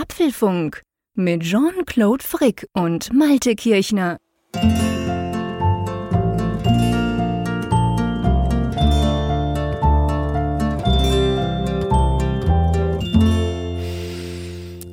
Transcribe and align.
Apfelfunk 0.00 0.82
mit 1.14 1.42
Jean-Claude 1.42 2.22
Frick 2.22 2.68
und 2.72 3.12
Malte 3.12 3.56
Kirchner. 3.56 4.18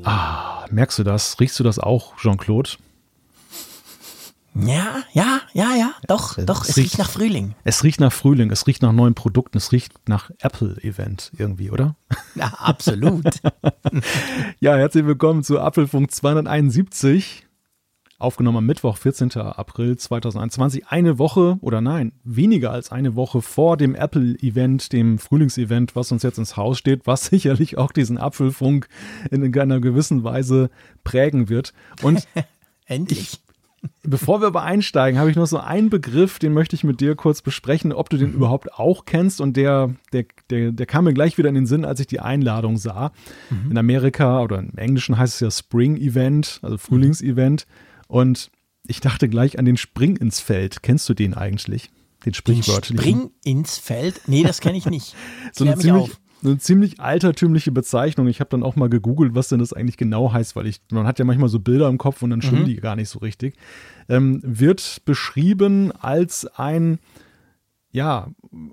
Ah, 0.04 0.66
merkst 0.72 0.98
du 0.98 1.04
das? 1.04 1.40
Riechst 1.40 1.60
du 1.60 1.64
das 1.64 1.78
auch, 1.78 2.18
Jean-Claude? 2.18 2.72
Ja, 4.58 5.04
ja, 5.12 5.42
ja, 5.54 5.76
ja, 5.76 5.92
doch, 6.08 6.38
Es 6.38 6.46
doch, 6.46 6.62
es 6.64 6.70
riecht- 6.78 6.78
riecht 6.94 6.98
nach 7.00 7.10
Frühling. 7.10 7.56
Es 7.66 7.84
riecht 7.84 8.00
nach 8.00 8.14
Frühling, 8.14 8.52
es 8.52 8.66
riecht 8.68 8.82
nach 8.82 8.94
neuen 8.94 9.14
Produkten, 9.14 9.58
es 9.58 9.74
riecht 9.74 10.08
nach 10.08 10.32
Apple-Event 10.40 11.32
irgendwie, 11.38 11.72
oder? 11.72 11.96
Ja, 12.36 12.48
absolut. 12.58 13.26
Ja, 14.60 14.76
herzlich 14.78 15.06
willkommen 15.06 15.44
zu 15.44 15.60
Apfelfunk 15.60 16.12
271. 16.12 17.46
Aufgenommen 18.18 18.60
am 18.60 18.66
Mittwoch, 18.66 18.98
14. 18.98 19.34
April 19.34 19.98
2021. 19.98 20.88
Eine 20.88 21.20
Woche 21.20 21.58
oder 21.62 21.82
nein, 21.82 22.14
weniger 22.24 22.72
als 22.72 22.92
eine 22.92 23.16
Woche 23.16 23.42
vor 23.42 23.76
dem 23.78 23.94
Apple-Event, 23.94 24.94
dem 24.94 25.20
Frühlingsevent, 25.20 25.96
was 25.98 26.12
uns 26.14 26.24
jetzt 26.24 26.38
ins 26.38 26.56
Haus 26.56 26.78
steht, 26.78 27.06
was 27.08 27.26
sicherlich 27.28 27.78
auch 27.78 27.92
diesen 27.92 28.18
Apfelfunk 28.18 28.88
in 29.32 29.44
einer 29.58 29.82
gewissen 29.82 30.24
Weise 30.24 30.70
prägen 31.04 31.50
wird. 31.50 31.74
Und 32.02 32.26
Endlich. 32.86 33.42
Bevor 34.04 34.42
wir 34.42 34.48
aber 34.48 34.64
einsteigen, 34.64 35.20
habe 35.20 35.30
ich 35.30 35.36
noch 35.36 35.48
so 35.48 35.58
einen 35.58 35.90
Begriff, 35.90 36.40
den 36.40 36.54
möchte 36.54 36.76
ich 36.76 36.84
mit 36.84 37.02
dir 37.02 37.16
kurz 37.16 37.42
besprechen, 37.42 37.92
ob 37.92 38.10
du 38.10 38.18
den 38.18 38.34
überhaupt 38.34 38.74
auch 38.74 39.06
kennst. 39.06 39.42
Und 39.42 39.58
der, 39.58 39.94
der, 40.14 40.26
der, 40.50 40.72
der 40.72 40.86
kam 40.86 41.06
mir 41.06 41.14
gleich 41.14 41.38
wieder 41.38 41.50
in 41.50 41.56
den 41.56 41.66
Sinn, 41.66 41.86
als 41.86 42.00
ich 42.00 42.08
die 42.08 42.20
Einladung 42.20 42.78
sah. 42.78 43.12
In 43.70 43.78
Amerika 43.78 44.42
oder 44.42 44.60
im 44.60 44.78
Englischen 44.78 45.18
heißt 45.18 45.36
es 45.36 45.40
ja 45.40 45.52
Spring 45.52 45.98
Event, 45.98 46.60
also 46.62 46.78
Frühlingsevent. 46.78 47.66
Und 48.08 48.52
ich 48.88 49.00
dachte 49.00 49.30
gleich 49.30 49.58
an 49.60 49.66
den 49.66 49.78
Spring 49.78 50.16
ins 50.16 50.40
Feld. 50.40 50.84
Kennst 50.84 51.10
du 51.10 51.14
den 51.14 51.34
eigentlich? 51.34 51.90
Den 52.26 52.34
sprichwörtlichen? 52.34 52.98
Spring 52.98 53.32
ins 53.44 53.78
Feld? 53.78 54.22
Nee, 54.28 54.44
das 54.44 54.62
kenne 54.62 54.78
ich 54.78 54.86
nicht. 54.86 55.16
so 55.54 55.66
eine 55.66 55.78
ziemlich, 55.78 56.04
auf. 56.04 56.22
Eine 56.46 56.58
ziemlich 56.58 57.00
altertümliche 57.00 57.72
Bezeichnung. 57.72 58.28
Ich 58.28 58.40
habe 58.40 58.50
dann 58.50 58.64
auch 58.64 58.76
mal 58.76 58.90
gegoogelt, 58.90 59.36
was 59.36 59.50
denn 59.50 59.60
das 59.60 59.74
eigentlich 59.74 59.98
genau 59.98 60.32
heißt, 60.34 60.56
weil 60.56 60.68
ich, 60.68 60.82
man 60.92 61.06
hat 61.08 61.20
ja 61.20 61.26
manchmal 61.26 61.50
so 61.50 61.60
Bilder 61.60 61.88
im 61.90 61.98
Kopf 61.98 62.22
und 62.22 62.30
dann 62.30 62.40
Mhm. 62.40 62.44
stimmen 62.44 62.66
die 62.66 62.76
gar 62.78 62.96
nicht 62.96 63.10
so 63.10 63.20
richtig. 63.20 63.56
Ähm, 64.10 64.40
wird 64.44 65.02
beschrieben 65.06 65.92
als 65.92 66.46
ein, 66.58 67.00
ja, 67.92 68.28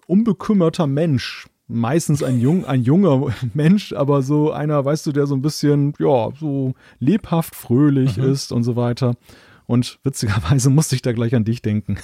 unbekümmerter 0.06 0.86
Mensch. 0.86 1.48
Meistens 1.68 2.22
ein, 2.22 2.38
jung, 2.40 2.64
ein 2.66 2.82
junger 2.82 3.32
Mensch, 3.54 3.92
aber 3.92 4.22
so 4.22 4.52
einer, 4.52 4.84
weißt 4.84 5.06
du, 5.06 5.12
der 5.12 5.26
so 5.26 5.34
ein 5.34 5.42
bisschen, 5.42 5.94
ja, 5.98 6.30
so 6.38 6.74
lebhaft 6.98 7.54
fröhlich 7.54 8.16
Mhm. 8.18 8.24
ist 8.24 8.52
und 8.52 8.62
so 8.64 8.76
weiter. 8.76 9.14
Und 9.66 9.98
witzigerweise 10.02 10.68
musste 10.70 10.94
ich 10.96 11.02
da 11.02 11.12
gleich 11.12 11.34
an 11.34 11.44
dich 11.44 11.62
denken. 11.62 11.96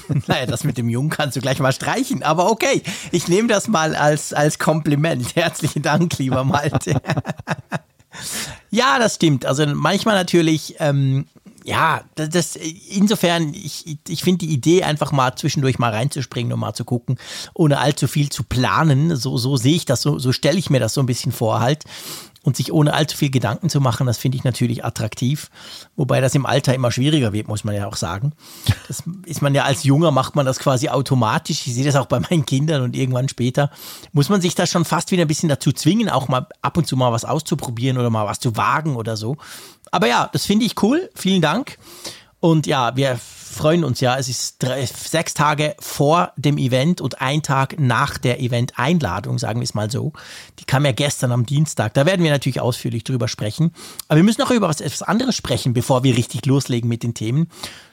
Naja, 0.26 0.46
das 0.46 0.64
mit 0.64 0.78
dem 0.78 0.88
Jungen 0.88 1.10
kannst 1.10 1.36
du 1.36 1.40
gleich 1.40 1.58
mal 1.60 1.72
streichen, 1.72 2.22
aber 2.22 2.50
okay, 2.50 2.82
ich 3.10 3.28
nehme 3.28 3.48
das 3.48 3.68
mal 3.68 3.94
als, 3.94 4.32
als 4.32 4.58
Kompliment. 4.58 5.02
Herzlichen 5.36 5.82
Dank, 5.82 6.18
lieber 6.18 6.44
Malte. 6.44 7.00
ja, 8.70 8.98
das 8.98 9.16
stimmt. 9.16 9.46
Also 9.46 9.66
manchmal 9.66 10.14
natürlich, 10.14 10.76
ähm, 10.78 11.26
ja, 11.64 12.02
das, 12.16 12.28
das 12.30 12.56
insofern, 12.56 13.54
ich, 13.54 13.98
ich 14.08 14.22
finde 14.22 14.46
die 14.46 14.52
Idee, 14.52 14.82
einfach 14.82 15.12
mal 15.12 15.34
zwischendurch 15.36 15.78
mal 15.78 15.90
reinzuspringen 15.90 16.52
und 16.52 16.60
mal 16.60 16.74
zu 16.74 16.84
gucken, 16.84 17.18
ohne 17.54 17.78
allzu 17.78 18.08
viel 18.08 18.30
zu 18.30 18.42
planen. 18.42 19.16
So, 19.16 19.36
so 19.38 19.56
sehe 19.56 19.76
ich 19.76 19.84
das, 19.84 20.02
so, 20.02 20.18
so 20.18 20.32
stelle 20.32 20.58
ich 20.58 20.70
mir 20.70 20.80
das 20.80 20.94
so 20.94 21.00
ein 21.00 21.06
bisschen 21.06 21.32
vor 21.32 21.60
halt. 21.60 21.84
Und 22.44 22.56
sich 22.56 22.72
ohne 22.72 22.92
allzu 22.92 23.16
viel 23.16 23.30
Gedanken 23.30 23.68
zu 23.68 23.80
machen, 23.80 24.06
das 24.06 24.18
finde 24.18 24.36
ich 24.36 24.42
natürlich 24.42 24.84
attraktiv. 24.84 25.48
Wobei 25.94 26.20
das 26.20 26.34
im 26.34 26.44
Alter 26.44 26.74
immer 26.74 26.90
schwieriger 26.90 27.32
wird, 27.32 27.46
muss 27.46 27.62
man 27.62 27.74
ja 27.74 27.86
auch 27.86 27.94
sagen. 27.94 28.32
Das 28.88 29.04
ist 29.26 29.42
man 29.42 29.54
ja 29.54 29.62
als 29.62 29.84
Junger, 29.84 30.10
macht 30.10 30.34
man 30.34 30.44
das 30.44 30.58
quasi 30.58 30.88
automatisch. 30.88 31.66
Ich 31.66 31.74
sehe 31.74 31.84
das 31.84 31.94
auch 31.94 32.06
bei 32.06 32.18
meinen 32.18 32.44
Kindern 32.44 32.82
und 32.82 32.96
irgendwann 32.96 33.28
später 33.28 33.70
muss 34.12 34.28
man 34.28 34.40
sich 34.40 34.56
da 34.56 34.66
schon 34.66 34.84
fast 34.84 35.12
wieder 35.12 35.22
ein 35.24 35.28
bisschen 35.28 35.48
dazu 35.48 35.72
zwingen, 35.72 36.08
auch 36.08 36.26
mal 36.26 36.48
ab 36.62 36.76
und 36.76 36.86
zu 36.86 36.96
mal 36.96 37.12
was 37.12 37.24
auszuprobieren 37.24 37.96
oder 37.96 38.10
mal 38.10 38.26
was 38.26 38.40
zu 38.40 38.56
wagen 38.56 38.96
oder 38.96 39.16
so. 39.16 39.36
Aber 39.92 40.08
ja, 40.08 40.28
das 40.32 40.44
finde 40.44 40.64
ich 40.64 40.82
cool. 40.82 41.10
Vielen 41.14 41.42
Dank. 41.42 41.78
Und 42.42 42.66
ja, 42.66 42.96
wir 42.96 43.20
freuen 43.20 43.84
uns 43.84 44.00
ja. 44.00 44.18
Es 44.18 44.28
ist 44.28 44.60
drei, 44.60 44.84
sechs 44.84 45.32
Tage 45.32 45.76
vor 45.78 46.32
dem 46.36 46.58
Event 46.58 47.00
und 47.00 47.20
ein 47.20 47.40
Tag 47.40 47.78
nach 47.78 48.18
der 48.18 48.40
Event-Einladung, 48.40 49.38
sagen 49.38 49.60
wir 49.60 49.64
es 49.64 49.74
mal 49.74 49.92
so. 49.92 50.12
Die 50.58 50.64
kam 50.64 50.84
ja 50.84 50.90
gestern 50.90 51.30
am 51.30 51.46
Dienstag. 51.46 51.94
Da 51.94 52.04
werden 52.04 52.24
wir 52.24 52.32
natürlich 52.32 52.60
ausführlich 52.60 53.04
drüber 53.04 53.28
sprechen. 53.28 53.72
Aber 54.08 54.16
wir 54.16 54.24
müssen 54.24 54.40
noch 54.40 54.50
über 54.50 54.68
was, 54.68 54.80
etwas 54.80 55.02
anderes 55.02 55.36
sprechen, 55.36 55.72
bevor 55.72 56.02
wir 56.02 56.16
richtig 56.16 56.44
loslegen 56.44 56.88
mit 56.88 57.04
den 57.04 57.14
Themen. 57.14 57.46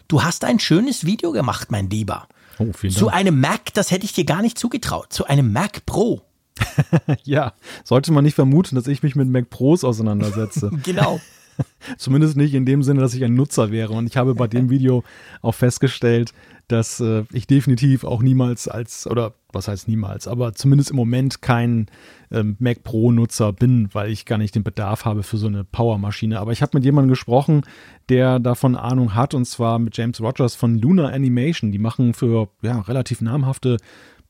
Du 0.07 0.23
hast 0.23 0.43
ein 0.43 0.59
schönes 0.59 1.05
Video 1.05 1.31
gemacht, 1.31 1.69
mein 1.69 1.87
Lieber. 1.91 2.27
Oh, 2.57 2.71
vielen 2.75 2.91
Zu 2.91 3.09
einem 3.09 3.39
Mac, 3.39 3.71
das 3.75 3.91
hätte 3.91 4.05
ich 4.05 4.13
dir 4.13 4.25
gar 4.25 4.41
nicht 4.41 4.57
zugetraut. 4.57 5.13
Zu 5.13 5.25
einem 5.25 5.53
Mac 5.53 5.85
Pro. 5.85 6.23
Ja, 7.23 7.53
sollte 7.83 8.11
man 8.11 8.23
nicht 8.23 8.33
vermuten, 8.33 8.75
dass 8.75 8.87
ich 8.87 9.03
mich 9.03 9.15
mit 9.15 9.29
Mac 9.29 9.51
Pros 9.51 9.83
auseinandersetze. 9.83 10.71
Genau. 10.83 11.19
Zumindest 11.97 12.37
nicht 12.37 12.53
in 12.53 12.65
dem 12.65 12.83
Sinne, 12.83 13.01
dass 13.01 13.13
ich 13.13 13.23
ein 13.23 13.35
Nutzer 13.35 13.71
wäre. 13.71 13.93
Und 13.93 14.07
ich 14.07 14.17
habe 14.17 14.35
bei 14.35 14.47
dem 14.47 14.69
Video 14.69 15.03
auch 15.41 15.55
festgestellt, 15.55 16.33
dass 16.67 16.99
äh, 16.99 17.23
ich 17.33 17.47
definitiv 17.47 18.03
auch 18.03 18.21
niemals 18.21 18.67
als, 18.67 19.07
oder 19.07 19.33
was 19.51 19.67
heißt 19.67 19.87
niemals, 19.87 20.27
aber 20.27 20.53
zumindest 20.53 20.91
im 20.91 20.97
Moment 20.97 21.41
kein 21.41 21.87
ähm, 22.31 22.55
Mac 22.59 22.83
Pro-Nutzer 22.83 23.51
bin, 23.53 23.89
weil 23.93 24.11
ich 24.11 24.25
gar 24.25 24.37
nicht 24.37 24.53
den 24.53 24.63
Bedarf 24.63 25.03
habe 25.03 25.23
für 25.23 25.37
so 25.37 25.47
eine 25.47 25.63
Powermaschine. 25.63 26.39
Aber 26.39 26.51
ich 26.51 26.61
habe 26.61 26.77
mit 26.77 26.85
jemandem 26.85 27.09
gesprochen, 27.09 27.63
der 28.09 28.39
davon 28.39 28.75
Ahnung 28.75 29.15
hat, 29.15 29.33
und 29.33 29.45
zwar 29.45 29.79
mit 29.79 29.97
James 29.97 30.21
Rogers 30.21 30.53
von 30.53 30.77
Luna 30.77 31.07
Animation. 31.07 31.71
Die 31.71 31.79
machen 31.79 32.13
für 32.13 32.49
ja, 32.61 32.81
relativ 32.81 33.21
namhafte 33.21 33.77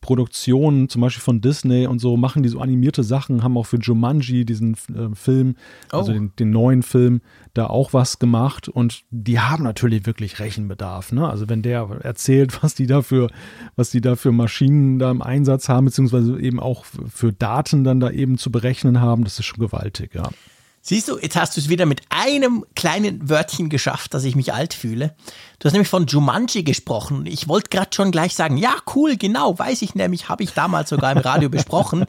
Produktionen, 0.01 0.87
zum 0.87 1.01
Beispiel 1.01 1.21
von 1.21 1.41
Disney 1.41 1.85
und 1.85 1.99
so, 1.99 2.15
machen 2.15 2.41
die 2.41 2.49
so 2.49 2.59
animierte 2.59 3.03
Sachen, 3.03 3.43
haben 3.43 3.57
auch 3.57 3.65
für 3.65 3.77
Jumanji 3.77 4.45
diesen 4.45 4.73
äh, 4.73 5.13
Film, 5.13 5.55
also 5.91 6.11
Oh. 6.11 6.13
den, 6.13 6.31
den 6.39 6.51
neuen 6.51 6.83
Film, 6.83 7.21
da 7.53 7.67
auch 7.67 7.91
was 7.93 8.17
gemacht 8.19 8.69
und 8.69 9.03
die 9.11 9.39
haben 9.39 9.63
natürlich 9.63 10.05
wirklich 10.05 10.39
Rechenbedarf. 10.39 11.11
Ne? 11.11 11.27
Also 11.29 11.49
wenn 11.49 11.61
der 11.61 11.81
erzählt, 12.01 12.63
was 12.63 12.75
die 12.75 12.87
dafür, 12.87 13.29
was 13.75 13.89
die 13.89 14.01
da 14.01 14.15
für 14.15 14.31
Maschinen 14.31 14.99
da 14.99 15.11
im 15.11 15.21
Einsatz 15.21 15.67
haben, 15.67 15.85
beziehungsweise 15.85 16.39
eben 16.39 16.59
auch 16.59 16.85
für 16.85 17.33
Daten 17.33 17.83
dann 17.83 17.99
da 17.99 18.09
eben 18.09 18.37
zu 18.37 18.51
berechnen 18.51 19.01
haben, 19.01 19.23
das 19.25 19.37
ist 19.39 19.45
schon 19.45 19.59
gewaltig, 19.59 20.15
ja. 20.15 20.29
Siehst 20.81 21.09
du, 21.09 21.19
jetzt 21.19 21.35
hast 21.35 21.57
du 21.57 21.61
es 21.61 21.67
wieder 21.67 21.85
mit 21.85 22.01
einem 22.09 22.65
kleinen 22.75 23.29
Wörtchen 23.29 23.69
geschafft, 23.69 24.13
dass 24.13 24.23
ich 24.23 24.35
mich 24.35 24.53
alt 24.53 24.73
fühle. 24.73 25.13
Du 25.59 25.65
hast 25.65 25.73
nämlich 25.73 25.89
von 25.89 26.07
Jumanji 26.07 26.63
gesprochen. 26.63 27.25
Ich 27.25 27.49
wollte 27.49 27.69
gerade 27.69 27.89
schon 27.93 28.11
gleich 28.11 28.33
sagen, 28.33 28.55
ja, 28.57 28.73
cool, 28.95 29.17
genau, 29.17 29.59
weiß 29.59 29.81
ich 29.81 29.93
nämlich, 29.93 30.29
habe 30.29 30.43
ich 30.43 30.53
damals 30.53 30.89
sogar 30.89 31.11
im 31.11 31.17
Radio 31.17 31.49
besprochen. 31.49 32.05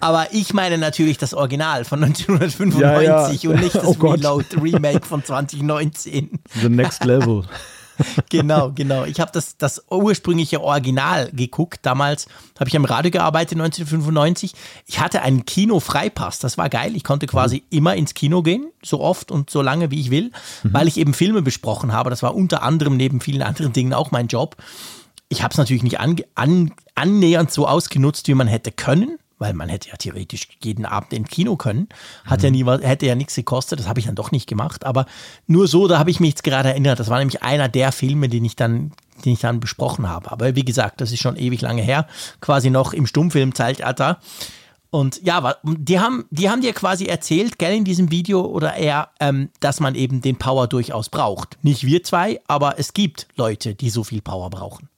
Aber 0.00 0.32
ich 0.32 0.54
meine 0.54 0.78
natürlich 0.78 1.18
das 1.18 1.34
Original 1.34 1.84
von 1.84 2.02
1995 2.02 2.80
Ja, 2.80 3.00
ja. 3.00 3.26
und 3.50 3.60
nicht 3.60 3.74
das 3.74 3.84
Oh. 3.84 4.08
Reload 4.08 4.46
Remake 4.60 5.06
von 5.06 5.22
2019. 5.22 6.40
The 6.60 6.68
next 6.68 7.04
level. 7.04 7.44
genau, 8.30 8.72
genau. 8.72 9.04
Ich 9.04 9.20
habe 9.20 9.30
das, 9.32 9.56
das 9.56 9.84
ursprüngliche 9.90 10.60
Original 10.60 11.30
geguckt. 11.32 11.80
Damals 11.82 12.26
habe 12.58 12.68
ich 12.68 12.76
am 12.76 12.84
Radio 12.84 13.10
gearbeitet, 13.10 13.58
1995. 13.58 14.52
Ich 14.86 15.00
hatte 15.00 15.22
einen 15.22 15.44
Kino-Freipass. 15.44 16.38
Das 16.38 16.58
war 16.58 16.68
geil. 16.68 16.94
Ich 16.96 17.04
konnte 17.04 17.26
quasi 17.26 17.64
immer 17.70 17.96
ins 17.96 18.14
Kino 18.14 18.42
gehen, 18.42 18.70
so 18.82 19.00
oft 19.00 19.30
und 19.30 19.50
so 19.50 19.62
lange, 19.62 19.90
wie 19.90 20.00
ich 20.00 20.10
will, 20.10 20.32
weil 20.62 20.88
ich 20.88 20.96
eben 20.96 21.14
Filme 21.14 21.42
besprochen 21.42 21.92
habe. 21.92 22.10
Das 22.10 22.22
war 22.22 22.34
unter 22.34 22.62
anderem 22.62 22.96
neben 22.96 23.20
vielen 23.20 23.42
anderen 23.42 23.72
Dingen 23.72 23.94
auch 23.94 24.10
mein 24.10 24.28
Job. 24.28 24.56
Ich 25.28 25.42
habe 25.42 25.52
es 25.52 25.58
natürlich 25.58 25.82
nicht 25.82 26.00
an, 26.00 26.16
an, 26.34 26.72
annähernd 26.94 27.50
so 27.50 27.66
ausgenutzt, 27.66 28.28
wie 28.28 28.34
man 28.34 28.48
hätte 28.48 28.72
können, 28.72 29.18
weil 29.38 29.54
man 29.54 29.68
hätte 29.68 29.88
ja 29.88 29.96
theoretisch 29.96 30.48
jeden 30.62 30.84
Abend 30.84 31.12
ins 31.12 31.28
Kino 31.28 31.56
können. 31.56 31.88
Hat 32.24 32.42
ja 32.42 32.50
nie, 32.50 32.66
was- 32.66 32.82
hätte 32.82 33.06
ja 33.06 33.14
nichts 33.14 33.34
gekostet, 33.34 33.78
das 33.78 33.86
habe 33.88 34.00
ich 34.00 34.06
dann 34.06 34.14
doch 34.14 34.30
nicht 34.32 34.46
gemacht. 34.48 34.84
Aber 34.84 35.06
nur 35.46 35.68
so, 35.68 35.88
da 35.88 35.98
habe 35.98 36.10
ich 36.10 36.20
mich 36.20 36.30
jetzt 36.30 36.44
gerade 36.44 36.68
erinnert. 36.70 36.98
Das 37.00 37.08
war 37.08 37.18
nämlich 37.18 37.42
einer 37.42 37.68
der 37.68 37.92
Filme, 37.92 38.28
den 38.28 38.44
ich 38.44 38.56
dann, 38.56 38.92
den 39.24 39.32
ich 39.34 39.40
dann 39.40 39.60
besprochen 39.60 40.08
habe. 40.08 40.30
Aber 40.30 40.54
wie 40.56 40.64
gesagt, 40.64 41.00
das 41.00 41.12
ist 41.12 41.20
schon 41.20 41.36
ewig 41.36 41.60
lange 41.60 41.82
her, 41.82 42.06
quasi 42.40 42.70
noch 42.70 42.92
im 42.92 43.06
Stummfilmzeitalter. 43.06 44.18
Und 44.90 45.22
ja, 45.22 45.54
die 45.64 46.00
haben, 46.00 46.24
die 46.30 46.48
haben 46.48 46.62
dir 46.62 46.72
quasi 46.72 47.04
erzählt, 47.04 47.58
gell, 47.58 47.76
in 47.76 47.84
diesem 47.84 48.10
Video 48.10 48.40
oder 48.40 48.74
eher, 48.74 49.10
ähm, 49.20 49.50
dass 49.60 49.80
man 49.80 49.94
eben 49.94 50.22
den 50.22 50.36
Power 50.36 50.66
durchaus 50.66 51.10
braucht. 51.10 51.58
Nicht 51.62 51.84
wir 51.84 52.02
zwei, 52.04 52.40
aber 52.48 52.78
es 52.78 52.94
gibt 52.94 53.28
Leute, 53.36 53.74
die 53.74 53.90
so 53.90 54.02
viel 54.02 54.22
Power 54.22 54.48
brauchen. 54.48 54.88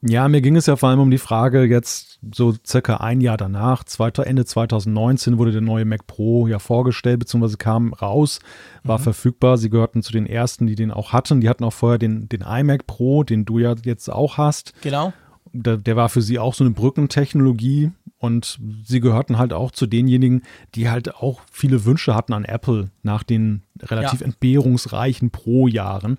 Ja, 0.00 0.28
mir 0.28 0.40
ging 0.40 0.54
es 0.54 0.66
ja 0.66 0.76
vor 0.76 0.90
allem 0.90 1.00
um 1.00 1.10
die 1.10 1.18
Frage, 1.18 1.64
jetzt 1.64 2.20
so 2.32 2.54
circa 2.64 2.98
ein 2.98 3.20
Jahr 3.20 3.36
danach, 3.36 3.82
zweiter, 3.82 4.26
Ende 4.26 4.44
2019 4.44 5.38
wurde 5.38 5.50
der 5.50 5.60
neue 5.60 5.84
Mac 5.84 6.06
Pro 6.06 6.46
ja 6.46 6.60
vorgestellt, 6.60 7.18
beziehungsweise 7.18 7.56
kam 7.56 7.92
raus, 7.92 8.38
war 8.84 9.00
verfügbar. 9.00 9.58
Sie 9.58 9.70
gehörten 9.70 10.02
zu 10.02 10.12
den 10.12 10.26
ersten, 10.26 10.68
die 10.68 10.76
den 10.76 10.92
auch 10.92 11.12
hatten. 11.12 11.40
Die 11.40 11.48
hatten 11.48 11.64
auch 11.64 11.72
vorher 11.72 11.98
den, 11.98 12.28
den 12.28 12.42
iMac 12.42 12.86
Pro, 12.86 13.24
den 13.24 13.44
du 13.44 13.58
ja 13.58 13.74
jetzt 13.84 14.08
auch 14.08 14.38
hast. 14.38 14.72
Genau. 14.82 15.12
Der, 15.52 15.78
der 15.78 15.96
war 15.96 16.08
für 16.08 16.22
sie 16.22 16.38
auch 16.38 16.54
so 16.54 16.62
eine 16.62 16.74
Brückentechnologie 16.74 17.90
Und 18.18 18.58
sie 18.84 19.00
gehörten 19.00 19.38
halt 19.38 19.52
auch 19.52 19.70
zu 19.70 19.86
denjenigen, 19.86 20.42
die 20.74 20.90
halt 20.90 21.16
auch 21.16 21.40
viele 21.50 21.84
Wünsche 21.84 22.14
hatten 22.14 22.32
an 22.32 22.44
Apple 22.44 22.90
nach 23.02 23.22
den 23.22 23.62
relativ 23.80 24.20
ja. 24.20 24.26
entbehrungsreichen 24.26 25.30
Pro-Jahren. 25.30 26.18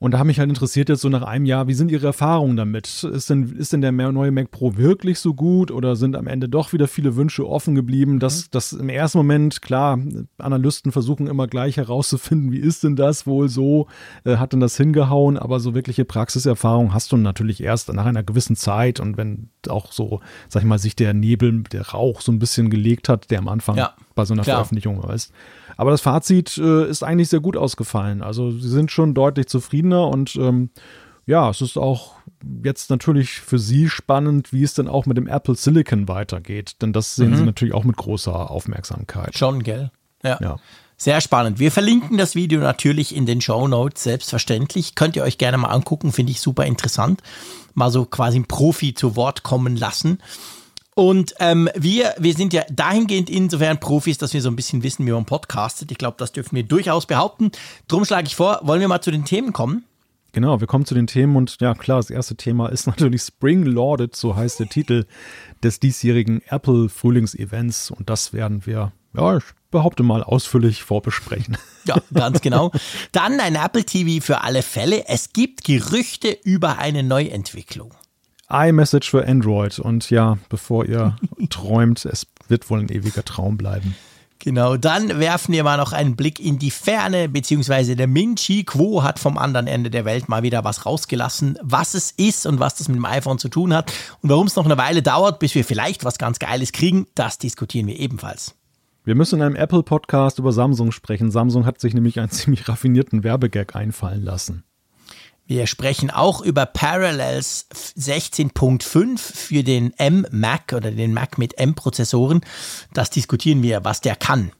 Und 0.00 0.12
da 0.12 0.20
hat 0.20 0.26
mich 0.26 0.38
halt 0.38 0.48
interessiert 0.48 0.88
jetzt 0.88 1.00
so 1.00 1.08
nach 1.08 1.22
einem 1.22 1.44
Jahr, 1.44 1.66
wie 1.66 1.74
sind 1.74 1.90
Ihre 1.90 2.06
Erfahrungen 2.06 2.56
damit? 2.56 3.02
Ist 3.02 3.30
denn, 3.30 3.56
ist 3.56 3.72
denn 3.72 3.80
der 3.80 3.90
neue 3.90 4.30
Mac 4.30 4.50
Pro 4.52 4.76
wirklich 4.76 5.18
so 5.18 5.34
gut 5.34 5.72
oder 5.72 5.96
sind 5.96 6.14
am 6.14 6.28
Ende 6.28 6.48
doch 6.48 6.72
wieder 6.72 6.86
viele 6.86 7.16
Wünsche 7.16 7.48
offen 7.48 7.74
geblieben? 7.74 8.20
Das, 8.20 8.44
mhm. 8.44 8.48
das 8.52 8.72
im 8.72 8.88
ersten 8.88 9.18
Moment, 9.18 9.60
klar, 9.60 9.98
Analysten 10.38 10.92
versuchen 10.92 11.26
immer 11.26 11.48
gleich 11.48 11.78
herauszufinden, 11.78 12.52
wie 12.52 12.58
ist 12.58 12.84
denn 12.84 12.94
das 12.94 13.26
wohl 13.26 13.48
so? 13.48 13.88
Äh, 14.24 14.36
hat 14.36 14.52
denn 14.52 14.60
das 14.60 14.76
hingehauen? 14.76 15.36
Aber 15.36 15.58
so 15.58 15.74
wirkliche 15.74 16.04
Praxiserfahrung 16.04 16.94
hast 16.94 17.10
du 17.10 17.16
natürlich 17.16 17.60
erst 17.62 17.92
nach 17.92 18.06
einer 18.06 18.22
gewissen 18.22 18.54
Zeit 18.54 19.00
und 19.00 19.16
wenn 19.16 19.50
auch 19.68 19.90
so, 19.90 20.20
sag 20.48 20.62
ich 20.62 20.68
mal, 20.68 20.78
sich 20.78 20.94
der 20.94 21.12
Nebel, 21.12 21.64
der 21.64 21.88
Rauch 21.88 22.20
so 22.20 22.30
ein 22.30 22.38
bisschen 22.38 22.70
gelegt 22.70 23.08
hat, 23.08 23.30
der 23.32 23.40
am 23.40 23.48
Anfang 23.48 23.76
ja, 23.76 23.94
bei 24.14 24.24
so 24.24 24.34
einer 24.34 24.42
klar. 24.42 24.56
Veröffentlichung 24.56 25.02
ist. 25.10 25.32
Aber 25.78 25.92
das 25.92 26.02
Fazit 26.02 26.58
äh, 26.58 26.86
ist 26.88 27.04
eigentlich 27.04 27.30
sehr 27.30 27.40
gut 27.40 27.56
ausgefallen. 27.56 28.20
Also 28.20 28.50
sie 28.50 28.68
sind 28.68 28.90
schon 28.90 29.14
deutlich 29.14 29.46
zufriedener 29.46 30.08
und 30.08 30.34
ähm, 30.36 30.70
ja, 31.24 31.48
es 31.48 31.60
ist 31.60 31.78
auch 31.78 32.16
jetzt 32.64 32.90
natürlich 32.90 33.40
für 33.40 33.58
Sie 33.58 33.88
spannend, 33.88 34.52
wie 34.52 34.64
es 34.64 34.74
denn 34.74 34.88
auch 34.88 35.06
mit 35.06 35.16
dem 35.16 35.28
Apple 35.28 35.54
Silicon 35.54 36.08
weitergeht. 36.08 36.82
Denn 36.82 36.92
das 36.92 37.14
sehen 37.14 37.30
mhm. 37.30 37.36
Sie 37.36 37.44
natürlich 37.44 37.74
auch 37.74 37.84
mit 37.84 37.96
großer 37.96 38.50
Aufmerksamkeit. 38.50 39.38
Schon, 39.38 39.62
gell? 39.62 39.92
Ja. 40.22 40.38
ja. 40.40 40.56
Sehr 40.96 41.20
spannend. 41.20 41.60
Wir 41.60 41.70
verlinken 41.70 42.18
das 42.18 42.34
Video 42.34 42.60
natürlich 42.60 43.14
in 43.14 43.24
den 43.24 43.40
Show 43.40 43.68
Notes, 43.68 44.02
selbstverständlich. 44.02 44.96
Könnt 44.96 45.14
ihr 45.14 45.22
euch 45.22 45.38
gerne 45.38 45.58
mal 45.58 45.68
angucken, 45.68 46.10
finde 46.10 46.32
ich 46.32 46.40
super 46.40 46.66
interessant. 46.66 47.22
Mal 47.74 47.90
so 47.90 48.04
quasi 48.04 48.40
ein 48.40 48.46
Profi 48.46 48.94
zu 48.94 49.14
Wort 49.14 49.44
kommen 49.44 49.76
lassen. 49.76 50.18
Und 50.98 51.36
ähm, 51.38 51.70
wir, 51.76 52.12
wir 52.18 52.34
sind 52.34 52.52
ja 52.52 52.64
dahingehend 52.72 53.30
insofern 53.30 53.78
Profis, 53.78 54.18
dass 54.18 54.34
wir 54.34 54.42
so 54.42 54.48
ein 54.48 54.56
bisschen 54.56 54.82
wissen, 54.82 55.06
wie 55.06 55.12
man 55.12 55.26
podcastet. 55.26 55.92
Ich 55.92 55.98
glaube, 55.98 56.16
das 56.18 56.32
dürfen 56.32 56.56
wir 56.56 56.64
durchaus 56.64 57.06
behaupten. 57.06 57.52
Drum 57.86 58.04
schlage 58.04 58.26
ich 58.26 58.34
vor, 58.34 58.58
wollen 58.64 58.80
wir 58.80 58.88
mal 58.88 59.00
zu 59.00 59.12
den 59.12 59.24
Themen 59.24 59.52
kommen? 59.52 59.84
Genau, 60.32 60.58
wir 60.58 60.66
kommen 60.66 60.86
zu 60.86 60.96
den 60.96 61.06
Themen 61.06 61.36
und 61.36 61.58
ja 61.60 61.74
klar, 61.74 61.98
das 61.98 62.10
erste 62.10 62.34
Thema 62.34 62.70
ist 62.70 62.86
natürlich 62.88 63.22
Spring 63.22 63.64
Lauded, 63.64 64.16
so 64.16 64.34
heißt 64.34 64.58
der 64.58 64.68
Titel 64.70 65.06
des 65.62 65.78
diesjährigen 65.78 66.42
Apple 66.48 66.88
Frühlingsevents 66.88 67.92
und 67.92 68.10
das 68.10 68.32
werden 68.32 68.66
wir, 68.66 68.90
ja, 69.14 69.36
ich 69.36 69.44
behaupte 69.70 70.02
mal, 70.02 70.24
ausführlich 70.24 70.82
vorbesprechen. 70.82 71.56
Ja, 71.84 72.02
ganz 72.12 72.42
genau. 72.42 72.70
Dann 73.12 73.40
ein 73.40 73.54
Apple 73.54 73.82
TV 73.82 74.22
für 74.22 74.42
alle 74.42 74.60
Fälle. 74.60 75.08
Es 75.08 75.32
gibt 75.32 75.64
Gerüchte 75.64 76.36
über 76.44 76.76
eine 76.76 77.02
Neuentwicklung 77.02 77.94
iMessage 78.50 79.10
für 79.10 79.26
Android. 79.26 79.78
Und 79.78 80.10
ja, 80.10 80.38
bevor 80.48 80.84
ihr 80.86 81.16
träumt, 81.50 82.04
es 82.04 82.26
wird 82.48 82.68
wohl 82.70 82.80
ein 82.80 82.88
ewiger 82.88 83.24
Traum 83.24 83.56
bleiben. 83.56 83.94
Genau, 84.40 84.76
dann 84.76 85.18
werfen 85.18 85.52
wir 85.52 85.64
mal 85.64 85.78
noch 85.78 85.92
einen 85.92 86.14
Blick 86.14 86.38
in 86.38 86.60
die 86.60 86.70
Ferne, 86.70 87.28
beziehungsweise 87.28 87.96
der 87.96 88.06
Min 88.06 88.36
Chi 88.36 88.62
Quo 88.62 89.02
hat 89.02 89.18
vom 89.18 89.36
anderen 89.36 89.66
Ende 89.66 89.90
der 89.90 90.04
Welt 90.04 90.28
mal 90.28 90.44
wieder 90.44 90.62
was 90.62 90.86
rausgelassen, 90.86 91.58
was 91.60 91.94
es 91.94 92.12
ist 92.12 92.46
und 92.46 92.60
was 92.60 92.76
das 92.76 92.86
mit 92.86 92.96
dem 92.96 93.04
iPhone 93.04 93.38
zu 93.38 93.48
tun 93.48 93.74
hat. 93.74 93.92
Und 94.22 94.30
warum 94.30 94.46
es 94.46 94.54
noch 94.54 94.64
eine 94.64 94.78
Weile 94.78 95.02
dauert, 95.02 95.40
bis 95.40 95.56
wir 95.56 95.64
vielleicht 95.64 96.04
was 96.04 96.18
ganz 96.18 96.38
Geiles 96.38 96.70
kriegen, 96.70 97.08
das 97.16 97.38
diskutieren 97.38 97.88
wir 97.88 97.98
ebenfalls. 97.98 98.54
Wir 99.04 99.16
müssen 99.16 99.36
in 99.36 99.42
einem 99.42 99.56
Apple-Podcast 99.56 100.38
über 100.38 100.52
Samsung 100.52 100.92
sprechen. 100.92 101.32
Samsung 101.32 101.66
hat 101.66 101.80
sich 101.80 101.92
nämlich 101.92 102.20
einen 102.20 102.30
ziemlich 102.30 102.68
raffinierten 102.68 103.24
Werbegag 103.24 103.74
einfallen 103.74 104.22
lassen. 104.22 104.62
Wir 105.48 105.66
sprechen 105.66 106.10
auch 106.10 106.42
über 106.42 106.66
Parallels 106.66 107.68
16.5 107.72 109.18
für 109.18 109.62
den 109.62 109.94
M-Mac 109.96 110.74
oder 110.74 110.90
den 110.90 111.14
Mac 111.14 111.38
mit 111.38 111.56
M-Prozessoren. 111.56 112.42
Das 112.92 113.08
diskutieren 113.08 113.62
wir, 113.62 113.82
was 113.82 114.02
der 114.02 114.14
kann. 114.14 114.52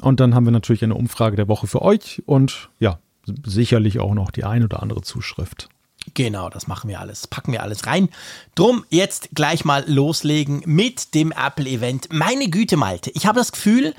Und 0.00 0.18
dann 0.18 0.34
haben 0.34 0.44
wir 0.44 0.50
natürlich 0.50 0.82
eine 0.82 0.96
Umfrage 0.96 1.36
der 1.36 1.46
Woche 1.46 1.68
für 1.68 1.82
euch 1.82 2.20
und 2.26 2.68
ja, 2.80 2.98
sicherlich 3.44 4.00
auch 4.00 4.12
noch 4.12 4.32
die 4.32 4.42
ein 4.42 4.64
oder 4.64 4.82
andere 4.82 5.02
Zuschrift. 5.02 5.68
Genau, 6.14 6.50
das 6.50 6.66
machen 6.66 6.90
wir 6.90 6.98
alles, 6.98 7.28
packen 7.28 7.52
wir 7.52 7.62
alles 7.62 7.86
rein. 7.86 8.08
Drum 8.56 8.84
jetzt 8.90 9.28
gleich 9.34 9.64
mal 9.64 9.84
loslegen 9.88 10.62
mit 10.66 11.14
dem 11.14 11.30
Apple-Event. 11.30 12.12
Meine 12.12 12.50
Güte, 12.50 12.76
Malte, 12.76 13.12
ich 13.14 13.26
habe 13.26 13.38
das 13.38 13.52
Gefühl, 13.52 13.94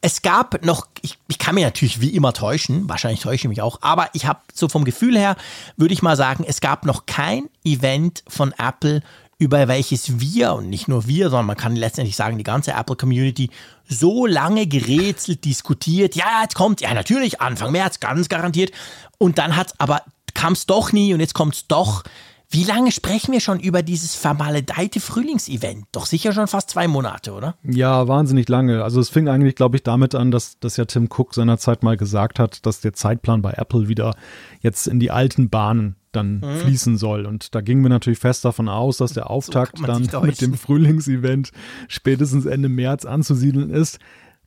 es 0.00 0.22
gab 0.22 0.64
noch, 0.64 0.86
ich, 1.02 1.18
ich 1.28 1.38
kann 1.38 1.54
mich 1.54 1.64
natürlich 1.64 2.00
wie 2.00 2.14
immer 2.14 2.32
täuschen, 2.32 2.88
wahrscheinlich 2.88 3.20
täusche 3.20 3.46
ich 3.46 3.48
mich 3.48 3.62
auch, 3.62 3.78
aber 3.82 4.10
ich 4.12 4.26
habe 4.26 4.40
so 4.54 4.68
vom 4.68 4.84
Gefühl 4.84 5.18
her, 5.18 5.36
würde 5.76 5.94
ich 5.94 6.02
mal 6.02 6.16
sagen, 6.16 6.44
es 6.46 6.60
gab 6.60 6.84
noch 6.84 7.06
kein 7.06 7.48
Event 7.64 8.22
von 8.28 8.54
Apple, 8.58 9.02
über 9.38 9.68
welches 9.68 10.18
wir, 10.18 10.54
und 10.54 10.68
nicht 10.68 10.88
nur 10.88 11.06
wir, 11.06 11.30
sondern 11.30 11.46
man 11.46 11.56
kann 11.56 11.76
letztendlich 11.76 12.16
sagen, 12.16 12.38
die 12.38 12.44
ganze 12.44 12.72
Apple-Community 12.72 13.50
so 13.88 14.26
lange 14.26 14.66
gerätselt, 14.66 15.44
diskutiert, 15.44 16.16
ja, 16.16 16.42
jetzt 16.42 16.56
kommt, 16.56 16.80
ja 16.80 16.92
natürlich, 16.92 17.40
Anfang 17.40 17.70
März, 17.70 18.00
ganz 18.00 18.28
garantiert. 18.28 18.72
Und 19.16 19.38
dann 19.38 19.54
hat 19.54 19.74
aber 19.78 20.02
kam 20.34 20.52
es 20.52 20.66
doch 20.66 20.92
nie 20.92 21.14
und 21.14 21.20
jetzt 21.20 21.34
kommt 21.34 21.54
es 21.54 21.66
doch. 21.66 22.04
Wie 22.50 22.64
lange 22.64 22.92
sprechen 22.92 23.32
wir 23.32 23.40
schon 23.40 23.60
über 23.60 23.82
dieses 23.82 24.14
vermaledeite 24.14 25.00
Frühlingsevent? 25.00 25.84
Doch 25.92 26.06
sicher 26.06 26.32
schon 26.32 26.46
fast 26.46 26.70
zwei 26.70 26.88
Monate, 26.88 27.32
oder? 27.32 27.56
Ja, 27.62 28.08
wahnsinnig 28.08 28.48
lange. 28.48 28.82
Also 28.82 29.00
es 29.00 29.10
fing 29.10 29.28
eigentlich, 29.28 29.54
glaube 29.54 29.76
ich, 29.76 29.82
damit 29.82 30.14
an, 30.14 30.30
dass, 30.30 30.58
dass 30.58 30.78
ja 30.78 30.86
Tim 30.86 31.08
Cook 31.10 31.34
seinerzeit 31.34 31.82
mal 31.82 31.98
gesagt 31.98 32.38
hat, 32.38 32.64
dass 32.64 32.80
der 32.80 32.94
Zeitplan 32.94 33.42
bei 33.42 33.52
Apple 33.52 33.88
wieder 33.88 34.14
jetzt 34.60 34.86
in 34.86 34.98
die 34.98 35.10
alten 35.10 35.50
Bahnen 35.50 35.96
dann 36.12 36.40
mhm. 36.40 36.56
fließen 36.56 36.96
soll. 36.96 37.26
Und 37.26 37.54
da 37.54 37.60
gingen 37.60 37.82
wir 37.82 37.90
natürlich 37.90 38.18
fest 38.18 38.46
davon 38.46 38.70
aus, 38.70 38.96
dass 38.96 39.12
der 39.12 39.28
Auftakt 39.28 39.76
so 39.76 39.84
dann 39.84 40.08
mit 40.22 40.40
dem 40.40 40.54
Frühlingsevent 40.54 41.50
spätestens 41.86 42.46
Ende 42.46 42.70
März 42.70 43.04
anzusiedeln 43.04 43.68
ist 43.68 43.98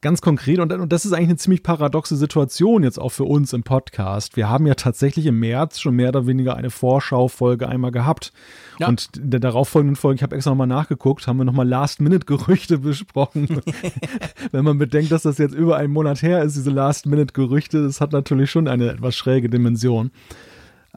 ganz 0.01 0.21
konkret, 0.21 0.59
und, 0.59 0.71
und 0.73 0.91
das 0.91 1.05
ist 1.05 1.13
eigentlich 1.13 1.29
eine 1.29 1.37
ziemlich 1.37 1.63
paradoxe 1.63 2.15
Situation 2.15 2.83
jetzt 2.83 2.99
auch 2.99 3.09
für 3.11 3.23
uns 3.23 3.53
im 3.53 3.63
Podcast. 3.63 4.35
Wir 4.35 4.49
haben 4.49 4.65
ja 4.65 4.73
tatsächlich 4.73 5.27
im 5.27 5.39
März 5.39 5.79
schon 5.79 5.95
mehr 5.95 6.09
oder 6.09 6.27
weniger 6.27 6.55
eine 6.55 6.71
Vorschaufolge 6.71 7.69
einmal 7.69 7.91
gehabt. 7.91 8.33
Ja. 8.79 8.87
Und 8.87 9.17
in 9.17 9.29
der 9.29 9.39
darauffolgenden 9.39 9.95
Folge, 9.95 10.15
ich 10.15 10.23
habe 10.23 10.35
extra 10.35 10.51
nochmal 10.51 10.67
nachgeguckt, 10.67 11.27
haben 11.27 11.37
wir 11.37 11.45
nochmal 11.45 11.67
Last-Minute-Gerüchte 11.67 12.77
besprochen. 12.79 13.61
Wenn 14.51 14.65
man 14.65 14.77
bedenkt, 14.77 15.11
dass 15.11 15.23
das 15.23 15.37
jetzt 15.37 15.55
über 15.55 15.77
einen 15.77 15.93
Monat 15.93 16.21
her 16.21 16.43
ist, 16.43 16.55
diese 16.55 16.71
Last-Minute-Gerüchte, 16.71 17.83
das 17.83 18.01
hat 18.01 18.11
natürlich 18.11 18.49
schon 18.49 18.67
eine 18.67 18.89
etwas 18.89 19.15
schräge 19.15 19.49
Dimension. 19.49 20.11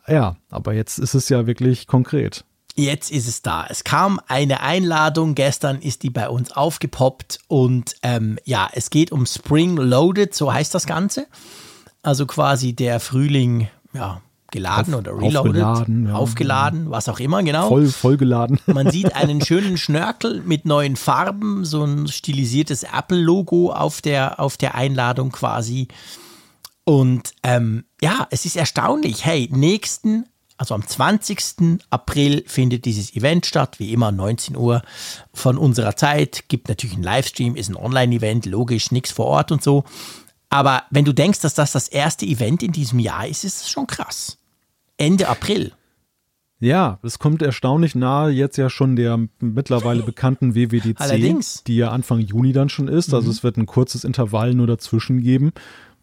Ja, 0.08 0.36
aber 0.50 0.74
jetzt 0.74 0.98
ist 0.98 1.14
es 1.14 1.28
ja 1.28 1.46
wirklich 1.46 1.86
konkret. 1.86 2.44
Jetzt 2.76 3.12
ist 3.12 3.28
es 3.28 3.40
da. 3.40 3.66
Es 3.68 3.84
kam 3.84 4.20
eine 4.26 4.60
Einladung, 4.60 5.36
gestern 5.36 5.80
ist 5.80 6.02
die 6.02 6.10
bei 6.10 6.28
uns 6.28 6.50
aufgepoppt 6.50 7.38
und 7.46 7.94
ähm, 8.02 8.38
ja, 8.44 8.68
es 8.72 8.90
geht 8.90 9.12
um 9.12 9.26
Spring 9.26 9.76
Loaded, 9.76 10.34
so 10.34 10.52
heißt 10.52 10.74
das 10.74 10.86
Ganze. 10.86 11.26
Also 12.02 12.26
quasi 12.26 12.72
der 12.72 12.98
Frühling, 12.98 13.68
ja, 13.92 14.20
geladen 14.50 14.94
Auf, 14.94 15.00
oder 15.00 15.12
reloaded, 15.16 15.36
aufgeladen, 15.36 16.06
ja. 16.06 16.14
aufgeladen, 16.14 16.90
was 16.90 17.08
auch 17.08 17.20
immer, 17.20 17.44
genau. 17.44 17.68
Voll, 17.68 17.86
vollgeladen. 17.86 18.58
Man 18.66 18.90
sieht 18.90 19.14
einen 19.14 19.40
schönen 19.44 19.78
Schnörkel 19.78 20.42
mit 20.44 20.64
neuen 20.64 20.96
Farben, 20.96 21.64
so 21.64 21.84
ein 21.84 22.08
stilisiertes 22.08 22.82
Apple-Logo 22.82 23.72
auf 23.72 24.00
der, 24.00 24.40
auf 24.40 24.56
der 24.56 24.74
Einladung 24.74 25.30
quasi. 25.30 25.88
Und 26.84 27.34
ähm, 27.44 27.84
ja, 28.00 28.26
es 28.30 28.44
ist 28.44 28.56
erstaunlich. 28.56 29.24
Hey, 29.24 29.48
nächsten 29.50 30.26
also 30.56 30.74
am 30.74 30.86
20. 30.86 31.80
April 31.90 32.44
findet 32.46 32.84
dieses 32.84 33.14
Event 33.14 33.46
statt, 33.46 33.78
wie 33.78 33.92
immer 33.92 34.12
19 34.12 34.56
Uhr 34.56 34.82
von 35.32 35.58
unserer 35.58 35.96
Zeit. 35.96 36.44
Gibt 36.48 36.68
natürlich 36.68 36.94
einen 36.94 37.02
Livestream, 37.02 37.56
ist 37.56 37.68
ein 37.68 37.76
Online-Event, 37.76 38.46
logisch, 38.46 38.92
nichts 38.92 39.10
vor 39.10 39.26
Ort 39.26 39.50
und 39.50 39.62
so. 39.62 39.84
Aber 40.50 40.84
wenn 40.90 41.04
du 41.04 41.12
denkst, 41.12 41.40
dass 41.40 41.54
das 41.54 41.72
das 41.72 41.88
erste 41.88 42.24
Event 42.24 42.62
in 42.62 42.70
diesem 42.70 43.00
Jahr 43.00 43.26
ist, 43.26 43.44
ist 43.44 43.62
es 43.62 43.70
schon 43.70 43.88
krass. 43.88 44.38
Ende 44.96 45.28
April. 45.28 45.72
Ja, 46.60 47.00
es 47.02 47.18
kommt 47.18 47.42
erstaunlich 47.42 47.96
nahe 47.96 48.30
jetzt 48.30 48.56
ja 48.56 48.70
schon 48.70 48.94
der 48.94 49.18
mittlerweile 49.40 50.02
bekannten 50.04 50.54
WWDC, 50.54 51.00
Allerdings. 51.00 51.64
die 51.64 51.76
ja 51.76 51.90
Anfang 51.90 52.20
Juni 52.20 52.52
dann 52.52 52.68
schon 52.68 52.86
ist. 52.86 53.12
Also 53.12 53.26
mhm. 53.26 53.32
es 53.32 53.42
wird 53.42 53.56
ein 53.56 53.66
kurzes 53.66 54.04
Intervall 54.04 54.54
nur 54.54 54.68
dazwischen 54.68 55.20
geben 55.20 55.52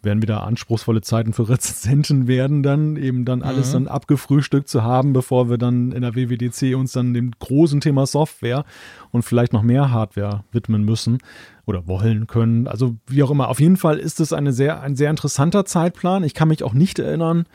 werden 0.03 0.21
wieder 0.21 0.43
anspruchsvolle 0.43 1.01
Zeiten 1.01 1.33
für 1.33 1.49
Rezensenten 1.49 2.27
werden, 2.27 2.63
dann 2.63 2.95
eben 2.95 3.25
dann 3.25 3.43
alles 3.43 3.69
mhm. 3.69 3.73
dann 3.73 3.87
abgefrühstückt 3.87 4.67
zu 4.67 4.83
haben, 4.83 5.13
bevor 5.13 5.49
wir 5.49 5.57
dann 5.57 5.91
in 5.91 6.01
der 6.01 6.15
WWDC 6.15 6.75
uns 6.75 6.91
dann 6.91 7.13
dem 7.13 7.31
großen 7.39 7.81
Thema 7.81 8.05
Software 8.05 8.65
und 9.11 9.23
vielleicht 9.23 9.53
noch 9.53 9.63
mehr 9.63 9.91
Hardware 9.91 10.43
widmen 10.51 10.83
müssen 10.83 11.19
oder 11.65 11.87
wollen 11.87 12.27
können. 12.27 12.67
Also 12.67 12.95
wie 13.07 13.23
auch 13.23 13.31
immer. 13.31 13.49
Auf 13.49 13.59
jeden 13.59 13.77
Fall 13.77 13.97
ist 13.97 14.19
es 14.19 14.33
eine 14.33 14.53
sehr, 14.53 14.81
ein 14.81 14.95
sehr 14.95 15.09
interessanter 15.09 15.65
Zeitplan. 15.65 16.23
Ich 16.23 16.33
kann 16.33 16.47
mich 16.47 16.63
auch 16.63 16.73
nicht 16.73 16.99
erinnern, 16.99 17.45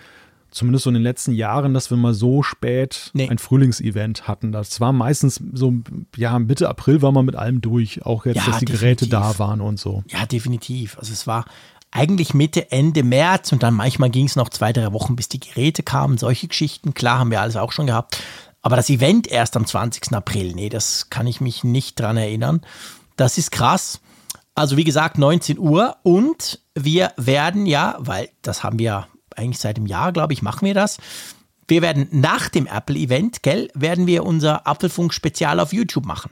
zumindest 0.51 0.85
so 0.85 0.91
in 0.91 0.95
den 0.95 1.03
letzten 1.03 1.33
Jahren, 1.33 1.75
dass 1.75 1.91
wir 1.91 1.99
mal 1.99 2.15
so 2.15 2.43
spät 2.43 3.11
nee. 3.13 3.29
ein 3.29 3.39
Frühlingsevent 3.39 4.27
hatten. 4.27 4.53
Das 4.53 4.81
war 4.81 4.93
meistens 4.93 5.41
so, 5.53 5.75
ja, 6.17 6.39
Mitte 6.39 6.69
April 6.69 7.03
war 7.03 7.13
man 7.13 7.27
mit 7.27 7.37
allem 7.37 7.61
durch, 7.61 8.05
auch 8.05 8.25
jetzt, 8.25 8.37
ja, 8.37 8.47
dass 8.47 8.59
die 8.59 8.65
definitiv. 8.65 8.81
Geräte 8.81 9.09
da 9.09 9.39
waren 9.39 9.61
und 9.61 9.79
so. 9.79 10.03
Ja, 10.09 10.25
definitiv. 10.25 10.99
Also 10.99 11.13
es 11.13 11.27
war, 11.27 11.45
eigentlich 11.97 12.35
Mitte, 12.35 12.71
Ende 12.71 13.03
März 13.03 13.53
und 13.53 13.63
dann 13.63 13.75
manchmal 13.75 14.11
ging 14.11 14.27
es 14.27 14.37
noch 14.37 14.51
zwei, 14.51 14.73
drei 14.73 14.93
Wochen, 14.93 15.17
bis 15.17 15.29
die 15.29 15.41
Geräte 15.41 15.83
kamen, 15.83 16.19
solche 16.19 16.49
Geschichten. 16.49 16.95
Klar, 16.95 17.19
haben 17.19 17.31
wir 17.31 17.41
alles 17.41 17.57
auch 17.57 17.73
schon 17.73 17.87
gehabt. 17.87 18.23
Aber 18.63 18.77
das 18.77 18.91
Event 18.91 19.29
erst 19.29 19.57
am 19.57 19.67
20. 19.67 20.13
April, 20.13 20.53
nee, 20.55 20.69
das 20.69 21.09
kann 21.09 21.27
ich 21.27 21.41
mich 21.41 21.65
nicht 21.65 21.99
dran 21.99 22.17
erinnern. 22.17 22.61
Das 23.17 23.39
ist 23.39 23.51
krass. 23.51 24.01
Also 24.55 24.77
wie 24.77 24.85
gesagt, 24.85 25.19
19 25.19 25.59
Uhr 25.59 25.97
und 26.03 26.61
wir 26.75 27.13
werden 27.17 27.67
ja, 27.67 27.97
weil 27.99 28.29
das 28.43 28.63
haben 28.63 28.79
wir 28.79 29.07
eigentlich 29.35 29.59
seit 29.59 29.77
einem 29.77 29.87
Jahr, 29.87 30.13
glaube 30.13 30.33
ich, 30.33 30.43
machen 30.43 30.67
wir 30.67 30.75
das. 30.75 30.99
Wir 31.69 31.83
werden 31.83 32.09
nach 32.11 32.49
dem 32.49 32.67
Apple-Event, 32.67 33.43
gell, 33.43 33.71
werden 33.75 34.07
wir 34.07 34.25
unser 34.25 34.67
Apfelfunk-Spezial 34.67 35.61
auf 35.61 35.73
YouTube 35.73 36.07
machen. 36.07 36.31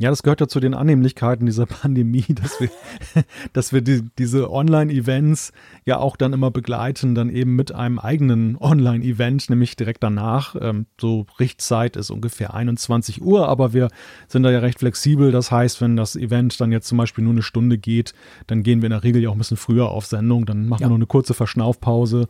Ja, 0.00 0.10
das 0.10 0.22
gehört 0.22 0.40
ja 0.40 0.46
zu 0.46 0.60
den 0.60 0.74
Annehmlichkeiten 0.74 1.46
dieser 1.46 1.66
Pandemie, 1.66 2.24
dass 2.28 2.60
wir, 2.60 2.70
dass 3.52 3.72
wir 3.72 3.80
die, 3.80 4.04
diese 4.16 4.48
Online-Events 4.50 5.52
ja 5.84 5.98
auch 5.98 6.16
dann 6.16 6.32
immer 6.32 6.52
begleiten, 6.52 7.16
dann 7.16 7.30
eben 7.30 7.56
mit 7.56 7.74
einem 7.74 7.98
eigenen 7.98 8.56
Online-Event, 8.56 9.50
nämlich 9.50 9.74
direkt 9.74 10.04
danach. 10.04 10.54
Ähm, 10.60 10.86
so 11.00 11.26
Richtzeit 11.40 11.96
ist 11.96 12.10
ungefähr 12.10 12.54
21 12.54 13.22
Uhr, 13.22 13.48
aber 13.48 13.72
wir 13.72 13.88
sind 14.28 14.44
da 14.44 14.52
ja 14.52 14.60
recht 14.60 14.78
flexibel. 14.78 15.32
Das 15.32 15.50
heißt, 15.50 15.80
wenn 15.80 15.96
das 15.96 16.14
Event 16.14 16.60
dann 16.60 16.70
jetzt 16.70 16.86
zum 16.86 16.98
Beispiel 16.98 17.24
nur 17.24 17.32
eine 17.32 17.42
Stunde 17.42 17.76
geht, 17.76 18.14
dann 18.46 18.62
gehen 18.62 18.80
wir 18.82 18.86
in 18.86 18.92
der 18.92 19.02
Regel 19.02 19.20
ja 19.20 19.30
auch 19.30 19.34
ein 19.34 19.38
bisschen 19.38 19.56
früher 19.56 19.88
auf 19.88 20.06
Sendung. 20.06 20.46
Dann 20.46 20.68
machen 20.68 20.82
ja. 20.82 20.86
wir 20.86 20.90
nur 20.90 20.98
eine 20.98 21.06
kurze 21.06 21.34
Verschnaufpause 21.34 22.28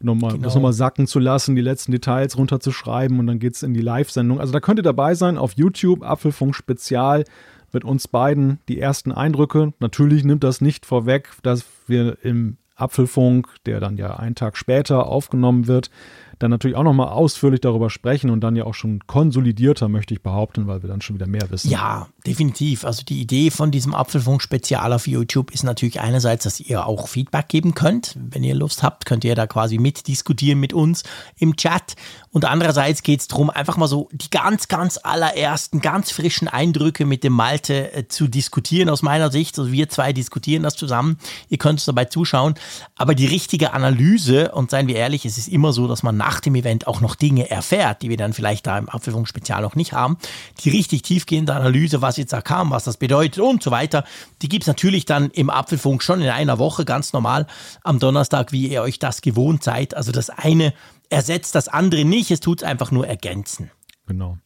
nochmal, 0.00 0.32
genau. 0.32 0.44
das 0.44 0.54
nochmal 0.54 0.72
sacken 0.72 1.06
zu 1.06 1.18
lassen, 1.18 1.56
die 1.56 1.62
letzten 1.62 1.92
Details 1.92 2.36
runterzuschreiben 2.36 3.18
und 3.18 3.26
dann 3.26 3.38
geht 3.38 3.54
es 3.54 3.62
in 3.62 3.74
die 3.74 3.80
Live-Sendung. 3.80 4.40
Also 4.40 4.52
da 4.52 4.60
könnt 4.60 4.78
ihr 4.78 4.84
dabei 4.84 5.14
sein 5.14 5.38
auf 5.38 5.52
YouTube, 5.52 6.02
Apfelfunk 6.02 6.54
Spezial 6.54 7.24
mit 7.72 7.84
uns 7.84 8.08
beiden 8.08 8.58
die 8.68 8.80
ersten 8.80 9.12
Eindrücke. 9.12 9.72
Natürlich 9.80 10.24
nimmt 10.24 10.44
das 10.44 10.60
nicht 10.60 10.86
vorweg, 10.86 11.30
dass 11.42 11.64
wir 11.86 12.18
im 12.22 12.56
Apfelfunk, 12.76 13.48
der 13.64 13.80
dann 13.80 13.96
ja 13.96 14.16
einen 14.16 14.34
Tag 14.34 14.56
später 14.56 15.06
aufgenommen 15.06 15.66
wird, 15.66 15.90
dann 16.38 16.50
natürlich 16.50 16.76
auch 16.76 16.82
nochmal 16.82 17.08
ausführlich 17.08 17.60
darüber 17.62 17.88
sprechen 17.88 18.28
und 18.28 18.40
dann 18.42 18.56
ja 18.56 18.64
auch 18.64 18.74
schon 18.74 19.00
konsolidierter, 19.06 19.88
möchte 19.88 20.12
ich 20.12 20.22
behaupten, 20.22 20.66
weil 20.66 20.82
wir 20.82 20.88
dann 20.88 21.00
schon 21.00 21.16
wieder 21.16 21.26
mehr 21.26 21.50
wissen. 21.50 21.70
Ja, 21.70 22.08
definitiv. 22.26 22.84
Also 22.84 23.02
die 23.04 23.20
Idee 23.20 23.50
von 23.50 23.70
diesem 23.70 23.94
Apfelfunk-Spezial 23.94 24.92
auf 24.92 25.06
YouTube 25.06 25.50
ist 25.52 25.62
natürlich 25.62 26.00
einerseits, 26.00 26.44
dass 26.44 26.60
ihr 26.60 26.86
auch 26.86 27.08
Feedback 27.08 27.48
geben 27.48 27.74
könnt. 27.74 28.16
Wenn 28.18 28.44
ihr 28.44 28.54
Lust 28.54 28.82
habt, 28.82 29.06
könnt 29.06 29.24
ihr 29.24 29.34
da 29.34 29.46
quasi 29.46 29.78
mitdiskutieren 29.78 30.58
mit 30.58 30.72
uns 30.72 31.04
im 31.38 31.56
Chat. 31.56 31.94
Und 32.32 32.44
andererseits 32.44 33.02
geht 33.02 33.20
es 33.20 33.28
darum, 33.28 33.48
einfach 33.48 33.76
mal 33.76 33.88
so 33.88 34.08
die 34.12 34.28
ganz, 34.28 34.68
ganz 34.68 34.98
allerersten, 35.02 35.80
ganz 35.80 36.10
frischen 36.10 36.48
Eindrücke 36.48 37.06
mit 37.06 37.24
dem 37.24 37.32
Malte 37.32 37.92
äh, 37.94 38.08
zu 38.08 38.28
diskutieren 38.28 38.90
aus 38.90 39.02
meiner 39.02 39.30
Sicht. 39.30 39.58
Also 39.58 39.72
wir 39.72 39.88
zwei 39.88 40.12
diskutieren 40.12 40.62
das 40.62 40.76
zusammen. 40.76 41.18
Ihr 41.48 41.58
könnt 41.58 41.78
uns 41.78 41.86
dabei 41.86 42.06
zuschauen. 42.06 42.54
Aber 42.96 43.14
die 43.14 43.26
richtige 43.26 43.72
Analyse, 43.72 44.52
und 44.52 44.70
seien 44.70 44.88
wir 44.88 44.96
ehrlich, 44.96 45.24
es 45.24 45.38
ist 45.38 45.48
immer 45.48 45.72
so, 45.72 45.88
dass 45.88 46.02
man 46.02 46.16
nach 46.16 46.40
dem 46.40 46.54
Event 46.56 46.86
auch 46.86 47.00
noch 47.00 47.14
Dinge 47.14 47.48
erfährt, 47.50 48.02
die 48.02 48.10
wir 48.10 48.16
dann 48.16 48.32
vielleicht 48.32 48.66
da 48.66 48.76
im 48.76 48.88
Apfelfunk-Spezial 48.88 49.62
noch 49.62 49.76
nicht 49.76 49.92
haben. 49.92 50.18
Die 50.60 50.70
richtig 50.70 51.02
tiefgehende 51.02 51.54
Analyse, 51.54 52.02
was 52.02 52.15
jetzt 52.16 52.32
da 52.32 52.40
kam, 52.40 52.70
was 52.70 52.84
das 52.84 52.96
bedeutet 52.96 53.42
und 53.42 53.62
so 53.62 53.70
weiter, 53.70 54.04
die 54.42 54.48
gibt 54.48 54.64
es 54.64 54.66
natürlich 54.66 55.04
dann 55.04 55.30
im 55.30 55.50
Apfelfunk 55.50 56.02
schon 56.02 56.20
in 56.20 56.28
einer 56.28 56.58
Woche, 56.58 56.84
ganz 56.84 57.12
normal 57.12 57.46
am 57.82 57.98
Donnerstag, 57.98 58.52
wie 58.52 58.68
ihr 58.68 58.82
euch 58.82 58.98
das 58.98 59.20
gewohnt 59.20 59.62
seid. 59.62 59.96
Also 59.96 60.12
das 60.12 60.30
eine 60.30 60.72
ersetzt 61.10 61.54
das 61.54 61.68
andere 61.68 62.04
nicht, 62.04 62.30
es 62.30 62.40
tut 62.40 62.62
es 62.62 62.68
einfach 62.68 62.90
nur 62.90 63.06
ergänzen. 63.06 63.70
Genau. 64.06 64.38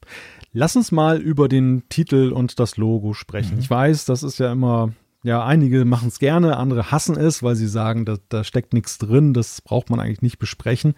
Lass 0.52 0.76
uns 0.76 0.90
mal 0.90 1.18
über 1.18 1.48
den 1.48 1.84
Titel 1.88 2.32
und 2.32 2.58
das 2.58 2.76
Logo 2.76 3.14
sprechen. 3.14 3.54
Mhm. 3.54 3.60
Ich 3.60 3.70
weiß, 3.70 4.04
das 4.04 4.22
ist 4.22 4.38
ja 4.38 4.50
immer 4.52 4.92
ja, 5.22 5.44
einige 5.44 5.84
machen 5.84 6.08
es 6.08 6.18
gerne, 6.18 6.56
andere 6.56 6.90
hassen 6.90 7.16
es, 7.16 7.42
weil 7.42 7.54
sie 7.54 7.68
sagen, 7.68 8.04
da, 8.04 8.16
da 8.28 8.42
steckt 8.42 8.72
nichts 8.72 8.98
drin, 8.98 9.34
das 9.34 9.60
braucht 9.60 9.90
man 9.90 10.00
eigentlich 10.00 10.22
nicht 10.22 10.38
besprechen. 10.38 10.94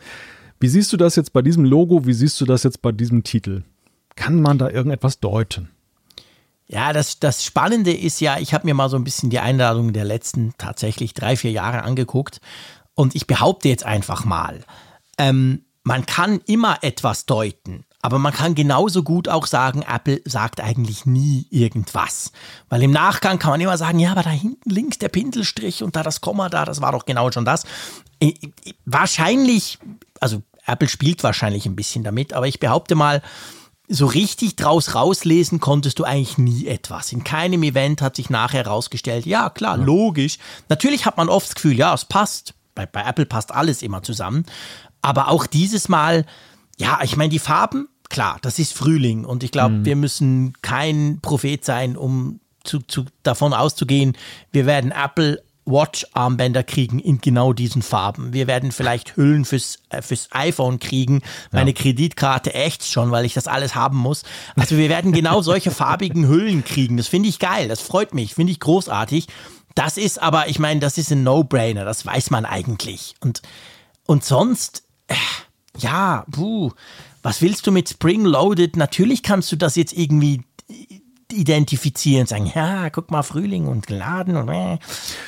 Wie 0.60 0.68
siehst 0.68 0.92
du 0.92 0.96
das 0.96 1.16
jetzt 1.16 1.32
bei 1.32 1.42
diesem 1.42 1.64
Logo? 1.64 2.06
Wie 2.06 2.12
siehst 2.12 2.40
du 2.40 2.44
das 2.44 2.62
jetzt 2.62 2.82
bei 2.82 2.92
diesem 2.92 3.24
Titel? 3.24 3.64
Kann 4.14 4.40
man 4.40 4.58
da 4.58 4.70
irgendetwas 4.70 5.18
deuten? 5.18 5.70
Ja, 6.72 6.94
das, 6.94 7.18
das 7.18 7.44
Spannende 7.44 7.92
ist 7.92 8.20
ja, 8.22 8.38
ich 8.38 8.54
habe 8.54 8.66
mir 8.66 8.72
mal 8.72 8.88
so 8.88 8.96
ein 8.96 9.04
bisschen 9.04 9.28
die 9.28 9.40
Einladung 9.40 9.92
der 9.92 10.04
letzten 10.04 10.54
tatsächlich 10.56 11.12
drei, 11.12 11.36
vier 11.36 11.50
Jahre 11.50 11.82
angeguckt 11.82 12.40
und 12.94 13.14
ich 13.14 13.26
behaupte 13.26 13.68
jetzt 13.68 13.84
einfach 13.84 14.24
mal, 14.24 14.64
ähm, 15.18 15.66
man 15.82 16.06
kann 16.06 16.40
immer 16.46 16.78
etwas 16.80 17.26
deuten, 17.26 17.84
aber 18.00 18.18
man 18.18 18.32
kann 18.32 18.54
genauso 18.54 19.02
gut 19.02 19.28
auch 19.28 19.46
sagen, 19.46 19.82
Apple 19.82 20.22
sagt 20.24 20.62
eigentlich 20.62 21.04
nie 21.04 21.46
irgendwas. 21.50 22.32
Weil 22.70 22.82
im 22.82 22.90
Nachgang 22.90 23.38
kann 23.38 23.50
man 23.50 23.60
immer 23.60 23.76
sagen, 23.76 23.98
ja, 23.98 24.12
aber 24.12 24.22
da 24.22 24.30
hinten 24.30 24.70
links 24.70 24.96
der 24.96 25.10
Pinselstrich 25.10 25.82
und 25.82 25.94
da 25.94 26.02
das 26.02 26.22
Komma 26.22 26.48
da, 26.48 26.64
das 26.64 26.80
war 26.80 26.92
doch 26.92 27.04
genau 27.04 27.30
schon 27.30 27.44
das. 27.44 27.64
Wahrscheinlich, 28.86 29.78
also 30.20 30.42
Apple 30.64 30.88
spielt 30.88 31.22
wahrscheinlich 31.22 31.66
ein 31.66 31.76
bisschen 31.76 32.02
damit, 32.02 32.32
aber 32.32 32.46
ich 32.46 32.60
behaupte 32.60 32.94
mal, 32.94 33.20
so 33.88 34.06
richtig 34.06 34.56
draus 34.56 34.94
rauslesen 34.94 35.60
konntest 35.60 35.98
du 35.98 36.04
eigentlich 36.04 36.38
nie 36.38 36.66
etwas. 36.66 37.12
In 37.12 37.24
keinem 37.24 37.62
Event 37.62 38.00
hat 38.00 38.16
sich 38.16 38.30
nachher 38.30 38.64
herausgestellt, 38.64 39.26
ja 39.26 39.50
klar, 39.50 39.78
ja. 39.78 39.84
logisch. 39.84 40.38
Natürlich 40.68 41.04
hat 41.04 41.16
man 41.16 41.28
oft 41.28 41.48
das 41.48 41.54
Gefühl, 41.54 41.76
ja, 41.76 41.92
es 41.92 42.04
passt. 42.04 42.54
Bei, 42.74 42.86
bei 42.86 43.02
Apple 43.02 43.26
passt 43.26 43.52
alles 43.52 43.82
immer 43.82 44.02
zusammen. 44.02 44.46
Aber 45.02 45.28
auch 45.28 45.46
dieses 45.46 45.88
Mal, 45.88 46.24
ja, 46.78 47.00
ich 47.02 47.16
meine, 47.16 47.30
die 47.30 47.38
Farben, 47.38 47.88
klar, 48.08 48.38
das 48.42 48.58
ist 48.58 48.72
Frühling 48.72 49.24
und 49.24 49.42
ich 49.42 49.50
glaube, 49.50 49.76
mhm. 49.76 49.84
wir 49.84 49.96
müssen 49.96 50.54
kein 50.62 51.18
Prophet 51.20 51.64
sein, 51.64 51.96
um 51.96 52.40
zu, 52.64 52.78
zu, 52.80 53.04
davon 53.22 53.52
auszugehen, 53.52 54.16
wir 54.52 54.66
werden 54.66 54.92
Apple 54.92 55.42
Watch-Armbänder 55.64 56.64
kriegen 56.64 56.98
in 56.98 57.20
genau 57.20 57.52
diesen 57.52 57.82
Farben. 57.82 58.32
Wir 58.32 58.46
werden 58.46 58.72
vielleicht 58.72 59.16
Hüllen 59.16 59.44
fürs, 59.44 59.78
äh, 59.90 60.02
fürs 60.02 60.28
iPhone 60.32 60.78
kriegen. 60.78 61.22
Meine 61.52 61.70
ja. 61.70 61.76
Kreditkarte 61.76 62.54
echt 62.54 62.84
schon, 62.84 63.10
weil 63.10 63.24
ich 63.24 63.34
das 63.34 63.46
alles 63.46 63.74
haben 63.74 63.96
muss. 63.96 64.24
Also 64.56 64.76
wir 64.76 64.88
werden 64.88 65.12
genau 65.12 65.40
solche 65.42 65.70
farbigen 65.72 66.26
Hüllen 66.26 66.64
kriegen. 66.64 66.96
Das 66.96 67.08
finde 67.08 67.28
ich 67.28 67.38
geil. 67.38 67.68
Das 67.68 67.80
freut 67.80 68.14
mich. 68.14 68.34
Finde 68.34 68.52
ich 68.52 68.60
großartig. 68.60 69.28
Das 69.74 69.96
ist 69.96 70.20
aber, 70.20 70.48
ich 70.48 70.58
meine, 70.58 70.80
das 70.80 70.98
ist 70.98 71.10
ein 71.12 71.22
No-Brainer. 71.22 71.84
Das 71.84 72.04
weiß 72.04 72.30
man 72.30 72.44
eigentlich. 72.44 73.14
Und, 73.20 73.42
und 74.06 74.24
sonst, 74.24 74.82
äh, 75.06 75.14
ja, 75.78 76.24
puh, 76.30 76.72
was 77.22 77.40
willst 77.40 77.66
du 77.66 77.72
mit 77.72 77.88
Spring 77.88 78.24
Loaded? 78.24 78.76
Natürlich 78.76 79.22
kannst 79.22 79.52
du 79.52 79.56
das 79.56 79.76
jetzt 79.76 79.92
irgendwie 79.92 80.42
identifizieren 81.32 82.22
und 82.22 82.28
sagen, 82.28 82.50
ja, 82.54 82.90
guck 82.90 83.10
mal, 83.10 83.22
Frühling 83.22 83.66
und 83.66 83.86
geladen 83.86 84.36
und 84.36 84.48
äh. 84.48 84.78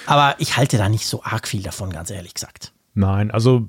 aber 0.07 0.35
ich 0.39 0.57
halte 0.57 0.79
da 0.79 0.89
nicht 0.89 1.07
so 1.07 1.23
arg 1.23 1.49
viel 1.49 1.63
davon, 1.63 1.91
ganz 1.91 2.11
ehrlich 2.11 2.35
gesagt. 2.35 2.73
Nein, 2.95 3.31
also 3.31 3.67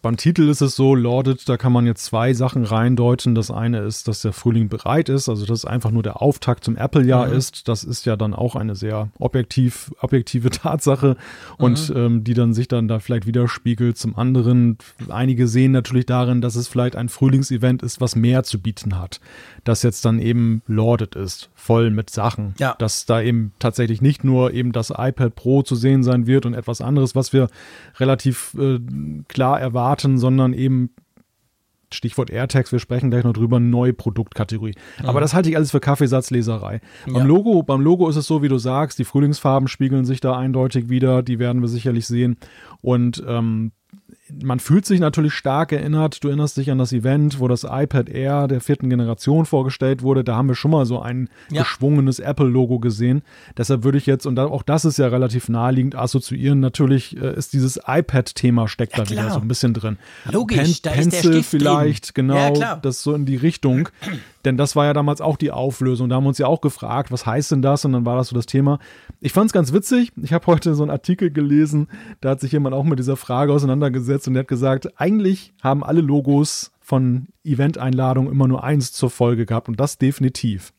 beim 0.00 0.16
Titel 0.16 0.48
ist 0.48 0.60
es 0.60 0.76
so, 0.76 0.94
Lorded, 0.94 1.48
da 1.48 1.56
kann 1.56 1.72
man 1.72 1.84
jetzt 1.84 2.04
zwei 2.04 2.32
Sachen 2.32 2.64
reindeuten. 2.64 3.34
Das 3.34 3.50
eine 3.50 3.80
ist, 3.80 4.06
dass 4.06 4.22
der 4.22 4.32
Frühling 4.32 4.68
bereit 4.68 5.08
ist, 5.08 5.28
also 5.28 5.44
dass 5.44 5.58
es 5.58 5.64
einfach 5.64 5.90
nur 5.90 6.04
der 6.04 6.22
Auftakt 6.22 6.62
zum 6.62 6.76
Apple-Jahr 6.76 7.26
mhm. 7.26 7.32
ist. 7.32 7.66
Das 7.66 7.82
ist 7.82 8.06
ja 8.06 8.14
dann 8.14 8.32
auch 8.32 8.54
eine 8.54 8.76
sehr 8.76 9.08
objektiv, 9.18 9.90
objektive 10.00 10.50
Tatsache 10.50 11.16
und 11.56 11.90
mhm. 11.90 11.96
ähm, 11.96 12.24
die 12.24 12.34
dann 12.34 12.54
sich 12.54 12.68
dann 12.68 12.86
da 12.86 13.00
vielleicht 13.00 13.26
widerspiegelt. 13.26 13.98
Zum 13.98 14.16
anderen, 14.16 14.78
einige 15.08 15.48
sehen 15.48 15.72
natürlich 15.72 16.06
darin, 16.06 16.40
dass 16.42 16.54
es 16.54 16.68
vielleicht 16.68 16.94
ein 16.94 17.08
Frühlingsevent 17.08 17.82
ist, 17.82 18.00
was 18.00 18.14
mehr 18.14 18.44
zu 18.44 18.60
bieten 18.60 19.00
hat. 19.00 19.20
Das 19.64 19.82
jetzt 19.82 20.04
dann 20.04 20.20
eben 20.20 20.62
Lorded 20.68 21.16
ist, 21.16 21.50
voll 21.56 21.90
mit 21.90 22.08
Sachen. 22.08 22.54
Ja. 22.60 22.76
Dass 22.78 23.04
da 23.04 23.20
eben 23.20 23.52
tatsächlich 23.58 24.00
nicht 24.00 24.22
nur 24.22 24.52
eben 24.52 24.70
das 24.70 24.90
iPad 24.90 25.34
Pro 25.34 25.62
zu 25.62 25.74
sehen 25.74 26.04
sein 26.04 26.28
wird 26.28 26.46
und 26.46 26.54
etwas 26.54 26.80
anderes, 26.80 27.16
was 27.16 27.32
wir 27.32 27.48
relativ 27.98 28.54
äh, 28.56 28.78
klar 29.26 29.60
erwarten 29.60 29.87
erwarten, 29.88 30.18
sondern 30.18 30.52
eben 30.52 30.90
Stichwort 31.90 32.28
AirTags, 32.28 32.70
wir 32.70 32.80
sprechen 32.80 33.10
gleich 33.10 33.24
noch 33.24 33.32
drüber, 33.32 33.60
neue 33.60 33.94
Produktkategorie. 33.94 34.74
Mhm. 35.00 35.06
Aber 35.06 35.20
das 35.20 35.32
halte 35.32 35.48
ich 35.48 35.56
alles 35.56 35.70
für 35.70 35.80
Kaffeesatzleserei. 35.80 36.82
Ja. 37.06 37.12
Beim 37.14 37.26
Logo, 37.26 37.62
beim 37.62 37.80
Logo 37.80 38.08
ist 38.10 38.16
es 38.16 38.26
so, 38.26 38.42
wie 38.42 38.48
du 38.48 38.58
sagst, 38.58 38.98
die 38.98 39.04
Frühlingsfarben 39.04 39.68
spiegeln 39.68 40.04
sich 40.04 40.20
da 40.20 40.36
eindeutig 40.36 40.90
wieder, 40.90 41.22
die 41.22 41.38
werden 41.38 41.62
wir 41.62 41.68
sicherlich 41.68 42.06
sehen. 42.06 42.36
Und 42.82 43.24
ähm, 43.26 43.72
man 44.42 44.60
fühlt 44.60 44.86
sich 44.86 45.00
natürlich 45.00 45.34
stark 45.34 45.72
erinnert. 45.72 46.22
Du 46.22 46.28
erinnerst 46.28 46.56
dich 46.56 46.70
an 46.70 46.78
das 46.78 46.92
Event, 46.92 47.40
wo 47.40 47.48
das 47.48 47.64
iPad 47.64 48.08
Air 48.08 48.48
der 48.48 48.60
vierten 48.60 48.90
Generation 48.90 49.46
vorgestellt 49.46 50.02
wurde. 50.02 50.24
Da 50.24 50.36
haben 50.36 50.48
wir 50.48 50.54
schon 50.54 50.70
mal 50.70 50.86
so 50.86 51.00
ein 51.00 51.28
ja. 51.50 51.62
geschwungenes 51.62 52.18
Apple-Logo 52.18 52.78
gesehen. 52.78 53.22
Deshalb 53.56 53.84
würde 53.84 53.98
ich 53.98 54.06
jetzt, 54.06 54.26
und 54.26 54.38
auch 54.38 54.62
das 54.62 54.84
ist 54.84 54.98
ja 54.98 55.08
relativ 55.08 55.48
naheliegend, 55.48 55.94
assoziieren. 55.94 56.60
Natürlich 56.60 57.16
äh, 57.16 57.34
ist 57.34 57.52
dieses 57.52 57.80
iPad-Thema 57.86 58.68
steckt 58.68 58.92
ja, 58.92 58.98
da 58.98 59.04
klar. 59.04 59.24
wieder 59.24 59.34
so 59.34 59.40
ein 59.40 59.48
bisschen 59.48 59.74
drin. 59.74 59.98
Logisch, 60.30 60.58
Pen 60.58 60.74
da 60.82 60.90
Pencil 60.90 61.16
ist 61.16 61.34
der 61.34 61.60
vielleicht, 61.60 62.16
drin. 62.16 62.28
genau, 62.28 62.54
ja, 62.58 62.76
das 62.76 63.02
so 63.02 63.14
in 63.14 63.26
die 63.26 63.36
Richtung. 63.36 63.88
Denn 64.44 64.56
das 64.56 64.76
war 64.76 64.84
ja 64.84 64.92
damals 64.92 65.20
auch 65.20 65.36
die 65.36 65.50
Auflösung. 65.50 66.08
Da 66.08 66.16
haben 66.16 66.24
wir 66.24 66.28
uns 66.28 66.38
ja 66.38 66.46
auch 66.46 66.60
gefragt, 66.60 67.10
was 67.10 67.26
heißt 67.26 67.50
denn 67.50 67.62
das? 67.62 67.84
Und 67.84 67.92
dann 67.92 68.06
war 68.06 68.16
das 68.16 68.28
so 68.28 68.36
das 68.36 68.46
Thema. 68.46 68.78
Ich 69.20 69.32
fand 69.32 69.46
es 69.46 69.52
ganz 69.52 69.72
witzig. 69.72 70.12
Ich 70.22 70.32
habe 70.32 70.46
heute 70.46 70.74
so 70.74 70.82
einen 70.82 70.90
Artikel 70.90 71.30
gelesen, 71.30 71.88
da 72.20 72.30
hat 72.30 72.40
sich 72.40 72.52
jemand 72.52 72.74
auch 72.74 72.84
mit 72.84 72.98
dieser 72.98 73.16
Frage 73.16 73.52
auseinandergesetzt 73.52 74.28
und 74.28 74.34
der 74.34 74.42
hat 74.42 74.48
gesagt, 74.48 75.00
eigentlich 75.00 75.52
haben 75.62 75.82
alle 75.82 76.00
Logos 76.00 76.72
von 76.80 77.28
Event-Einladungen 77.44 78.32
immer 78.32 78.48
nur 78.48 78.64
eins 78.64 78.92
zur 78.92 79.10
Folge 79.10 79.44
gehabt 79.44 79.68
und 79.68 79.78
das 79.78 79.98
definitiv. 79.98 80.72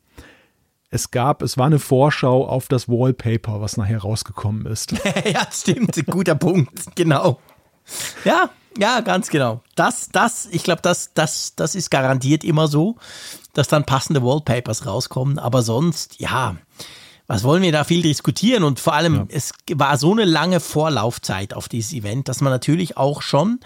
Es 0.90 1.12
gab, 1.12 1.44
es 1.44 1.58
war 1.58 1.68
eine 1.68 1.78
Vorschau 1.78 2.48
auf 2.48 2.68
das 2.68 2.90
Wallpaper, 2.90 3.62
was 3.62 3.78
nachher 3.78 4.00
rausgekommen 4.00 4.66
ist. 4.66 4.92
ja, 5.32 5.48
stimmt, 5.52 6.04
guter 6.08 6.34
Punkt, 6.34 6.96
genau. 6.96 7.40
Ja, 8.26 8.50
Ja, 8.78 9.02
ganz 9.02 9.30
genau. 9.30 9.62
Das, 9.76 10.10
das, 10.12 10.48
ich 10.52 10.64
glaube, 10.64 10.82
das, 10.82 11.14
das, 11.14 11.56
das 11.56 11.76
ist 11.76 11.90
garantiert 11.90 12.44
immer 12.44 12.68
so, 12.68 12.96
dass 13.54 13.68
dann 13.68 13.84
passende 13.84 14.24
Wallpapers 14.24 14.86
rauskommen. 14.86 15.40
Aber 15.40 15.62
sonst, 15.62 16.20
ja, 16.20 16.56
was 17.28 17.44
wollen 17.44 17.62
wir 17.62 17.72
da 17.72 17.84
viel 17.84 18.02
diskutieren? 18.02 18.64
Und 18.64 18.80
vor 18.80 18.94
allem, 18.94 19.16
ja. 19.16 19.26
es 19.30 19.52
war 19.74 19.98
so 19.98 20.12
eine 20.12 20.26
lange 20.26 20.60
Vorlaufzeit 20.60 21.54
auf 21.54 21.70
dieses 21.70 21.94
Event, 21.94 22.28
dass 22.28 22.42
man 22.42 22.52
natürlich 22.52 22.98
auch 22.98 23.22
schon 23.22 23.60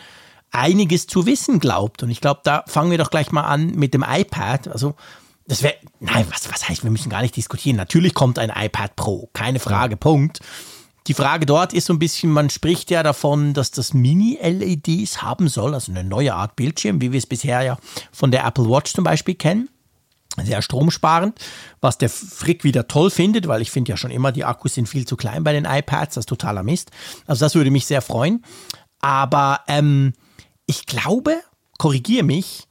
einiges 0.52 1.08
zu 1.08 1.26
wissen 1.26 1.60
glaubt. 1.60 2.04
Und 2.04 2.10
ich 2.10 2.22
glaube, 2.22 2.42
da 2.44 2.64
fangen 2.68 2.92
wir 2.92 2.98
doch 2.98 3.10
gleich 3.10 3.32
mal 3.32 3.44
an 3.44 3.68
mit 3.68 3.94
dem 3.94 4.06
iPad. 4.08 4.68
Also, 4.68 4.96
das 5.48 5.64
wäre, 5.64 5.76
nein, 6.00 6.26
was, 6.30 6.52
was 6.52 6.68
heißt, 6.70 6.84
wir 6.84 6.92
müssen 6.92 7.10
gar 7.10 7.22
nicht 7.22 7.36
diskutieren. 7.36 7.76
Natürlich 7.76 8.14
kommt 8.14 8.40
ein 8.40 8.52
iPad 8.56 8.96
Pro, 8.96 9.30
keine 9.34 9.60
Frage, 9.60 9.98
Punkt. 9.98 10.40
Die 11.08 11.14
Frage 11.14 11.46
dort 11.46 11.74
ist 11.74 11.88
so 11.88 11.94
ein 11.94 12.00
bisschen, 12.00 12.32
man 12.32 12.50
spricht 12.50 12.90
ja 12.90 13.04
davon, 13.04 13.54
dass 13.54 13.72
das 13.72 13.94
Mini-LEDs 13.94 15.22
haben 15.22 15.50
soll, 15.50 15.74
also 15.74 15.92
eine 15.92 16.04
neue 16.04 16.34
Art 16.34 16.56
Bildschirm, 16.56 17.02
wie 17.02 17.12
wir 17.12 17.18
es 17.18 17.26
bisher 17.26 17.62
ja 17.62 17.78
von 18.12 18.32
der 18.32 18.46
Apple 18.46 18.70
Watch 18.70 18.94
zum 18.94 19.04
Beispiel 19.04 19.36
kennen. 19.36 19.70
Sehr 20.44 20.64
stromsparend, 20.64 21.38
was 21.80 22.00
der 22.00 22.10
Frick 22.10 22.64
wieder 22.64 22.88
toll 22.88 23.12
findet, 23.12 23.48
weil 23.48 23.62
ich 23.62 23.70
finde 23.70 23.92
ja 23.92 23.98
schon 23.98 24.10
immer, 24.10 24.32
die 24.32 24.46
Akkus 24.46 24.74
sind 24.74 24.90
viel 24.90 25.06
zu 25.06 25.16
klein 25.16 25.44
bei 25.44 25.54
den 25.54 25.66
iPads, 25.66 26.16
das 26.16 26.24
ist 26.24 26.30
totaler 26.30 26.64
Mist. 26.64 26.90
Also 27.28 27.46
das 27.46 27.54
würde 27.54 27.70
mich 27.70 27.86
sehr 27.86 28.02
freuen. 28.02 28.44
Aber 29.00 29.60
ähm, 29.68 30.14
ich 30.66 30.88
glaube, 30.88 31.36
korrigiere 31.78 32.24
mich, 32.24 32.68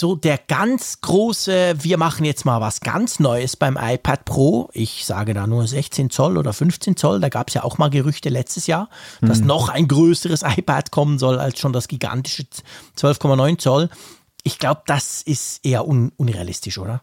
so 0.00 0.16
der 0.16 0.38
ganz 0.38 1.02
große, 1.02 1.74
wir 1.78 1.98
machen 1.98 2.24
jetzt 2.24 2.44
mal 2.44 2.60
was 2.60 2.80
ganz 2.80 3.20
Neues 3.20 3.54
beim 3.54 3.78
iPad 3.80 4.24
Pro. 4.24 4.70
Ich 4.72 5.04
sage 5.04 5.34
da 5.34 5.46
nur 5.46 5.66
16 5.66 6.10
Zoll 6.10 6.38
oder 6.38 6.52
15 6.52 6.96
Zoll. 6.96 7.20
Da 7.20 7.28
gab 7.28 7.48
es 7.48 7.54
ja 7.54 7.62
auch 7.62 7.78
mal 7.78 7.90
Gerüchte 7.90 8.30
letztes 8.30 8.66
Jahr, 8.66 8.88
dass 9.20 9.40
mhm. 9.40 9.46
noch 9.46 9.68
ein 9.68 9.86
größeres 9.86 10.42
iPad 10.56 10.90
kommen 10.90 11.18
soll 11.18 11.38
als 11.38 11.60
schon 11.60 11.72
das 11.72 11.86
gigantische 11.86 12.44
12,9 12.98 13.58
Zoll. 13.58 13.90
Ich 14.42 14.58
glaube, 14.58 14.82
das 14.86 15.22
ist 15.22 15.64
eher 15.64 15.86
un 15.86 16.12
unrealistisch, 16.16 16.78
oder? 16.78 17.02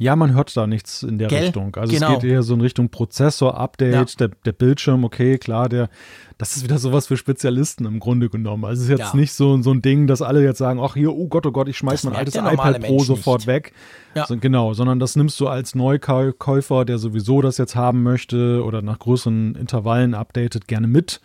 Ja, 0.00 0.16
man 0.16 0.32
hört 0.32 0.56
da 0.56 0.66
nichts 0.66 1.02
in 1.02 1.18
der 1.18 1.28
Gell? 1.28 1.42
Richtung. 1.44 1.76
Also 1.76 1.92
genau. 1.92 2.14
es 2.14 2.20
geht 2.22 2.30
eher 2.30 2.42
so 2.42 2.54
in 2.54 2.62
Richtung 2.62 2.88
Prozessor-Update, 2.88 3.92
ja. 3.92 4.04
der, 4.18 4.30
der 4.46 4.52
Bildschirm, 4.52 5.04
okay, 5.04 5.36
klar, 5.36 5.68
der, 5.68 5.90
das 6.38 6.56
ist 6.56 6.64
wieder 6.64 6.78
sowas 6.78 7.08
für 7.08 7.18
Spezialisten 7.18 7.84
im 7.84 8.00
Grunde 8.00 8.30
genommen. 8.30 8.64
Also 8.64 8.80
es 8.80 8.84
ist 8.84 8.98
jetzt 8.98 9.12
ja. 9.12 9.20
nicht 9.20 9.34
so, 9.34 9.60
so 9.60 9.70
ein 9.72 9.82
Ding, 9.82 10.06
dass 10.06 10.22
alle 10.22 10.42
jetzt 10.42 10.56
sagen, 10.56 10.80
ach 10.82 10.94
hier, 10.94 11.12
oh 11.12 11.28
Gott, 11.28 11.44
oh 11.44 11.52
Gott, 11.52 11.68
ich 11.68 11.76
schmeiß 11.76 12.04
mein 12.04 12.16
altes 12.16 12.34
iPad 12.34 12.80
Pro 12.80 12.94
Mensch 12.94 13.04
sofort 13.04 13.40
nicht. 13.40 13.46
weg. 13.48 13.72
Ja. 14.14 14.24
So, 14.24 14.38
genau, 14.38 14.72
sondern 14.72 15.00
das 15.00 15.16
nimmst 15.16 15.38
du 15.38 15.48
als 15.48 15.74
Neukäufer, 15.74 16.86
der 16.86 16.96
sowieso 16.96 17.42
das 17.42 17.58
jetzt 17.58 17.76
haben 17.76 18.02
möchte 18.02 18.64
oder 18.64 18.80
nach 18.80 19.00
größeren 19.00 19.54
Intervallen 19.54 20.14
updatet, 20.14 20.66
gerne 20.66 20.86
mit. 20.86 21.20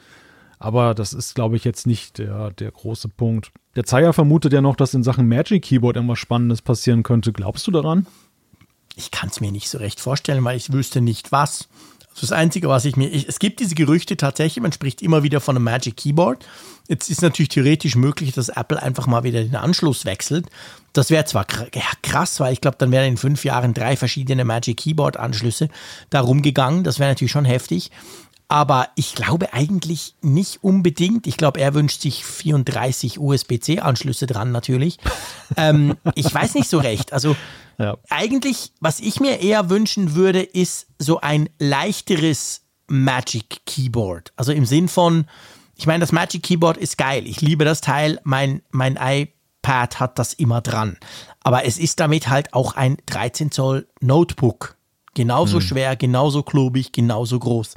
Aber 0.60 0.94
das 0.94 1.13
ist, 1.13 1.34
glaube 1.34 1.55
ich, 1.55 1.63
jetzt 1.63 1.88
nicht 1.88 2.17
der, 2.17 2.51
der 2.51 2.72
große 2.72 3.08
Punkt. 3.08 3.53
Der 3.77 3.86
Zeier 3.86 4.12
vermutet 4.12 4.51
ja 4.51 4.60
noch, 4.60 4.75
dass 4.75 4.94
in 4.94 5.03
Sachen 5.03 5.29
Magic 5.29 5.63
Keyboard 5.63 5.96
irgendwas 5.96 6.20
Spannendes 6.20 6.62
passieren 6.62 7.03
könnte. 7.03 7.32
Glaubst 7.32 7.67
du 7.67 7.72
daran? 7.72 8.05
Ich 8.96 9.12
kann 9.12 9.30
es 9.30 9.42
mir 9.42 9.52
nicht 9.52 9.70
so 9.70 9.78
recht 9.78 10.00
vorstellen, 10.00 10.44
weil 10.44 10.58
ich 10.58 10.72
wüsste 10.72 11.02
nicht 11.02 11.32
was. 11.32 11.68
Also 12.16 12.28
das 12.28 12.32
Einzige, 12.32 12.70
was 12.70 12.86
ich 12.86 12.96
mir. 12.96 13.10
Ich, 13.10 13.28
es 13.28 13.40
gibt 13.40 13.60
diese 13.60 13.75
Gerüchte 13.75 14.16
tatsächlich, 14.16 14.62
man 14.62 14.72
spricht 14.72 15.02
immer 15.02 15.24
wieder 15.24 15.42
von 15.42 15.56
einem 15.56 15.66
Magic 15.66 15.98
Keyboard. 15.98 16.46
Jetzt 16.88 17.10
ist 17.10 17.22
natürlich 17.22 17.50
theoretisch 17.50 17.96
möglich, 17.96 18.32
dass 18.32 18.50
Apple 18.50 18.82
einfach 18.82 19.06
mal 19.06 19.24
wieder 19.24 19.44
den 19.44 19.56
Anschluss 19.56 20.06
wechselt. 20.06 20.48
Das 20.94 21.10
wäre 21.10 21.25
zwar 21.25 21.46
krass, 21.46 22.40
weil 22.40 22.54
ich 22.54 22.62
glaube, 22.62 22.78
dann 22.78 22.92
wären 22.92 23.06
in 23.06 23.18
fünf 23.18 23.44
Jahren 23.44 23.74
drei 23.74 23.98
verschiedene 23.98 24.46
Magic 24.46 24.78
Keyboard-Anschlüsse 24.78 25.68
da 26.10 26.22
rumgegangen. 26.22 26.86
Das 26.86 27.00
wäre 27.00 27.10
natürlich 27.10 27.32
schon 27.32 27.44
heftig. 27.44 27.92
Aber 28.48 28.90
ich 28.96 29.16
glaube 29.16 29.54
eigentlich 29.54 30.14
nicht 30.22 30.64
unbedingt. 30.64 31.25
Ich 31.25 31.36
glaube, 31.36 31.60
er 31.60 31.74
wünscht 31.74 32.02
sich 32.02 32.24
34 32.24 33.20
USB-C-Anschlüsse 33.20 34.28
dran 34.28 34.52
natürlich. 34.52 35.00
ähm, 35.58 35.98
ich 36.14 36.32
weiß 36.32 36.54
nicht 36.54 36.70
so 36.70 36.78
recht. 36.78 37.12
Also 37.12 37.36
ja. 37.77 37.98
eigentlich, 38.10 38.72
was 38.79 39.00
ich 39.00 39.20
mir 39.20 39.39
eher 39.41 39.70
wünschen 39.70 40.15
würde, 40.15 40.41
ist 40.41 40.88
so 41.00 41.22
ein 41.22 41.50
leichteres 41.60 42.62
Magic 42.88 43.65
Keyboard. 43.65 44.34
Also 44.36 44.51
im 44.51 44.65
Sinn 44.65 44.88
von, 44.88 45.25
ich 45.75 45.88
meine, 45.88 46.01
das 46.01 46.12
Magic 46.12 46.44
Keyboard 46.44 46.77
ist 46.77 46.98
geil. 46.98 47.25
Ich 47.27 47.41
liebe 47.41 47.65
das 47.65 47.82
Teil. 47.82 48.20
Mein, 48.24 48.62
mein 48.72 48.98
iPad 49.00 50.00
hat 50.00 50.20
das 50.20 50.33
immer 50.33 50.61
dran. 50.61 50.98
Aber 51.42 51.66
es 51.66 51.77
ist 51.77 52.00
damit 52.00 52.27
halt 52.29 52.53
auch 52.53 52.75
ein 52.75 52.98
13 53.07 53.51
Zoll 53.51 53.88
Notebook. 54.01 54.75
Genauso 55.16 55.56
hm. 55.56 55.62
schwer, 55.62 55.96
genauso 55.96 56.44
klobig, 56.44 56.92
genauso 56.92 57.40
groß. 57.40 57.75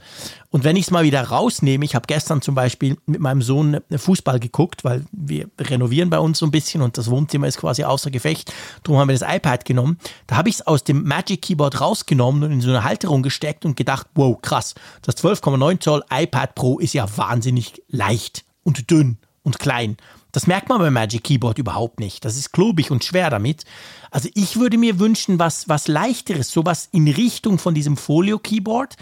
Und 0.51 0.65
wenn 0.65 0.75
ich 0.75 0.87
es 0.87 0.91
mal 0.91 1.05
wieder 1.05 1.23
rausnehme, 1.23 1.85
ich 1.85 1.95
habe 1.95 2.07
gestern 2.07 2.43
zum 2.43 2.57
Beispiel 2.57 2.97
mit 3.07 3.21
meinem 3.21 3.43
Sohn 3.43 3.79
Fußball 3.95 4.41
geguckt, 4.41 4.85
weil 4.85 5.05
wir 5.13 5.49
renovieren 5.61 6.11
bei 6.11 6.19
uns 6.19 6.39
so 6.39 6.47
ein 6.47 6.51
bisschen 6.51 6.83
und 6.83 6.99
das 6.99 7.11
Wohnzimmer 7.11 7.47
ist 7.47 7.59
quasi 7.59 7.85
außer 7.85 8.11
Gefecht. 8.11 8.53
Darum 8.83 8.99
haben 8.99 9.09
wir 9.09 9.17
das 9.17 9.37
iPad 9.37 9.65
genommen. 9.65 9.99
Da 10.27 10.37
habe 10.37 10.49
ich 10.49 10.57
es 10.57 10.67
aus 10.67 10.83
dem 10.83 11.05
Magic 11.05 11.43
Keyboard 11.43 11.81
rausgenommen 11.81 12.43
und 12.43 12.51
in 12.51 12.61
so 12.61 12.71
eine 12.71 12.83
Halterung 12.83 13.23
gesteckt 13.23 13.65
und 13.65 13.77
gedacht, 13.77 14.09
wow, 14.15 14.37
krass, 14.43 14.75
das 15.03 15.17
12,9 15.19 15.79
Zoll 15.79 16.03
iPad 16.11 16.57
Pro 16.57 16.81
ist 16.81 16.93
ja 16.93 17.07
wahnsinnig 17.17 17.81
leicht 17.89 18.45
und 18.65 18.91
dünn 18.91 19.19
und 19.45 19.61
klein. 19.61 19.97
Das 20.33 20.47
merkt 20.47 20.69
man 20.69 20.79
beim 20.79 20.93
Magic 20.93 21.25
Keyboard 21.25 21.59
überhaupt 21.59 22.01
nicht. 22.01 22.25
Das 22.25 22.37
ist 22.37 22.53
klobig 22.53 22.91
und 22.91 23.05
schwer 23.05 23.31
damit. 23.31 23.65
Also 24.11 24.29
ich 24.35 24.59
würde 24.59 24.79
mir 24.79 24.99
wünschen, 24.99 25.39
was, 25.39 25.69
was 25.69 25.89
leichteres, 25.89 26.51
sowas 26.51 26.89
in 26.93 27.09
Richtung 27.09 27.59
von 27.59 27.75
diesem 27.75 27.97
Folio 27.97 28.39
Keyboard, 28.39 28.97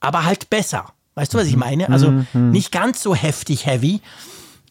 aber 0.00 0.24
halt 0.24 0.50
besser. 0.50 0.92
Weißt 1.14 1.34
du, 1.34 1.38
was 1.38 1.46
ich 1.46 1.54
mhm. 1.54 1.60
meine? 1.60 1.88
Also 1.90 2.12
mhm. 2.12 2.50
nicht 2.50 2.70
ganz 2.70 3.02
so 3.02 3.14
heftig 3.14 3.66
heavy, 3.66 4.00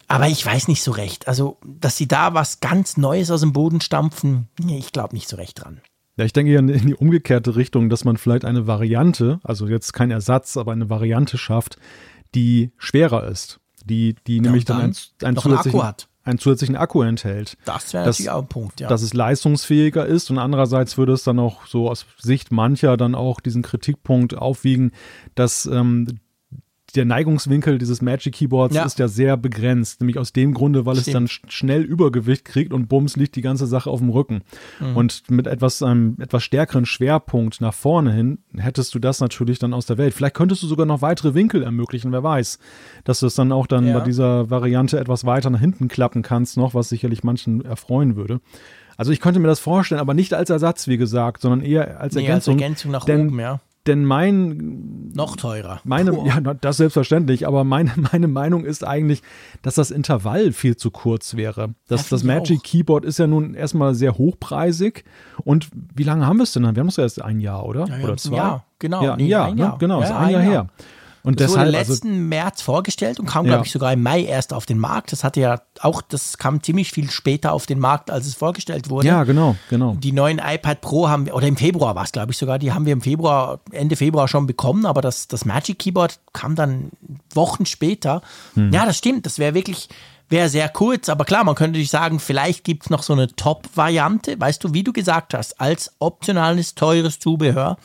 aber 0.07 0.29
ich 0.29 0.45
weiß 0.45 0.69
nicht 0.69 0.81
so 0.81 0.91
recht. 0.91 1.27
Also, 1.27 1.57
dass 1.65 1.97
sie 1.97 2.07
da 2.07 2.33
was 2.33 2.61
ganz 2.61 2.95
Neues 2.95 3.29
aus 3.29 3.41
dem 3.41 3.51
Boden 3.51 3.81
stampfen, 3.81 4.47
ich 4.65 4.93
glaube 4.93 5.13
nicht 5.13 5.27
so 5.27 5.35
recht 5.35 5.61
dran. 5.61 5.81
Ja, 6.15 6.23
ich 6.23 6.33
denke 6.33 6.53
ja 6.53 6.59
in 6.59 6.67
die 6.67 6.95
umgekehrte 6.95 7.55
Richtung, 7.57 7.89
dass 7.89 8.05
man 8.05 8.17
vielleicht 8.17 8.45
eine 8.45 8.65
Variante, 8.65 9.39
also 9.43 9.67
jetzt 9.67 9.91
kein 9.93 10.09
Ersatz, 10.09 10.57
aber 10.57 10.71
eine 10.71 10.89
Variante 10.89 11.37
schafft, 11.37 11.77
die 12.33 12.71
schwerer 12.77 13.27
ist 13.27 13.59
die, 13.87 14.15
die 14.27 14.37
ja, 14.37 14.41
nämlich 14.43 14.65
dann, 14.65 14.81
einen, 14.81 14.95
einen 15.23 15.37
zusätzlichen, 15.37 15.81
einen, 15.81 15.95
einen 16.23 16.39
zusätzlichen 16.39 16.75
Akku 16.75 17.01
enthält. 17.01 17.57
Das 17.65 17.93
wäre 17.93 18.05
natürlich 18.05 18.29
auch 18.29 18.41
ein 18.41 18.47
Punkt, 18.47 18.79
ja. 18.79 18.87
Dass 18.87 19.01
es 19.01 19.13
leistungsfähiger 19.13 20.05
ist 20.05 20.29
und 20.29 20.37
andererseits 20.37 20.97
würde 20.97 21.13
es 21.13 21.23
dann 21.23 21.39
auch 21.39 21.65
so 21.65 21.89
aus 21.89 22.05
Sicht 22.17 22.51
mancher 22.51 22.97
dann 22.97 23.15
auch 23.15 23.39
diesen 23.39 23.63
Kritikpunkt 23.63 24.37
aufwiegen, 24.37 24.91
dass 25.35 25.65
ähm, 25.65 26.19
der 26.95 27.05
Neigungswinkel 27.05 27.77
dieses 27.77 28.01
Magic 28.01 28.35
Keyboards 28.35 28.75
ja. 28.75 28.83
ist 28.83 28.99
ja 28.99 29.07
sehr 29.07 29.35
begrenzt, 29.35 29.99
nämlich 29.99 30.17
aus 30.17 30.31
dem 30.31 30.53
Grunde, 30.53 30.85
weil 30.85 30.95
Stimmt. 30.95 31.07
es 31.07 31.13
dann 31.13 31.49
schnell 31.49 31.81
Übergewicht 31.81 32.45
kriegt 32.45 32.71
und 32.71 32.87
bums 32.87 33.15
liegt 33.15 33.35
die 33.35 33.41
ganze 33.41 33.67
Sache 33.67 33.89
auf 33.89 33.99
dem 33.99 34.09
Rücken. 34.09 34.41
Mhm. 34.79 34.95
Und 34.95 35.29
mit 35.29 35.47
etwas 35.47 35.83
einem 35.83 36.15
etwas 36.19 36.43
stärkeren 36.43 36.85
Schwerpunkt 36.85 37.61
nach 37.61 37.73
vorne 37.73 38.13
hin 38.13 38.39
hättest 38.55 38.95
du 38.95 38.99
das 38.99 39.19
natürlich 39.19 39.59
dann 39.59 39.73
aus 39.73 39.85
der 39.85 39.97
Welt. 39.97 40.13
Vielleicht 40.13 40.35
könntest 40.35 40.63
du 40.63 40.67
sogar 40.67 40.85
noch 40.85 41.01
weitere 41.01 41.33
Winkel 41.33 41.63
ermöglichen, 41.63 42.11
wer 42.11 42.23
weiß, 42.23 42.59
dass 43.03 43.19
du 43.19 43.25
es 43.25 43.35
dann 43.35 43.51
auch 43.51 43.67
dann 43.67 43.87
ja. 43.87 43.99
bei 43.99 44.05
dieser 44.05 44.49
Variante 44.49 44.99
etwas 44.99 45.25
weiter 45.25 45.49
nach 45.49 45.59
hinten 45.59 45.89
klappen 45.89 46.21
kannst, 46.21 46.57
noch 46.57 46.73
was 46.73 46.89
sicherlich 46.89 47.23
manchen 47.23 47.65
erfreuen 47.65 48.15
würde. 48.15 48.39
Also 48.95 49.11
ich 49.11 49.19
könnte 49.19 49.39
mir 49.39 49.47
das 49.47 49.59
vorstellen, 49.59 50.01
aber 50.01 50.13
nicht 50.13 50.33
als 50.33 50.49
Ersatz, 50.49 50.87
wie 50.87 50.97
gesagt, 50.97 51.41
sondern 51.41 51.61
eher 51.61 51.99
als 51.99 52.15
nee, 52.15 52.21
Ergänzung. 52.21 52.55
Als 52.55 52.61
Ergänzung 52.61 52.91
nach 52.91 53.05
denn, 53.05 53.27
oben, 53.27 53.39
ja 53.39 53.59
denn 53.87 54.05
mein. 54.05 55.11
Noch 55.13 55.35
teurer. 55.35 55.79
Meine, 55.83 56.11
ja, 56.25 56.39
das 56.39 56.77
selbstverständlich, 56.77 57.47
aber 57.47 57.63
meine, 57.63 57.91
meine 58.11 58.27
Meinung 58.27 58.65
ist 58.65 58.85
eigentlich, 58.85 59.23
dass 59.61 59.75
das 59.75 59.91
Intervall 59.91 60.51
viel 60.51 60.75
zu 60.75 60.91
kurz 60.91 61.35
wäre. 61.35 61.69
Das, 61.87 62.01
das, 62.01 62.09
das 62.09 62.23
Magic 62.23 62.63
Keyboard 62.63 63.05
ist 63.05 63.19
ja 63.19 63.27
nun 63.27 63.53
erstmal 63.53 63.95
sehr 63.95 64.17
hochpreisig. 64.17 65.03
Und 65.43 65.69
wie 65.95 66.03
lange 66.03 66.27
haben 66.27 66.37
wir 66.37 66.43
es 66.43 66.53
denn 66.53 66.63
dann? 66.63 66.75
Wir 66.75 66.81
haben 66.81 66.89
es 66.89 66.97
ja 66.97 67.03
erst 67.03 67.21
ein 67.21 67.39
Jahr, 67.39 67.65
oder? 67.65 67.85
Ja, 67.87 68.03
oder 68.03 68.17
zwei? 68.17 68.35
Ja, 68.35 68.63
genau. 68.79 69.03
Ja, 69.03 69.13
ein 69.13 69.17
nee, 69.17 69.27
Jahr, 69.27 69.47
ein 69.47 69.57
Jahr. 69.57 69.71
Ne? 69.71 69.77
genau, 69.79 69.99
ja, 69.99 70.05
ist 70.05 70.11
ein, 70.11 70.17
ein 70.17 70.31
Jahr, 70.31 70.41
Jahr 70.43 70.51
her. 70.51 70.67
Und 71.27 71.41
das 71.41 71.51
deshalb, 71.51 71.67
wurde 71.67 71.77
also 71.77 71.91
letzten 71.91 72.07
also, 72.07 72.21
März 72.21 72.61
vorgestellt 72.61 73.19
und 73.19 73.25
kam, 73.25 73.45
ja. 73.45 73.51
glaube 73.51 73.65
ich, 73.65 73.71
sogar 73.73 73.91
im 73.91 74.01
Mai 74.01 74.23
erst 74.23 74.53
auf 74.53 74.65
den 74.65 74.79
Markt. 74.79 75.11
Das 75.11 75.25
hatte 75.25 75.41
ja 75.41 75.59
auch, 75.81 76.01
das 76.01 76.37
kam 76.37 76.63
ziemlich 76.63 76.91
viel 76.91 77.11
später 77.11 77.51
auf 77.51 77.65
den 77.65 77.79
Markt, 77.79 78.09
als 78.09 78.27
es 78.27 78.35
vorgestellt 78.35 78.89
wurde. 78.89 79.07
Ja, 79.07 79.25
genau, 79.25 79.57
genau. 79.69 79.97
Die 79.99 80.13
neuen 80.13 80.39
iPad 80.39 80.79
Pro 80.79 81.09
haben 81.09 81.25
wir, 81.25 81.35
oder 81.35 81.45
im 81.45 81.57
Februar 81.57 81.95
war 81.95 82.05
es, 82.05 82.13
glaube 82.13 82.31
ich, 82.31 82.37
sogar, 82.37 82.59
die 82.59 82.71
haben 82.71 82.85
wir 82.85 82.93
im 82.93 83.01
Februar, 83.01 83.59
Ende 83.71 83.97
Februar 83.97 84.29
schon 84.29 84.47
bekommen, 84.47 84.85
aber 84.85 85.01
das, 85.01 85.27
das 85.27 85.43
Magic 85.43 85.79
Keyboard 85.79 86.17
kam 86.31 86.55
dann 86.55 86.91
Wochen 87.33 87.65
später. 87.65 88.21
Hm. 88.53 88.71
Ja, 88.71 88.85
das 88.85 88.97
stimmt, 88.97 89.25
das 89.25 89.37
wäre 89.37 89.53
wirklich, 89.53 89.89
wäre 90.29 90.47
sehr 90.47 90.69
kurz, 90.69 91.09
aber 91.09 91.25
klar, 91.25 91.43
man 91.43 91.55
könnte 91.55 91.77
sich 91.77 91.89
sagen, 91.89 92.21
vielleicht 92.21 92.63
gibt 92.63 92.83
es 92.83 92.89
noch 92.89 93.03
so 93.03 93.11
eine 93.11 93.27
Top-Variante, 93.27 94.39
weißt 94.39 94.63
du, 94.63 94.73
wie 94.73 94.83
du 94.85 94.93
gesagt 94.93 95.33
hast, 95.33 95.59
als 95.59 95.91
optionales, 95.99 96.73
teures 96.73 97.19
Zubehör 97.19 97.77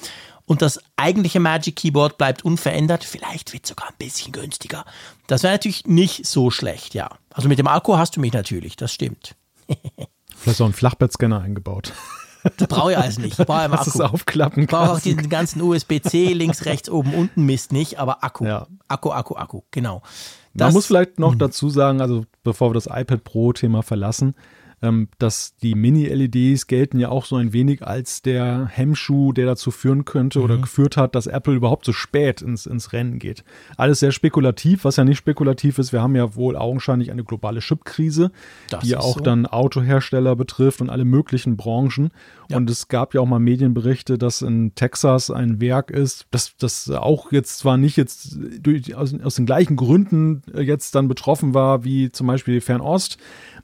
und 0.46 0.62
das 0.62 0.80
eigentliche 0.96 1.40
Magic 1.40 1.76
Keyboard 1.76 2.18
bleibt 2.18 2.44
unverändert. 2.44 3.04
Vielleicht 3.04 3.52
wird 3.52 3.64
es 3.64 3.70
sogar 3.70 3.88
ein 3.88 3.94
bisschen 3.98 4.32
günstiger. 4.32 4.84
Das 5.26 5.42
wäre 5.42 5.54
natürlich 5.54 5.86
nicht 5.86 6.26
so 6.26 6.50
schlecht, 6.50 6.94
ja. 6.94 7.10
Also 7.30 7.48
mit 7.48 7.58
dem 7.58 7.68
Akku 7.68 7.96
hast 7.96 8.16
du 8.16 8.20
mich 8.20 8.32
natürlich, 8.32 8.76
das 8.76 8.92
stimmt. 8.92 9.34
Vielleicht 10.36 10.60
auch 10.60 10.66
einen 10.66 10.74
Flachbettscanner 10.74 11.40
eingebaut. 11.40 11.92
Das 12.56 12.66
brauche 12.66 12.90
ich 12.92 12.98
alles 12.98 13.18
nicht. 13.18 13.38
Ich 13.38 13.46
brauche 13.46 13.60
einen 13.60 13.72
Akku. 13.72 13.88
Es 13.88 14.00
aufklappen 14.00 14.64
ich 14.64 14.68
brauche 14.68 14.90
auch 14.90 15.00
diesen 15.00 15.28
ganzen 15.28 15.62
USB-C 15.62 16.32
links, 16.32 16.64
rechts, 16.64 16.90
oben, 16.90 17.14
unten 17.14 17.46
Mist 17.46 17.72
nicht, 17.72 18.00
aber 18.00 18.24
Akku. 18.24 18.44
Ja. 18.44 18.66
Akku, 18.88 19.12
Akku, 19.12 19.36
Akku, 19.36 19.62
genau. 19.70 20.02
Das, 20.54 20.66
Man 20.66 20.74
muss 20.74 20.86
vielleicht 20.86 21.18
noch 21.18 21.32
hm. 21.32 21.38
dazu 21.38 21.70
sagen, 21.70 22.00
also 22.00 22.24
bevor 22.42 22.70
wir 22.70 22.74
das 22.74 22.86
iPad 22.86 23.22
Pro-Thema 23.24 23.82
verlassen, 23.82 24.34
ähm, 24.82 25.08
dass 25.18 25.56
die 25.56 25.74
Mini-LEDs 25.74 26.66
gelten 26.66 26.98
ja 26.98 27.08
auch 27.08 27.24
so 27.24 27.36
ein 27.36 27.52
wenig 27.52 27.86
als 27.86 28.20
der 28.20 28.66
Hemmschuh, 28.66 29.32
der 29.32 29.46
dazu 29.46 29.70
führen 29.70 30.04
könnte 30.04 30.40
mhm. 30.40 30.44
oder 30.44 30.58
geführt 30.58 30.96
hat, 30.96 31.14
dass 31.14 31.28
Apple 31.28 31.54
überhaupt 31.54 31.84
so 31.84 31.92
spät 31.92 32.42
ins, 32.42 32.66
ins 32.66 32.92
Rennen 32.92 33.18
geht. 33.18 33.44
Alles 33.76 34.00
sehr 34.00 34.10
spekulativ, 34.10 34.84
was 34.84 34.96
ja 34.96 35.04
nicht 35.04 35.18
spekulativ 35.18 35.78
ist. 35.78 35.92
Wir 35.92 36.02
haben 36.02 36.16
ja 36.16 36.34
wohl 36.34 36.56
augenscheinlich 36.56 37.10
eine 37.12 37.22
globale 37.22 37.60
Chipkrise, 37.60 38.32
die 38.82 38.88
ja 38.88 38.98
auch 38.98 39.18
so. 39.18 39.20
dann 39.20 39.46
Autohersteller 39.46 40.34
betrifft 40.34 40.80
und 40.80 40.90
alle 40.90 41.04
möglichen 41.04 41.56
Branchen. 41.56 42.10
Ja. 42.48 42.56
Und 42.56 42.68
es 42.68 42.88
gab 42.88 43.14
ja 43.14 43.20
auch 43.20 43.26
mal 43.26 43.38
Medienberichte, 43.38 44.18
dass 44.18 44.42
in 44.42 44.74
Texas 44.74 45.30
ein 45.30 45.60
Werk 45.60 45.90
ist, 45.90 46.26
das, 46.32 46.56
das 46.56 46.90
auch 46.90 47.30
jetzt 47.30 47.58
zwar 47.58 47.76
nicht 47.76 47.96
jetzt 47.96 48.36
durch, 48.60 48.94
aus, 48.96 49.14
aus 49.22 49.36
den 49.36 49.46
gleichen 49.46 49.76
Gründen 49.76 50.42
jetzt 50.54 50.94
dann 50.96 51.06
betroffen 51.06 51.54
war, 51.54 51.84
wie 51.84 52.10
zum 52.10 52.26
Beispiel 52.26 52.60
Fernost, 52.60 53.18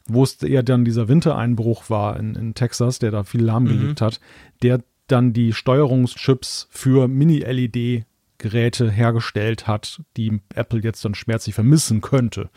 wo 0.08 0.24
es 0.24 0.42
eher 0.42 0.62
dann 0.62 0.84
dieser 0.84 1.08
Wintereinbruch 1.08 1.90
war 1.90 2.18
in, 2.18 2.34
in 2.34 2.54
Texas, 2.54 2.98
der 2.98 3.10
da 3.10 3.24
viel 3.24 3.44
lahmgelegt 3.44 4.00
mhm. 4.00 4.04
hat, 4.04 4.20
der 4.62 4.82
dann 5.06 5.32
die 5.32 5.52
Steuerungschips 5.52 6.68
für 6.70 7.08
Mini-LED-Geräte 7.08 8.90
hergestellt 8.90 9.66
hat, 9.66 10.02
die 10.16 10.40
Apple 10.54 10.80
jetzt 10.80 11.04
dann 11.04 11.14
schmerzlich 11.14 11.54
vermissen 11.54 12.00
könnte. 12.00 12.50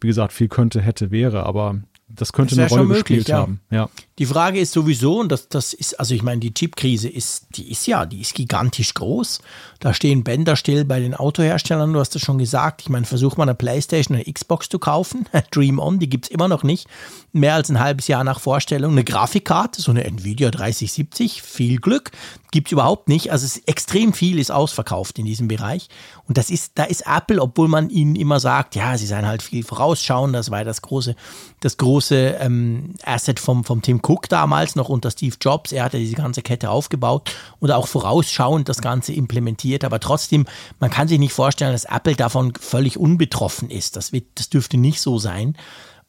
Wie 0.00 0.06
gesagt, 0.06 0.32
viel 0.32 0.48
könnte, 0.48 0.80
hätte, 0.80 1.10
wäre, 1.10 1.44
aber 1.44 1.80
das 2.08 2.32
könnte 2.32 2.54
das 2.56 2.72
eine 2.72 2.80
Rolle 2.80 2.88
möglich, 2.88 3.04
gespielt 3.04 3.28
ja. 3.28 3.38
haben. 3.38 3.60
Ja. 3.70 3.88
Die 4.18 4.24
Frage 4.24 4.58
ist 4.58 4.72
sowieso, 4.72 5.20
und 5.20 5.30
das, 5.30 5.50
das 5.50 5.74
ist, 5.74 6.00
also 6.00 6.14
ich 6.14 6.22
meine, 6.22 6.40
die 6.40 6.54
Chipkrise 6.54 7.06
ist, 7.06 7.48
die 7.50 7.70
ist 7.70 7.86
ja, 7.86 8.06
die 8.06 8.22
ist 8.22 8.34
gigantisch 8.34 8.94
groß. 8.94 9.40
Da 9.78 9.92
stehen 9.92 10.24
Bänder 10.24 10.56
still 10.56 10.86
bei 10.86 11.00
den 11.00 11.14
Autoherstellern, 11.14 11.92
du 11.92 12.00
hast 12.00 12.14
das 12.14 12.22
schon 12.22 12.38
gesagt. 12.38 12.80
Ich 12.80 12.88
meine, 12.88 13.04
versuch 13.04 13.36
mal 13.36 13.42
eine 13.42 13.54
Playstation, 13.54 14.16
eine 14.16 14.24
Xbox 14.24 14.70
zu 14.70 14.78
kaufen. 14.78 15.28
Dream 15.50 15.78
On, 15.78 15.98
die 15.98 16.08
gibt 16.08 16.26
es 16.26 16.30
immer 16.30 16.48
noch 16.48 16.62
nicht. 16.62 16.88
Mehr 17.32 17.54
als 17.54 17.68
ein 17.68 17.78
halbes 17.78 18.08
Jahr 18.08 18.24
nach 18.24 18.40
Vorstellung. 18.40 18.92
Eine 18.92 19.04
Grafikkarte, 19.04 19.82
so 19.82 19.90
eine 19.90 20.04
Nvidia 20.04 20.50
3070, 20.50 21.42
viel 21.42 21.78
Glück. 21.78 22.10
Gibt 22.52 22.68
es 22.68 22.72
überhaupt 22.72 23.08
nicht. 23.08 23.32
Also 23.32 23.44
es, 23.44 23.58
extrem 23.66 24.14
viel 24.14 24.38
ist 24.38 24.50
ausverkauft 24.50 25.18
in 25.18 25.26
diesem 25.26 25.46
Bereich. 25.46 25.90
Und 26.26 26.38
das 26.38 26.48
ist, 26.48 26.72
da 26.76 26.84
ist 26.84 27.04
Apple, 27.06 27.42
obwohl 27.42 27.68
man 27.68 27.90
ihnen 27.90 28.16
immer 28.16 28.40
sagt, 28.40 28.76
ja, 28.76 28.96
sie 28.96 29.06
seien 29.06 29.26
halt 29.26 29.42
viel 29.42 29.62
vorausschauen, 29.62 30.32
das 30.32 30.50
war 30.50 30.64
das 30.64 30.80
große, 30.80 31.14
das 31.60 31.76
große 31.76 32.38
ähm, 32.40 32.94
Asset 33.04 33.38
vom, 33.38 33.62
vom 33.62 33.82
Tim 33.82 34.00
Cook 34.06 34.28
damals 34.28 34.76
noch 34.76 34.88
unter 34.88 35.10
Steve 35.10 35.36
Jobs. 35.40 35.72
Er 35.72 35.84
hatte 35.84 35.98
diese 35.98 36.14
ganze 36.14 36.42
Kette 36.42 36.70
aufgebaut 36.70 37.30
und 37.58 37.70
auch 37.70 37.88
vorausschauend 37.88 38.68
das 38.68 38.80
Ganze 38.80 39.12
implementiert. 39.12 39.84
Aber 39.84 40.00
trotzdem, 40.00 40.46
man 40.78 40.90
kann 40.90 41.08
sich 41.08 41.18
nicht 41.18 41.32
vorstellen, 41.32 41.72
dass 41.72 41.84
Apple 41.84 42.14
davon 42.14 42.52
völlig 42.54 42.98
unbetroffen 42.98 43.70
ist. 43.70 43.96
Das, 43.96 44.12
wird, 44.12 44.26
das 44.34 44.48
dürfte 44.48 44.76
nicht 44.76 45.00
so 45.00 45.18
sein. 45.18 45.56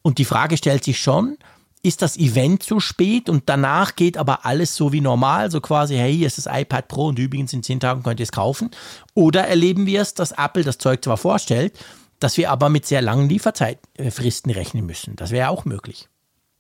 Und 0.02 0.20
die 0.20 0.26
Frage 0.26 0.58
stellt 0.58 0.84
sich 0.84 1.00
schon, 1.00 1.38
ist 1.84 2.02
das 2.02 2.18
Event 2.18 2.64
zu 2.64 2.80
spät 2.80 3.30
und 3.30 3.44
danach 3.48 3.96
geht 3.96 4.18
aber 4.18 4.46
alles 4.46 4.76
so 4.76 4.92
wie 4.92 5.02
normal, 5.02 5.52
so 5.52 5.62
quasi, 5.62 5.96
hey, 5.96 6.16
hier 6.16 6.28
ist 6.28 6.38
das 6.38 6.48
iPad 6.48 6.88
Pro 6.88 7.08
und 7.08 7.20
übrigens 7.20 7.54
in 7.54 7.64
zehn 7.64 7.80
Tagen 7.80 8.04
könnt 8.04 8.20
ihr 8.20 8.26
es 8.26 8.32
kaufen. 8.32 8.72
Oder 9.14 9.48
erleben 9.48 9.86
wir 9.86 10.02
es, 10.02 10.14
dass 10.14 10.32
Apple 10.32 10.64
das 10.64 10.78
Zeug 10.78 11.04
zwar 11.04 11.18
vorstellt, 11.18 11.78
dass 12.20 12.38
wir 12.38 12.52
aber 12.52 12.70
mit 12.70 12.86
sehr 12.86 13.02
langen 13.02 13.30
Lieferzeitfristen 13.30 14.52
rechnen 14.52 14.86
müssen. 14.86 15.16
Das 15.16 15.32
wäre 15.32 15.50
auch 15.50 15.66
möglich. 15.66 16.10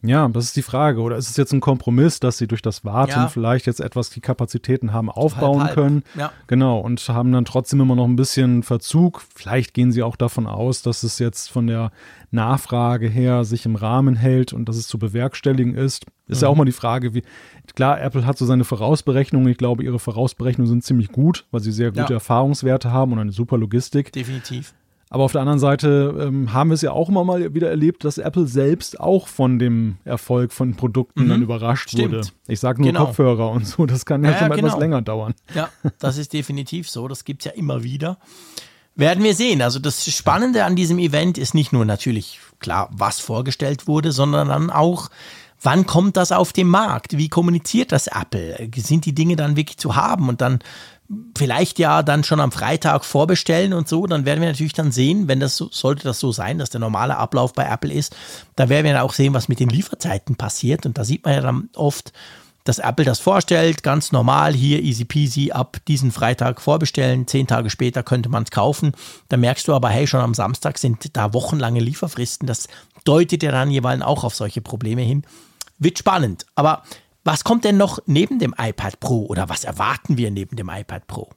Ja, 0.03 0.27
das 0.27 0.45
ist 0.45 0.55
die 0.55 0.61
Frage. 0.61 1.01
Oder 1.01 1.17
ist 1.17 1.29
es 1.29 1.37
jetzt 1.37 1.53
ein 1.53 1.59
Kompromiss, 1.59 2.19
dass 2.19 2.37
sie 2.37 2.47
durch 2.47 2.61
das 2.61 2.85
Warten 2.85 3.11
ja. 3.11 3.27
vielleicht 3.29 3.65
jetzt 3.65 3.81
etwas 3.81 4.11
die 4.11 4.21
Kapazitäten 4.21 4.93
haben 4.93 5.09
aufbauen 5.09 5.59
halb, 5.59 5.69
halb. 5.69 5.75
können? 5.75 6.03
Ja. 6.15 6.31
Genau. 6.45 6.79
Und 6.79 7.07
haben 7.09 7.31
dann 7.31 7.45
trotzdem 7.45 7.81
immer 7.81 7.95
noch 7.95 8.05
ein 8.05 8.15
bisschen 8.15 8.61
Verzug. 8.61 9.23
Vielleicht 9.33 9.73
gehen 9.73 9.91
sie 9.91 10.03
auch 10.03 10.15
davon 10.15 10.45
aus, 10.45 10.83
dass 10.83 11.01
es 11.01 11.17
jetzt 11.17 11.49
von 11.49 11.65
der 11.65 11.91
Nachfrage 12.29 13.07
her 13.07 13.43
sich 13.43 13.65
im 13.65 13.75
Rahmen 13.75 14.15
hält 14.15 14.53
und 14.53 14.69
dass 14.69 14.77
es 14.77 14.87
zu 14.87 14.99
bewerkstelligen 14.99 15.73
ist. 15.73 16.05
Ist 16.27 16.41
mhm. 16.41 16.45
ja 16.45 16.49
auch 16.49 16.55
mal 16.55 16.65
die 16.65 16.71
Frage, 16.73 17.15
wie, 17.15 17.23
klar, 17.75 17.99
Apple 17.99 18.25
hat 18.25 18.37
so 18.37 18.45
seine 18.45 18.65
Vorausberechnungen. 18.65 19.49
Ich 19.49 19.57
glaube, 19.57 19.83
ihre 19.83 19.97
Vorausberechnungen 19.97 20.69
sind 20.69 20.83
ziemlich 20.83 21.11
gut, 21.11 21.47
weil 21.49 21.61
sie 21.61 21.71
sehr 21.71 21.89
gute 21.89 22.13
ja. 22.13 22.17
Erfahrungswerte 22.17 22.91
haben 22.91 23.13
und 23.13 23.19
eine 23.19 23.31
super 23.31 23.57
Logistik. 23.57 24.11
Definitiv. 24.11 24.75
Aber 25.09 25.23
auf 25.23 25.31
der 25.31 25.41
anderen 25.41 25.59
Seite 25.59 26.13
ähm, 26.19 26.53
haben 26.53 26.69
wir 26.69 26.75
es 26.75 26.81
ja 26.81 26.91
auch 26.91 27.07
immer 27.07 27.23
mal 27.23 27.53
wieder 27.53 27.69
erlebt, 27.69 28.03
dass 28.03 28.17
Apple 28.17 28.45
selbst 28.45 28.99
auch 28.99 29.27
von 29.27 29.57
dem 29.57 29.97
Erfolg 30.03 30.51
von 30.51 30.75
Produkten 30.75 31.25
mhm. 31.25 31.29
dann 31.29 31.41
überrascht 31.41 31.91
Stimmt. 31.91 32.13
wurde. 32.13 32.27
Ich 32.47 32.59
sage 32.59 32.81
nur 32.81 32.91
genau. 32.91 33.05
Kopfhörer 33.05 33.49
und 33.51 33.65
so, 33.65 33.85
das 33.85 34.05
kann 34.05 34.23
ja, 34.23 34.31
ja 34.31 34.39
schon 34.39 34.49
genau. 34.49 34.67
etwas 34.67 34.79
länger 34.79 35.01
dauern. 35.01 35.33
Ja, 35.55 35.69
das 35.99 36.17
ist 36.17 36.33
definitiv 36.33 36.89
so, 36.89 37.07
das 37.07 37.23
gibt 37.23 37.41
es 37.41 37.45
ja 37.45 37.51
immer 37.57 37.83
wieder. 37.83 38.17
Werden 38.95 39.23
wir 39.23 39.35
sehen. 39.35 39.61
Also 39.61 39.79
das 39.79 40.03
Spannende 40.11 40.65
an 40.65 40.75
diesem 40.75 40.97
Event 40.97 41.37
ist 41.37 41.53
nicht 41.53 41.71
nur 41.71 41.85
natürlich 41.85 42.39
klar, 42.59 42.89
was 42.91 43.19
vorgestellt 43.19 43.87
wurde, 43.87 44.11
sondern 44.11 44.47
dann 44.49 44.71
auch, 44.71 45.09
wann 45.61 45.85
kommt 45.85 46.17
das 46.17 46.31
auf 46.31 46.51
den 46.51 46.67
Markt? 46.67 47.15
Wie 47.15 47.29
kommuniziert 47.29 47.91
das 47.91 48.07
Apple? 48.07 48.69
Sind 48.75 49.05
die 49.05 49.13
Dinge 49.13 49.35
dann 49.35 49.55
wirklich 49.55 49.77
zu 49.77 49.95
haben? 49.95 50.29
Und 50.29 50.41
dann 50.41 50.59
vielleicht 51.37 51.79
ja 51.79 52.03
dann 52.03 52.23
schon 52.23 52.39
am 52.39 52.51
Freitag 52.51 53.05
vorbestellen 53.05 53.73
und 53.73 53.87
so, 53.87 54.05
dann 54.07 54.25
werden 54.25 54.41
wir 54.41 54.49
natürlich 54.49 54.73
dann 54.73 54.91
sehen, 54.91 55.27
wenn 55.27 55.39
das 55.39 55.55
so, 55.55 55.69
sollte 55.71 56.03
das 56.03 56.19
so 56.19 56.31
sein, 56.31 56.57
dass 56.57 56.69
der 56.69 56.81
normale 56.81 57.17
Ablauf 57.17 57.53
bei 57.53 57.65
Apple 57.65 57.93
ist, 57.93 58.15
dann 58.55 58.69
werden 58.69 58.85
wir 58.85 58.93
dann 58.93 59.01
auch 59.01 59.13
sehen, 59.13 59.33
was 59.33 59.47
mit 59.47 59.59
den 59.59 59.69
Lieferzeiten 59.69 60.35
passiert 60.35 60.85
und 60.85 60.97
da 60.97 61.05
sieht 61.05 61.23
man 61.23 61.33
ja 61.35 61.41
dann 61.41 61.69
oft, 61.75 62.11
dass 62.67 62.79
Apple 62.79 63.05
das 63.05 63.19
vorstellt, 63.19 63.81
ganz 63.81 64.11
normal, 64.11 64.53
hier 64.53 64.81
easy 64.83 65.05
peasy, 65.05 65.51
ab 65.51 65.77
diesen 65.87 66.11
Freitag 66.11 66.59
vorbestellen, 66.59 67.25
zehn 67.25 67.47
Tage 67.47 67.69
später 67.69 68.03
könnte 68.03 68.27
man 68.27 68.43
es 68.43 68.51
kaufen. 68.51 68.91
Da 69.29 69.37
merkst 69.37 69.67
du 69.67 69.73
aber, 69.73 69.89
hey, 69.89 70.05
schon 70.05 70.19
am 70.19 70.33
Samstag 70.33 70.77
sind 70.77 71.15
da 71.15 71.33
wochenlange 71.33 71.79
Lieferfristen. 71.79 72.45
Das 72.45 72.67
deutet 73.05 73.41
ja 73.41 73.51
dann 73.51 73.71
jeweils 73.71 74.01
auch 74.01 74.25
auf 74.25 74.35
solche 74.35 74.59
Probleme 74.59 75.01
hin. 75.01 75.23
Wird 75.79 75.97
spannend. 75.97 76.45
Aber 76.55 76.83
was 77.27 77.43
kommt 77.43 77.65
denn 77.65 77.75
noch 77.75 77.99
neben 78.05 78.39
dem 78.39 78.55
iPad 78.57 79.01
Pro 79.01 79.25
oder 79.25 79.49
was 79.49 79.65
erwarten 79.65 80.17
wir 80.17 80.31
neben 80.31 80.55
dem 80.55 80.69
iPad 80.69 81.07
Pro? 81.07 81.29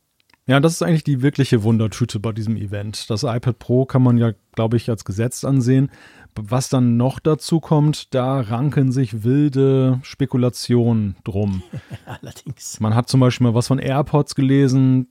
Ja, 0.46 0.60
das 0.60 0.74
ist 0.74 0.82
eigentlich 0.82 1.02
die 1.02 1.20
wirkliche 1.20 1.64
Wundertüte 1.64 2.20
bei 2.20 2.30
diesem 2.30 2.56
Event. 2.56 3.10
Das 3.10 3.24
iPad 3.24 3.58
Pro 3.58 3.84
kann 3.86 4.02
man 4.02 4.16
ja, 4.16 4.32
glaube 4.52 4.76
ich, 4.76 4.88
als 4.88 5.04
Gesetz 5.04 5.42
ansehen. 5.42 5.90
Was 6.36 6.68
dann 6.68 6.96
noch 6.96 7.18
dazu 7.18 7.58
kommt, 7.58 8.14
da 8.14 8.40
ranken 8.40 8.92
sich 8.92 9.24
wilde 9.24 9.98
Spekulationen 10.02 11.16
drum. 11.24 11.64
Allerdings. 12.06 12.78
Man 12.78 12.94
hat 12.94 13.08
zum 13.08 13.18
Beispiel 13.18 13.48
mal 13.48 13.54
was 13.54 13.66
von 13.66 13.80
AirPods 13.80 14.36
gelesen. 14.36 15.08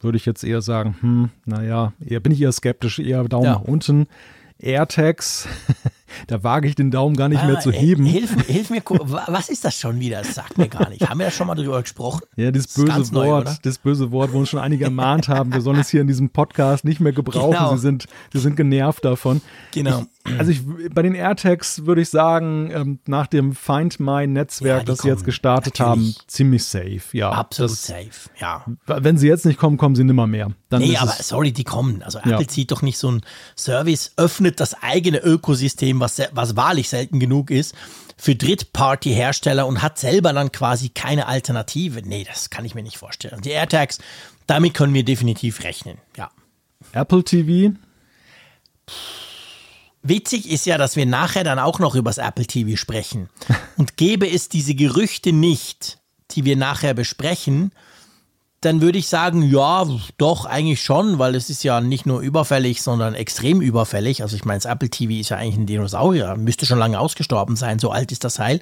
Würde 0.00 0.18
ich 0.18 0.26
jetzt 0.26 0.44
eher 0.44 0.62
sagen, 0.62 0.96
hm, 1.00 1.30
naja, 1.46 1.94
eher 1.98 2.20
bin 2.20 2.32
ich 2.32 2.40
eher 2.40 2.52
skeptisch, 2.52 3.00
eher 3.00 3.24
Daumen 3.24 3.46
ja. 3.46 3.52
nach 3.54 3.62
unten. 3.62 4.06
AirTags, 4.62 5.48
da 6.26 6.42
wage 6.42 6.68
ich 6.68 6.74
den 6.74 6.90
Daumen 6.90 7.16
gar 7.16 7.28
nicht 7.28 7.42
ah, 7.42 7.46
mehr 7.46 7.60
zu 7.60 7.70
heben. 7.70 8.04
Hilf, 8.04 8.34
hilf, 8.46 8.70
mir, 8.70 8.82
was 8.84 9.48
ist 9.48 9.64
das 9.64 9.76
schon 9.76 10.00
wieder? 10.00 10.18
Das 10.18 10.34
sagt 10.34 10.58
mir 10.58 10.68
gar 10.68 10.88
nicht. 10.88 11.08
Haben 11.08 11.18
wir 11.18 11.26
ja 11.26 11.32
schon 11.32 11.46
mal 11.46 11.54
drüber 11.54 11.80
gesprochen? 11.82 12.22
Ja, 12.36 12.50
das, 12.50 12.66
das 12.66 12.74
böse 12.74 13.14
Wort, 13.14 13.46
neu, 13.46 13.54
das 13.62 13.78
böse 13.78 14.10
Wort, 14.12 14.32
wo 14.32 14.38
uns 14.38 14.48
schon 14.48 14.60
einige 14.60 14.84
ermahnt 14.84 15.28
haben, 15.28 15.52
wir 15.52 15.60
sollen 15.60 15.80
es 15.80 15.90
hier 15.90 16.00
in 16.00 16.06
diesem 16.06 16.30
Podcast 16.30 16.84
nicht 16.84 17.00
mehr 17.00 17.12
gebrauchen. 17.12 17.52
Genau. 17.52 17.76
Sie, 17.76 17.80
sind, 17.80 18.06
sie 18.32 18.38
sind 18.38 18.56
genervt 18.56 19.04
davon. 19.04 19.40
Genau. 19.72 20.04
Also 20.38 20.52
ich, 20.52 20.62
bei 20.92 21.02
den 21.02 21.14
AirTags 21.14 21.84
würde 21.84 22.02
ich 22.02 22.08
sagen, 22.08 22.70
ähm, 22.72 22.98
nach 23.06 23.26
dem 23.26 23.54
Find 23.54 23.98
My 23.98 24.26
Netzwerk, 24.26 24.80
ja, 24.80 24.84
das 24.84 24.98
sie 24.98 25.08
jetzt 25.08 25.24
gestartet 25.24 25.80
haben, 25.80 26.14
ziemlich 26.28 26.64
safe. 26.64 27.00
Ja, 27.12 27.30
absolut 27.30 27.72
das, 27.72 27.86
safe. 27.86 28.30
Ja. 28.38 28.64
Wenn 28.86 29.18
sie 29.18 29.26
jetzt 29.26 29.44
nicht 29.46 29.58
kommen, 29.58 29.76
kommen 29.78 29.96
sie 29.96 30.04
nimmer 30.04 30.28
mehr. 30.28 30.52
Dann 30.68 30.82
nee, 30.82 30.96
aber 30.96 31.10
sorry, 31.10 31.52
die 31.52 31.64
kommen. 31.64 32.02
Also 32.02 32.18
Apple 32.18 32.32
ja. 32.32 32.48
zieht 32.48 32.70
doch 32.70 32.82
nicht 32.82 32.98
so 32.98 33.10
ein 33.10 33.22
Service, 33.56 34.12
öffnet 34.16 34.60
das 34.60 34.80
eigene 34.80 35.18
Ökosystem, 35.18 35.98
was, 35.98 36.22
was 36.32 36.56
wahrlich 36.56 36.88
selten 36.88 37.18
genug 37.18 37.50
ist, 37.50 37.74
für 38.16 38.36
Drittparty-Hersteller 38.36 39.66
und 39.66 39.82
hat 39.82 39.98
selber 39.98 40.32
dann 40.32 40.52
quasi 40.52 40.88
keine 40.90 41.26
Alternative. 41.26 42.00
Nee, 42.02 42.24
das 42.24 42.50
kann 42.50 42.64
ich 42.64 42.76
mir 42.76 42.84
nicht 42.84 42.98
vorstellen. 42.98 43.40
Die 43.42 43.50
AirTags, 43.50 43.98
damit 44.46 44.74
können 44.74 44.94
wir 44.94 45.04
definitiv 45.04 45.64
rechnen. 45.64 45.98
Ja. 46.16 46.30
Apple 46.92 47.24
TV? 47.24 47.74
Witzig 50.02 50.50
ist 50.50 50.66
ja, 50.66 50.78
dass 50.78 50.96
wir 50.96 51.06
nachher 51.06 51.44
dann 51.44 51.58
auch 51.58 51.78
noch 51.78 51.94
übers 51.94 52.18
Apple 52.18 52.46
TV 52.46 52.76
sprechen. 52.76 53.28
Und 53.76 53.96
gäbe 53.96 54.28
es 54.28 54.48
diese 54.48 54.74
Gerüchte 54.74 55.32
nicht, 55.32 55.98
die 56.32 56.44
wir 56.44 56.56
nachher 56.56 56.94
besprechen, 56.94 57.72
dann 58.62 58.80
würde 58.80 58.98
ich 58.98 59.08
sagen, 59.08 59.42
ja, 59.42 59.84
doch, 60.18 60.44
eigentlich 60.46 60.82
schon, 60.82 61.18
weil 61.18 61.34
es 61.34 61.50
ist 61.50 61.64
ja 61.64 61.80
nicht 61.80 62.06
nur 62.06 62.20
überfällig, 62.20 62.80
sondern 62.80 63.14
extrem 63.14 63.60
überfällig. 63.60 64.22
Also 64.22 64.36
ich 64.36 64.44
meine, 64.44 64.60
das 64.60 64.70
Apple 64.70 64.88
TV 64.88 65.14
ist 65.14 65.30
ja 65.30 65.36
eigentlich 65.36 65.56
ein 65.56 65.66
Dinosaurier, 65.66 66.36
müsste 66.36 66.64
schon 66.64 66.78
lange 66.78 66.98
ausgestorben 66.98 67.56
sein, 67.56 67.80
so 67.80 67.90
alt 67.90 68.12
ist 68.12 68.22
das 68.22 68.38
Heil. 68.38 68.60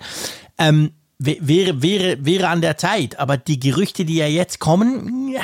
Ähm, 0.56 0.92
wäre, 1.18 1.82
wäre, 1.82 2.24
wäre 2.24 2.48
an 2.48 2.62
der 2.62 2.78
Zeit, 2.78 3.18
aber 3.18 3.36
die 3.36 3.60
Gerüchte, 3.60 4.06
die 4.06 4.16
ja 4.16 4.26
jetzt 4.26 4.58
kommen, 4.58 5.28
ja, 5.28 5.42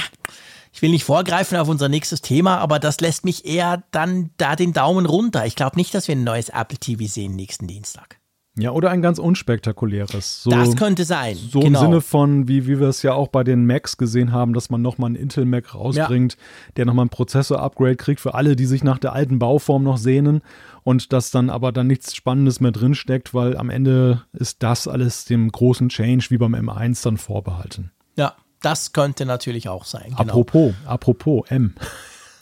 ich 0.76 0.82
will 0.82 0.90
nicht 0.90 1.04
vorgreifen 1.04 1.56
auf 1.56 1.70
unser 1.70 1.88
nächstes 1.88 2.20
Thema, 2.20 2.58
aber 2.58 2.78
das 2.78 3.00
lässt 3.00 3.24
mich 3.24 3.46
eher 3.46 3.82
dann 3.92 4.28
da 4.36 4.56
den 4.56 4.74
Daumen 4.74 5.06
runter. 5.06 5.46
Ich 5.46 5.56
glaube 5.56 5.76
nicht, 5.76 5.94
dass 5.94 6.06
wir 6.06 6.14
ein 6.14 6.22
neues 6.22 6.50
Apple 6.50 6.76
TV 6.76 7.06
sehen 7.06 7.34
nächsten 7.34 7.66
Dienstag. 7.66 8.18
Ja, 8.58 8.72
oder 8.72 8.90
ein 8.90 9.00
ganz 9.00 9.18
unspektakuläres. 9.18 10.42
So, 10.42 10.50
das 10.50 10.76
könnte 10.76 11.06
sein. 11.06 11.34
So 11.34 11.60
genau. 11.60 11.80
im 11.80 11.86
Sinne 11.86 12.00
von, 12.02 12.46
wie, 12.46 12.66
wie 12.66 12.78
wir 12.78 12.88
es 12.88 13.02
ja 13.02 13.14
auch 13.14 13.28
bei 13.28 13.42
den 13.42 13.64
Macs 13.64 13.96
gesehen 13.96 14.32
haben, 14.32 14.52
dass 14.52 14.68
man 14.68 14.82
nochmal 14.82 15.08
einen 15.08 15.16
Intel-Mac 15.16 15.74
rausbringt, 15.74 16.34
ja. 16.34 16.72
der 16.76 16.84
nochmal 16.84 17.06
ein 17.06 17.10
Prozessor-Upgrade 17.10 17.96
kriegt 17.96 18.20
für 18.20 18.34
alle, 18.34 18.54
die 18.54 18.66
sich 18.66 18.84
nach 18.84 18.98
der 18.98 19.14
alten 19.14 19.38
Bauform 19.38 19.82
noch 19.82 19.96
sehnen 19.96 20.42
und 20.82 21.14
dass 21.14 21.30
dann 21.30 21.48
aber 21.48 21.72
dann 21.72 21.86
nichts 21.86 22.14
Spannendes 22.14 22.60
mehr 22.60 22.72
drinsteckt, 22.72 23.32
weil 23.32 23.56
am 23.56 23.70
Ende 23.70 24.24
ist 24.34 24.62
das 24.62 24.88
alles 24.88 25.24
dem 25.24 25.50
großen 25.50 25.88
Change 25.88 26.26
wie 26.28 26.36
beim 26.36 26.54
M1 26.54 27.02
dann 27.02 27.16
vorbehalten. 27.16 27.92
Ja, 28.16 28.34
das 28.62 28.92
könnte 28.92 29.26
natürlich 29.26 29.68
auch 29.68 29.84
sein. 29.84 30.14
Genau. 30.16 30.20
Apropos, 30.20 30.74
apropos 30.86 31.44
M. 31.50 31.74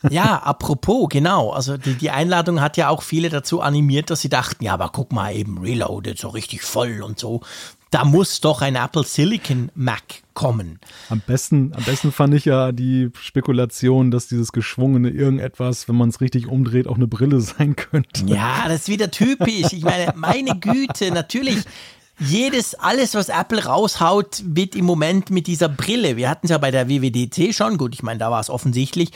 Ja, 0.09 0.37
apropos, 0.37 1.07
genau. 1.09 1.51
Also 1.51 1.77
die, 1.77 1.95
die 1.95 2.11
Einladung 2.11 2.61
hat 2.61 2.77
ja 2.77 2.89
auch 2.89 3.01
viele 3.01 3.29
dazu 3.29 3.61
animiert, 3.61 4.09
dass 4.09 4.21
sie 4.21 4.29
dachten, 4.29 4.63
ja, 4.63 4.73
aber 4.73 4.89
guck 4.89 5.11
mal 5.11 5.33
eben, 5.35 5.59
Reloaded, 5.59 6.17
so 6.17 6.29
richtig 6.29 6.61
voll 6.61 7.01
und 7.01 7.19
so. 7.19 7.41
Da 7.91 8.03
muss 8.03 8.41
doch 8.41 8.61
ein 8.61 8.75
Apple 8.75 9.03
Silicon 9.03 9.71
Mac 9.73 10.23
kommen. 10.33 10.79
Am 11.09 11.21
besten, 11.25 11.71
am 11.73 11.83
besten 11.83 12.11
fand 12.11 12.33
ich 12.33 12.43
ja 12.43 12.71
die 12.71 13.09
Spekulation, 13.19 14.11
dass 14.11 14.27
dieses 14.27 14.51
geschwungene 14.51 15.09
irgendetwas, 15.09 15.87
wenn 15.87 15.95
man 15.95 16.09
es 16.09 16.19
richtig 16.19 16.47
umdreht, 16.47 16.87
auch 16.87 16.95
eine 16.95 17.07
Brille 17.07 17.39
sein 17.41 17.75
könnte. 17.75 18.25
Ja, 18.25 18.65
das 18.67 18.81
ist 18.81 18.89
wieder 18.89 19.11
typisch. 19.11 19.71
Ich 19.71 19.83
meine, 19.83 20.13
meine 20.15 20.59
Güte, 20.59 21.11
natürlich 21.11 21.63
jedes, 22.19 22.75
alles, 22.75 23.13
was 23.13 23.29
Apple 23.29 23.65
raushaut, 23.65 24.41
wird 24.45 24.75
im 24.75 24.85
Moment 24.85 25.29
mit 25.29 25.47
dieser 25.47 25.69
Brille. 25.69 26.15
Wir 26.17 26.29
hatten 26.29 26.47
es 26.47 26.51
ja 26.51 26.57
bei 26.57 26.71
der 26.71 26.87
WWDC 26.89 27.53
schon, 27.53 27.77
gut, 27.77 27.93
ich 27.93 28.03
meine, 28.03 28.19
da 28.19 28.31
war 28.31 28.39
es 28.39 28.49
offensichtlich. 28.49 29.11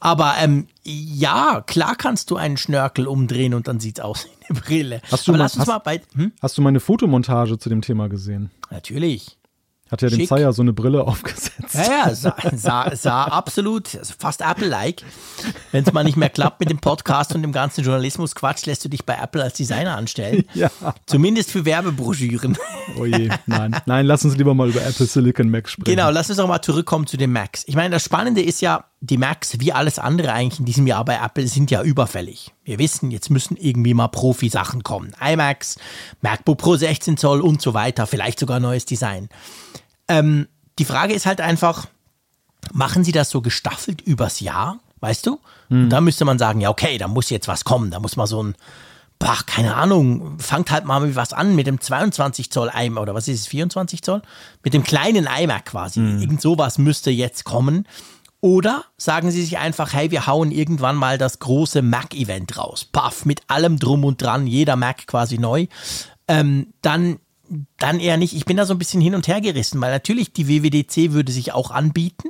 Aber 0.00 0.34
ähm, 0.40 0.68
ja, 0.84 1.62
klar 1.66 1.96
kannst 1.96 2.30
du 2.30 2.36
einen 2.36 2.56
Schnörkel 2.56 3.06
umdrehen 3.06 3.54
und 3.54 3.66
dann 3.66 3.80
sieht 3.80 3.98
es 3.98 4.04
aus 4.04 4.26
wie 4.26 4.46
eine 4.46 4.60
Brille. 4.60 5.02
Hast 5.10 5.26
du, 5.26 5.32
mal, 5.32 5.42
hast, 5.42 5.84
bei, 5.84 6.00
hm? 6.14 6.32
hast 6.40 6.56
du 6.56 6.62
meine 6.62 6.80
Fotomontage 6.80 7.58
zu 7.58 7.68
dem 7.68 7.82
Thema 7.82 8.08
gesehen? 8.08 8.50
Natürlich. 8.70 9.37
Hat 9.90 10.02
ja 10.02 10.08
dem 10.10 10.26
Zeier 10.26 10.52
so 10.52 10.62
eine 10.62 10.72
Brille 10.72 11.04
aufgesetzt. 11.06 11.74
Ja, 11.74 11.82
ja, 12.08 12.14
sah, 12.14 12.36
sah, 12.54 12.96
sah 12.96 13.24
absolut, 13.24 13.96
also 13.96 14.14
fast 14.18 14.42
Apple-like. 14.42 15.02
Wenn 15.72 15.84
es 15.84 15.92
mal 15.92 16.04
nicht 16.04 16.16
mehr 16.16 16.28
klappt 16.28 16.60
mit 16.60 16.70
dem 16.70 16.78
Podcast 16.78 17.34
und 17.34 17.42
dem 17.42 17.52
ganzen 17.52 17.84
Journalismus-Quatsch, 17.84 18.66
lässt 18.66 18.84
du 18.84 18.88
dich 18.88 19.04
bei 19.06 19.14
Apple 19.14 19.42
als 19.42 19.54
Designer 19.54 19.96
anstellen. 19.96 20.44
Ja. 20.58 20.70
Zumindest 21.06 21.52
für 21.52 21.64
Werbebroschüren. 21.64 22.58
Oh 22.98 23.04
je, 23.04 23.28
nein. 23.46 23.76
Nein, 23.86 24.06
lass 24.06 24.24
uns 24.24 24.34
lieber 24.36 24.54
mal 24.54 24.68
über 24.68 24.84
Apple 24.84 25.06
Silicon 25.06 25.50
Mac 25.50 25.68
sprechen. 25.68 25.94
Genau, 25.94 26.10
lass 26.10 26.30
uns 26.30 26.38
auch 26.40 26.48
mal 26.48 26.62
zurückkommen 26.62 27.06
zu 27.06 27.16
den 27.16 27.30
Macs. 27.30 27.62
Ich 27.66 27.76
meine, 27.76 27.90
das 27.90 28.02
Spannende 28.02 28.42
ist 28.42 28.60
ja, 28.60 28.84
die 29.00 29.16
Macs, 29.16 29.60
wie 29.60 29.72
alles 29.72 29.98
andere 30.00 30.32
eigentlich 30.32 30.58
in 30.58 30.64
diesem 30.64 30.86
Jahr 30.86 31.04
bei 31.04 31.20
Apple, 31.22 31.46
sind 31.46 31.70
ja 31.70 31.82
überfällig. 31.82 32.52
Wir 32.64 32.78
wissen, 32.80 33.12
jetzt 33.12 33.30
müssen 33.30 33.56
irgendwie 33.56 33.94
mal 33.94 34.08
Profi-Sachen 34.08 34.82
kommen. 34.82 35.12
iMacs, 35.20 35.78
MacBook 36.22 36.58
Pro 36.58 36.76
16 36.76 37.16
Zoll 37.16 37.40
und 37.40 37.62
so 37.62 37.74
weiter, 37.74 38.06
vielleicht 38.06 38.40
sogar 38.40 38.58
neues 38.58 38.84
Design. 38.84 39.28
Ähm, 40.08 40.48
die 40.78 40.84
Frage 40.84 41.14
ist 41.14 41.26
halt 41.26 41.40
einfach, 41.40 41.86
machen 42.72 43.04
sie 43.04 43.12
das 43.12 43.30
so 43.30 43.40
gestaffelt 43.40 44.00
übers 44.00 44.40
Jahr, 44.40 44.78
weißt 45.00 45.26
du? 45.26 45.40
Hm. 45.68 45.90
Da 45.90 46.00
müsste 46.00 46.24
man 46.24 46.38
sagen, 46.38 46.60
ja, 46.60 46.70
okay, 46.70 46.98
da 46.98 47.08
muss 47.08 47.30
jetzt 47.30 47.48
was 47.48 47.64
kommen, 47.64 47.90
da 47.90 48.00
muss 48.00 48.16
mal 48.16 48.26
so 48.26 48.42
ein, 48.42 48.54
boah, 49.18 49.38
keine 49.46 49.74
Ahnung, 49.74 50.38
fangt 50.38 50.70
halt 50.70 50.84
mal 50.84 51.00
mit 51.00 51.16
was 51.16 51.32
an, 51.32 51.54
mit 51.54 51.66
dem 51.66 51.80
22 51.80 52.50
Zoll 52.50 52.70
iMac, 52.74 53.02
oder 53.02 53.14
was 53.14 53.28
ist 53.28 53.40
es, 53.40 53.46
24 53.48 54.02
Zoll? 54.02 54.22
Mit 54.62 54.74
dem 54.74 54.84
kleinen 54.84 55.26
iMac 55.26 55.66
quasi. 55.66 56.00
Hm. 56.00 56.20
Irgend 56.20 56.40
sowas 56.40 56.78
müsste 56.78 57.10
jetzt 57.10 57.44
kommen. 57.44 57.86
Oder 58.40 58.84
sagen 58.96 59.32
sie 59.32 59.42
sich 59.42 59.58
einfach, 59.58 59.92
hey, 59.92 60.12
wir 60.12 60.28
hauen 60.28 60.52
irgendwann 60.52 60.94
mal 60.94 61.18
das 61.18 61.40
große 61.40 61.82
Mac-Event 61.82 62.56
raus. 62.56 62.84
Paff, 62.84 63.24
mit 63.24 63.42
allem 63.48 63.80
drum 63.80 64.04
und 64.04 64.22
dran, 64.22 64.46
jeder 64.46 64.76
Mac 64.76 65.08
quasi 65.08 65.38
neu. 65.38 65.66
Ähm, 66.28 66.68
dann 66.80 67.18
dann 67.78 68.00
eher 68.00 68.16
nicht. 68.16 68.34
Ich 68.34 68.44
bin 68.44 68.56
da 68.56 68.66
so 68.66 68.74
ein 68.74 68.78
bisschen 68.78 69.00
hin 69.00 69.14
und 69.14 69.28
her 69.28 69.40
gerissen, 69.40 69.80
weil 69.80 69.92
natürlich 69.92 70.32
die 70.32 70.48
WWDC 70.48 71.12
würde 71.12 71.32
sich 71.32 71.52
auch 71.52 71.70
anbieten, 71.70 72.28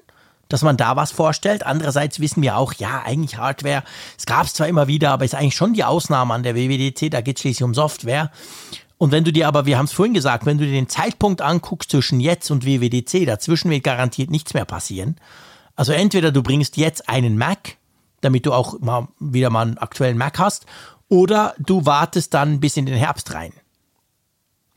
dass 0.48 0.62
man 0.62 0.76
da 0.76 0.96
was 0.96 1.12
vorstellt. 1.12 1.66
Andererseits 1.66 2.20
wissen 2.20 2.42
wir 2.42 2.56
auch, 2.56 2.72
ja, 2.74 3.02
eigentlich 3.04 3.38
Hardware, 3.38 3.82
es 4.16 4.26
gab 4.26 4.46
es 4.46 4.54
zwar 4.54 4.68
immer 4.68 4.86
wieder, 4.86 5.10
aber 5.10 5.24
ist 5.24 5.34
eigentlich 5.34 5.56
schon 5.56 5.74
die 5.74 5.84
Ausnahme 5.84 6.34
an 6.34 6.42
der 6.42 6.54
WWDC, 6.54 7.10
da 7.10 7.20
geht 7.20 7.36
es 7.36 7.42
schließlich 7.42 7.64
um 7.64 7.74
Software. 7.74 8.30
Und 8.96 9.12
wenn 9.12 9.24
du 9.24 9.32
dir 9.32 9.46
aber, 9.46 9.66
wir 9.66 9.78
haben 9.78 9.84
es 9.84 9.92
vorhin 9.92 10.14
gesagt, 10.14 10.44
wenn 10.44 10.58
du 10.58 10.64
dir 10.64 10.72
den 10.72 10.88
Zeitpunkt 10.88 11.40
anguckst 11.40 11.90
zwischen 11.90 12.18
jetzt 12.18 12.50
und 12.50 12.66
WWDC, 12.66 13.26
dazwischen 13.26 13.70
wird 13.70 13.84
garantiert 13.84 14.30
nichts 14.30 14.54
mehr 14.54 14.64
passieren. 14.64 15.16
Also 15.76 15.92
entweder 15.92 16.32
du 16.32 16.42
bringst 16.42 16.76
jetzt 16.76 17.08
einen 17.08 17.38
Mac, 17.38 17.76
damit 18.20 18.46
du 18.46 18.52
auch 18.52 18.80
mal 18.80 19.06
wieder 19.20 19.50
mal 19.50 19.62
einen 19.62 19.78
aktuellen 19.78 20.18
Mac 20.18 20.38
hast, 20.40 20.66
oder 21.08 21.54
du 21.58 21.86
wartest 21.86 22.34
dann 22.34 22.58
bis 22.58 22.76
in 22.76 22.86
den 22.86 22.96
Herbst 22.96 23.32
rein. 23.32 23.52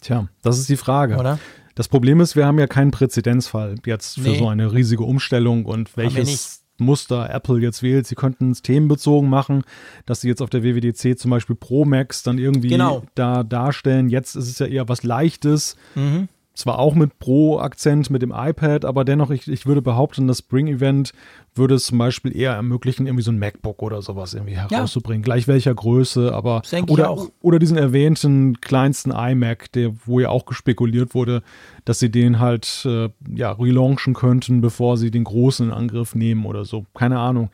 Tja, 0.01 0.27
das 0.41 0.59
ist 0.59 0.69
die 0.69 0.77
Frage. 0.77 1.17
Oder? 1.17 1.39
Das 1.75 1.87
Problem 1.87 2.19
ist, 2.19 2.35
wir 2.35 2.45
haben 2.45 2.59
ja 2.59 2.67
keinen 2.67 2.91
Präzedenzfall 2.91 3.75
jetzt 3.85 4.15
für 4.19 4.29
nee. 4.29 4.37
so 4.37 4.49
eine 4.49 4.73
riesige 4.73 5.03
Umstellung 5.03 5.65
und 5.65 5.95
welches 5.95 6.63
Muster 6.77 7.29
Apple 7.29 7.59
jetzt 7.59 7.81
wählt. 7.81 8.07
Sie 8.07 8.15
könnten 8.15 8.51
es 8.51 8.61
themenbezogen 8.61 9.29
machen, 9.29 9.63
dass 10.05 10.21
sie 10.21 10.27
jetzt 10.27 10.41
auf 10.41 10.49
der 10.49 10.63
WWDC 10.63 11.17
zum 11.17 11.31
Beispiel 11.31 11.55
Pro 11.55 11.85
Max 11.85 12.23
dann 12.23 12.37
irgendwie 12.37 12.69
genau. 12.69 13.03
da 13.15 13.43
darstellen. 13.43 14.09
Jetzt 14.09 14.35
ist 14.35 14.49
es 14.49 14.59
ja 14.59 14.65
eher 14.65 14.89
was 14.89 15.03
Leichtes. 15.03 15.77
Mhm 15.95 16.27
zwar 16.53 16.79
auch 16.79 16.95
mit 16.95 17.17
Pro-Akzent 17.19 18.09
mit 18.09 18.21
dem 18.21 18.33
iPad, 18.35 18.85
aber 18.85 19.05
dennoch, 19.05 19.31
ich, 19.31 19.47
ich 19.47 19.65
würde 19.65 19.81
behaupten, 19.81 20.27
das 20.27 20.39
Spring-Event 20.39 21.13
würde 21.55 21.75
es 21.75 21.85
zum 21.85 21.97
Beispiel 21.97 22.35
eher 22.35 22.53
ermöglichen, 22.53 23.07
irgendwie 23.07 23.23
so 23.23 23.31
ein 23.31 23.39
MacBook 23.39 23.81
oder 23.81 24.01
sowas 24.01 24.33
irgendwie 24.33 24.55
herauszubringen. 24.55 25.21
Ja. 25.21 25.25
Gleich 25.25 25.47
welcher 25.47 25.73
Größe, 25.73 26.33
aber 26.33 26.61
oder, 26.87 27.27
oder 27.41 27.59
diesen 27.59 27.77
erwähnten 27.77 28.59
kleinsten 28.61 29.11
iMac, 29.11 29.71
der, 29.71 29.93
wo 30.05 30.19
ja 30.19 30.29
auch 30.29 30.45
gespekuliert 30.45 31.15
wurde, 31.15 31.41
dass 31.85 31.99
sie 31.99 32.11
den 32.11 32.39
halt 32.39 32.85
äh, 32.85 33.09
ja, 33.33 33.51
relaunchen 33.51 34.13
könnten, 34.13 34.61
bevor 34.61 34.97
sie 34.97 35.11
den 35.11 35.23
großen 35.23 35.67
in 35.67 35.73
Angriff 35.73 36.15
nehmen 36.15 36.45
oder 36.45 36.65
so. 36.65 36.85
Keine 36.93 37.19
Ahnung. 37.19 37.49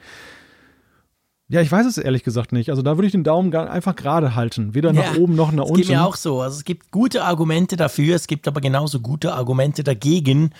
Ja, 1.49 1.61
ich 1.61 1.71
weiß 1.71 1.85
es 1.85 1.97
ehrlich 1.97 2.23
gesagt 2.23 2.51
nicht. 2.51 2.69
Also 2.69 2.81
da 2.81 2.97
würde 2.97 3.05
ich 3.05 3.13
den 3.13 3.23
Daumen 3.23 3.55
einfach 3.55 3.95
gerade 3.95 4.35
halten. 4.35 4.73
Weder 4.75 4.91
ja, 4.93 5.11
nach 5.11 5.17
oben 5.17 5.35
noch 5.35 5.51
nach 5.53 5.63
unten. 5.63 5.81
Es 5.81 5.87
geht 5.87 5.95
mir 5.95 6.05
auch 6.05 6.17
so. 6.17 6.41
Also 6.41 6.57
es 6.57 6.65
gibt 6.65 6.91
gute 6.91 7.23
Argumente 7.23 7.77
dafür, 7.77 8.15
es 8.15 8.27
gibt 8.27 8.47
aber 8.47 8.59
genauso 8.59 8.99
gute 8.99 9.33
Argumente 9.33 9.83
dagegen. 9.83 10.51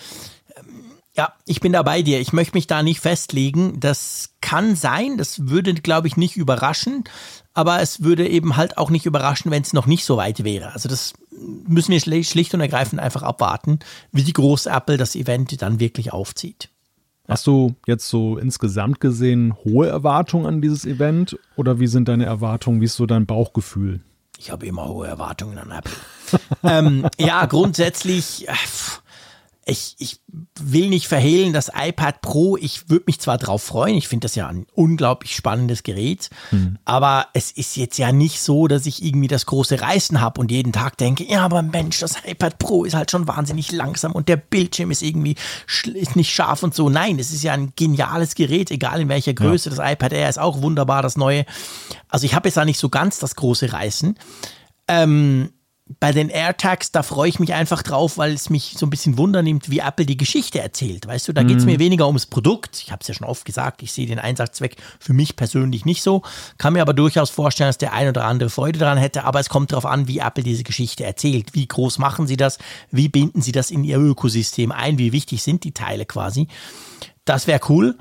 Ja, 1.18 1.34
ich 1.46 1.60
bin 1.60 1.74
da 1.74 1.82
bei 1.82 2.04
dir. 2.04 2.22
Ich 2.22 2.32
möchte 2.32 2.56
mich 2.56 2.68
da 2.68 2.84
nicht 2.84 3.02
festlegen. 3.02 3.80
Das 3.80 4.36
kann 4.40 4.76
sein, 4.76 5.18
das 5.18 5.50
würde, 5.50 5.74
glaube 5.74 6.08
ich, 6.08 6.16
nicht 6.16 6.38
überraschen. 6.38 7.04
Aber 7.54 7.82
es 7.82 8.04
würde 8.04 8.28
eben 8.30 8.56
halt 8.56 8.78
auch 8.78 8.90
nicht 8.90 9.06
überraschen, 9.06 9.52
wenn 9.52 9.64
es 9.64 9.74
noch 9.74 9.88
nicht 9.88 10.06
so 10.06 10.16
weit 10.16 10.44
wäre. 10.44 10.74
Also 10.74 10.88
das 10.88 11.14
müssen 11.68 11.92
wir 11.92 12.24
schlicht 12.24 12.54
und 12.54 12.62
ergreifend 12.62 13.02
einfach 13.02 13.24
abwarten, 13.24 13.80
wie 14.12 14.24
die 14.24 14.34
groß 14.34 14.68
Apple 14.68 14.98
das 14.98 15.16
Event 15.16 15.62
dann 15.62 15.80
wirklich 15.80 16.14
aufzieht. 16.14 16.70
Hast 17.28 17.46
du 17.46 17.76
jetzt 17.86 18.08
so 18.08 18.38
insgesamt 18.38 19.02
gesehen 19.02 19.54
hohe 19.66 19.88
Erwartungen 19.88 20.46
an 20.46 20.62
dieses 20.62 20.86
Event 20.86 21.38
oder 21.58 21.80
wie 21.80 21.88
sind 21.88 22.08
deine 22.08 22.26
Erwartungen? 22.26 22.80
Wie 22.80 22.86
ist 22.86 22.96
so 22.96 23.06
dein 23.06 23.26
Bauchgefühl? 23.26 24.00
Ich 24.38 24.50
habe 24.50 24.66
immer 24.66 24.88
hohe 24.88 25.08
Erwartungen 25.08 25.58
an 25.58 25.72
Apple. 25.72 25.92
ähm, 26.64 27.06
ja, 27.18 27.46
grundsätzlich. 27.46 28.48
Äh, 28.48 28.54
ich, 29.68 29.96
ich 30.00 30.20
will 30.60 30.90
nicht 30.90 31.08
verhehlen, 31.08 31.54
das 31.54 31.70
iPad 31.76 32.22
Pro, 32.22 32.58
ich 32.58 32.90
würde 32.90 33.06
mich 33.08 33.20
zwar 33.20 33.38
drauf 33.38 33.64
freuen, 33.64 33.96
ich 33.96 34.08
finde 34.08 34.26
das 34.26 34.36
ja 34.36 34.48
ein 34.48 34.66
unglaublich 34.74 35.36
spannendes 35.36 35.84
Gerät, 35.84 36.30
mhm. 36.52 36.78
aber 36.86 37.28
es 37.34 37.52
ist 37.52 37.76
jetzt 37.76 37.98
ja 37.98 38.12
nicht 38.12 38.42
so, 38.42 38.68
dass 38.68 38.86
ich 38.86 39.04
irgendwie 39.04 39.28
das 39.28 39.46
große 39.46 39.82
Reißen 39.82 40.22
habe 40.22 40.40
und 40.40 40.52
jeden 40.52 40.72
Tag 40.72 40.98
denke, 40.98 41.26
ja, 41.30 41.44
aber 41.44 41.62
Mensch, 41.62 42.00
das 42.00 42.16
iPad 42.26 42.58
Pro 42.60 42.86
ist 42.86 42.96
halt 42.96 43.12
schon 43.12 43.28
wahnsinnig 43.28 43.72
langsam 43.72 44.14
und 44.14 44.30
der 44.30 44.38
Bildschirm 44.38 44.92
ist 44.92 45.02
irgendwie 45.02 45.36
ist 45.94 46.16
nicht 46.16 46.34
scharf 46.34 46.64
und 46.64 46.74
so. 46.74 46.90
Nein, 46.90 47.20
es 47.20 47.32
ist 47.32 47.44
ja 47.44 47.54
ein 47.54 47.74
geniales 47.76 48.36
Gerät, 48.36 48.72
egal 48.72 49.02
in 49.02 49.10
welcher 49.10 49.34
Größe. 49.34 49.70
Ja. 49.70 49.76
Das 49.76 49.92
iPad 49.92 50.14
Air 50.14 50.30
ist 50.30 50.40
auch 50.40 50.62
wunderbar, 50.62 51.02
das 51.02 51.18
neue. 51.18 51.46
Also 52.10 52.26
ich 52.26 52.36
habe 52.36 52.48
jetzt 52.48 52.58
da 52.58 52.66
nicht 52.66 52.80
so 52.80 52.90
ganz 52.90 53.20
das 53.20 53.36
große 53.36 53.74
Reißen. 53.74 54.18
Ähm, 54.88 55.52
bei 56.00 56.12
den 56.12 56.30
AirTags, 56.30 56.92
da 56.92 57.02
freue 57.02 57.30
ich 57.30 57.40
mich 57.40 57.54
einfach 57.54 57.82
drauf, 57.82 58.18
weil 58.18 58.34
es 58.34 58.50
mich 58.50 58.76
so 58.78 58.86
ein 58.86 58.90
bisschen 58.90 59.18
Wunder 59.18 59.42
nimmt, 59.42 59.70
wie 59.70 59.80
Apple 59.80 60.06
die 60.06 60.18
Geschichte 60.18 60.60
erzählt. 60.60 61.08
Weißt 61.08 61.28
du, 61.28 61.34
da 61.34 61.44
geht 61.44 61.58
es 61.58 61.66
mhm. 61.66 61.72
mir 61.72 61.80
weniger 61.80 62.08
ums 62.08 62.26
Produkt. 62.26 62.82
Ich 62.84 62.92
habe 62.92 63.02
es 63.02 63.08
ja 63.08 63.14
schon 63.14 63.28
oft 63.28 63.46
gesagt, 63.46 63.82
ich 63.82 63.94
sehe 63.94 64.06
den 64.06 64.20
Einsatzzweck 64.20 64.76
für 65.00 65.14
mich 65.14 65.36
persönlich 65.36 65.86
nicht 65.86 66.04
so. 66.04 66.24
Kann 66.58 66.74
mir 66.74 66.82
aber 66.82 66.94
durchaus 66.94 67.30
vorstellen, 67.30 67.70
dass 67.70 67.78
der 67.78 67.94
ein 67.94 68.10
oder 68.10 68.26
andere 68.26 68.50
Freude 68.50 68.80
daran 68.80 68.98
hätte. 68.98 69.24
Aber 69.24 69.40
es 69.40 69.50
kommt 69.50 69.72
darauf 69.72 69.86
an, 69.86 70.08
wie 70.08 70.20
Apple 70.20 70.44
diese 70.44 70.64
Geschichte 70.64 71.06
erzählt. 71.06 71.54
Wie 71.54 71.68
groß 71.68 72.00
machen 72.00 72.28
sie 72.28 72.38
das? 72.38 72.58
Wie 72.92 73.08
binden 73.08 73.42
sie 73.42 73.54
das 73.54 73.72
in 73.72 73.84
ihr 73.84 73.98
Ökosystem 73.98 74.72
ein? 74.72 74.98
Wie 74.98 75.14
wichtig 75.14 75.42
sind 75.42 75.64
die 75.64 75.74
Teile 75.74 76.06
quasi? 76.06 76.48
Das 77.24 77.48
wäre 77.48 77.62
cool. 77.70 77.98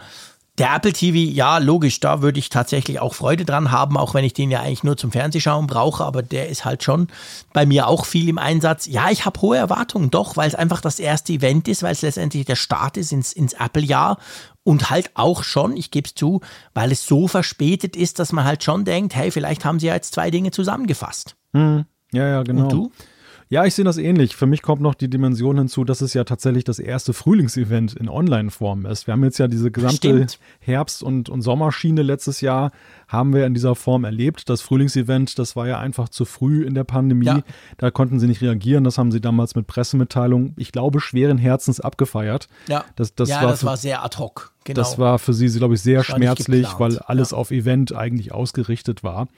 Der 0.58 0.74
Apple 0.74 0.94
TV, 0.94 1.18
ja, 1.18 1.58
logisch, 1.58 2.00
da 2.00 2.22
würde 2.22 2.38
ich 2.38 2.48
tatsächlich 2.48 2.98
auch 2.98 3.12
Freude 3.12 3.44
dran 3.44 3.70
haben, 3.70 3.98
auch 3.98 4.14
wenn 4.14 4.24
ich 4.24 4.32
den 4.32 4.50
ja 4.50 4.60
eigentlich 4.60 4.84
nur 4.84 4.96
zum 4.96 5.12
Fernsehschauen 5.12 5.66
brauche, 5.66 6.02
aber 6.02 6.22
der 6.22 6.48
ist 6.48 6.64
halt 6.64 6.82
schon 6.82 7.08
bei 7.52 7.66
mir 7.66 7.88
auch 7.88 8.06
viel 8.06 8.30
im 8.30 8.38
Einsatz. 8.38 8.86
Ja, 8.86 9.10
ich 9.10 9.26
habe 9.26 9.40
hohe 9.42 9.58
Erwartungen, 9.58 10.10
doch, 10.10 10.38
weil 10.38 10.48
es 10.48 10.54
einfach 10.54 10.80
das 10.80 10.98
erste 10.98 11.34
Event 11.34 11.68
ist, 11.68 11.82
weil 11.82 11.92
es 11.92 12.00
letztendlich 12.00 12.46
der 12.46 12.56
Start 12.56 12.96
ist 12.96 13.12
ins, 13.12 13.34
ins 13.34 13.52
Apple-Jahr 13.52 14.18
und 14.64 14.88
halt 14.88 15.10
auch 15.12 15.42
schon, 15.44 15.76
ich 15.76 15.90
gebe 15.90 16.06
es 16.06 16.14
zu, 16.14 16.40
weil 16.72 16.90
es 16.90 17.06
so 17.06 17.28
verspätet 17.28 17.94
ist, 17.94 18.18
dass 18.18 18.32
man 18.32 18.44
halt 18.44 18.64
schon 18.64 18.86
denkt, 18.86 19.14
hey, 19.14 19.30
vielleicht 19.30 19.66
haben 19.66 19.78
sie 19.78 19.88
ja 19.88 19.94
jetzt 19.94 20.14
zwei 20.14 20.30
Dinge 20.30 20.52
zusammengefasst. 20.52 21.36
Hm. 21.52 21.84
Ja, 22.12 22.26
ja, 22.26 22.42
genau. 22.42 22.62
Und 22.62 22.72
du? 22.72 22.92
Ja, 23.48 23.64
ich 23.64 23.74
sehe 23.76 23.84
das 23.84 23.96
ähnlich. 23.96 24.34
Für 24.34 24.46
mich 24.46 24.60
kommt 24.60 24.82
noch 24.82 24.94
die 24.94 25.08
Dimension 25.08 25.56
hinzu, 25.56 25.84
dass 25.84 26.00
es 26.00 26.14
ja 26.14 26.24
tatsächlich 26.24 26.64
das 26.64 26.80
erste 26.80 27.12
Frühlingsevent 27.12 27.94
in 27.94 28.08
Online-Form 28.08 28.86
ist. 28.86 29.06
Wir 29.06 29.12
haben 29.12 29.22
jetzt 29.22 29.38
ja 29.38 29.46
diese 29.46 29.70
gesamte 29.70 29.96
Stimmt. 29.96 30.38
Herbst- 30.58 31.04
und, 31.04 31.28
und 31.28 31.42
Sommerschiene 31.42 32.02
letztes 32.02 32.40
Jahr 32.40 32.72
haben 33.06 33.32
wir 33.32 33.46
in 33.46 33.54
dieser 33.54 33.76
Form 33.76 34.02
erlebt. 34.02 34.48
Das 34.48 34.62
Frühlingsevent, 34.62 35.38
das 35.38 35.54
war 35.54 35.68
ja 35.68 35.78
einfach 35.78 36.08
zu 36.08 36.24
früh 36.24 36.64
in 36.64 36.74
der 36.74 36.82
Pandemie. 36.82 37.26
Ja. 37.26 37.42
Da 37.78 37.92
konnten 37.92 38.18
sie 38.18 38.26
nicht 38.26 38.42
reagieren. 38.42 38.82
Das 38.82 38.98
haben 38.98 39.12
sie 39.12 39.20
damals 39.20 39.54
mit 39.54 39.68
Pressemitteilung, 39.68 40.52
ich 40.56 40.72
glaube, 40.72 40.98
schweren 41.00 41.38
Herzens 41.38 41.78
abgefeiert. 41.78 42.48
Ja, 42.66 42.84
Das, 42.96 43.14
das 43.14 43.28
ja 43.28 43.42
war 43.42 43.50
das 43.50 43.60
für- 43.60 43.66
war 43.66 43.76
sehr 43.76 44.04
ad 44.04 44.18
hoc. 44.18 44.52
Genau. 44.64 44.80
das 44.80 44.98
war 44.98 45.20
für 45.20 45.32
sie, 45.32 45.46
glaube 45.56 45.74
ich, 45.74 45.82
sehr 45.82 46.02
schmerzlich, 46.02 46.68
geplant, 46.68 46.80
weil 46.80 46.98
alles 46.98 47.30
ja. 47.30 47.36
auf 47.36 47.52
Event 47.52 47.94
eigentlich 47.94 48.32
ausgerichtet 48.32 49.04
war. 49.04 49.28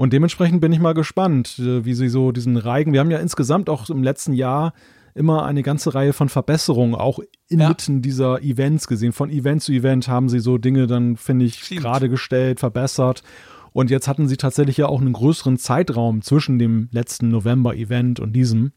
Und 0.00 0.14
dementsprechend 0.14 0.62
bin 0.62 0.72
ich 0.72 0.80
mal 0.80 0.94
gespannt, 0.94 1.58
äh, 1.58 1.84
wie 1.84 1.92
sie 1.92 2.08
so 2.08 2.32
diesen 2.32 2.56
Reigen. 2.56 2.94
Wir 2.94 3.00
haben 3.00 3.10
ja 3.10 3.18
insgesamt 3.18 3.68
auch 3.68 3.90
im 3.90 4.02
letzten 4.02 4.32
Jahr 4.32 4.72
immer 5.14 5.44
eine 5.44 5.62
ganze 5.62 5.94
Reihe 5.94 6.14
von 6.14 6.30
Verbesserungen 6.30 6.94
auch 6.94 7.18
inmitten 7.50 8.00
dieser 8.00 8.42
Events 8.42 8.86
gesehen. 8.86 9.12
Von 9.12 9.28
Event 9.28 9.62
zu 9.62 9.72
Event 9.72 10.08
haben 10.08 10.30
sie 10.30 10.38
so 10.38 10.56
Dinge 10.56 10.86
dann, 10.86 11.18
finde 11.18 11.44
ich, 11.44 11.68
gerade 11.68 12.08
gestellt, 12.08 12.60
verbessert. 12.60 13.22
Und 13.74 13.90
jetzt 13.90 14.08
hatten 14.08 14.26
sie 14.26 14.38
tatsächlich 14.38 14.78
ja 14.78 14.86
auch 14.86 15.02
einen 15.02 15.12
größeren 15.12 15.58
Zeitraum 15.58 16.22
zwischen 16.22 16.58
dem 16.58 16.88
letzten 16.92 17.28
November-Event 17.28 18.20
und 18.20 18.32
diesem. 18.32 18.72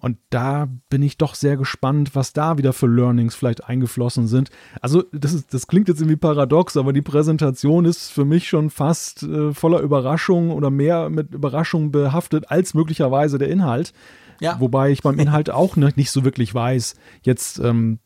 Und 0.00 0.16
da 0.30 0.68
bin 0.88 1.02
ich 1.02 1.18
doch 1.18 1.34
sehr 1.34 1.56
gespannt, 1.56 2.14
was 2.14 2.32
da 2.32 2.58
wieder 2.58 2.72
für 2.72 2.86
Learnings 2.86 3.34
vielleicht 3.34 3.64
eingeflossen 3.64 4.26
sind. 4.26 4.50
Also, 4.80 5.04
das, 5.12 5.34
ist, 5.34 5.52
das 5.54 5.66
klingt 5.66 5.88
jetzt 5.88 6.00
irgendwie 6.00 6.16
paradox, 6.16 6.76
aber 6.76 6.92
die 6.92 7.02
Präsentation 7.02 7.84
ist 7.84 8.10
für 8.10 8.24
mich 8.24 8.48
schon 8.48 8.70
fast 8.70 9.22
äh, 9.22 9.52
voller 9.52 9.80
Überraschung 9.80 10.50
oder 10.50 10.70
mehr 10.70 11.10
mit 11.10 11.34
Überraschung 11.34 11.92
behaftet 11.92 12.50
als 12.50 12.74
möglicherweise 12.74 13.38
der 13.38 13.48
Inhalt. 13.48 13.92
Ja. 14.40 14.58
Wobei 14.58 14.90
ich 14.90 15.02
beim 15.02 15.18
Inhalt 15.18 15.50
auch 15.50 15.76
ne, 15.76 15.92
nicht 15.96 16.10
so 16.10 16.24
wirklich 16.24 16.54
weiß, 16.54 16.94
jetzt 17.22 17.58
ähm, 17.58 17.98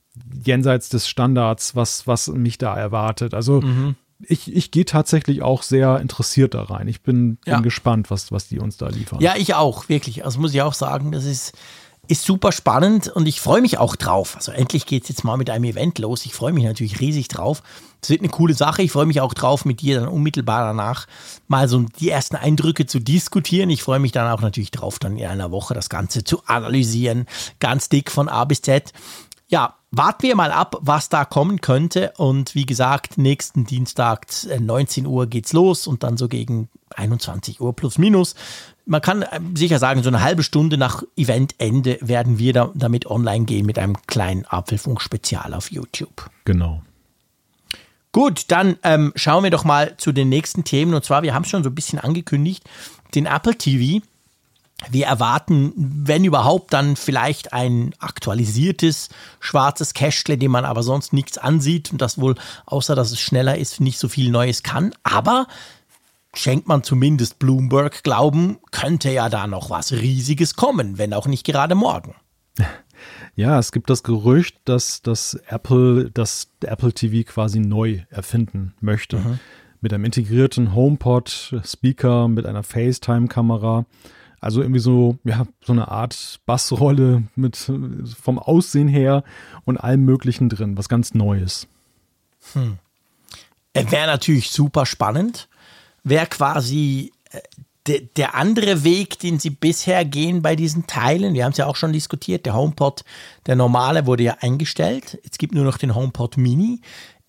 jenseits 0.44 0.88
des 0.88 1.09
Standards, 1.09 1.76
was, 1.76 2.07
was 2.07 2.28
mich 2.28 2.59
da 2.59 2.76
erwartet. 2.76 3.35
Also, 3.35 3.61
Mhm. 3.61 3.94
ich, 4.26 4.52
ich 4.54 4.70
gehe 4.70 4.85
tatsächlich 4.85 5.42
auch 5.42 5.62
sehr 5.62 6.00
interessiert 6.00 6.54
da 6.54 6.62
rein. 6.62 6.88
Ich 6.88 7.02
bin, 7.02 7.38
Ja. 7.46 7.54
bin 7.54 7.62
gespannt, 7.62 8.11
was, 8.11 8.33
was 8.33 8.48
die 8.48 8.59
uns 8.59 8.76
da 8.76 8.88
liefern. 8.88 9.20
Ja, 9.20 9.35
ich 9.37 9.54
auch, 9.54 9.88
wirklich. 9.88 10.24
Also 10.24 10.40
muss 10.40 10.54
ich 10.54 10.62
auch 10.62 10.74
sagen, 10.74 11.12
das 11.12 11.24
ist, 11.24 11.52
ist 12.09 12.25
super 12.25 12.53
spannend 12.53 13.09
und 13.09 13.27
ich 13.27 13.40
freue 13.40 13.61
mich 13.61 13.79
auch 13.79 13.97
drauf. 13.97 14.37
Also 14.37 14.53
endlich 14.53 14.87
geht 14.87 15.05
es 15.05 15.09
jetzt 15.09 15.25
mal 15.25 15.37
mit 15.37 15.51
einem 15.51 15.64
Event 15.64 15.99
los. 15.99 16.27
Ich 16.27 16.35
freue 16.35 16.53
mich 16.53 16.64
natürlich 16.64 17.01
riesig 17.01 17.29
drauf. 17.29 17.62
Es 18.03 18.11
wird 18.11 18.21
eine 18.21 18.29
coole 18.29 18.55
Sache. 18.55 18.83
Ich 18.83 18.93
freue 18.93 19.07
mich 19.07 19.21
auch 19.21 19.35
drauf, 19.35 19.64
mit 19.64 19.81
dir 19.81 20.01
dann 20.01 20.09
unmittelbar 20.09 20.67
danach 20.67 21.07
mal 21.49 21.69
so 21.69 21.81
die 21.81 22.11
ersten 22.11 22.37
Eindrücke 22.37 22.87
zu 22.87 23.01
diskutieren. 23.01 23.71
Ich 23.71 23.83
freue 23.83 23.99
mich 23.99 24.12
dann 24.12 24.31
auch 24.31 24.43
natürlich 24.43 24.71
drauf, 24.71 24.99
dann 24.99 25.17
in 25.17 25.27
einer 25.27 25.51
Woche 25.51 25.75
das 25.75 25.88
Ganze 25.88 26.25
zu 26.25 26.43
analysieren. 26.47 27.27
Ganz 27.61 27.88
dick 27.88 28.11
von 28.11 28.29
A 28.29 28.45
bis 28.45 28.61
Z. 28.62 28.93
Ja, 29.49 29.75
warten 29.90 30.23
wir 30.23 30.37
mal 30.37 30.53
ab, 30.53 30.77
was 30.81 31.09
da 31.09 31.25
kommen 31.25 31.61
könnte. 31.61 32.12
Und 32.17 32.55
wie 32.55 32.67
gesagt, 32.67 33.19
nächsten 33.19 33.64
Dienstag 33.64 34.27
äh, 34.49 34.59
19 34.59 35.07
Uhr 35.07 35.27
geht's 35.27 35.53
los 35.53 35.87
und 35.87 36.03
dann 36.03 36.17
so 36.17 36.29
gegen 36.29 36.69
21 36.95 37.61
Uhr 37.61 37.75
plus 37.75 37.99
minus. 37.99 38.35
Man 38.87 39.01
kann 39.01 39.23
äh, 39.23 39.40
sicher 39.55 39.79
sagen, 39.79 40.03
so 40.03 40.09
eine 40.09 40.23
halbe 40.23 40.42
Stunde 40.42 40.77
nach 40.77 41.03
Eventende 41.16 41.99
werden 42.01 42.38
wir 42.38 42.53
da, 42.53 42.70
damit 42.75 43.07
online 43.07 43.44
gehen 43.44 43.66
mit 43.66 43.79
einem 43.79 43.97
kleinen 44.07 44.44
Apfelfunk-Spezial 44.44 45.55
auf 45.55 45.70
YouTube. 45.70 46.31
Genau. 46.44 46.83
Gut, 48.12 48.44
dann 48.49 48.77
ähm, 48.85 49.12
schauen 49.16 49.42
wir 49.42 49.51
doch 49.51 49.64
mal 49.64 49.97
zu 49.97 50.12
den 50.12 50.29
nächsten 50.29 50.62
Themen. 50.62 50.94
Und 50.94 51.05
zwar, 51.05 51.23
wir 51.23 51.35
haben 51.35 51.42
es 51.42 51.49
schon 51.49 51.64
so 51.64 51.70
ein 51.70 51.75
bisschen 51.75 51.99
angekündigt, 51.99 52.62
den 53.14 53.27
Apple 53.27 53.57
TV. 53.57 54.05
Wir 54.90 55.07
erwarten, 55.07 55.73
wenn 55.77 56.25
überhaupt, 56.25 56.73
dann 56.73 56.94
vielleicht 56.94 57.53
ein 57.53 57.92
aktualisiertes 57.99 59.09
schwarzes 59.40 59.94
Cashle, 59.94 60.38
dem 60.38 60.53
man 60.53 60.64
aber 60.64 60.83
sonst 60.83 61.12
nichts 61.12 61.38
ansieht 61.38 61.90
und 61.90 62.01
das 62.03 62.20
wohl, 62.20 62.37
außer 62.66 62.94
dass 62.94 63.11
es 63.11 63.18
schneller 63.18 63.57
ist, 63.59 63.81
nicht 63.81 63.99
so 63.99 64.09
viel 64.09 64.31
Neues 64.31 64.62
kann. 64.62 64.94
Aber 65.03 65.49
schenkt 66.35 66.68
man 66.68 66.83
zumindest 66.83 67.38
Bloomberg 67.38 68.03
Glauben, 68.03 68.59
könnte 68.70 69.11
ja 69.11 69.29
da 69.29 69.47
noch 69.47 69.70
was 69.70 69.92
Riesiges 69.92 70.55
kommen, 70.55 70.99
wenn 70.99 71.14
auch 71.14 71.27
nicht 71.27 71.44
gerade 71.44 71.75
morgen. 71.75 72.14
Ja, 73.37 73.59
es 73.59 73.73
gibt 73.73 73.90
das 73.90 74.05
Gerücht, 74.05 74.57
dass, 74.64 75.03
dass 75.03 75.35
Apple 75.49 76.09
das 76.12 76.49
Apple 76.61 76.92
TV 76.92 77.29
quasi 77.29 77.59
neu 77.59 78.03
erfinden 78.09 78.75
möchte. 78.81 79.40
Mit 79.81 79.92
einem 79.92 80.05
integrierten 80.05 80.73
HomePod-Speaker, 80.73 82.29
mit 82.29 82.47
einer 82.47 82.62
FaceTime-Kamera. 82.62 83.87
Also 84.40 84.61
irgendwie 84.61 84.81
so, 84.81 85.18
ja, 85.25 85.47
so 85.64 85.73
eine 85.73 85.88
Art 85.88 86.38
Bassrolle 86.47 87.25
mit 87.35 87.68
äh, 87.68 88.07
vom 88.07 88.38
Aussehen 88.38 88.88
her 88.88 89.25
und 89.64 89.79
allem 89.79 90.05
Möglichen 90.05 90.49
drin, 90.49 90.77
was 90.77 90.88
ganz 90.88 91.14
Neues. 91.14 91.66
Wäre 93.73 94.07
natürlich 94.07 94.51
super 94.51 94.87
spannend. 94.87 95.49
Wäre 96.05 96.27
quasi 96.27 97.12
äh, 97.31 97.40
de, 97.87 98.09
der 98.17 98.35
andere 98.35 98.85
Weg, 98.85 99.19
den 99.19 99.38
sie 99.38 99.51
bisher 99.51 100.05
gehen 100.05 100.43
bei 100.43 100.57
diesen 100.57 100.87
Teilen. 100.87 101.35
Wir 101.35 101.45
haben 101.45 101.53
es 101.53 101.59
ja 101.59 101.67
auch 101.67 101.77
schon 101.77 101.93
diskutiert. 101.93 102.47
Der 102.47 102.55
HomePod, 102.55 103.05
der 103.47 103.57
normale, 103.57 104.07
wurde 104.07 104.23
ja 104.23 104.37
eingestellt. 104.40 105.19
Jetzt 105.25 105.38
gibt 105.38 105.55
nur 105.55 105.64
noch 105.64 105.79
den 105.79 105.95
HomePod 105.95 106.37
Mini. 106.37 106.81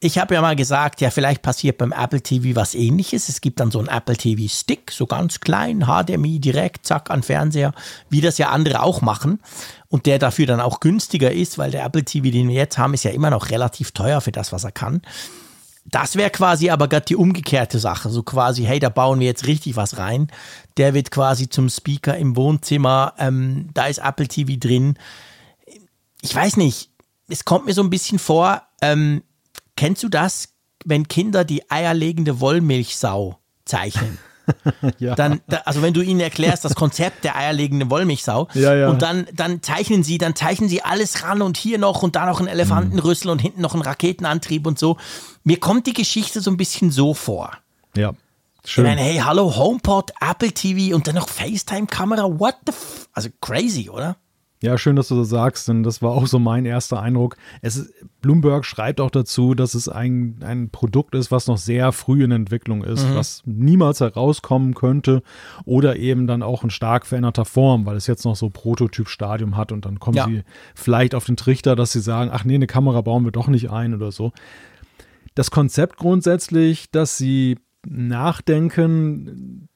Ich 0.02 0.18
habe 0.18 0.36
ja 0.36 0.42
mal 0.42 0.56
gesagt, 0.56 1.02
ja, 1.02 1.10
vielleicht 1.10 1.42
passiert 1.42 1.78
beim 1.78 1.92
Apple 1.92 2.22
TV 2.22 2.56
was 2.56 2.76
ähnliches. 2.76 3.30
Es 3.30 3.42
gibt 3.42 3.60
dann 3.60 3.72
so 3.72 3.80
einen 3.80 3.88
Apple 3.88 4.18
TV 4.18 4.48
Stick, 4.48 4.92
so 4.92 5.08
ganz 5.08 5.40
klein, 5.40 5.88
HDMI 5.88 6.40
direkt, 6.40 6.86
zack, 6.86 7.10
an 7.10 7.24
Fernseher, 7.24 7.74
wie 8.10 8.22
das 8.22 8.38
ja 8.38 8.50
andere 8.50 8.84
auch 8.84 9.02
machen. 9.02 9.42
Und 9.88 10.06
der 10.06 10.20
dafür 10.20 10.46
dann 10.48 10.60
auch 10.60 10.80
günstiger 10.80 11.32
ist, 11.32 11.58
weil 11.58 11.72
der 11.72 11.86
Apple 11.86 12.04
TV, 12.04 12.30
den 12.30 12.50
wir 12.50 12.56
jetzt 12.56 12.78
haben, 12.78 12.94
ist 12.94 13.04
ja 13.04 13.12
immer 13.12 13.30
noch 13.30 13.50
relativ 13.50 13.92
teuer 13.92 14.20
für 14.22 14.34
das, 14.34 14.52
was 14.52 14.66
er 14.66 14.74
kann. 14.74 15.02
Das 15.86 16.15
wäre 16.15 16.32
quasi 16.32 16.69
aber 16.71 16.88
gerade 16.88 17.06
die 17.06 17.15
umgekehrte 17.15 17.80
Sache. 17.80 18.10
So 18.10 18.24
quasi, 18.24 18.63
hey, 18.63 18.80
da 18.80 18.89
bauen 18.89 19.19
wir 19.19 19.28
jetzt 19.28 19.45
richtig 19.45 19.76
was 19.76 19.98
rein. 19.98 20.28
Der 20.78 20.93
wird 20.93 21.12
quasi 21.12 21.48
zum 21.48 21.69
Speaker 21.69 22.17
im 22.17 22.36
Wohnzimmer. 22.36 23.13
Ähm, 23.19 23.69
da 23.74 23.86
ist 23.86 24.00
Apple 24.00 24.28
TV 24.28 24.54
drin. 24.60 24.98
Ich 26.21 26.34
weiß 26.36 26.58
nicht. 26.58 26.89
Es 27.28 27.45
kommt 27.45 27.65
mir 27.65 27.74
so 27.74 27.84
ein 27.84 27.89
bisschen 27.89 28.19
vor. 28.19 28.63
Ähm, 28.82 29.24
kennst 29.76 30.04
du 30.04 30.10
das, 30.10 30.50
wenn 30.84 31.08
Kinder 31.08 31.45
die 31.45 31.69
eierlegende 31.69 32.39
Wollmilchsau 32.39 33.39
zeichnen? 33.65 34.17
Ja. 35.00 35.16
Dann, 35.16 35.42
da, 35.48 35.58
also 35.66 35.82
wenn 35.82 35.94
du 35.94 36.02
ihnen 36.02 36.20
erklärst, 36.20 36.64
das 36.66 36.76
Konzept 36.76 37.24
der 37.24 37.36
eierlegenden 37.36 37.90
Wollmilchsau, 37.90 38.48
Ja, 38.54 38.76
ja. 38.76 38.90
und 38.90 39.02
dann, 39.02 39.28
dann 39.34 39.62
zeichnen 39.64 40.04
sie, 40.04 40.18
dann 40.18 40.36
zeichnen 40.36 40.70
sie 40.70 40.82
alles 40.84 41.24
ran 41.24 41.42
und 41.42 41.58
hier 41.58 41.78
noch 41.78 42.04
und 42.04 42.16
da 42.16 42.26
noch 42.26 42.40
ein 42.40 42.48
Elefantenrüssel 42.48 43.30
und 43.30 43.40
hinten 43.40 43.62
noch 43.62 43.76
ein 43.76 43.82
Raketenantrieb 43.82 44.66
und 44.68 44.78
so. 44.80 44.98
Mir 45.44 45.60
kommt 45.60 45.88
die 45.88 45.94
Geschichte 45.94 46.42
so 46.42 46.52
ein 46.52 46.58
bisschen 46.58 46.92
so 46.92 47.14
vor. 47.14 47.52
Ja, 47.96 48.14
Ich 48.64 48.72
schön. 48.72 48.84
meine, 48.86 49.02
hey, 49.02 49.18
hallo, 49.24 49.56
HomePod, 49.56 50.12
Apple 50.22 50.52
TV 50.52 50.96
und 50.96 51.08
dann 51.08 51.16
noch 51.16 51.30
FaceTime-Kamera, 51.30 52.40
what 52.40 52.56
the 52.66 52.72
f 52.72 53.08
Also 53.14 53.30
crazy, 53.42 53.90
oder? 53.90 54.18
Ja, 54.65 54.80
schön, 54.80 54.95
dass 54.95 55.10
du 55.10 55.15
das 55.15 55.30
sagst, 55.30 55.67
denn 55.67 55.84
das 55.84 56.01
war 56.01 56.12
auch 56.12 56.25
so 56.25 56.39
mein 56.39 56.65
erster 56.65 56.99
Eindruck. 56.99 57.38
Es 57.62 57.75
ist, 57.78 57.93
Bloomberg 58.21 58.65
schreibt 58.65 58.99
auch 58.99 59.12
dazu, 59.12 59.54
dass 59.54 59.75
es 59.75 59.88
ein, 59.88 60.38
ein 60.41 60.71
Produkt 60.71 61.13
ist, 61.13 61.30
was 61.30 61.45
noch 61.45 61.58
sehr 61.60 61.91
früh 61.91 62.23
in 62.23 62.32
Entwicklung 62.32 62.84
ist, 62.84 63.06
was 63.13 63.43
niemals 63.45 63.99
herauskommen 63.99 64.73
könnte 64.73 65.21
oder 65.65 65.97
eben 65.97 66.25
dann 66.25 66.41
auch 66.41 66.63
in 66.63 66.71
stark 66.71 67.06
veränderter 67.06 67.45
Form, 67.45 67.86
weil 67.86 67.95
es 67.95 68.08
jetzt 68.08 68.25
noch 68.25 68.36
so 68.36 68.49
Prototyp-Stadium 68.49 69.56
hat 69.56 69.71
und 69.71 69.86
dann 69.86 69.99
kommen 69.99 70.17
Ja. 70.17 70.25
sie 70.25 70.41
vielleicht 70.73 71.13
auf 71.13 71.25
den 71.25 71.38
Trichter, 71.38 71.75
dass 71.75 71.91
sie 71.91 72.01
sagen, 72.01 72.32
ach 72.34 72.43
nee, 72.43 72.56
eine 72.56 72.65
Kamera 72.67 73.01
bauen 73.01 73.23
wir 73.23 73.32
doch 73.32 73.47
nicht 73.47 73.69
ein 73.69 73.93
oder 73.93 74.12
so. 74.12 74.32
Das 75.36 75.51
Konzept 75.51 75.97
grundsätzlich, 75.97 76.89
dass 76.89 77.17
sie 77.19 77.58
nachdenken, 77.88 79.67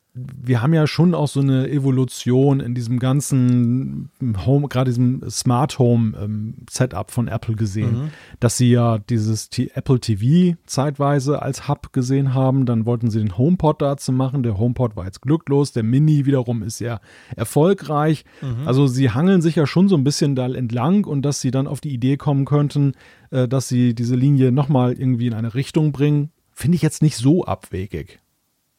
wir 0.42 0.62
haben 0.62 0.74
ja 0.74 0.88
schon 0.88 1.14
auch 1.14 1.28
so 1.28 1.40
eine 1.40 1.70
Evolution 1.70 2.60
in 2.60 2.76
diesem 2.76 3.00
ganzen 3.00 4.10
Home, 4.46 4.68
gerade 4.68 4.92
diesem 4.92 5.30
Smart 5.30 5.80
Home 5.80 6.18
ähm, 6.20 6.56
Setup 6.70 7.12
von 7.12 7.28
Apple 7.28 7.56
gesehen, 7.56 8.12
dass 8.40 8.58
sie 8.58 8.72
ja 8.72 8.98
dieses 8.98 9.50
T 9.50 9.72
Apple 9.74 10.00
TV 10.00 10.58
zeitweise 10.66 11.42
als 11.42 11.68
Hub 11.68 11.94
gesehen 11.94 12.34
haben, 12.34 12.66
dann 12.66 12.86
wollten 12.86 13.10
sie 13.10 13.20
den 13.20 13.38
HomePod 13.38 13.82
dazu 13.82 14.12
machen, 14.12 14.44
der 14.44 14.58
HomePod 14.58 14.96
war 14.96 15.06
jetzt 15.06 15.22
glücklos, 15.22 15.72
der 15.72 15.84
Mini 15.84 16.26
wiederum 16.26 16.64
ist 16.64 16.80
ja 16.80 17.00
erfolgreich, 17.36 18.26
also 18.66 18.88
sie 18.88 19.12
hangeln 19.12 19.42
sich 19.42 19.56
ja 19.56 19.68
schon 19.68 19.88
so 19.88 19.96
ein 19.96 20.04
bisschen 20.04 20.36
da 20.36 20.48
entlang 20.48 21.06
und 21.06 21.24
dass 21.24 21.42
sie 21.42 21.52
dann 21.52 21.68
auf 21.68 21.82
die 21.82 21.94
Idee 21.94 22.18
kommen 22.18 22.46
könnten, 22.46 22.94
äh, 23.32 23.48
dass 23.48 23.68
sie 23.68 23.94
diese 23.94 24.16
Linie 24.16 24.52
nochmal 24.52 24.94
irgendwie 24.94 25.28
in 25.28 25.34
eine 25.34 25.54
Richtung 25.54 25.92
bringen, 25.92 26.32
finde 26.52 26.76
ich 26.76 26.82
jetzt 26.82 27.02
nicht 27.02 27.16
so 27.16 27.46
abwegig. 27.46 28.20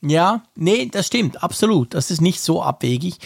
Ja, 0.02 0.42
nee, 0.54 0.86
das 0.86 1.06
stimmt, 1.06 1.42
absolut. 1.42 1.94
Das 1.94 2.10
ist 2.10 2.20
nicht 2.20 2.40
so 2.40 2.62
abwegig. 2.62 3.18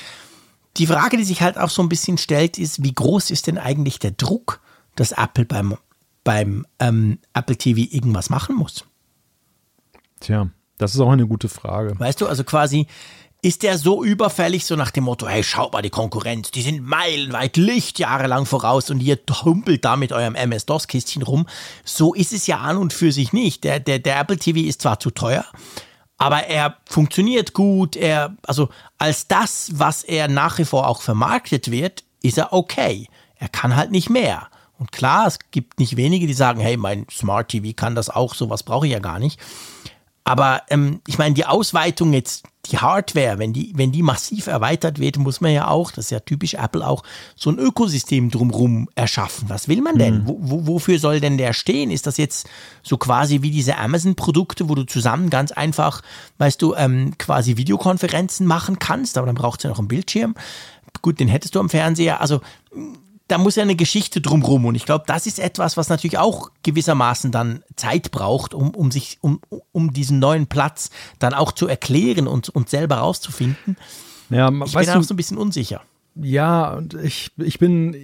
Die 0.77 0.87
Frage, 0.87 1.17
die 1.17 1.25
sich 1.25 1.41
halt 1.41 1.57
auch 1.57 1.71
so 1.71 1.83
ein 1.83 1.89
bisschen 1.89 2.19
stellt, 2.19 2.59
ist, 2.59 2.83
wie 2.83 2.95
groß 2.95 3.31
ist 3.31 3.47
denn 3.47 3.59
eigentlich 3.59 4.01
der 4.01 4.11
Druck, 4.11 4.61
dass 4.97 5.13
Apple 5.13 5.45
beim, 5.45 5.77
beim 6.25 6.67
ähm, 6.81 7.19
Apple 7.33 7.57
TV 7.57 7.81
irgendwas 7.95 8.29
machen 8.29 8.57
muss? 8.57 8.85
Tja, 10.19 10.49
das 10.79 10.95
ist 10.95 11.01
auch 11.01 11.13
eine 11.13 11.29
gute 11.29 11.49
Frage. 11.49 11.99
Weißt 11.99 12.21
du, 12.21 12.27
also 12.27 12.43
quasi, 12.43 12.89
ist 13.45 13.63
der 13.63 13.77
so 13.77 14.03
überfällig, 14.03 14.65
so 14.65 14.75
nach 14.75 14.91
dem 14.91 15.05
Motto, 15.05 15.29
hey, 15.29 15.45
schaut 15.45 15.75
mal 15.75 15.83
die 15.83 15.91
Konkurrenz, 15.91 16.51
die 16.51 16.63
sind 16.63 16.83
meilenweit, 16.83 17.59
Lichtjahre 17.59 18.27
lang 18.27 18.47
voraus 18.47 18.91
und 18.91 19.01
ihr 19.01 19.19
humpelt 19.45 19.85
da 19.85 19.97
mit 19.97 20.13
eurem 20.13 20.35
MS-DOS-Kistchen 20.35 21.23
rum. 21.23 21.47
So 21.85 22.15
ist 22.15 22.33
es 22.33 22.47
ja 22.47 22.59
an 22.59 22.79
und 22.79 22.95
für 22.95 23.13
sich 23.13 23.35
nicht. 23.35 23.63
Der, 23.65 23.81
der, 23.81 23.99
der 23.99 24.19
Apple 24.19 24.39
TV 24.39 24.61
ist 24.61 24.81
zwar 24.81 24.99
zu 24.99 25.11
teuer, 25.11 25.45
aber 26.19 26.45
er 26.45 26.77
funktioniert 26.87 27.53
gut. 27.55 27.97
Er, 27.97 28.37
also 28.47 28.69
als 28.99 29.27
das, 29.29 29.71
was 29.75 30.03
er 30.03 30.29
nach 30.29 30.59
wie 30.59 30.65
vor 30.65 30.87
auch 30.87 31.03
vermarktet 31.03 31.71
wird, 31.71 32.05
ist 32.23 32.39
er 32.39 32.53
okay. 32.53 33.09
Er 33.37 33.49
kann 33.49 33.77
halt 33.77 33.91
nicht 33.91 34.11
mehr. 34.11 34.49
Und 34.79 34.93
klar, 34.93 35.27
es 35.27 35.39
gibt 35.51 35.79
nicht 35.79 35.97
wenige, 35.97 36.27
die 36.27 36.35
sagen, 36.35 36.61
hey, 36.61 36.77
mein 36.77 37.07
Smart 37.11 37.49
TV 37.49 37.75
kann 37.75 37.95
das 37.95 38.11
auch, 38.11 38.35
sowas 38.35 38.63
brauche 38.63 38.87
ich 38.87 38.93
ja 38.93 38.99
gar 38.99 39.19
nicht. 39.19 39.41
Aber 40.25 40.63
ähm, 40.69 41.01
ich 41.07 41.19
meine, 41.19 41.35
die 41.35 41.47
Ausweitung 41.47 42.13
jetzt, 42.13 42.45
die 42.67 42.79
Hardware, 42.79 43.39
wenn 43.39 43.53
die, 43.53 43.73
wenn 43.75 43.93
die 43.93 44.03
massiv 44.03 44.47
erweitert 44.47 44.99
wird, 44.99 45.19
muss 45.19 45.41
man 45.41 45.53
ja 45.53 45.69
auch, 45.69 45.91
das 45.91 46.07
ist 46.07 46.11
ja 46.11 46.21
typisch 46.21 46.55
Apple 46.55 46.87
auch, 46.87 47.03
so 47.37 47.51
ein 47.51 47.59
Ökosystem 47.59 48.31
drumherum 48.31 48.89
erschaffen. 48.95 49.49
Was 49.49 49.69
will 49.69 49.81
man 49.81 49.99
denn? 49.99 50.23
Mhm. 50.23 50.27
Wo, 50.27 50.39
wo, 50.41 50.67
wofür 50.67 50.99
soll 50.99 51.21
denn 51.21 51.39
der 51.39 51.53
stehen? 51.53 51.91
Ist 51.91 52.07
das 52.07 52.17
jetzt 52.17 52.49
so 52.83 52.97
quasi 52.97 53.43
wie 53.43 53.51
diese 53.51 53.79
Amazon-Produkte, 53.79 54.69
wo 54.69 54.75
du 54.75 54.85
zusammen 54.85 55.31
ganz 55.31 55.53
einfach, 55.53 56.03
weißt 56.39 56.61
du, 56.63 56.75
ähm, 56.75 57.17
quasi 57.19 57.57
Videokonferenzen 57.57 58.47
machen 58.47 58.79
kannst, 58.79 59.19
aber 59.19 59.27
dann 59.27 59.37
braucht 59.37 59.61
es 59.61 59.65
ja 59.65 59.71
noch 59.71 59.79
einen 59.79 59.89
Bildschirm. 59.89 60.35
Gut, 61.03 61.21
den 61.21 61.29
hättest 61.29 61.55
du 61.55 61.61
am 61.61 61.69
Fernseher. 61.69 62.21
Also 62.21 62.41
da 63.29 63.39
muss 63.39 63.57
ja 63.57 63.63
eine 63.63 63.77
Geschichte 63.77 64.21
drumrum. 64.21 64.67
Und 64.67 64.75
ich 64.75 64.85
glaube, 64.85 65.05
das 65.07 65.27
ist 65.27 65.39
etwas, 65.39 65.77
was 65.77 65.89
natürlich 65.89 66.19
auch 66.19 66.51
gewissermaßen 66.63 67.31
dann 67.33 67.63
Zeit 67.77 68.11
braucht, 68.11 68.55
um, 68.55 68.71
um 68.71 68.91
sich, 68.91 69.19
um, 69.21 69.41
um 69.73 69.93
diesen 69.93 70.19
neuen 70.19 70.47
Platz 70.47 70.91
dann 71.19 71.35
auch 71.35 71.53
zu 71.53 71.67
erklären 71.67 72.27
und, 72.27 72.51
und 72.51 72.69
selber 72.69 72.97
rauszufinden. 72.97 73.77
Ja, 74.31 74.51
ich 74.65 74.73
bin 74.73 74.89
auch 74.91 75.03
so 75.03 75.15
ein 75.15 75.17
bisschen 75.17 75.39
unsicher. 75.39 75.83
Ja, 76.17 76.75
und 76.75 76.95
ich, 76.95 77.31
ich 77.39 77.59
bin 77.59 77.95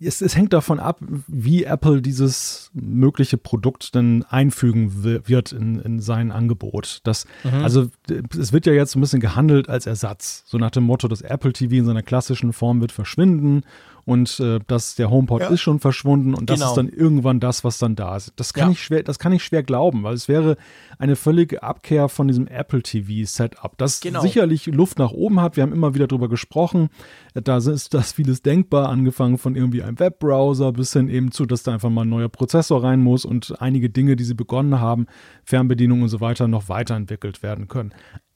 es, 0.00 0.20
es, 0.20 0.36
hängt 0.36 0.52
davon 0.52 0.80
ab, 0.80 0.98
wie 1.26 1.64
Apple 1.64 2.02
dieses 2.02 2.70
mögliche 2.74 3.38
Produkt 3.38 3.94
dann 3.94 4.24
einfügen 4.24 5.04
wird 5.04 5.52
in, 5.52 5.78
in 5.80 6.00
sein 6.00 6.32
Angebot. 6.32 7.00
Das, 7.04 7.26
mhm. 7.44 7.62
Also 7.62 7.90
es 8.36 8.52
wird 8.52 8.66
ja 8.66 8.72
jetzt 8.72 8.96
ein 8.96 9.00
bisschen 9.00 9.20
gehandelt 9.20 9.68
als 9.68 9.86
Ersatz. 9.86 10.42
So 10.46 10.58
nach 10.58 10.70
dem 10.70 10.84
Motto, 10.84 11.08
das 11.08 11.22
Apple 11.22 11.52
TV 11.52 11.76
in 11.76 11.84
seiner 11.84 12.02
klassischen 12.02 12.52
Form 12.52 12.80
wird 12.80 12.92
verschwinden 12.92 13.62
und 14.04 14.38
äh, 14.40 14.60
dass 14.66 14.94
der 14.94 15.10
HomePod 15.10 15.42
ja. 15.42 15.48
ist 15.48 15.60
schon 15.60 15.80
verschwunden 15.80 16.34
und 16.34 16.50
das 16.50 16.60
genau. 16.60 16.70
ist 16.70 16.76
dann 16.76 16.88
irgendwann 16.88 17.40
das, 17.40 17.64
was 17.64 17.78
dann 17.78 17.96
da 17.96 18.16
ist. 18.16 18.32
Das 18.36 18.52
kann 18.52 18.68
ja. 18.68 18.72
ich 18.72 18.82
schwer, 18.82 19.02
das 19.02 19.18
kann 19.18 19.32
ich 19.32 19.44
schwer 19.44 19.62
glauben, 19.62 20.02
weil 20.02 20.14
es 20.14 20.28
wäre 20.28 20.56
eine 20.98 21.16
völlige 21.16 21.62
Abkehr 21.62 22.08
von 22.08 22.28
diesem 22.28 22.46
Apple 22.46 22.82
TV 22.82 23.26
Setup, 23.26 23.76
das 23.78 24.00
genau. 24.00 24.20
sicherlich 24.20 24.66
Luft 24.66 24.98
nach 24.98 25.12
oben 25.12 25.40
hat. 25.40 25.56
Wir 25.56 25.62
haben 25.62 25.72
immer 25.72 25.94
wieder 25.94 26.06
darüber 26.06 26.28
gesprochen. 26.28 26.90
Da 27.34 27.56
ist 27.56 27.94
das 27.94 28.12
vieles 28.12 28.42
denkbar, 28.42 28.88
angefangen 28.88 29.38
von 29.38 29.56
irgendwie 29.56 29.82
einem 29.82 29.98
Webbrowser 29.98 30.72
bis 30.72 30.92
hin 30.92 31.08
eben 31.08 31.32
zu, 31.32 31.46
dass 31.46 31.62
da 31.62 31.72
einfach 31.72 31.90
mal 31.90 32.02
ein 32.02 32.10
neuer 32.10 32.28
Prozessor 32.28 32.82
rein 32.82 33.00
muss 33.00 33.24
und 33.24 33.60
einige 33.60 33.90
Dinge, 33.90 34.16
die 34.16 34.24
sie 34.24 34.34
begonnen 34.34 34.80
haben, 34.80 35.06
Fernbedienung 35.44 36.02
und 36.02 36.08
so 36.08 36.20
weiter, 36.20 36.48
noch 36.48 36.68
weiterentwickelt 36.68 37.42
werden 37.42 37.68
können. 37.68 37.92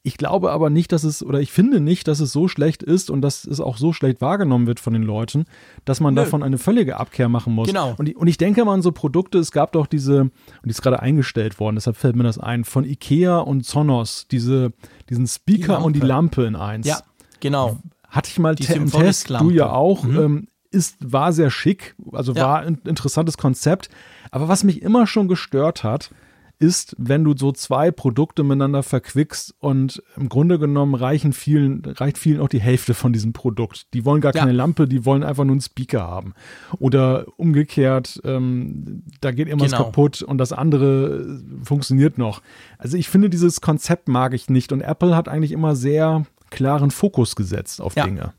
Ich 0.09 0.17
glaube 0.17 0.53
aber 0.53 0.71
nicht, 0.71 0.91
dass 0.93 1.05
es, 1.05 1.23
oder 1.23 1.39
ich 1.39 1.53
finde 1.53 1.81
nicht, 1.81 2.09
dass 2.09 2.21
es 2.21 2.33
so 2.33 2.49
schlecht 2.49 2.83
ist 2.83 3.11
und 3.11 3.21
dass 3.21 3.45
es 3.45 3.61
auch 3.61 3.77
so 3.77 3.93
schlecht 3.93 4.23
wahrgenommen 4.23 4.67
wird 4.67 4.81
von 4.81 4.95
den 4.95 5.03
Leuten, 5.03 5.45
dass 5.85 6.01
man 6.01 6.15
Nö. 6.15 6.23
davon 6.23 6.43
eine 6.43 6.57
völlige 6.57 6.97
Abkehr 6.97 7.29
machen 7.29 7.55
muss. 7.55 7.69
Genau. 7.69 7.95
Und, 7.99 8.17
und 8.17 8.27
ich 8.27 8.39
denke 8.39 8.65
mal 8.65 8.73
an 8.73 8.81
so 8.81 8.91
Produkte, 8.91 9.37
es 9.37 9.53
gab 9.53 9.73
doch 9.73 9.87
diese, 9.87 10.23
und 10.23 10.33
die 10.65 10.71
ist 10.71 10.81
gerade 10.81 11.03
eingestellt 11.03 11.61
worden, 11.61 11.77
deshalb 11.77 11.99
fällt 11.99 12.17
mir 12.17 12.23
das 12.23 12.39
ein, 12.39 12.65
von 12.65 12.87
Ikea 12.87 13.37
und 13.41 13.67
Sonos, 13.67 14.27
diese, 14.31 14.73
diesen 15.11 15.27
Speaker 15.27 15.77
die 15.77 15.85
und 15.85 15.93
die 15.95 16.01
Lampe 16.01 16.45
in 16.47 16.57
eins. 16.57 16.87
Ja, 16.87 17.03
genau. 17.41 17.77
Hatte 18.09 18.31
ich 18.31 18.39
mal 18.39 18.55
te 18.55 18.73
im 18.73 18.91
Test, 18.91 19.29
du 19.29 19.51
ja 19.51 19.71
auch. 19.71 20.05
Mhm. 20.05 20.19
Ähm, 20.19 20.49
ist, 20.71 20.97
war 21.01 21.35
sehr 21.35 21.51
schick, 21.51 21.97
also 22.13 22.33
ja. 22.33 22.45
war 22.45 22.61
ein 22.61 22.81
interessantes 22.87 23.37
Konzept. 23.37 23.91
Aber 24.31 24.49
was 24.49 24.65
mich 24.65 24.81
immer 24.81 25.07
schon 25.07 25.29
gestört 25.29 25.85
hat, 25.85 26.13
ist, 26.59 26.97
wenn 26.99 27.23
du 27.25 27.37
so 27.37 27.53
zwei 27.53 27.91
Produkte 27.91 28.43
miteinander 28.43 28.83
verquickst 28.83 29.55
und 29.61 30.03
im 30.17 30.29
Grunde 30.29 30.59
genommen 30.59 30.95
reichen 30.95 31.33
vielen, 31.33 31.85
reicht 31.85 32.19
vielen 32.19 32.41
auch 32.41 32.49
die 32.49 32.61
Hälfte 32.61 32.95
von 32.95 33.13
diesem 33.13 33.33
Produkt. 33.33 33.93
Die 33.95 34.05
wollen 34.05 34.21
gar 34.21 34.35
ja. 34.35 34.41
keine 34.41 34.53
Lampe, 34.53 34.89
die 34.89 35.05
wollen 35.05 35.23
einfach 35.23 35.45
nur 35.45 35.53
einen 35.53 35.61
Speaker 35.61 36.01
haben. 36.01 36.35
Oder 36.79 37.27
umgekehrt, 37.37 38.21
ähm, 38.25 39.05
da 39.21 39.31
geht 39.31 39.47
irgendwas 39.49 39.71
genau. 39.71 39.85
kaputt 39.85 40.23
und 40.23 40.39
das 40.39 40.53
andere 40.53 41.41
funktioniert 41.63 42.19
noch. 42.19 42.43
Also 42.77 42.97
ich 42.97 43.09
finde, 43.09 43.31
dieses 43.31 43.61
Konzept 43.61 44.09
mag 44.09 44.35
ich 44.35 44.51
nicht 44.51 44.73
und 44.73 44.81
Apple 44.81 45.15
hat 45.15 45.29
eigentlich 45.29 45.53
immer 45.53 45.77
sehr 45.77 46.27
klaren 46.51 46.91
Fokus 46.91 47.37
gesetzt 47.37 47.81
auf 47.81 47.95
ja. 47.95 48.05
Dinge. 48.05 48.33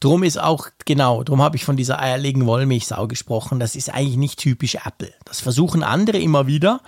Drum 0.00 0.22
ist 0.22 0.40
auch, 0.40 0.68
genau, 0.86 1.22
drum 1.24 1.42
habe 1.42 1.56
ich 1.56 1.66
von 1.66 1.76
dieser 1.76 2.00
eierlegenden 2.00 2.48
Wollmilchsau 2.48 3.06
gesprochen. 3.06 3.60
Das 3.60 3.76
ist 3.76 3.92
eigentlich 3.92 4.16
nicht 4.16 4.38
typisch 4.38 4.76
Apple. 4.86 5.12
Das 5.26 5.40
versuchen 5.40 5.82
andere 5.82 6.18
immer 6.18 6.46
wieder. 6.46 6.80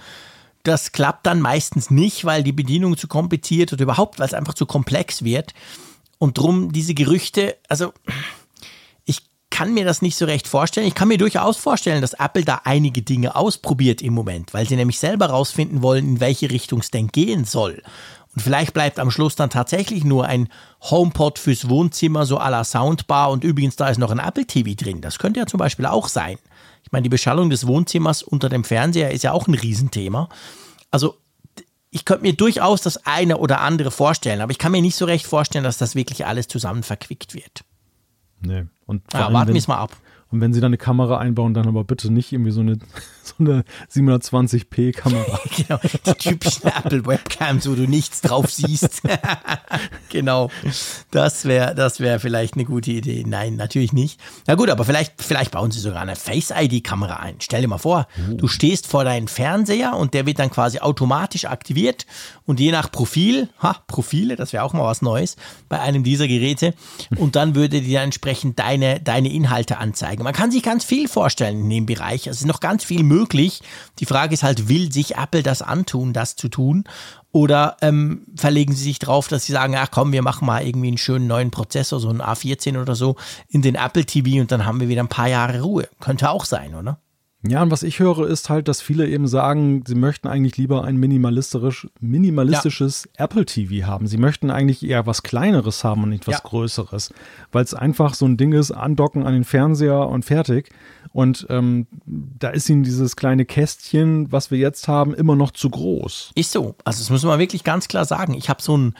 Das 0.63 0.93
klappt 0.93 1.27
dann 1.27 1.41
meistens 1.41 1.91
nicht, 1.91 2.25
weil 2.25 2.43
die 2.43 2.53
Bedienung 2.53 2.97
zu 2.97 3.09
kompliziert 3.09 3.73
oder 3.73 3.83
überhaupt, 3.83 4.19
weil 4.19 4.27
es 4.27 4.35
einfach 4.35 4.55
zu 4.55 4.67
komplex 4.67 5.25
wird. 5.25 5.55
Und 6.19 6.39
drum 6.39 6.73
diese 6.73 6.95
Gerüchte, 6.95 7.57
also 7.69 7.93
ich 9.05 9.23
kann 9.51 9.75
mir 9.75 9.85
das 9.85 10.03
nicht 10.03 10.17
so 10.17 10.25
recht 10.25 10.47
vorstellen. 10.47 10.87
Ich 10.87 10.95
kann 10.95 11.09
mir 11.09 11.19
durchaus 11.19 11.57
vorstellen, 11.57 12.01
dass 12.01 12.15
Apple 12.15 12.45
da 12.45 12.61
einige 12.65 13.03
Dinge 13.03 13.35
ausprobiert 13.35 14.03
im 14.03 14.15
Moment, 14.15 14.55
weil 14.55 14.69
sie 14.69 14.77
nämlich 14.77 15.01
selber 15.01 15.27
rausfinden 15.27 15.83
wollen, 15.83 16.07
in 16.07 16.21
welche 16.21 16.51
Richtung 16.51 16.79
es 16.79 16.93
denn 16.93 17.09
gehen 17.09 17.45
soll. 17.45 17.83
Und 18.35 18.43
vielleicht 18.43 18.73
bleibt 18.73 18.99
am 18.99 19.11
Schluss 19.11 19.35
dann 19.35 19.51
tatsächlich 19.51 20.05
nur 20.05 20.27
ein 20.27 20.49
HomePod 20.81 21.39
fürs 21.39 21.69
Wohnzimmer, 21.69 22.25
so 22.25 22.39
à 22.39 22.51
la 22.51 22.65
Soundbar. 22.65 23.31
Und 23.31 23.45
übrigens, 23.45 23.77
da 23.77 23.89
ist 23.89 23.99
noch 23.99 24.11
ein 24.11 24.19
Apple 24.19 24.47
TV 24.47 24.75
drin. 24.75 25.01
Das 25.01 25.19
könnte 25.19 25.41
ja 25.41 25.47
zum 25.47 25.59
Beispiel 25.59 25.87
auch 25.87 26.09
sein. 26.09 26.39
Ich 26.93 26.95
meine, 26.95 27.05
die 27.05 27.09
Beschallung 27.09 27.49
des 27.49 27.67
Wohnzimmers 27.67 28.23
unter 28.23 28.51
dem 28.51 28.65
Fernseher 28.65 29.13
ist 29.13 29.25
ja 29.25 29.33
auch 29.33 29.49
ein 29.49 29.55
Riesenthema. 29.55 30.29
Also 30.91 31.17
ich 31.89 32.05
könnte 32.05 32.21
mir 32.21 32.35
durchaus 32.35 32.83
das 32.83 33.07
eine 33.07 33.39
oder 33.39 33.63
andere 33.63 33.91
vorstellen, 33.91 34.43
aber 34.43 34.53
ich 34.53 34.59
kann 34.59 34.73
mir 34.73 34.83
nicht 34.83 34.97
so 34.97 35.07
recht 35.07 35.25
vorstellen, 35.25 35.65
dass 35.65 35.79
das 35.79 35.95
wirklich 35.95 36.27
alles 36.27 36.49
zusammen 36.49 36.83
verquickt 36.83 37.33
wird. 37.33 37.65
Nee. 38.43 38.67
Und 38.85 39.11
ja, 39.15 39.33
warten 39.33 39.55
wir 39.55 39.59
es 39.59 39.69
mal 39.69 39.79
ab. 39.79 39.97
Und 40.31 40.43
wenn 40.43 40.53
sie 40.53 40.61
da 40.61 40.67
eine 40.67 40.77
Kamera 40.77 41.17
einbauen, 41.17 41.55
dann 41.55 41.67
aber 41.67 41.83
bitte 41.83 42.13
nicht 42.13 42.31
irgendwie 42.31 42.51
so 42.51 42.61
eine, 42.61 42.79
so 43.25 43.35
eine 43.39 43.65
720p-Kamera. 43.93 45.41
genau, 45.57 45.81
die 46.07 46.15
typischen 46.15 46.69
Apple 46.69 47.07
Webcams, 47.07 47.69
wo 47.69 47.75
du 47.75 47.89
nichts 47.89 48.21
drauf 48.21 48.51
siehst. 48.51 49.03
genau. 50.09 50.51
Das 51.11 51.45
wäre 51.45 51.75
das 51.75 52.01
wär 52.01 52.21
vielleicht 52.21 52.55
eine 52.55 52.65
gute 52.65 52.91
Idee. 52.91 53.25
Nein, 53.27 53.57
natürlich 53.57 53.93
nicht. 53.93 54.21
Na 54.47 54.55
gut, 54.55 54.71
aber 54.71 54.85
vielleicht, 54.85 55.23
vielleicht 55.23 55.53
bauen 55.53 55.71
sie 55.71 55.81
sogar 55.81 56.03
eine 56.03 56.17
Face-ID-Kamera 56.17 57.17
ein. 57.17 57.37
Stell 57.41 57.63
dir 57.63 57.69
mal 57.69 57.79
vor, 57.79 58.07
oh. 58.19 58.35
du 58.35 58.49
stehst 58.49 58.87
vor 58.87 59.05
deinem 59.05 59.29
Fernseher 59.29 59.97
und 59.97 60.15
der 60.15 60.27
wird 60.27 60.39
dann 60.39 60.51
quasi 60.51 60.81
automatisch 60.81 61.45
aktiviert 61.45 62.07
und 62.45 62.61
je 62.61 62.73
nach 62.73 62.91
Profil, 62.91 63.49
ha, 63.61 63.77
Profile, 63.87 64.37
das 64.37 64.53
wäre 64.53 64.65
auch 64.65 64.73
mal 64.73 64.85
was 64.85 65.03
Neues 65.03 65.37
bei 65.69 65.81
einem 65.81 66.05
dieser 66.05 66.29
Geräte 66.29 66.75
und 67.17 67.37
dann 67.37 67.55
würde 67.55 67.81
dir 67.81 68.01
entsprechend 68.01 68.59
deine, 68.59 69.01
deine 69.01 69.33
Inhalte 69.33 69.79
anzeigen. 69.79 70.25
Man 70.25 70.33
kann 70.33 70.51
sich 70.51 70.63
ganz 70.63 70.85
viel 70.85 71.09
vorstellen 71.09 71.61
in 71.61 71.71
dem 71.71 71.87
Bereich. 71.87 72.27
Es 72.27 72.39
ist 72.39 72.47
noch 72.47 72.61
ganz 72.61 72.85
viel 72.85 73.03
möglich. 73.03 73.12
Die 73.99 74.07
Frage 74.07 74.35
ist 74.35 74.43
halt, 74.43 74.69
will 74.69 74.93
sich 74.93 75.17
Apple 75.17 75.43
das 75.43 75.63
antun, 75.63 76.13
das 76.13 76.37
zu 76.37 76.49
tun? 76.49 76.85
Oder 77.33 77.77
ähm, 77.81 78.27
verlegen 78.37 78.75
sie 78.75 78.85
sich 78.85 78.99
drauf, 78.99 79.29
dass 79.29 79.47
sie 79.47 79.53
sagen, 79.53 79.75
ach 79.77 79.91
komm, 79.91 80.13
wir 80.13 80.23
machen 80.23 80.47
mal 80.47 80.67
irgendwie 80.67 80.89
einen 80.89 80.99
schönen 80.99 81.27
neuen 81.27 81.51
Prozessor, 81.51 81.99
so 81.99 82.11
einen 82.11 82.21
A14 82.21 82.81
oder 82.81 82.95
so, 82.95 83.17
in 83.49 83.63
den 83.63 83.75
Apple 83.75 84.05
TV 84.05 84.41
und 84.41 84.53
dann 84.53 84.67
haben 84.67 84.81
wir 84.81 84.89
wieder 84.89 85.03
ein 85.03 85.09
paar 85.09 85.29
Jahre 85.29 85.63
Ruhe. 85.63 85.89
Könnte 86.01 86.31
auch 86.31 86.45
sein, 86.45 86.75
oder? 86.75 86.99
Ja, 87.45 87.61
und 87.61 87.73
was 87.73 87.83
ich 87.83 87.99
höre, 87.99 88.29
ist 88.29 88.51
halt, 88.51 88.69
dass 88.69 88.81
viele 88.81 89.09
eben 89.09 89.27
sagen, 89.27 89.83
sie 89.85 89.97
möchten 89.97 90.29
eigentlich 90.29 90.57
lieber 90.59 90.85
ein 90.85 90.97
minimalistisch, 90.97 91.89
minimalistisches 91.99 93.09
ja. 93.19 93.25
Apple 93.25 93.45
TV 93.47 93.85
haben. 93.85 94.07
Sie 94.07 94.17
möchten 94.17 94.49
eigentlich 94.49 94.85
eher 94.85 95.07
was 95.07 95.25
Kleineres 95.25 95.83
haben 95.83 96.05
und 96.05 96.11
nicht 96.11 96.29
was 96.29 96.37
ja. 96.37 96.41
Größeres. 96.45 97.13
Weil 97.51 97.65
es 97.65 97.75
einfach 97.75 98.15
so 98.15 98.27
ein 98.27 98.37
Ding 98.37 98.53
ist, 98.53 98.71
andocken 98.71 99.27
an 99.27 99.33
den 99.33 99.43
Fernseher 99.43 100.07
und 100.07 100.25
fertig. 100.25 100.71
Und 101.13 101.47
ähm, 101.51 101.87
da 102.07 102.49
ist 102.49 102.69
ihnen 102.69 102.85
dieses 102.85 103.17
kleine 103.17 103.45
Kästchen, 103.45 104.33
was 104.33 104.51
wir 104.51 104.59
jetzt 104.59 104.89
haben, 104.89 105.15
immer 105.15 105.37
noch 105.37 105.51
zu 105.51 105.69
groß. 105.69 106.33
Ist 106.35 106.53
so. 106.53 106.75
Also 106.85 107.01
das 107.01 107.11
muss 107.11 107.23
man 107.23 107.39
wirklich 107.39 107.65
ganz 107.65 107.89
klar 107.89 108.05
sagen. 108.05 108.35
Ich 108.35 108.49
habe 108.49 108.63
so 108.63 108.77
ein 108.77 108.95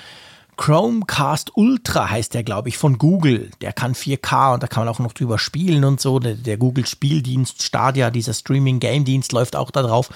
Chromecast 0.59 1.57
Ultra 1.57 2.11
heißt 2.11 2.35
der, 2.35 2.45
glaube 2.45 2.69
ich, 2.69 2.77
von 2.77 2.99
Google. 2.99 3.51
Der 3.63 3.73
kann 3.73 3.95
4K 3.95 4.55
und 4.55 4.63
da 4.63 4.67
kann 4.67 4.85
man 4.85 4.95
auch 4.95 4.99
noch 4.99 5.13
drüber 5.13 5.39
spielen 5.39 5.85
und 5.85 6.01
so. 6.01 6.19
Der, 6.19 6.35
der 6.35 6.59
Google 6.59 6.87
Spieldienst 6.87 7.63
Stadia, 7.63 8.11
dieser 8.11 8.35
Streaming-Game-Dienst 8.35 9.33
läuft 9.33 9.57
auch 9.57 9.71
da 9.71 9.83
drauf. 9.83 10.11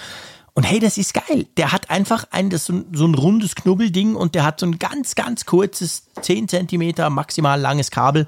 Und 0.53 0.64
hey, 0.64 0.78
das 0.78 0.99
ist 0.99 1.14
geil. 1.14 1.47
Der 1.57 1.72
hat 1.72 1.90
einfach 1.90 2.26
ein, 2.30 2.51
das 2.51 2.66
so, 2.66 2.74
ein, 2.74 2.86
so 2.92 3.07
ein 3.07 3.14
rundes 3.14 3.55
Knubbelding 3.55 4.14
und 4.14 4.34
der 4.34 4.44
hat 4.44 4.61
so 4.61 4.66
ein 4.66 4.78
ganz, 4.78 5.14
ganz 5.14 5.47
kurzes, 5.47 6.05
10 6.20 6.49
Zentimeter 6.49 7.11
maximal 7.11 7.61
langes 7.61 7.90
Kabel 7.90 8.26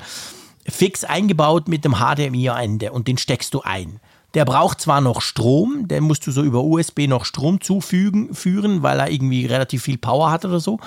fix 0.69 1.05
eingebaut 1.05 1.69
mit 1.69 1.85
dem 1.85 1.97
HDMI-Ende 1.97 2.93
und 2.93 3.09
den 3.09 3.19
steckst 3.19 3.55
du 3.55 3.63
ein. 3.63 4.01
Der 4.35 4.45
braucht 4.45 4.81
zwar 4.81 5.01
noch 5.01 5.23
Strom, 5.23 5.89
den 5.89 6.05
musst 6.05 6.27
du 6.27 6.31
so 6.31 6.43
über 6.43 6.63
USB 6.63 7.07
noch 7.09 7.25
Strom 7.25 7.61
zufügen, 7.61 8.35
führen, 8.35 8.83
weil 8.83 9.01
er 9.01 9.11
irgendwie 9.11 9.47
relativ 9.47 9.83
viel 9.83 9.99
Power 9.99 10.31
hat 10.31 10.45
oder 10.45 10.61
so. 10.61 10.79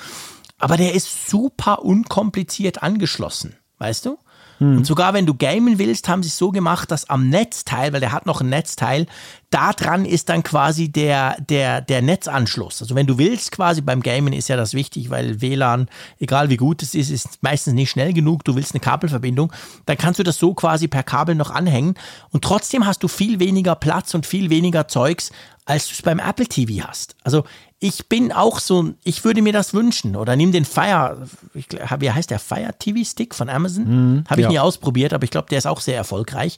aber 0.59 0.77
der 0.77 0.93
ist 0.93 1.29
super 1.29 1.83
unkompliziert 1.83 2.83
angeschlossen, 2.83 3.55
weißt 3.79 4.05
du? 4.05 4.17
Und 4.61 4.85
sogar 4.85 5.13
wenn 5.15 5.25
du 5.25 5.33
gamen 5.33 5.79
willst, 5.79 6.07
haben 6.07 6.21
sie 6.21 6.29
es 6.29 6.37
so 6.37 6.51
gemacht, 6.51 6.91
dass 6.91 7.09
am 7.09 7.29
Netzteil, 7.29 7.93
weil 7.93 7.99
der 7.99 8.11
hat 8.11 8.27
noch 8.27 8.41
ein 8.41 8.49
Netzteil, 8.49 9.07
da 9.49 9.73
dran 9.73 10.05
ist 10.05 10.29
dann 10.29 10.43
quasi 10.43 10.89
der, 10.89 11.35
der, 11.41 11.81
der 11.81 12.03
Netzanschluss. 12.03 12.81
Also 12.81 12.93
wenn 12.93 13.07
du 13.07 13.17
willst, 13.17 13.51
quasi 13.51 13.81
beim 13.81 14.01
Gamen 14.01 14.33
ist 14.33 14.49
ja 14.49 14.55
das 14.55 14.75
wichtig, 14.75 15.09
weil 15.09 15.41
WLAN, 15.41 15.89
egal 16.19 16.49
wie 16.49 16.57
gut 16.57 16.83
es 16.83 16.93
ist, 16.93 17.09
ist 17.09 17.41
meistens 17.41 17.73
nicht 17.73 17.89
schnell 17.89 18.13
genug. 18.13 18.43
Du 18.43 18.55
willst 18.55 18.73
eine 18.73 18.81
Kabelverbindung, 18.81 19.51
dann 19.87 19.97
kannst 19.97 20.19
du 20.19 20.23
das 20.23 20.37
so 20.37 20.53
quasi 20.53 20.87
per 20.87 21.03
Kabel 21.03 21.33
noch 21.33 21.49
anhängen 21.49 21.95
und 22.29 22.43
trotzdem 22.43 22.85
hast 22.85 23.01
du 23.01 23.07
viel 23.07 23.39
weniger 23.39 23.75
Platz 23.75 24.13
und 24.13 24.27
viel 24.27 24.51
weniger 24.51 24.87
Zeugs, 24.87 25.31
als 25.65 25.87
du 25.87 25.93
es 25.93 26.01
beim 26.01 26.19
Apple 26.19 26.47
TV 26.47 26.87
hast. 26.87 27.15
Also 27.23 27.43
ich 27.83 28.07
bin 28.07 28.31
auch 28.31 28.59
so, 28.59 28.93
ich 29.03 29.23
würde 29.25 29.41
mir 29.41 29.51
das 29.53 29.73
wünschen. 29.73 30.15
Oder 30.15 30.35
nimm 30.37 30.51
den 30.53 30.63
Fire, 30.65 31.27
ich, 31.55 31.65
wie 31.99 32.11
heißt 32.11 32.29
der 32.29 32.39
Fire 32.39 32.73
TV 32.79 33.03
Stick 33.03 33.35
von 33.35 33.49
Amazon? 33.49 33.83
Mhm, 34.19 34.23
Habe 34.29 34.41
ich 34.41 34.45
ja. 34.45 34.51
nie 34.51 34.59
ausprobiert, 34.59 35.11
aber 35.13 35.23
ich 35.25 35.31
glaube, 35.31 35.49
der 35.49 35.57
ist 35.57 35.65
auch 35.67 35.81
sehr 35.81 35.95
erfolgreich. 35.97 36.57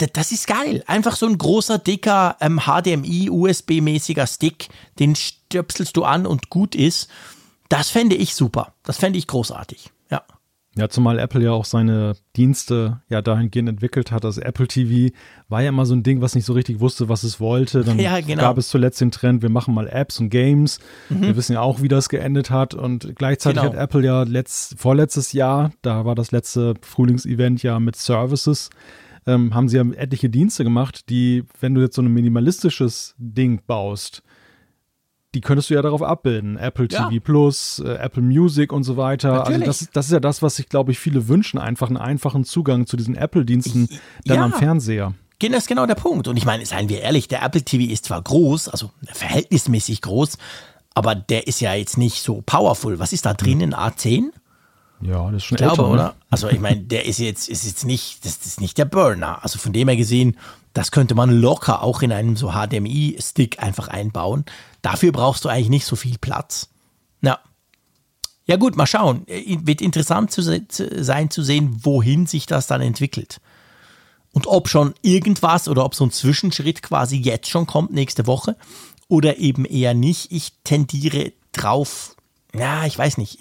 D- 0.00 0.08
Das 0.12 0.30
ist 0.32 0.46
geil. 0.46 0.84
Einfach 0.86 1.16
so 1.16 1.26
ein 1.26 1.38
großer, 1.38 1.78
dicker 1.78 2.36
ähm, 2.40 2.60
HDMI-USB-mäßiger 2.66 4.26
Stick, 4.26 4.68
den 4.98 5.16
stöpselst 5.16 5.96
du 5.96 6.04
an 6.04 6.26
und 6.26 6.50
gut 6.50 6.74
ist. 6.74 7.08
Das 7.68 7.88
fände 7.88 8.14
ich 8.14 8.34
super. 8.34 8.74
Das 8.84 8.98
fände 8.98 9.18
ich 9.18 9.26
großartig. 9.26 9.90
Ja. 10.76 10.88
Zumal 10.88 11.18
Apple 11.18 11.42
ja 11.42 11.52
auch 11.52 11.64
seine 11.64 12.14
Dienste 12.36 13.00
ja 13.08 13.22
dahingehend 13.22 13.68
entwickelt 13.68 14.12
hat. 14.12 14.24
Das 14.24 14.38
Apple 14.38 14.68
TV 14.68 15.14
war 15.48 15.62
ja 15.62 15.70
immer 15.70 15.86
so 15.86 15.94
ein 15.94 16.02
Ding, 16.02 16.20
was 16.20 16.34
nicht 16.34 16.44
so 16.44 16.52
richtig 16.52 16.80
wusste, 16.80 17.08
was 17.08 17.22
es 17.22 17.40
wollte. 17.40 17.82
Dann 17.84 17.98
Ja, 18.06 18.20
genau. 18.20 18.42
gab 18.42 18.58
es 18.58 18.68
zuletzt 18.68 19.00
den 19.00 19.10
Trend, 19.10 19.42
wir 19.42 19.48
machen 19.48 19.72
mal 19.74 19.88
Apps 19.88 20.20
und 20.20 20.28
Games. 20.30 20.78
Wir 21.08 21.36
wissen 21.36 21.54
ja 21.54 21.60
auch, 21.62 21.80
wie 21.82 21.88
das 21.88 22.08
geendet 22.08 22.50
hat. 22.50 22.74
Und 22.74 23.14
gleichzeitig 23.16 23.62
Mhm. 23.62 23.66
Genau. 23.68 23.76
hat 23.78 23.82
Apple 23.84 24.04
ja 24.04 24.22
letzt, 24.24 24.78
vorletztes 24.78 25.32
Jahr, 25.32 25.72
da 25.82 26.04
war 26.04 26.14
das 26.14 26.30
letzte 26.32 26.74
Frühlingsevent 26.82 27.62
ja 27.62 27.80
mit 27.80 27.96
Services, 27.96 28.70
ähm, 29.26 29.54
haben 29.54 29.68
sie 29.68 29.76
ja 29.78 29.84
etliche 29.96 30.28
Dienste 30.30 30.62
gemacht, 30.62 31.08
die, 31.08 31.44
wenn 31.60 31.74
du 31.74 31.80
jetzt 31.80 31.96
so 31.96 32.02
ein 32.02 32.12
minimalistisches 32.12 33.14
Ding 33.18 33.60
baust, 33.66 34.22
die 35.36 35.42
könntest 35.42 35.68
du 35.68 35.74
ja 35.74 35.82
darauf 35.82 36.02
abbilden. 36.02 36.56
Apple 36.56 36.88
Ja. 36.90 37.08
TV 37.10 37.22
Plus, 37.22 37.78
äh, 37.84 37.90
Apple 37.96 38.22
Music 38.22 38.72
und 38.72 38.84
so 38.84 38.96
weiter. 38.96 39.32
Also 39.40 39.52
Natürlich. 39.52 39.66
das, 39.66 39.88
das 39.92 40.06
ist 40.06 40.12
ja 40.12 40.20
das, 40.20 40.40
was 40.40 40.56
sich, 40.56 40.68
glaube 40.70 40.92
ich, 40.92 40.98
viele 40.98 41.28
wünschen, 41.28 41.58
einfach 41.58 41.88
einen 41.88 41.98
einfachen 41.98 42.44
Zugang 42.44 42.86
zu 42.86 42.96
diesen 42.96 43.14
Apple-Diensten 43.14 43.88
dann 44.24 44.38
Ja. 44.38 44.44
am 44.44 44.52
Fernseher. 44.54 45.12
Genau, 45.38 45.54
Das 45.56 45.64
ist 45.64 45.68
genau 45.68 45.84
der 45.84 45.94
Punkt. 45.96 46.26
Und 46.28 46.38
ich 46.38 46.46
meine, 46.46 46.64
seien 46.64 46.88
wir 46.88 47.02
ehrlich, 47.02 47.28
der 47.28 47.42
Apple 47.42 47.62
TV 47.62 47.92
ist 47.92 48.06
zwar 48.06 48.22
groß, 48.22 48.68
also 48.70 48.90
verhältnismäßig 49.12 50.00
groß, 50.00 50.38
aber 50.94 51.14
der 51.14 51.46
ist 51.46 51.60
ja 51.60 51.74
jetzt 51.74 51.98
nicht 51.98 52.22
so 52.22 52.42
powerful. 52.46 52.98
Was 52.98 53.12
ist 53.12 53.26
da 53.26 53.34
drin? 53.34 53.60
Ein 53.62 53.74
A10? 53.74 54.30
Ja, 55.02 55.26
das 55.30 55.42
ist 55.42 55.44
schon 55.44 55.56
Ich 55.56 55.58
glaube, 55.62 55.72
älter, 55.82 55.82
ne? 55.88 55.88
oder? 55.92 56.14
Also 56.30 56.48
ich 56.48 56.58
meine, 56.58 56.80
der 56.80 57.04
ist 57.04 57.18
jetzt, 57.18 57.50
ist 57.50 57.66
jetzt 57.66 57.84
nicht, 57.84 58.24
das 58.24 58.38
ist 58.46 58.62
nicht 58.62 58.78
der 58.78 58.86
Burner. 58.86 59.42
Also 59.44 59.58
von 59.58 59.74
dem 59.74 59.88
her 59.88 59.96
gesehen, 59.98 60.38
das 60.76 60.90
könnte 60.90 61.14
man 61.14 61.30
locker 61.30 61.82
auch 61.82 62.02
in 62.02 62.12
einem 62.12 62.36
so 62.36 62.52
HDMI-Stick 62.52 63.62
einfach 63.62 63.88
einbauen. 63.88 64.44
Dafür 64.82 65.10
brauchst 65.10 65.46
du 65.46 65.48
eigentlich 65.48 65.70
nicht 65.70 65.86
so 65.86 65.96
viel 65.96 66.18
Platz. 66.18 66.68
Ja. 67.22 67.38
Ja 68.44 68.56
gut, 68.56 68.76
mal 68.76 68.86
schauen. 68.86 69.24
Wird 69.26 69.80
interessant 69.80 70.32
zu 70.32 70.42
se 70.42 70.66
sein 70.68 71.30
zu 71.30 71.42
sehen, 71.42 71.80
wohin 71.82 72.26
sich 72.26 72.44
das 72.44 72.66
dann 72.66 72.82
entwickelt. 72.82 73.40
Und 74.32 74.46
ob 74.46 74.68
schon 74.68 74.92
irgendwas 75.00 75.66
oder 75.66 75.82
ob 75.82 75.94
so 75.94 76.04
ein 76.04 76.10
Zwischenschritt 76.10 76.82
quasi 76.82 77.16
jetzt 77.16 77.48
schon 77.48 77.66
kommt 77.66 77.94
nächste 77.94 78.26
Woche 78.26 78.54
oder 79.08 79.38
eben 79.38 79.64
eher 79.64 79.94
nicht. 79.94 80.30
Ich 80.30 80.52
tendiere 80.62 81.32
drauf, 81.52 82.16
ja, 82.54 82.84
ich 82.84 82.98
weiß 82.98 83.16
nicht. 83.16 83.38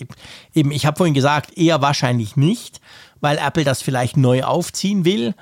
Eben, 0.53 0.71
ich 0.71 0.85
habe 0.85 0.95
vorhin 0.95 1.13
gesagt, 1.13 1.57
eher 1.57 1.81
wahrscheinlich 1.81 2.37
nicht, 2.37 2.79
weil 3.19 3.37
Apple 3.37 3.65
das 3.65 3.81
vielleicht 3.81 4.15
neu 4.15 4.43
aufziehen 4.43 5.03
will. 5.03 5.35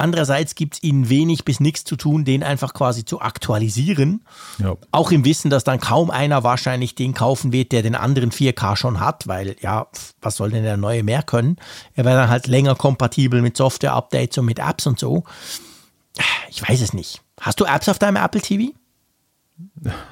Andererseits 0.00 0.54
gibt 0.54 0.74
es 0.74 0.82
ihnen 0.82 1.08
wenig 1.08 1.44
bis 1.44 1.60
nichts 1.60 1.84
zu 1.84 1.96
tun, 1.96 2.24
den 2.24 2.42
einfach 2.42 2.72
quasi 2.72 3.04
zu 3.04 3.20
aktualisieren. 3.20 4.24
Ja. 4.58 4.76
Auch 4.92 5.10
im 5.10 5.24
Wissen, 5.24 5.50
dass 5.50 5.62
dann 5.62 5.78
kaum 5.78 6.10
einer 6.10 6.42
wahrscheinlich 6.42 6.94
den 6.94 7.12
kaufen 7.14 7.52
wird, 7.52 7.72
der 7.72 7.82
den 7.82 7.94
anderen 7.94 8.30
4K 8.32 8.76
schon 8.76 9.00
hat, 9.00 9.28
weil 9.28 9.56
ja, 9.60 9.88
was 10.22 10.36
soll 10.36 10.50
denn 10.50 10.62
der 10.62 10.76
neue 10.76 11.02
mehr 11.02 11.22
können? 11.22 11.56
Er 11.94 12.04
wäre 12.04 12.16
dann 12.16 12.30
halt 12.30 12.46
länger 12.46 12.74
kompatibel 12.74 13.42
mit 13.42 13.56
Software-Updates 13.56 14.38
und 14.38 14.46
mit 14.46 14.58
Apps 14.58 14.86
und 14.86 14.98
so. 14.98 15.24
Ich 16.48 16.66
weiß 16.66 16.80
es 16.80 16.92
nicht. 16.92 17.20
Hast 17.40 17.60
du 17.60 17.64
Apps 17.64 17.88
auf 17.88 17.98
deinem 17.98 18.16
Apple 18.16 18.40
TV? 18.40 18.72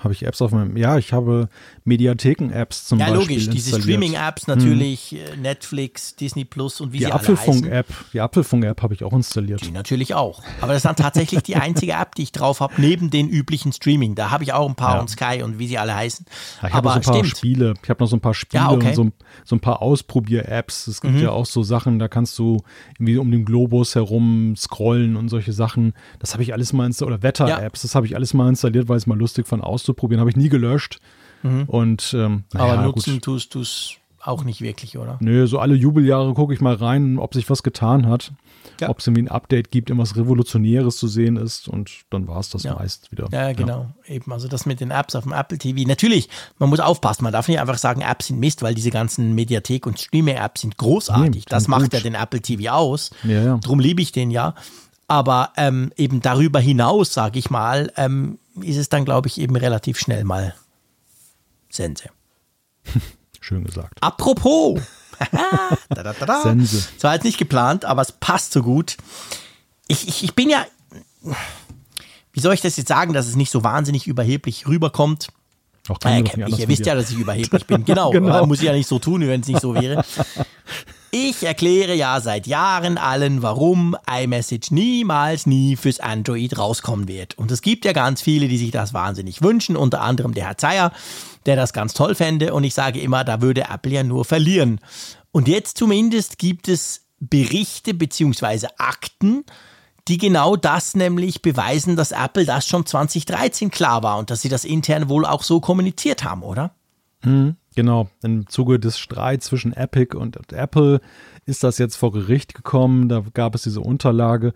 Habe 0.03 0.15
ich 0.15 0.23
Apps 0.25 0.41
auf 0.41 0.51
meinem, 0.53 0.77
ja, 0.79 0.97
ich 0.97 1.13
habe 1.13 1.49
Mediatheken-Apps 1.85 2.87
zum 2.87 2.99
Ja, 2.99 3.11
Beispiel 3.11 3.37
logisch. 3.37 3.51
Diese. 3.51 3.81
Streaming-Apps 3.81 4.47
natürlich, 4.47 5.15
äh, 5.15 5.37
Netflix, 5.37 6.17
Disney 6.17 6.45
Plus 6.45 6.81
und 6.81 6.93
wie 6.93 6.99
Die 6.99 7.05
sie 7.05 7.13
alle 7.13 7.37
heißen. 7.37 7.71
Die 8.13 8.21
Apfelfunk-App 8.21 8.83
habe 8.83 8.95
ich 8.95 9.05
auch 9.05 9.13
installiert. 9.13 9.61
Die 9.65 9.71
natürlich 9.71 10.15
auch. 10.15 10.43
Aber 10.61 10.69
das 10.69 10.79
ist 10.79 10.85
dann 10.87 10.97
tatsächlich 10.97 11.43
die 11.43 11.57
einzige 11.57 11.93
App, 11.93 12.15
die 12.15 12.23
ich 12.23 12.33
drauf 12.33 12.61
habe, 12.61 12.73
neben 12.79 13.11
den 13.11 13.29
üblichen 13.29 13.73
Streaming. 13.73 14.15
Da 14.15 14.31
habe 14.31 14.43
ich 14.45 14.53
auch 14.55 14.69
ein 14.69 14.75
paar 14.75 14.95
Ja. 14.97 15.01
und 15.01 15.09
Sky 15.09 15.43
und 15.43 15.59
wie 15.59 15.67
sie 15.69 15.77
alle 15.79 15.95
heißen. 15.95 16.25
Ja, 16.63 16.69
ich 16.69 16.75
habe 16.75 16.89
so 16.89 16.95
ein 16.95 17.03
paar 17.03 17.15
stimmt. 17.25 17.37
Spiele. 17.37 17.75
Ich 17.83 17.91
habe 17.91 18.03
noch 18.03 18.09
so 18.09 18.17
ein 18.17 18.21
paar 18.21 18.35
Spiele 18.35 18.63
Ja, 18.63 18.71
okay. 18.71 18.89
und 18.89 18.95
so, 18.95 19.11
so 19.45 19.57
ein 19.57 19.61
paar 19.61 19.83
Ausprobier-Apps. 19.83 20.87
Es 20.87 21.01
gibt 21.01 21.15
Mhm. 21.15 21.21
ja 21.23 21.31
auch 21.31 21.47
so 21.47 21.63
Sachen, 21.63 21.99
da 21.99 22.09
kannst 22.09 22.39
du 22.39 22.63
irgendwie 22.95 23.19
um 23.19 23.31
den 23.31 23.45
Globus 23.45 23.95
herum 23.95 24.55
scrollen 24.57 25.17
und 25.17 25.29
solche 25.29 25.53
Sachen. 25.53 25.93
Das 26.21 26.33
habe 26.33 26.43
ich 26.43 26.53
alles 26.53 26.73
mal 26.73 26.87
installiert. 26.87 27.15
Oder 27.19 27.23
Wetter-Apps, 27.23 27.83
das 27.83 27.95
habe 27.95 28.07
ich 28.07 28.15
alles 28.17 28.33
mal 28.35 28.49
installiert, 28.49 28.89
weil 28.89 28.97
es 28.97 29.07
mal 29.07 29.19
lustig 29.19 29.47
fand 29.47 29.58
auszuprobieren. 29.61 30.21
Habe 30.21 30.31
ich 30.31 30.37
nie 30.37 30.49
gelöscht. 30.49 30.99
Und 31.43 32.15
ähm, 32.15 32.33
Mhm. 32.53 32.61
Aber 32.61 32.75
naja, 32.77 32.83
nutzen 32.83 33.15
gut. 33.15 33.23
tust 33.25 33.55
du 33.55 33.61
es 33.61 33.93
auch 34.21 34.43
nicht 34.43 34.61
wirklich, 34.61 34.99
oder? 34.99 35.17
Nö, 35.21 35.47
so 35.47 35.61
alle 35.61 35.75
Jubeljahre 35.77 36.35
gucke 36.35 36.53
ich 36.53 36.61
mal 36.61 36.75
rein, 36.75 37.19
ob 37.19 37.33
sich 37.35 37.49
was 37.49 37.63
getan 37.63 38.07
hat. 38.09 38.33
Ja. 38.81 38.89
Ob 38.91 38.99
es 38.99 39.07
irgendwie 39.07 39.23
ein 39.23 39.29
Update 39.29 39.71
gibt, 39.71 39.89
irgendwas 39.89 40.17
Revolutionäres 40.17 40.97
zu 40.99 41.07
sehen 41.09 41.37
ist. 41.37 41.69
Und 41.69 41.91
dann 42.11 42.27
war 42.29 42.39
es 42.41 42.51
das 42.51 42.65
Ja. 42.65 42.75
meist 42.75 43.11
wieder. 43.13 43.29
Ja, 43.33 43.53
genau. 43.53 43.87
Eben, 44.07 44.33
also 44.33 44.47
das 44.49 44.67
mit 44.67 44.81
den 44.81 44.91
Apps 44.91 45.15
auf 45.15 45.23
dem 45.25 45.33
Apple 45.33 45.59
TV. 45.59 45.87
Natürlich, 45.89 46.29
man 46.59 46.69
muss 46.69 46.81
aufpassen. 46.81 47.23
Man 47.25 47.33
darf 47.33 47.47
nicht 47.49 47.61
einfach 47.61 47.79
sagen, 47.79 48.01
Apps 48.03 48.27
sind 48.27 48.39
Mist, 48.41 48.63
weil 48.63 48.75
diese 48.75 48.91
ganzen 48.91 49.35
Mediathek- 49.37 49.87
und 49.87 49.99
Streaming-Apps 49.99 50.61
sind 50.63 50.77
großartig. 50.77 51.45
Nee, 51.47 51.51
das 51.51 51.67
macht 51.69 51.85
gut. 51.85 51.93
ja 51.95 52.01
den 52.01 52.15
Apple 52.15 52.41
TV 52.41 52.71
aus. 52.73 53.11
Ja, 53.25 53.43
ja. 53.43 53.57
Drum 53.59 53.79
liebe 53.81 54.03
ich 54.03 54.11
den 54.13 54.31
ja. 54.33 54.55
Aber 55.07 55.53
ähm, 55.57 55.91
eben 55.97 56.21
darüber 56.21 56.61
hinaus, 56.61 57.15
sage 57.15 57.39
ich 57.39 57.49
mal, 57.51 57.91
ähm, 57.97 58.39
ist 58.63 58.77
es 58.77 58.89
dann, 58.89 59.05
glaube 59.05 59.29
ich, 59.29 59.39
eben 59.39 59.57
relativ 59.57 59.99
schnell 59.99 60.25
mal 60.25 60.55
Sense. 61.71 62.05
Schön 63.41 63.65
gesagt. 63.65 63.99
Apropos. 64.01 64.81
da, 65.31 66.03
da, 66.03 66.13
da, 66.13 66.27
da. 66.27 66.43
Sense. 66.43 66.89
Das 66.95 67.05
war 67.05 67.15
jetzt 67.15 67.25
nicht 67.25 67.39
geplant, 67.39 67.85
aber 67.85 68.03
es 68.03 68.13
passt 68.13 68.53
so 68.53 68.63
gut. 68.63 68.97
Ich, 69.87 70.07
ich, 70.09 70.25
ich 70.25 70.35
bin 70.35 70.51
ja. 70.51 70.67
Wie 72.33 72.41
soll 72.41 72.55
ich 72.55 72.61
das 72.61 72.77
jetzt 72.77 72.89
sagen, 72.89 73.13
dass 73.13 73.27
es 73.27 73.37
nicht 73.37 73.51
so 73.51 73.65
wahnsinnig 73.65 74.07
überheblich 74.07 74.67
rüberkommt? 74.67 75.29
Auch 75.89 75.99
Ah, 76.05 76.23
kann 76.23 76.47
ihr, 76.47 76.69
wisst 76.69 76.87
ja, 76.87 76.95
dass 76.95 77.11
ich 77.11 77.19
überheblich 77.19 77.67
bin. 77.67 77.85
Genau. 77.85 78.11
Genau. 78.11 78.47
Muss 78.47 78.59
ich 78.59 78.67
ja 78.67 78.73
nicht 78.73 78.89
so 78.89 78.99
tun, 78.99 79.23
wenn 79.23 79.41
es 79.41 79.49
nicht 79.49 79.61
so 79.61 79.75
wäre. 79.75 80.05
Ich 81.11 81.43
erkläre 81.43 81.95
ja 81.95 82.21
seit 82.21 82.47
Jahren 82.47 82.99
allen, 82.99 83.41
warum 83.41 83.97
iMessage 84.11 84.71
niemals 84.71 85.47
nie 85.47 85.77
fürs 85.77 86.01
Android 86.01 86.59
rauskommen 86.59 87.09
wird. 87.09 87.39
Und 87.39 87.51
es 87.51 87.63
gibt 87.63 87.87
ja 87.87 87.93
ganz 87.93 88.21
viele, 88.21 88.47
die 88.47 88.59
sich 88.59 88.73
das 88.73 88.93
wahnsinnig 88.93 89.41
wünschen, 89.41 89.77
unter 89.77 90.03
anderem 90.03 90.35
der 90.35 90.47
Herr 90.47 90.59
Zeyer, 90.59 90.93
der 91.47 91.57
das 91.57 91.73
ganz 91.73 91.95
toll 91.95 92.15
fände. 92.15 92.53
Und 92.53 92.65
ich 92.65 92.75
sage 92.75 93.01
immer, 93.01 93.25
da 93.25 93.41
würde 93.41 93.69
Apple 93.71 93.93
ja 93.93 94.03
nur 94.03 94.27
verlieren. 94.27 94.81
Und 95.33 95.49
jetzt 95.49 95.79
zumindest 95.79 96.39
gibt 96.39 96.69
es 96.69 97.07
Berichte 97.21 97.95
beziehungsweise 97.95 98.79
Akten, 98.79 99.45
die 100.09 100.19
genau 100.19 100.57
das 100.57 100.95
nämlich 100.95 101.41
beweisen, 101.41 101.97
dass 101.97 102.13
Apple 102.13 102.45
das 102.45 102.67
schon 102.67 102.85
2013 102.85 103.71
klar 103.71 104.03
war 104.03 104.19
und 104.19 104.31
dass 104.31 104.43
sie 104.43 104.49
das 104.49 104.65
intern 104.65 105.09
wohl 105.09 105.25
auch 105.25 105.43
so 105.43 105.61
kommuniziert 105.61 106.23
haben, 106.23 106.43
oder? 106.43 106.75
Genau, 107.79 108.09
im 108.25 108.49
Zuge 108.49 108.81
des 108.81 108.99
Streits 108.99 109.47
zwischen 109.47 109.73
Epic 109.73 110.17
und 110.17 110.37
Apple 110.53 111.01
ist 111.47 111.63
das 111.63 111.79
jetzt 111.79 111.95
vor 111.95 112.11
Gericht 112.11 112.55
gekommen. 112.55 113.09
Da 113.09 113.23
gab 113.35 113.55
es 113.55 113.63
diese 113.63 113.81
Unterlage. 113.81 114.53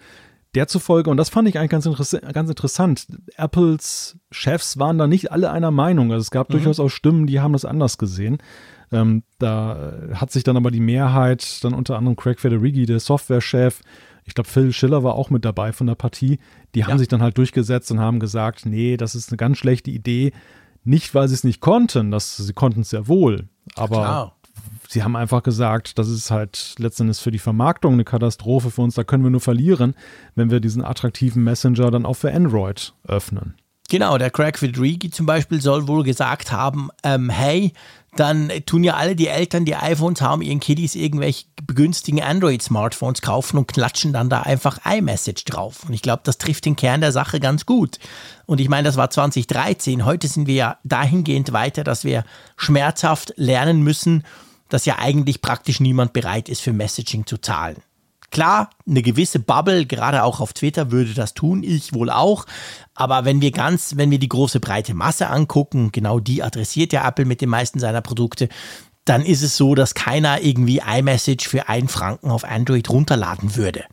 Der 0.57 0.67
zufolge, 0.67 1.09
und 1.09 1.19
das 1.19 1.29
fand 1.29 1.47
ich 1.49 1.57
eigentlich 1.57 1.71
ganz, 1.71 1.87
interess 1.87 2.17
ganz 2.33 2.49
interessant, 2.49 3.07
Apples 3.37 4.19
Chefs 4.33 4.77
waren 4.81 4.99
da 4.99 5.07
nicht 5.07 5.31
alle 5.31 5.53
einer 5.53 5.71
Meinung. 5.71 6.11
Also 6.11 6.21
es 6.23 6.33
gab 6.33 6.49
durchaus 6.49 6.81
auch 6.81 6.89
Stimmen, 6.89 7.29
die 7.29 7.39
haben 7.39 7.53
das 7.53 7.65
anders 7.65 7.97
gesehen. 7.97 8.39
Ähm, 8.91 9.23
da 9.39 9.93
hat 10.15 10.33
sich 10.33 10.43
dann 10.43 10.57
aber 10.57 10.73
die 10.73 10.81
Mehrheit, 10.81 11.63
dann 11.63 11.75
unter 11.75 11.97
anderem 11.97 12.17
Craig 12.17 12.41
Federighi, 12.41 12.87
der 12.87 12.99
Softwarechef, 12.99 13.83
ich 14.25 14.35
glaube 14.35 14.49
Phil 14.51 14.73
Schiller 14.73 15.05
war 15.05 15.15
auch 15.15 15.31
mit 15.31 15.45
dabei 15.45 15.73
von 15.73 15.87
der 15.87 15.95
Partie, 15.95 16.41
die 16.75 16.83
haben 16.83 16.91
Ja. 16.95 16.99
sich 16.99 17.09
dann 17.09 17.23
halt 17.23 17.39
durchgesetzt 17.39 17.93
und 17.93 18.01
haben 18.01 18.19
gesagt, 18.19 18.67
nee, 18.67 18.97
das 18.97 19.15
ist 19.15 19.31
eine 19.31 19.37
ganz 19.37 19.59
schlechte 19.59 19.93
Idee. 19.93 20.33
Nicht, 20.85 21.15
weil 21.15 21.29
sie 21.29 21.35
es 21.35 21.45
nicht 21.45 21.61
konnten, 21.61 22.11
das, 22.11 22.37
sie 22.37 22.53
konnten 22.53 22.81
es 22.81 22.91
sehr 22.91 23.09
wohl, 23.09 23.49
aber 23.77 23.97
Klar. 23.97 24.37
sie 24.89 25.03
haben 25.03 25.17
einfach 25.17 25.43
gesagt, 25.43 25.99
das 25.99 26.09
ist 26.09 26.31
halt 26.31 26.75
letztendlich 26.79 27.19
für 27.19 27.31
die 27.31 27.39
Vermarktung 27.39 27.95
eine 27.95 28.05
Katastrophe 28.05 28.71
für 28.71 28.83
uns, 28.83 28.95
da 28.95 29.05
können 29.05 29.23
wir 29.23 29.31
nur 29.31 29.41
verlieren, 29.41 29.95
wenn 30.35 30.51
wir 30.51 30.61
diesen 30.61 30.85
attraktiven 30.85 31.45
Messenger 31.45 31.91
dann 31.91 32.05
auch 32.05 32.17
für 32.17 32.33
Android 32.33 32.95
öffnen. 33.07 33.55
Genau, 33.89 34.17
der 34.17 34.31
Craig 34.31 34.59
Federighi 34.59 35.11
zum 35.11 35.27
Beispiel 35.27 35.61
soll 35.61 35.87
wohl 35.87 36.03
gesagt 36.03 36.51
haben, 36.51 36.89
ähm, 37.05 37.29
hey, 37.29 37.75
dann 38.15 38.53
tun 38.67 38.85
ja 38.85 38.95
alle 38.95 39.17
die 39.17 39.29
Eltern, 39.29 39.65
die 39.65 39.75
iPhones 39.75 40.21
haben, 40.21 40.43
ihren 40.43 40.61
Kiddies 40.61 40.95
irgendwelche 40.95 41.47
begünstigen 41.67 42.23
Android-Smartphones 42.23 43.23
kaufen 43.23 43.57
und 43.57 43.69
klatschen 43.69 44.13
dann 44.13 44.29
da 44.29 44.43
einfach 44.43 44.81
iMessage 44.85 45.45
drauf. 45.45 45.85
Und 45.89 45.95
ich 45.95 46.03
glaube, 46.03 46.23
das 46.25 46.37
trifft 46.37 46.67
den 46.67 46.77
Kern 46.77 47.01
der 47.01 47.13
Sache 47.13 47.41
ganz 47.41 47.65
gut. 47.65 47.99
Und 48.45 48.61
ich 48.61 48.69
meine, 48.69 48.87
das 48.87 48.97
war 48.97 49.09
2013. 49.09 50.05
Heute 50.05 50.29
sind 50.29 50.47
wir 50.47 50.55
ja 50.55 50.79
dahingehend 50.85 51.53
weiter, 51.53 51.85
dass 51.85 52.05
wir 52.05 52.25
schmerzhaft 52.57 53.33
lernen 53.37 53.83
müssen, 53.83 54.25
dass 54.69 54.85
ja 54.85 54.99
eigentlich 54.99 55.41
praktisch 55.41 55.81
niemand 55.81 56.13
bereit 56.13 56.49
ist, 56.51 56.61
für 56.61 56.73
Messaging 56.73 57.27
zu 57.27 57.39
zahlen. 57.39 57.77
Klar, 58.33 58.71
eine 58.89 59.03
gewisse 59.03 59.39
Bubble, 59.39 59.85
gerade 59.85 60.25
auch 60.25 60.41
auf 60.41 60.55
Twitter, 60.55 60.91
würde 60.91 61.13
das 61.13 61.35
tun, 61.35 61.63
ich 61.63 61.93
wohl 61.93 62.09
auch. 62.11 62.47
Aber 62.95 63.27
wenn 63.27 63.43
wir 63.43 63.51
ganz, 63.51 63.99
wenn 63.99 64.11
wir 64.11 64.19
die 64.19 64.29
große 64.29 64.59
breite 64.59 64.95
Masse 64.95 65.29
angucken, 65.29 65.93
genau 65.93 66.19
die 66.19 66.43
adressiert 66.43 66.95
ja 66.95 67.07
Apple 67.07 67.27
mit 67.27 67.43
den 67.43 67.51
meisten 67.51 67.79
seiner 67.79 68.01
Produkte, 68.01 68.49
dann 69.05 69.23
ist 69.23 69.43
es 69.43 69.59
so, 69.59 69.75
dass 69.75 69.95
keiner 69.95 70.41
irgendwie 70.41 70.79
iMessage 70.79 71.47
für 71.47 71.69
einen 71.69 71.89
Franken 71.89 72.31
auf 72.31 72.45
Android 72.45 72.89
runterladen 72.89 73.55
würde. 73.55 73.85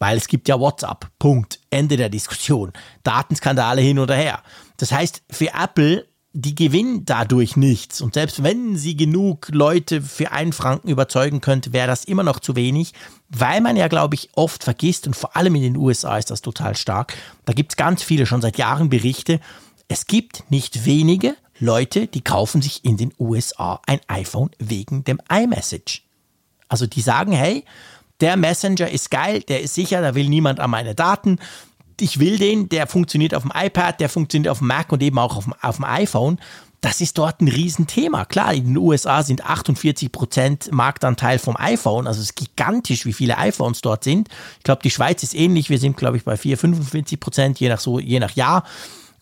Weil 0.00 0.16
es 0.16 0.26
gibt 0.26 0.48
ja 0.48 0.58
WhatsApp. 0.58 1.06
Punkt. 1.20 1.60
Ende 1.70 1.96
der 1.96 2.08
Diskussion. 2.08 2.72
Datenskandale 3.04 3.82
hin 3.82 4.00
oder 4.00 4.16
her. 4.16 4.42
Das 4.78 4.90
heißt, 4.90 5.22
für 5.30 5.52
Apple 5.54 6.06
die 6.38 6.54
gewinnen 6.54 7.06
dadurch 7.06 7.56
nichts. 7.56 8.02
Und 8.02 8.12
selbst 8.12 8.42
wenn 8.42 8.76
sie 8.76 8.94
genug 8.94 9.48
Leute 9.52 10.02
für 10.02 10.32
einen 10.32 10.52
Franken 10.52 10.90
überzeugen 10.90 11.40
könnte, 11.40 11.72
wäre 11.72 11.86
das 11.86 12.04
immer 12.04 12.24
noch 12.24 12.40
zu 12.40 12.54
wenig, 12.56 12.92
weil 13.30 13.62
man 13.62 13.74
ja, 13.74 13.88
glaube 13.88 14.16
ich, 14.16 14.28
oft 14.34 14.62
vergisst, 14.62 15.06
und 15.06 15.16
vor 15.16 15.34
allem 15.34 15.54
in 15.54 15.62
den 15.62 15.76
USA 15.76 16.18
ist 16.18 16.30
das 16.30 16.42
total 16.42 16.76
stark, 16.76 17.14
da 17.46 17.54
gibt 17.54 17.72
es 17.72 17.76
ganz 17.76 18.02
viele 18.02 18.26
schon 18.26 18.42
seit 18.42 18.58
Jahren 18.58 18.90
Berichte, 18.90 19.40
es 19.88 20.06
gibt 20.06 20.44
nicht 20.50 20.84
wenige 20.84 21.36
Leute, 21.58 22.06
die 22.06 22.20
kaufen 22.20 22.60
sich 22.60 22.84
in 22.84 22.98
den 22.98 23.14
USA 23.18 23.80
ein 23.86 24.00
iPhone 24.08 24.50
wegen 24.58 25.04
dem 25.04 25.18
iMessage. 25.30 26.02
Also 26.68 26.86
die 26.86 27.00
sagen, 27.00 27.32
hey, 27.32 27.64
der 28.20 28.36
Messenger 28.36 28.90
ist 28.90 29.10
geil, 29.10 29.40
der 29.40 29.62
ist 29.62 29.74
sicher, 29.74 30.02
da 30.02 30.14
will 30.14 30.28
niemand 30.28 30.60
an 30.60 30.70
meine 30.70 30.94
Daten 30.94 31.38
ich 32.00 32.18
will 32.18 32.38
den, 32.38 32.68
der 32.68 32.86
funktioniert 32.86 33.34
auf 33.34 33.42
dem 33.42 33.52
iPad, 33.54 34.00
der 34.00 34.08
funktioniert 34.08 34.50
auf 34.50 34.58
dem 34.58 34.68
Mac 34.68 34.92
und 34.92 35.02
eben 35.02 35.18
auch 35.18 35.36
auf 35.36 35.44
dem, 35.44 35.54
auf 35.60 35.76
dem 35.76 35.84
iPhone. 35.84 36.38
Das 36.80 37.00
ist 37.00 37.16
dort 37.18 37.40
ein 37.40 37.48
Riesenthema. 37.48 38.26
Klar, 38.26 38.52
in 38.54 38.66
den 38.66 38.76
USA 38.76 39.22
sind 39.22 39.44
48 39.44 40.12
Prozent 40.12 40.70
Marktanteil 40.70 41.38
vom 41.38 41.56
iPhone, 41.56 42.06
also 42.06 42.20
es 42.20 42.26
ist 42.26 42.36
gigantisch, 42.36 43.06
wie 43.06 43.12
viele 43.12 43.38
iPhones 43.38 43.80
dort 43.80 44.04
sind. 44.04 44.28
Ich 44.58 44.64
glaube, 44.64 44.82
die 44.82 44.90
Schweiz 44.90 45.22
ist 45.22 45.34
ähnlich. 45.34 45.70
Wir 45.70 45.78
sind, 45.78 45.96
glaube 45.96 46.18
ich, 46.18 46.24
bei 46.24 46.36
4, 46.36 46.58
45 46.58 47.18
Prozent, 47.18 47.60
je 47.60 47.68
nach 47.68 47.80
so, 47.80 47.98
je 47.98 48.20
nach 48.20 48.32
Jahr. 48.32 48.64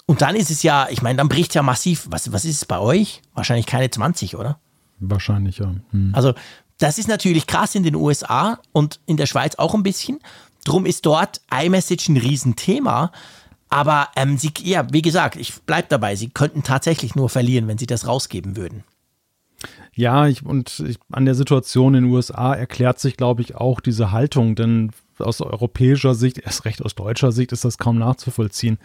Und 0.07 0.21
dann 0.21 0.37
ist 0.37 0.51
es 0.51 0.63
ja, 0.63 0.89
ich 0.91 1.01
meine, 1.01 1.17
dann 1.17 1.29
bricht 1.29 1.55
ja 1.55 1.63
massiv. 1.63 2.07
Was, 2.11 2.31
was 2.33 2.45
ist 2.45 2.57
es 2.57 2.65
bei 2.65 2.79
euch? 2.79 3.23
Wahrscheinlich 3.35 3.67
keine 3.67 3.89
20, 3.89 4.37
oder? 4.37 4.59
Wahrscheinlich, 4.99 5.59
ja. 5.59 5.75
Hm. 5.91 6.11
Also, 6.13 6.35
das 6.79 6.99
ist 6.99 7.09
natürlich 7.09 7.47
krass 7.47 7.75
in 7.75 7.85
den 7.85 7.95
USA 7.95 8.59
und 8.73 9.01
in 9.07 9.17
der 9.17 9.27
Schweiz 9.27 9.55
auch 9.57 9.75
ein 9.75 9.83
bisschen. 9.83 10.19
Drum 10.65 10.87
ist 10.87 11.07
dort 11.07 11.41
iMessage 11.53 12.09
ein 12.09 12.17
Riesenthema. 12.17 13.13
Aber 13.69 14.09
ähm, 14.15 14.39
sie, 14.39 14.53
ja, 14.63 14.87
wie 14.93 15.03
gesagt, 15.03 15.37
ich 15.37 15.63
bleibe 15.63 15.89
dabei, 15.89 16.15
sie 16.15 16.29
könnten 16.29 16.63
tatsächlich 16.63 17.17
nur 17.17 17.29
verlieren, 17.29 17.67
wenn 17.67 17.79
sie 17.79 17.87
das 17.87 18.07
rausgeben 18.07 18.57
würden. 18.57 18.85
Ja, 19.95 20.27
ich, 20.27 20.45
und 20.45 20.81
ich, 20.81 20.99
an 21.11 21.25
der 21.25 21.35
Situation 21.35 21.95
in 21.95 22.05
den 22.05 22.13
USA 22.13 22.55
erklärt 22.55 23.01
sich, 23.01 23.17
glaube 23.17 23.43
ich, 23.43 23.57
auch 23.57 23.81
diese 23.81 24.13
Haltung, 24.13 24.55
denn 24.55 24.91
aus 25.19 25.41
europäischer 25.41 26.15
Sicht, 26.15 26.39
erst 26.39 26.65
recht 26.65 26.83
aus 26.83 26.95
deutscher 26.95 27.33
Sicht, 27.33 27.53
ist 27.53 27.65
das 27.65 27.79
kaum 27.79 27.99
nachzuvollziehen. 27.99 28.79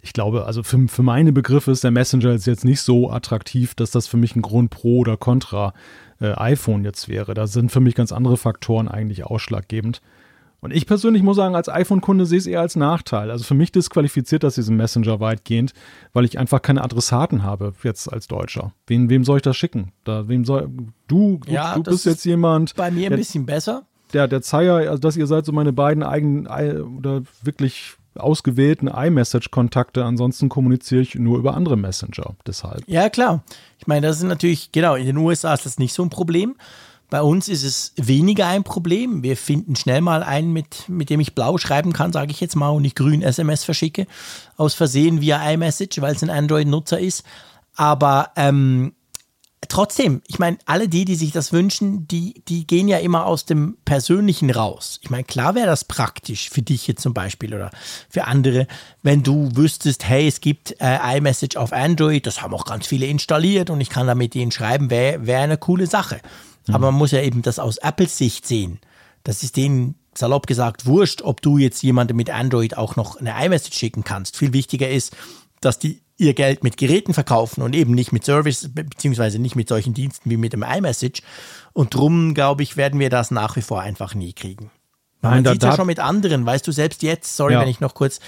Ich 0.00 0.12
glaube, 0.12 0.46
also 0.46 0.62
für, 0.62 0.86
für 0.88 1.02
meine 1.02 1.32
Begriffe 1.32 1.70
ist 1.70 1.84
der 1.84 1.90
Messenger 1.90 2.32
jetzt 2.32 2.64
nicht 2.64 2.80
so 2.80 3.10
attraktiv, 3.10 3.74
dass 3.74 3.90
das 3.90 4.06
für 4.06 4.16
mich 4.16 4.36
ein 4.36 4.42
Grund 4.42 4.70
pro 4.70 4.98
oder 4.98 5.16
contra 5.16 5.74
äh, 6.20 6.32
iPhone 6.32 6.84
jetzt 6.84 7.08
wäre. 7.08 7.34
Da 7.34 7.46
sind 7.46 7.72
für 7.72 7.80
mich 7.80 7.94
ganz 7.94 8.12
andere 8.12 8.36
Faktoren 8.36 8.88
eigentlich 8.88 9.24
ausschlaggebend. 9.24 10.00
Und 10.60 10.72
ich 10.72 10.86
persönlich 10.86 11.22
muss 11.22 11.36
sagen, 11.36 11.54
als 11.54 11.68
iPhone-Kunde 11.68 12.26
sehe 12.26 12.38
ich 12.38 12.44
es 12.44 12.46
eher 12.48 12.60
als 12.60 12.74
Nachteil. 12.74 13.30
Also 13.30 13.44
für 13.44 13.54
mich 13.54 13.70
disqualifiziert 13.70 14.42
das 14.42 14.56
diesen 14.56 14.76
Messenger 14.76 15.20
weitgehend, 15.20 15.72
weil 16.12 16.24
ich 16.24 16.38
einfach 16.38 16.60
keine 16.62 16.82
Adressaten 16.82 17.44
habe 17.44 17.72
jetzt 17.84 18.12
als 18.12 18.26
Deutscher. 18.26 18.72
Wen, 18.88 19.08
wem 19.08 19.24
soll 19.24 19.36
ich 19.36 19.42
das 19.42 19.56
schicken? 19.56 19.92
Da, 20.02 20.26
wem 20.28 20.44
soll, 20.44 20.68
du, 21.06 21.40
ja, 21.46 21.74
du 21.74 21.84
bist 21.84 22.06
jetzt 22.06 22.24
jemand. 22.24 22.74
Bei 22.74 22.90
mir 22.90 23.06
ein 23.06 23.10
der, 23.10 23.18
bisschen 23.18 23.46
besser. 23.46 23.84
Der, 24.12 24.26
der 24.26 24.42
Zeier, 24.42 24.90
also 24.90 24.98
dass 24.98 25.16
ihr 25.16 25.26
seid 25.28 25.44
so 25.46 25.52
meine 25.52 25.72
beiden 25.72 26.02
eigenen 26.02 26.48
oder 26.98 27.22
wirklich 27.42 27.94
ausgewählten 28.16 28.88
iMessage-Kontakte. 28.88 30.04
Ansonsten 30.04 30.48
kommuniziere 30.48 31.02
ich 31.02 31.14
nur 31.14 31.38
über 31.38 31.54
andere 31.54 31.76
Messenger. 31.76 32.34
Deshalb. 32.46 32.82
Ja, 32.86 33.08
klar. 33.10 33.44
Ich 33.78 33.86
meine, 33.86 34.06
das 34.06 34.16
ist 34.16 34.24
natürlich, 34.24 34.72
genau, 34.72 34.96
in 34.96 35.06
den 35.06 35.16
USA 35.16 35.54
ist 35.54 35.66
das 35.66 35.78
nicht 35.78 35.94
so 35.94 36.02
ein 36.02 36.10
Problem. 36.10 36.56
Bei 37.10 37.22
uns 37.22 37.48
ist 37.48 37.62
es 37.62 37.92
weniger 37.96 38.46
ein 38.48 38.64
Problem. 38.64 39.22
Wir 39.22 39.36
finden 39.36 39.76
schnell 39.76 40.02
mal 40.02 40.22
einen, 40.22 40.52
mit, 40.52 40.88
mit 40.88 41.08
dem 41.08 41.20
ich 41.20 41.34
blau 41.34 41.56
schreiben 41.56 41.92
kann, 41.92 42.12
sage 42.12 42.30
ich 42.30 42.40
jetzt 42.40 42.56
mal, 42.56 42.68
und 42.68 42.82
nicht 42.82 42.96
grün 42.96 43.22
SMS 43.22 43.64
verschicke, 43.64 44.06
aus 44.56 44.74
Versehen 44.74 45.20
via 45.20 45.50
iMessage, 45.50 46.00
weil 46.00 46.14
es 46.14 46.22
ein 46.22 46.30
Android-Nutzer 46.30 47.00
ist. 47.00 47.24
Aber 47.76 48.32
ähm, 48.36 48.92
trotzdem, 49.68 50.20
ich 50.26 50.38
meine, 50.38 50.58
alle 50.66 50.88
die, 50.88 51.06
die 51.06 51.14
sich 51.14 51.32
das 51.32 51.52
wünschen, 51.52 52.06
die, 52.08 52.42
die 52.46 52.66
gehen 52.66 52.88
ja 52.88 52.98
immer 52.98 53.24
aus 53.24 53.46
dem 53.46 53.78
Persönlichen 53.86 54.50
raus. 54.50 55.00
Ich 55.02 55.08
meine, 55.08 55.24
klar 55.24 55.54
wäre 55.54 55.66
das 55.66 55.84
praktisch 55.84 56.50
für 56.50 56.62
dich 56.62 56.86
jetzt 56.86 57.02
zum 57.02 57.14
Beispiel 57.14 57.54
oder 57.54 57.70
für 58.10 58.24
andere, 58.24 58.66
wenn 59.02 59.22
du 59.22 59.50
wüsstest, 59.54 60.06
hey, 60.06 60.28
es 60.28 60.40
gibt 60.40 60.76
äh, 60.80 61.16
iMessage 61.16 61.56
auf 61.56 61.72
Android, 61.72 62.26
das 62.26 62.42
haben 62.42 62.52
auch 62.52 62.66
ganz 62.66 62.86
viele 62.86 63.06
installiert 63.06 63.70
und 63.70 63.80
ich 63.80 63.88
kann 63.88 64.06
da 64.06 64.14
mit 64.14 64.34
denen 64.34 64.52
schreiben, 64.52 64.90
wäre 64.90 65.26
wär 65.26 65.40
eine 65.40 65.56
coole 65.56 65.86
Sache. 65.86 66.20
Aber 66.74 66.90
man 66.90 66.98
muss 66.98 67.10
ja 67.10 67.22
eben 67.22 67.42
das 67.42 67.58
aus 67.58 67.78
Apples 67.78 68.16
Sicht 68.18 68.46
sehen. 68.46 68.78
Das 69.24 69.42
ist 69.42 69.56
denen 69.56 69.94
salopp 70.14 70.46
gesagt 70.46 70.86
wurscht, 70.86 71.22
ob 71.22 71.42
du 71.42 71.58
jetzt 71.58 71.82
jemandem 71.82 72.16
mit 72.16 72.30
Android 72.30 72.76
auch 72.76 72.96
noch 72.96 73.16
eine 73.16 73.34
iMessage 73.44 73.76
schicken 73.76 74.04
kannst. 74.04 74.36
Viel 74.36 74.52
wichtiger 74.52 74.88
ist, 74.88 75.16
dass 75.60 75.78
die 75.78 76.02
ihr 76.16 76.34
Geld 76.34 76.64
mit 76.64 76.76
Geräten 76.76 77.14
verkaufen 77.14 77.62
und 77.62 77.74
eben 77.74 77.94
nicht 77.94 78.12
mit 78.12 78.24
Service, 78.24 78.70
beziehungsweise 78.74 79.38
nicht 79.38 79.54
mit 79.54 79.68
solchen 79.68 79.94
Diensten 79.94 80.28
wie 80.28 80.36
mit 80.36 80.52
dem 80.52 80.64
iMessage. 80.64 81.22
Und 81.72 81.94
drum, 81.94 82.34
glaube 82.34 82.64
ich, 82.64 82.76
werden 82.76 82.98
wir 82.98 83.08
das 83.08 83.30
nach 83.30 83.54
wie 83.54 83.62
vor 83.62 83.80
einfach 83.80 84.14
nie 84.14 84.32
kriegen. 84.32 84.70
Man 85.20 85.44
sieht 85.44 85.62
ja 85.62 85.74
schon 85.74 85.86
mit 85.86 85.98
anderen, 85.98 86.46
weißt 86.46 86.66
du, 86.66 86.72
selbst 86.72 87.02
jetzt, 87.02 87.36
sorry, 87.36 87.54
ja. 87.54 87.60
wenn 87.60 87.68
ich 87.68 87.80
noch 87.80 87.94
kurz, 87.94 88.20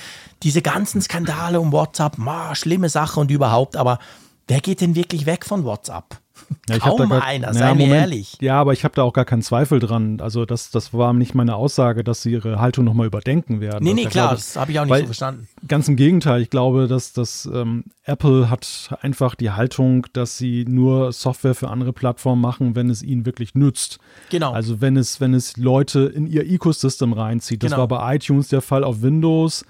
diese 0.43 0.61
ganzen 0.61 1.01
Skandale 1.01 1.61
um 1.61 1.71
WhatsApp, 1.73 2.19
ma, 2.19 2.55
schlimme 2.55 2.89
Sache 2.89 3.21
und 3.21 3.31
überhaupt, 3.31 3.77
aber 3.77 4.01
wer 4.49 4.61
geht 4.61 4.81
denn 4.81 4.97
wirklich 4.97 5.25
weg 5.27 5.47
von 5.47 5.65
WhatsApp? 5.65 6.21
Ja, 6.69 6.79
Kaum 6.79 7.09
gar, 7.09 7.23
einer, 7.25 7.53
sei 7.53 7.75
mir 7.75 7.95
ehrlich. 7.95 8.37
Ja, 8.41 8.61
aber 8.61 8.73
ich 8.73 8.85
habe 8.85 8.95
da 8.95 9.03
auch 9.03 9.13
gar 9.13 9.25
keinen 9.25 9.43
Zweifel 9.43 9.81
dran. 9.81 10.21
Also 10.21 10.45
das, 10.45 10.71
das 10.71 10.93
war 10.95 11.13
nicht 11.13 11.35
meine 11.35 11.57
Aussage, 11.57 12.05
dass 12.05 12.23
sie 12.23 12.33
ihre 12.33 12.61
Haltung 12.61 12.85
nochmal 12.85 13.07
überdenken 13.07 13.61
werden. 13.61 13.85
Nee, 13.85 13.95
nee, 13.95 14.07
klar, 14.07 14.29
glaube, 14.29 14.37
das 14.37 14.57
habe 14.57 14.71
ich 14.71 14.79
auch 14.81 14.85
nicht 14.85 14.99
so 14.99 15.05
verstanden. 15.07 15.49
Ganz 15.67 15.89
im 15.89 15.97
Gegenteil, 15.97 16.43
ich 16.43 16.51
glaube, 16.51 16.87
dass, 16.87 17.13
dass 17.13 17.49
ähm, 17.53 17.85
Apple 18.05 18.51
hat 18.51 18.97
einfach 19.01 19.35
die 19.35 19.51
Haltung, 19.51 20.07
dass 20.13 20.39
sie 20.39 20.65
nur 20.69 21.13
Software 21.13 21.55
für 21.55 21.69
andere 21.69 21.93
Plattformen 21.93 22.41
machen, 22.41 22.75
wenn 22.77 22.91
es 22.91 23.03
ihnen 23.03 23.27
wirklich 23.27 23.55
nützt. 23.55 23.99
Genau. 24.31 24.53
Also 24.53 24.81
wenn 24.81 24.97
es, 24.97 25.21
wenn 25.21 25.35
es 25.35 25.57
Leute 25.57 26.01
in 26.01 26.27
ihr 26.27 26.49
Ecosystem 26.49 27.13
reinzieht. 27.13 27.63
Das 27.63 27.73
genau. 27.73 27.81
war 27.81 27.89
bei 27.89 28.17
iTunes 28.17 28.49
der 28.49 28.61
Fall 28.61 28.85
auf 28.85 29.03
Windows. 29.03 29.65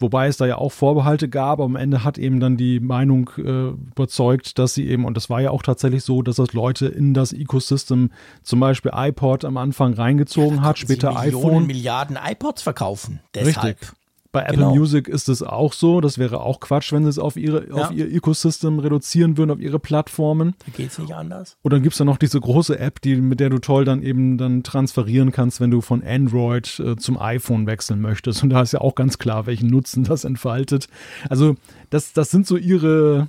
Wobei 0.00 0.28
es 0.28 0.38
da 0.38 0.46
ja 0.46 0.56
auch 0.56 0.72
Vorbehalte 0.72 1.28
gab, 1.28 1.60
aber 1.60 1.64
am 1.64 1.76
Ende 1.76 2.04
hat 2.04 2.18
eben 2.18 2.40
dann 2.40 2.56
die 2.56 2.80
Meinung 2.80 3.30
äh, 3.36 3.68
überzeugt, 3.68 4.58
dass 4.58 4.74
sie 4.74 4.88
eben, 4.88 5.04
und 5.04 5.16
das 5.16 5.28
war 5.28 5.40
ja 5.40 5.50
auch 5.50 5.62
tatsächlich 5.62 6.04
so, 6.04 6.22
dass 6.22 6.36
das 6.36 6.54
Leute 6.54 6.86
in 6.86 7.12
das 7.12 7.32
Ecosystem, 7.32 8.10
zum 8.42 8.60
Beispiel 8.60 8.92
iPod 8.94 9.44
am 9.44 9.58
Anfang 9.58 9.92
reingezogen 9.92 10.56
ja, 10.56 10.62
hat, 10.62 10.78
später 10.78 11.12
Millionen, 11.12 11.44
iPhone. 11.44 11.66
Milliarden 11.66 12.18
iPods 12.22 12.62
verkaufen. 12.62 13.20
Deshalb. 13.34 13.80
Richtig. 13.80 13.99
Bei 14.32 14.42
Apple 14.42 14.58
genau. 14.58 14.74
Music 14.76 15.08
ist 15.08 15.28
es 15.28 15.42
auch 15.42 15.72
so. 15.72 16.00
Das 16.00 16.16
wäre 16.16 16.40
auch 16.40 16.60
Quatsch, 16.60 16.92
wenn 16.92 17.02
sie 17.02 17.08
es 17.08 17.18
auf, 17.18 17.36
ihre, 17.36 17.68
ja. 17.68 17.74
auf 17.74 17.90
ihr 17.90 18.12
Ecosystem 18.12 18.78
reduzieren 18.78 19.36
würden, 19.36 19.50
auf 19.50 19.58
ihre 19.58 19.80
Plattformen. 19.80 20.54
Da 20.66 20.72
geht 20.76 20.92
es 20.92 20.98
nicht 20.98 21.12
anders. 21.12 21.56
Und 21.62 21.72
dann 21.72 21.82
gibt 21.82 21.94
es 21.94 21.98
ja 21.98 22.04
noch 22.04 22.16
diese 22.16 22.38
große 22.38 22.78
App, 22.78 23.00
die, 23.00 23.16
mit 23.16 23.40
der 23.40 23.50
du 23.50 23.58
toll 23.58 23.84
dann 23.84 24.02
eben 24.02 24.38
dann 24.38 24.62
transferieren 24.62 25.32
kannst, 25.32 25.60
wenn 25.60 25.72
du 25.72 25.80
von 25.80 26.04
Android 26.04 26.78
äh, 26.78 26.96
zum 26.96 27.20
iPhone 27.20 27.66
wechseln 27.66 28.00
möchtest. 28.00 28.44
Und 28.44 28.50
da 28.50 28.62
ist 28.62 28.72
ja 28.72 28.80
auch 28.80 28.94
ganz 28.94 29.18
klar, 29.18 29.46
welchen 29.46 29.68
Nutzen 29.68 30.04
das 30.04 30.24
entfaltet. 30.24 30.86
Also, 31.28 31.56
das, 31.90 32.12
das 32.12 32.30
sind 32.30 32.46
so 32.46 32.56
ihre, 32.56 33.28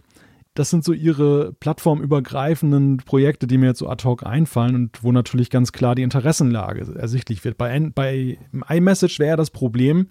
das 0.54 0.70
sind 0.70 0.84
so 0.84 0.94
ihre 0.94 1.54
plattformübergreifenden 1.54 2.98
Projekte, 2.98 3.48
die 3.48 3.58
mir 3.58 3.68
jetzt 3.68 3.80
so 3.80 3.90
ad 3.90 4.04
hoc 4.04 4.26
einfallen 4.26 4.76
und 4.76 5.04
wo 5.04 5.12
natürlich 5.12 5.50
ganz 5.50 5.72
klar 5.72 5.96
die 5.96 6.04
Interessenlage 6.04 6.94
ersichtlich 6.96 7.44
wird. 7.44 7.58
Bei, 7.58 7.90
bei 7.96 8.38
iMessage 8.70 9.18
wäre 9.20 9.38
das 9.38 9.50
Problem, 9.50 10.08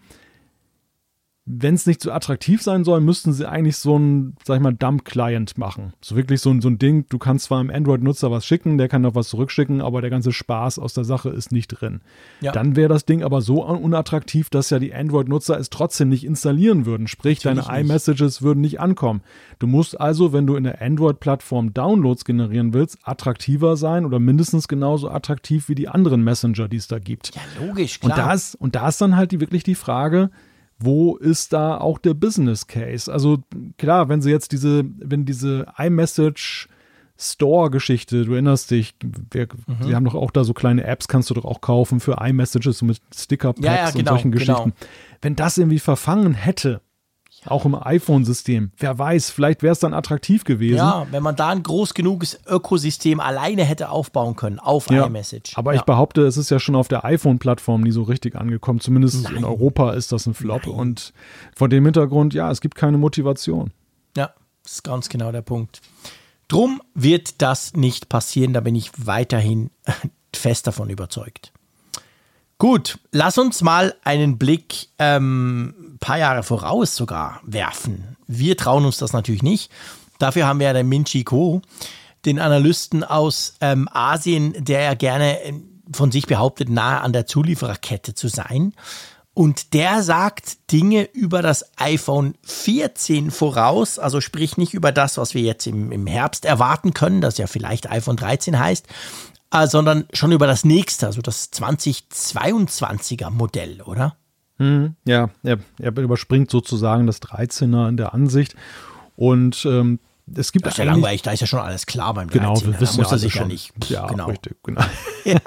wenn 1.59 1.75
es 1.75 1.87
nicht 1.87 2.03
so 2.03 2.13
attraktiv 2.13 2.63
sein 2.63 2.85
soll, 2.85 3.01
müssten 3.01 3.33
sie 3.33 3.49
eigentlich 3.49 3.77
so 3.77 3.99
ein, 3.99 4.37
sag 4.45 4.57
ich 4.57 4.63
mal, 4.63 4.75
Dump-Client 4.75 5.59
machen. 5.59 5.93
So 6.01 6.17
wirklich 6.17 6.41
so 6.41 6.51
ein, 6.51 6.61
so 6.61 6.69
ein 6.69 6.79
Ding, 6.79 7.07
du 7.09 7.19
kannst 7.19 7.47
zwar 7.47 7.61
einem 7.61 7.71
Android-Nutzer 7.71 8.31
was 8.31 8.47
schicken, 8.47 8.79
der 8.79 8.89
kann 8.89 9.03
noch 9.03 9.15
was 9.15 9.29
zurückschicken, 9.29 9.81
aber 9.81 10.01
der 10.01 10.11
ganze 10.11 10.33
Spaß 10.33 10.79
aus 10.79 10.95
der 10.95 11.05
Sache 11.05 11.31
ist 11.31 11.53
nicht 11.53 11.69
drin. 11.69 12.01
Ja. 12.41 12.53
Dann 12.53 12.77
wäre 12.77 12.89
das 12.89 13.05
Ding 13.05 13.23
aber 13.23 13.41
so 13.41 13.65
unattraktiv, 13.65 14.51
dass 14.51 14.71
ja 14.71 14.79
die 14.79 14.95
Android-Nutzer 14.95 15.59
es 15.59 15.71
trotzdem 15.71 16.09
nicht 16.09 16.25
installieren 16.25 16.87
würden. 16.87 17.09
Sprich, 17.09 17.45
Natürlich 17.45 17.67
deine 17.67 17.81
iMessages 17.81 18.43
würden 18.43 18.61
nicht 18.61 18.81
ankommen. 18.81 19.23
Du 19.59 19.67
musst 19.67 20.01
also, 20.01 20.33
wenn 20.33 20.47
du 20.47 20.57
in 20.57 20.65
der 20.65 20.81
Android-Plattform 20.81 21.75
Downloads 21.75 22.25
generieren 22.25 22.73
willst, 22.73 22.99
attraktiver 23.03 23.77
sein 23.77 24.05
oder 24.05 24.19
mindestens 24.19 24.69
genauso 24.69 25.11
attraktiv 25.11 25.69
wie 25.69 25.75
die 25.75 25.89
anderen 25.89 26.23
Messenger, 26.23 26.69
die 26.69 26.77
es 26.77 26.89
da 26.89 26.99
gibt. 26.99 27.35
Ja, 27.35 27.67
logisch, 27.67 28.01
klar. 28.01 28.13
Und 28.13 28.19
da 28.19 28.33
ist, 28.33 28.55
und 28.55 28.75
da 28.75 28.89
ist 28.89 29.01
dann 29.01 29.17
halt 29.17 29.33
die, 29.33 29.41
wirklich 29.41 29.65
die 29.65 29.75
Frage, 29.75 30.31
wo 30.81 31.17
ist 31.17 31.53
da 31.53 31.79
auch 31.79 31.99
der 31.99 32.15
Business 32.15 32.67
Case? 32.67 33.13
Also 33.13 33.39
klar, 33.79 34.09
wenn 34.09 34.23
sie 34.23 34.31
jetzt 34.31 34.53
diese, 34.53 34.85
wenn 34.99 35.25
diese 35.25 35.67
iMessage 35.79 36.69
Store-Geschichte, 37.19 38.25
du 38.25 38.33
erinnerst 38.33 38.71
dich, 38.71 38.95
wir, 39.31 39.49
mhm. 39.67 39.85
sie 39.85 39.95
haben 39.95 40.07
doch 40.07 40.15
auch 40.15 40.31
da 40.31 40.43
so 40.43 40.55
kleine 40.55 40.85
Apps, 40.85 41.07
kannst 41.07 41.29
du 41.29 41.35
doch 41.35 41.45
auch 41.45 41.61
kaufen 41.61 42.01
für 42.01 42.17
iMessages 42.19 42.81
mit 42.81 43.01
Sticker-Packs 43.15 43.65
ja, 43.65 43.75
ja, 43.75 43.91
genau, 43.91 43.99
und 43.99 44.07
solchen 44.07 44.33
genau. 44.33 44.65
Geschichten. 44.65 44.73
Wenn 45.21 45.37
das 45.37 45.59
irgendwie 45.59 45.81
verfangen 45.81 46.33
hätte, 46.33 46.81
auch 47.47 47.65
im 47.65 47.75
iPhone-System. 47.75 48.73
Wer 48.77 48.99
weiß, 48.99 49.31
vielleicht 49.31 49.63
wäre 49.63 49.73
es 49.73 49.79
dann 49.79 49.95
attraktiv 49.95 50.45
gewesen. 50.45 50.77
Ja, 50.77 51.07
wenn 51.11 51.23
man 51.23 51.37
da 51.37 51.49
ein 51.49 51.63
groß 51.63 51.95
genuges 51.95 52.39
Ökosystem 52.47 53.21
alleine 53.21 53.65
hätte 53.65 53.91
aufbauen 53.91 54.37
können 54.37 54.59
auf 54.59 54.91
ja, 54.91 55.07
iMessage. 55.07 55.57
Aber 55.57 55.73
ja. 55.73 55.81
ich 55.81 55.85
behaupte, 55.85 56.23
es 56.27 56.37
ist 56.37 56.51
ja 56.51 56.59
schon 56.59 56.77
auf 56.77 56.89
der 56.89 57.05
iPhone-Plattform 57.05 57.83
nie 57.83 57.93
so 57.93 58.03
richtig 58.03 58.37
angekommen. 58.37 58.81
Zumindest 58.81 59.25
Nein. 59.25 59.37
in 59.37 59.45
Europa 59.45 59.93
ist 59.93 60.13
das 60.13 60.27
ein 60.27 60.35
Flop. 60.35 60.67
Nein. 60.67 60.75
Und 60.75 61.13
vor 61.57 61.69
dem 61.69 61.85
Hintergrund, 61.85 62.35
ja, 62.35 62.51
es 62.51 62.61
gibt 62.61 62.75
keine 62.75 62.99
Motivation. 62.99 63.73
Ja, 64.17 64.35
das 64.63 64.73
ist 64.73 64.85
ganz 64.85 65.09
genau 65.09 65.33
der 65.33 65.43
Punkt. 65.43 65.81
Drum 66.49 66.83
wird 66.95 67.41
das 67.43 67.75
nicht 67.75 68.09
passieren, 68.09 68.53
da 68.53 68.61
bin 68.61 68.75
ich 68.75 68.91
weiterhin 68.97 69.71
fest 70.35 70.67
davon 70.67 70.91
überzeugt. 70.91 71.53
Gut, 72.61 72.99
lass 73.11 73.39
uns 73.39 73.63
mal 73.63 73.95
einen 74.05 74.37
Blick 74.37 74.89
ähm, 74.99 75.97
paar 75.99 76.19
Jahre 76.19 76.43
voraus 76.43 76.95
sogar 76.95 77.41
werfen. 77.43 78.19
Wir 78.27 78.55
trauen 78.55 78.85
uns 78.85 78.99
das 78.99 79.15
natürlich 79.15 79.43
nicht. 79.43 79.73
Dafür 80.19 80.47
haben 80.47 80.61
wir 80.61 80.67
ja 80.67 80.75
den 80.75 80.87
Min 80.87 81.07
Chi 81.07 81.25
Ko, 81.25 81.63
den 82.27 82.39
Analysten 82.39 83.03
aus 83.03 83.55
ähm, 83.63 83.89
Asien, 83.91 84.55
der 84.63 84.83
ja 84.83 84.93
gerne 84.93 85.43
äh, 85.43 85.55
von 85.91 86.13
sich 86.13 86.27
behauptet, 86.27 86.69
nahe 86.69 87.01
an 87.01 87.15
der 87.15 87.25
Zuliefererkette 87.25 88.13
zu 88.13 88.29
sein. 88.29 88.75
Und 89.33 89.73
der 89.73 90.03
sagt 90.03 90.71
Dinge 90.71 91.05
über 91.15 91.41
das 91.41 91.65
iPhone 91.79 92.35
14 92.43 93.31
voraus, 93.31 93.99
also 93.99 94.21
sprich 94.21 94.59
nicht 94.59 94.75
über 94.75 94.93
das, 94.93 95.17
was 95.17 95.33
wir 95.33 95.41
jetzt 95.41 95.67
im, 95.67 95.93
im 95.93 96.07
Herbst 96.07 96.45
erwarten 96.45 96.93
können, 96.93 97.23
das 97.23 97.39
ja 97.39 97.47
vielleicht 97.47 97.91
iPhone 97.91 98.17
13 98.17 98.59
heißt, 98.59 98.87
sondern 99.53 100.05
schon 100.13 100.33
über 100.33 100.47
das 100.47 100.65
nächste, 100.65 101.07
also 101.07 101.21
das 101.23 101.53
2022er 101.53 103.31
Modell, 103.31 103.83
oder? 103.83 104.17
Hm, 104.59 104.95
ja, 105.05 105.31
er, 105.43 105.59
er, 105.79 105.97
überspringt 105.97 106.51
sozusagen 106.51 107.07
das 107.07 107.23
13er 107.23 107.89
in 107.89 107.97
der 107.97 108.15
Ansicht. 108.15 108.55
Und 109.17 109.65
ähm, 109.65 109.99
es 110.37 110.53
gibt 110.53 110.67
das 110.67 110.75
ist 110.75 110.79
ja 110.79 110.85
langweilig, 110.85 111.23
da 111.23 111.33
ist 111.33 111.41
ja 111.41 111.47
schon 111.47 111.61
alles 111.61 111.87
klar 111.87 112.15
beim 112.15 112.29
13er. 112.29 112.33
Genau, 112.33 112.61
wir 112.65 112.81
wissen 112.81 113.01
ja 113.01 113.19
sich 113.19 113.35
ja 113.35 113.45
nicht. 113.47 113.73
Ja, 113.89 114.07
genau. 114.07 114.27
richtig, 114.29 114.57
genau. 114.63 114.83
ja. 115.25 115.39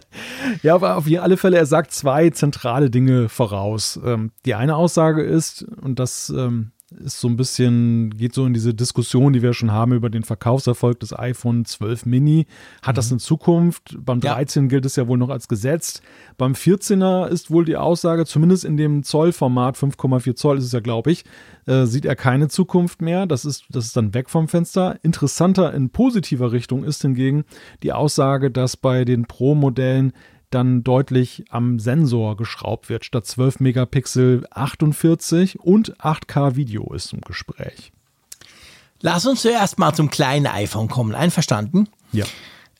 ja, 0.62 0.74
aber 0.74 0.96
auf 0.96 1.06
alle 1.06 1.36
Fälle, 1.36 1.58
er 1.58 1.66
sagt 1.66 1.92
zwei 1.92 2.30
zentrale 2.30 2.88
Dinge 2.88 3.28
voraus. 3.28 4.00
Ähm, 4.04 4.30
die 4.44 4.54
eine 4.54 4.76
Aussage 4.76 5.22
ist, 5.22 5.62
und 5.62 5.98
das 5.98 6.30
ähm, 6.30 6.72
ist 7.04 7.20
so 7.20 7.28
ein 7.28 7.36
bisschen, 7.36 8.10
geht 8.10 8.34
so 8.34 8.46
in 8.46 8.54
diese 8.54 8.74
Diskussion, 8.74 9.32
die 9.32 9.42
wir 9.42 9.52
schon 9.52 9.72
haben 9.72 9.92
über 9.92 10.10
den 10.10 10.22
Verkaufserfolg 10.22 11.00
des 11.00 11.16
iPhone 11.18 11.64
12 11.64 12.06
Mini. 12.06 12.46
Hat 12.82 12.94
mhm. 12.94 12.96
das 12.96 13.10
eine 13.10 13.20
Zukunft? 13.20 13.96
Beim 13.98 14.20
13 14.20 14.64
ja. 14.64 14.68
gilt 14.68 14.86
es 14.86 14.96
ja 14.96 15.08
wohl 15.08 15.18
noch 15.18 15.30
als 15.30 15.48
gesetzt. 15.48 16.02
Beim 16.38 16.52
14er 16.52 17.28
ist 17.28 17.50
wohl 17.50 17.64
die 17.64 17.76
Aussage, 17.76 18.26
zumindest 18.26 18.64
in 18.64 18.76
dem 18.76 19.02
Zollformat, 19.02 19.76
5,4 19.76 20.34
Zoll 20.34 20.58
ist 20.58 20.64
es 20.64 20.72
ja, 20.72 20.80
glaube 20.80 21.12
ich, 21.12 21.24
äh, 21.66 21.84
sieht 21.86 22.04
er 22.04 22.16
keine 22.16 22.48
Zukunft 22.48 23.02
mehr. 23.02 23.26
Das 23.26 23.44
ist, 23.44 23.64
das 23.70 23.86
ist 23.86 23.96
dann 23.96 24.14
weg 24.14 24.30
vom 24.30 24.48
Fenster. 24.48 24.98
Interessanter 25.02 25.72
in 25.74 25.90
positiver 25.90 26.52
Richtung 26.52 26.84
ist 26.84 27.02
hingegen 27.02 27.44
die 27.82 27.92
Aussage, 27.92 28.50
dass 28.50 28.76
bei 28.76 29.04
den 29.04 29.26
Pro-Modellen 29.26 30.12
dann 30.54 30.84
deutlich 30.84 31.44
am 31.50 31.78
Sensor 31.78 32.36
geschraubt 32.36 32.88
wird. 32.88 33.04
Statt 33.04 33.26
12 33.26 33.60
Megapixel 33.60 34.46
48 34.50 35.60
und 35.60 35.98
8K 36.00 36.56
Video 36.56 36.92
ist 36.92 37.12
im 37.12 37.20
Gespräch. 37.20 37.92
Lass 39.00 39.26
uns 39.26 39.42
zuerst 39.42 39.78
mal 39.78 39.92
zum 39.94 40.10
kleinen 40.10 40.46
iPhone 40.46 40.88
kommen. 40.88 41.14
Einverstanden? 41.14 41.88
Ja. 42.12 42.24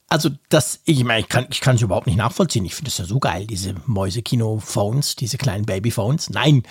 Also 0.09 0.29
das, 0.51 0.81
ich 0.85 1.03
meine, 1.05 1.21
ich 1.21 1.29
kann 1.29 1.47
ich 1.51 1.67
es 1.67 1.81
überhaupt 1.81 2.07
nicht 2.07 2.17
nachvollziehen. 2.17 2.65
Ich 2.65 2.75
finde 2.75 2.91
es 2.91 2.99
ja 2.99 3.07
so 3.07 3.19
geil, 3.19 3.47
diese 3.47 3.75
Mäusekino-Phones, 3.87 5.17
diese 5.17 5.39
kleinen 5.39 5.65
Baby-Phones. 5.65 6.31
Nein, 6.31 6.65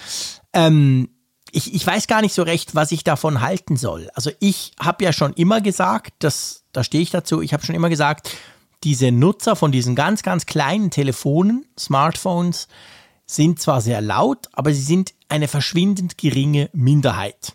ähm, 0.54 1.10
ich, 1.52 1.74
ich 1.74 1.86
weiß 1.86 2.08
gar 2.08 2.22
nicht 2.22 2.34
so 2.34 2.44
recht, 2.44 2.76
was 2.76 2.92
ich 2.92 3.04
davon 3.04 3.42
halten 3.42 3.78
soll. 3.78 4.10
Also 4.14 4.32
ich 4.40 4.72
habe 4.80 5.04
ja 5.04 5.12
schon 5.12 5.34
immer 5.34 5.60
gesagt, 5.60 6.14
dass, 6.20 6.64
da 6.72 6.84
stehe 6.84 7.04
ich 7.04 7.10
dazu, 7.10 7.42
ich 7.42 7.54
habe 7.54 7.66
schon 7.66 7.76
immer 7.76 7.90
gesagt, 7.90 8.30
diese 8.84 9.12
Nutzer 9.12 9.56
von 9.56 9.72
diesen 9.72 9.96
ganz, 9.96 10.24
ganz 10.24 10.46
kleinen 10.46 10.92
Telefonen, 10.92 11.66
Smartphones, 11.78 12.68
sind 13.26 13.62
zwar 13.62 13.82
sehr 13.82 14.02
laut, 14.02 14.50
aber 14.52 14.74
sie 14.74 14.82
sind 14.82 15.14
eine 15.30 15.48
verschwindend 15.48 16.18
geringe 16.18 16.70
Minderheit. 16.74 17.54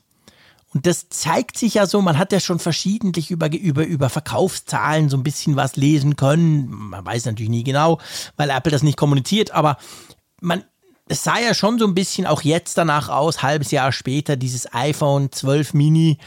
Und 0.73 0.87
das 0.87 1.09
zeigt 1.09 1.59
sich 1.59 1.75
ja 1.75 1.87
so, 1.87 2.03
man 2.03 2.19
hat 2.19 2.33
ja 2.33 2.41
schon 2.41 2.59
verschiedentlich 2.59 3.31
über, 3.31 3.51
über, 3.53 3.85
über 3.87 4.11
Verkaufszahlen 4.11 5.09
so 5.09 5.17
ein 5.17 5.23
bisschen 5.23 5.57
was 5.57 5.77
lesen 5.77 6.17
können. 6.17 6.69
Man 6.69 7.05
weiß 7.05 7.25
natürlich 7.27 7.51
nie 7.51 7.65
genau, 7.65 7.99
weil 8.37 8.51
Apple 8.51 8.73
das 8.73 8.83
nicht 8.83 8.99
kommuniziert, 8.99 9.53
aber 9.53 9.79
man, 10.41 10.65
es 11.09 11.23
sah 11.23 11.39
ja 11.39 11.55
schon 11.55 11.79
so 11.79 11.87
ein 11.87 11.95
bisschen 11.95 12.27
auch 12.27 12.43
jetzt 12.43 12.77
danach 12.77 13.09
aus, 13.09 13.43
halbes 13.43 13.71
Jahr 13.71 13.93
später, 13.93 14.37
dieses 14.37 14.73
iPhone 14.75 15.33
12 15.33 15.73
Mini 15.75 16.19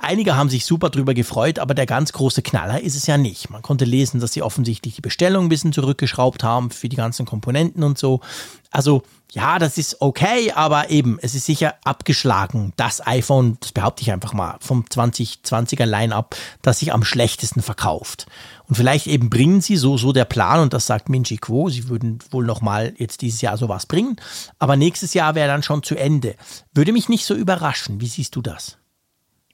einige 0.00 0.36
haben 0.36 0.48
sich 0.48 0.64
super 0.64 0.90
drüber 0.90 1.14
gefreut, 1.14 1.58
aber 1.58 1.74
der 1.74 1.86
ganz 1.86 2.12
große 2.12 2.42
Knaller 2.42 2.80
ist 2.80 2.96
es 2.96 3.06
ja 3.06 3.18
nicht. 3.18 3.50
Man 3.50 3.62
konnte 3.62 3.84
lesen, 3.84 4.20
dass 4.20 4.32
sie 4.32 4.42
offensichtlich 4.42 4.94
die 4.94 5.00
Bestellung 5.00 5.46
ein 5.46 5.48
bisschen 5.48 5.72
zurückgeschraubt 5.72 6.42
haben 6.42 6.70
für 6.70 6.88
die 6.88 6.96
ganzen 6.96 7.26
Komponenten 7.26 7.82
und 7.82 7.98
so. 7.98 8.20
Also 8.70 9.02
ja, 9.34 9.58
das 9.58 9.78
ist 9.78 10.00
okay, 10.00 10.52
aber 10.52 10.90
eben, 10.90 11.18
es 11.20 11.34
ist 11.34 11.46
sicher 11.46 11.74
abgeschlagen. 11.82 12.72
Das 12.76 13.04
iPhone, 13.04 13.56
das 13.60 13.72
behaupte 13.72 14.02
ich 14.02 14.12
einfach 14.12 14.32
mal, 14.32 14.56
vom 14.60 14.84
2020er 14.84 15.86
Line-Up, 15.86 16.36
das 16.62 16.78
sich 16.78 16.92
am 16.92 17.02
schlechtesten 17.02 17.60
verkauft. 17.60 18.26
Und 18.68 18.76
vielleicht 18.76 19.08
eben 19.08 19.30
bringen 19.30 19.60
sie 19.60 19.76
so, 19.76 19.98
so 19.98 20.12
der 20.12 20.24
Plan, 20.24 20.60
und 20.60 20.72
das 20.72 20.86
sagt 20.86 21.08
Minji 21.08 21.38
Quo, 21.38 21.68
sie 21.68 21.88
würden 21.88 22.20
wohl 22.30 22.44
nochmal 22.44 22.94
jetzt 22.96 23.22
dieses 23.22 23.40
Jahr 23.40 23.56
sowas 23.58 23.86
bringen, 23.86 24.16
aber 24.60 24.76
nächstes 24.76 25.14
Jahr 25.14 25.34
wäre 25.34 25.48
dann 25.48 25.64
schon 25.64 25.82
zu 25.82 25.96
Ende. 25.96 26.36
Würde 26.72 26.92
mich 26.92 27.08
nicht 27.08 27.26
so 27.26 27.34
überraschen. 27.34 28.00
Wie 28.00 28.06
siehst 28.06 28.36
du 28.36 28.42
das? 28.42 28.78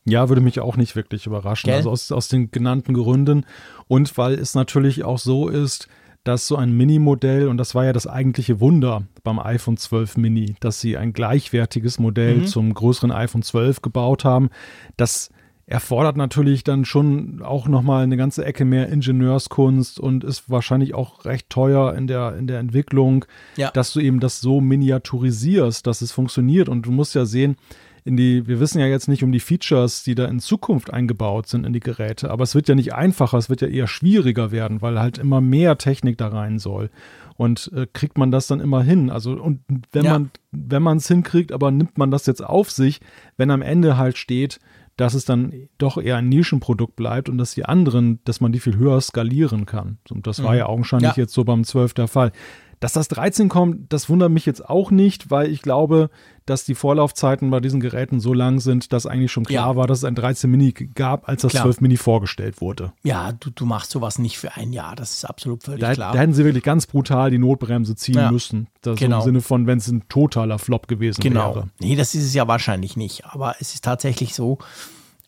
Ja, 0.04 0.28
würde 0.28 0.40
mich 0.40 0.60
auch 0.60 0.76
nicht 0.76 0.96
wirklich 0.96 1.26
überraschen. 1.26 1.68
Gell? 1.68 1.76
Also 1.76 1.90
aus, 1.90 2.10
aus 2.10 2.28
den 2.28 2.50
genannten 2.50 2.94
Gründen. 2.94 3.44
Und 3.86 4.16
weil 4.16 4.34
es 4.34 4.54
natürlich 4.54 5.04
auch 5.04 5.18
so 5.18 5.48
ist, 5.48 5.88
dass 6.24 6.46
so 6.46 6.56
ein 6.56 6.76
Mini-Modell, 6.76 7.48
und 7.48 7.56
das 7.56 7.74
war 7.74 7.84
ja 7.84 7.92
das 7.92 8.06
eigentliche 8.06 8.60
Wunder 8.60 9.04
beim 9.22 9.38
iPhone 9.38 9.76
12 9.76 10.16
Mini, 10.18 10.54
dass 10.60 10.80
sie 10.80 10.96
ein 10.96 11.12
gleichwertiges 11.12 11.98
Modell 11.98 12.38
mhm. 12.38 12.46
zum 12.46 12.74
größeren 12.74 13.10
iPhone 13.10 13.42
12 13.42 13.80
gebaut 13.80 14.24
haben. 14.24 14.50
Das 14.96 15.30
erfordert 15.70 16.16
natürlich 16.16 16.64
dann 16.64 16.84
schon 16.84 17.42
auch 17.42 17.68
nochmal 17.68 18.02
eine 18.02 18.16
ganze 18.16 18.44
Ecke 18.44 18.64
mehr 18.64 18.88
Ingenieurskunst 18.88 20.00
und 20.00 20.24
ist 20.24 20.50
wahrscheinlich 20.50 20.94
auch 20.94 21.24
recht 21.24 21.48
teuer 21.48 21.94
in 21.94 22.06
der, 22.06 22.36
in 22.36 22.48
der 22.48 22.58
Entwicklung, 22.58 23.24
ja. 23.56 23.70
dass 23.70 23.92
du 23.92 24.00
eben 24.00 24.18
das 24.18 24.40
so 24.40 24.60
miniaturisierst, 24.60 25.86
dass 25.86 26.02
es 26.02 26.10
funktioniert. 26.10 26.68
Und 26.68 26.86
du 26.86 26.90
musst 26.90 27.14
ja 27.14 27.24
sehen, 27.24 27.56
in 28.04 28.16
die, 28.16 28.46
wir 28.46 28.60
wissen 28.60 28.80
ja 28.80 28.86
jetzt 28.86 29.08
nicht 29.08 29.22
um 29.22 29.32
die 29.32 29.40
Features, 29.40 30.02
die 30.02 30.14
da 30.14 30.26
in 30.26 30.40
Zukunft 30.40 30.92
eingebaut 30.92 31.48
sind 31.48 31.66
in 31.66 31.72
die 31.72 31.80
Geräte, 31.80 32.30
aber 32.30 32.44
es 32.44 32.54
wird 32.54 32.68
ja 32.68 32.74
nicht 32.74 32.94
einfacher, 32.94 33.38
es 33.38 33.50
wird 33.50 33.60
ja 33.60 33.68
eher 33.68 33.86
schwieriger 33.86 34.50
werden, 34.50 34.82
weil 34.82 34.98
halt 34.98 35.18
immer 35.18 35.40
mehr 35.40 35.78
Technik 35.78 36.18
da 36.18 36.28
rein 36.28 36.58
soll. 36.58 36.90
Und 37.36 37.70
äh, 37.74 37.86
kriegt 37.90 38.18
man 38.18 38.30
das 38.30 38.46
dann 38.48 38.60
immer 38.60 38.82
hin? 38.82 39.08
Also, 39.08 39.32
und 39.32 39.60
wenn 39.92 40.04
ja. 40.04 40.12
man, 40.12 40.30
wenn 40.50 40.82
man 40.82 40.98
es 40.98 41.08
hinkriegt, 41.08 41.52
aber 41.52 41.70
nimmt 41.70 41.96
man 41.96 42.10
das 42.10 42.26
jetzt 42.26 42.44
auf 42.44 42.70
sich, 42.70 43.00
wenn 43.38 43.50
am 43.50 43.62
Ende 43.62 43.96
halt 43.96 44.18
steht, 44.18 44.60
dass 45.00 45.14
es 45.14 45.24
dann 45.24 45.54
doch 45.78 45.96
eher 45.96 46.18
ein 46.18 46.28
Nischenprodukt 46.28 46.96
bleibt 46.96 47.30
und 47.30 47.38
dass 47.38 47.54
die 47.54 47.64
anderen, 47.64 48.20
dass 48.24 48.42
man 48.42 48.52
die 48.52 48.60
viel 48.60 48.76
höher 48.76 49.00
skalieren 49.00 49.64
kann. 49.64 49.96
Und 50.10 50.26
das 50.26 50.42
war 50.42 50.52
mhm. 50.52 50.58
ja 50.58 50.66
augenscheinlich 50.66 51.16
ja. 51.16 51.22
jetzt 51.22 51.32
so 51.32 51.44
beim 51.44 51.64
12 51.64 51.94
der 51.94 52.08
Fall 52.08 52.32
Dass 52.80 52.94
das 52.94 53.08
13 53.08 53.50
kommt, 53.50 53.92
das 53.92 54.08
wundert 54.08 54.30
mich 54.30 54.46
jetzt 54.46 54.68
auch 54.68 54.90
nicht, 54.90 55.30
weil 55.30 55.50
ich 55.52 55.60
glaube, 55.60 56.08
dass 56.46 56.64
die 56.64 56.74
Vorlaufzeiten 56.74 57.50
bei 57.50 57.60
diesen 57.60 57.78
Geräten 57.78 58.20
so 58.20 58.32
lang 58.32 58.58
sind, 58.58 58.92
dass 58.94 59.04
eigentlich 59.04 59.30
schon 59.30 59.44
klar 59.44 59.70
Ja. 59.72 59.76
war, 59.76 59.86
dass 59.86 59.98
es 59.98 60.04
ein 60.04 60.14
13 60.14 60.50
Mini 60.50 60.72
gab, 60.72 61.28
als 61.28 61.42
das 61.42 61.52
Klar. 61.52 61.64
12 61.64 61.82
Mini 61.82 61.98
vorgestellt 61.98 62.62
wurde. 62.62 62.92
Ja, 63.02 63.32
du, 63.32 63.50
du 63.50 63.66
machst 63.66 63.90
sowas 63.90 64.18
nicht 64.18 64.38
für 64.38 64.56
ein 64.56 64.72
Jahr, 64.72 64.96
das 64.96 65.12
ist 65.12 65.24
absolut 65.26 65.62
völlig 65.62 65.80
Da, 65.82 65.92
klar. 65.92 66.14
da 66.14 66.18
hätten 66.20 66.32
sie 66.32 66.44
wirklich 66.44 66.64
ganz 66.64 66.86
brutal 66.86 67.30
die 67.30 67.38
Notbremse 67.38 67.94
ziehen 67.96 68.14
Ja. 68.16 68.32
müssen. 68.32 68.68
Das 68.80 68.98
Genau. 68.98 69.18
Im 69.18 69.24
Sinne 69.24 69.40
von, 69.42 69.66
wenn 69.66 69.76
es 69.78 69.86
ein 69.88 70.08
totaler 70.08 70.58
Flop 70.58 70.88
gewesen 70.88 71.20
Genau. 71.20 71.54
wäre. 71.54 71.68
Nee, 71.80 71.96
das 71.96 72.14
ist 72.14 72.24
es 72.24 72.34
ja 72.34 72.48
wahrscheinlich 72.48 72.96
nicht. 72.96 73.26
Aber 73.26 73.56
es 73.60 73.74
ist 73.74 73.84
tatsächlich 73.84 74.34
so. 74.34 74.56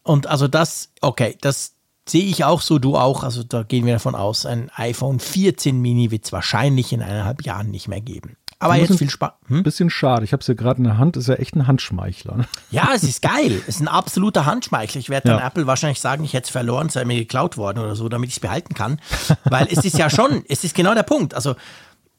Und 0.02 0.26
also 0.26 0.48
das, 0.48 0.90
okay, 1.02 1.36
das 1.42 1.74
sehe 2.12 2.24
ich 2.24 2.44
auch 2.44 2.60
so, 2.60 2.78
du 2.78 2.96
auch. 2.96 3.24
Also 3.24 3.42
da 3.42 3.62
gehen 3.64 3.86
wir 3.86 3.94
davon 3.94 4.14
aus, 4.14 4.46
ein 4.46 4.70
iPhone 4.76 5.18
14 5.18 5.80
Mini 5.80 6.10
wird 6.10 6.24
es 6.26 6.32
wahrscheinlich 6.32 6.92
in 6.92 7.02
eineinhalb 7.02 7.42
Jahren 7.42 7.70
nicht 7.70 7.88
mehr 7.88 8.00
geben. 8.00 8.36
Aber 8.58 8.76
jetzt 8.76 8.96
viel 8.96 9.10
Spaß. 9.10 9.32
Hm? 9.48 9.64
Bisschen 9.64 9.90
schade. 9.90 10.24
Ich 10.24 10.32
habe 10.32 10.40
es 10.40 10.46
hier 10.46 10.54
gerade 10.54 10.78
in 10.78 10.84
der 10.84 10.96
Hand. 10.96 11.16
Ist 11.16 11.26
ja 11.26 11.34
echt 11.34 11.56
ein 11.56 11.66
Handschmeichler. 11.66 12.36
ne? 12.36 12.44
Ja, 12.70 12.90
es 12.94 13.02
ist 13.02 13.20
geil. 13.20 13.60
Es 13.66 13.74
ist 13.76 13.80
ein 13.80 13.88
absoluter 13.88 14.46
Handschmeichler. 14.46 15.00
Ich 15.00 15.08
werde 15.08 15.30
dann 15.30 15.40
Ja. 15.40 15.46
Apple 15.48 15.66
wahrscheinlich 15.66 16.00
sagen, 16.00 16.22
ich 16.22 16.32
hätte 16.32 16.44
es 16.44 16.50
verloren, 16.50 16.86
es 16.86 16.92
sei 16.92 17.04
mir 17.04 17.16
geklaut 17.16 17.56
worden 17.56 17.80
oder 17.80 17.96
so, 17.96 18.08
damit 18.08 18.28
ich 18.28 18.36
es 18.36 18.40
behalten 18.40 18.74
kann. 18.74 19.00
Weil 19.44 19.66
es 19.68 19.84
ist 19.84 19.98
ja 19.98 20.08
schon, 20.10 20.44
es 20.48 20.62
ist 20.62 20.76
genau 20.76 20.94
der 20.94 21.02
Punkt. 21.02 21.34
Also 21.34 21.56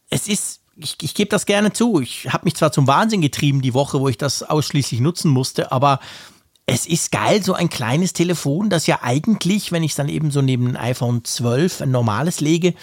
es 0.09 0.27
ist, 0.27 0.59
ich, 0.75 0.97
ich 1.01 1.13
gebe 1.15 1.29
das 1.29 1.45
gerne 1.45 1.71
zu. 1.71 2.01
Ich 2.01 2.27
habe 2.33 2.43
mich 2.43 2.55
zwar 2.55 2.73
zum 2.73 2.87
Wahnsinn 2.87 3.21
getrieben 3.21 3.61
die 3.61 3.73
Woche, 3.73 4.01
wo 4.01 4.09
ich 4.09 4.17
das 4.17 4.43
ausschließlich 4.43 4.99
nutzen 4.99 5.31
musste, 5.31 5.71
aber 5.71 5.99
es 6.65 6.85
ist 6.85 7.11
geil, 7.11 7.43
so 7.43 7.53
ein 7.53 7.69
kleines 7.69 8.13
Telefon, 8.13 8.69
das 8.69 8.87
ja 8.87 8.99
eigentlich, 9.01 9.71
wenn 9.71 9.83
ich 9.83 9.91
es 9.91 9.97
dann 9.97 10.09
eben 10.09 10.31
so 10.31 10.41
neben 10.41 10.67
ein 10.67 10.77
iPhone 10.77 11.23
12, 11.25 11.81
ein 11.81 11.91
normales 11.91 12.39
lege, 12.39 12.73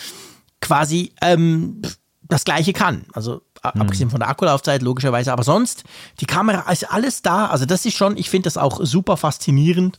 quasi 0.61 1.13
ähm, 1.23 1.81
das 2.29 2.45
gleiche 2.45 2.73
kann. 2.73 3.07
Also 3.13 3.41
a- 3.63 3.71
abgesehen 3.81 4.11
von 4.11 4.21
der 4.21 4.29
Akkulaufzeit 4.29 4.83
logischerweise, 4.83 5.33
aber 5.33 5.43
sonst, 5.45 5.85
die 6.21 6.27
Kamera 6.27 6.71
ist 6.71 6.91
alles 6.91 7.23
da. 7.23 7.47
Also 7.47 7.65
das 7.65 7.87
ist 7.87 7.97
schon, 7.97 8.17
ich 8.17 8.29
finde 8.31 8.45
das 8.47 8.57
auch 8.57 8.81
super 8.85 9.17
faszinierend. 9.17 9.99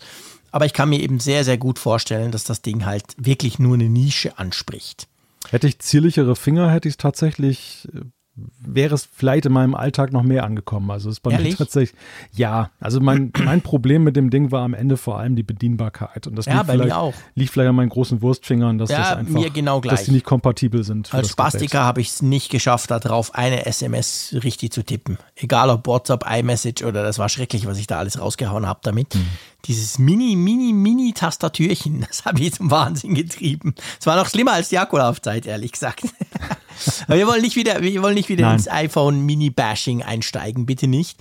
Aber 0.53 0.65
ich 0.65 0.73
kann 0.73 0.89
mir 0.89 0.99
eben 0.99 1.21
sehr, 1.21 1.45
sehr 1.45 1.57
gut 1.57 1.79
vorstellen, 1.79 2.31
dass 2.31 2.43
das 2.43 2.61
Ding 2.61 2.85
halt 2.85 3.05
wirklich 3.17 3.57
nur 3.57 3.75
eine 3.75 3.87
Nische 3.87 4.37
anspricht. 4.37 5.07
Hätte 5.49 5.67
ich 5.67 5.79
zierlichere 5.79 6.35
Finger, 6.35 6.69
hätte 6.69 6.89
ich 6.89 6.93
es 6.93 6.97
tatsächlich, 6.97 7.87
äh, 7.95 8.01
wäre 8.35 8.95
es 8.95 9.05
vielleicht 9.11 9.45
in 9.45 9.51
meinem 9.51 9.75
Alltag 9.75 10.13
noch 10.13 10.23
mehr 10.23 10.45
angekommen. 10.45 10.89
Also 10.89 11.09
es 11.09 11.17
ist 11.17 11.19
bei 11.19 11.31
Ehrlich? 11.31 11.51
mir 11.51 11.57
tatsächlich, 11.57 11.99
ja, 12.33 12.71
also 12.79 12.99
mein, 13.01 13.31
mein 13.43 13.61
Problem 13.61 14.03
mit 14.03 14.15
dem 14.15 14.29
Ding 14.29 14.51
war 14.51 14.63
am 14.63 14.73
Ende 14.73 14.95
vor 14.97 15.19
allem 15.19 15.35
die 15.35 15.43
Bedienbarkeit. 15.43 16.27
Und 16.27 16.37
das 16.37 16.45
Ja, 16.45 16.53
liegt, 16.53 16.67
bei 16.67 16.73
mir 16.77 16.83
vielleicht, 16.83 16.95
auch. 16.95 17.13
liegt 17.35 17.51
vielleicht 17.51 17.69
an 17.69 17.75
meinen 17.75 17.89
großen 17.89 18.21
Wurstfingern, 18.21 18.77
dass 18.77 18.89
Ja, 18.89 18.99
das 18.99 19.11
einfach, 19.17 19.33
mir 19.33 19.49
genau 19.49 19.81
dass 19.81 19.95
gleich. 19.95 20.05
die 20.05 20.11
nicht 20.11 20.25
kompatibel 20.25 20.83
sind. 20.83 21.13
Als. 21.13 21.29
Spastiker 21.29 21.83
habe 21.83 21.99
ich 22.01 22.07
es 22.09 22.21
nicht 22.21 22.49
geschafft, 22.49 22.89
darauf 22.89 23.35
eine 23.35 23.65
SMS 23.65 24.35
richtig 24.43 24.71
zu 24.71 24.83
tippen. 24.83 25.17
Egal 25.35 25.69
ob 25.69 25.85
WhatsApp, 25.85 26.23
iMessage 26.29 26.83
oder 26.83 27.03
das 27.03 27.19
war 27.19 27.27
schrecklich, 27.29 27.65
was 27.67 27.77
ich 27.77 27.87
da 27.87 27.99
alles 27.99 28.19
rausgehauen 28.19 28.65
habe 28.65 28.79
damit. 28.83 29.13
Mhm. 29.15 29.25
Dieses 29.65 29.99
mini, 29.99 30.35
mini, 30.35 30.73
mini 30.73 31.13
Tastatürchen, 31.13 32.05
das 32.07 32.25
habe 32.25 32.41
ich 32.41 32.53
zum 32.53 32.71
Wahnsinn 32.71 33.13
getrieben. 33.15 33.75
Es 33.99 34.05
war 34.05 34.15
noch 34.15 34.29
schlimmer 34.29 34.53
als 34.53 34.69
die 34.69 34.79
Akkulaufzeit, 34.79 35.45
ehrlich 35.45 35.73
gesagt. 35.73 36.03
Aber 37.07 37.17
wir 37.17 37.27
wollen 37.27 37.41
nicht 37.41 37.55
wieder, 37.55 37.81
wir 37.81 38.01
wollen 38.01 38.15
nicht 38.15 38.29
wieder 38.29 38.45
Nein. 38.45 38.55
ins 38.55 38.67
iPhone 38.67 39.25
Mini-Bashing 39.25 40.03
einsteigen, 40.03 40.65
bitte 40.65 40.87
nicht. 40.87 41.19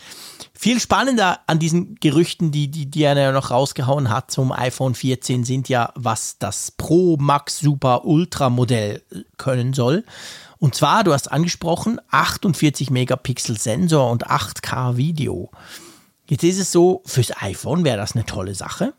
Viel 0.55 0.81
spannender 0.81 1.41
an 1.47 1.59
diesen 1.59 1.95
Gerüchten, 1.97 2.51
die, 2.51 2.69
die, 2.71 3.03
er 3.03 3.19
ja 3.19 3.33
noch 3.33 3.51
rausgehauen 3.51 4.11
hat 4.11 4.31
zum 4.31 4.53
iPhone 4.53 4.95
14, 4.95 5.45
sind 5.45 5.69
ja, 5.69 5.93
was 5.95 6.39
das 6.39 6.71
Pro 6.71 7.17
Max 7.19 7.61
Super 7.61 8.05
Ultra 8.05 8.51
Modell 8.51 9.03
können 9.39 9.73
soll. 9.73 10.05
Und 10.59 10.75
zwar, 10.75 11.05
du 11.05 11.15
hast 11.15 11.33
angesprochen, 11.33 11.99
48 12.11 12.91
Megapixel 12.91 13.59
Sensor 13.59 14.11
und 14.11 14.29
8K 14.29 14.99
Video. 14.99 15.51
Jetzt 16.31 16.45
ist 16.45 16.61
es 16.61 16.71
so, 16.71 17.03
fürs 17.07 17.33
iPhone 17.43 17.83
wäre 17.85 17.97
das 17.97 18.15
eine 18.15 18.25
tolle 18.25 18.55
Sache. 18.55 18.95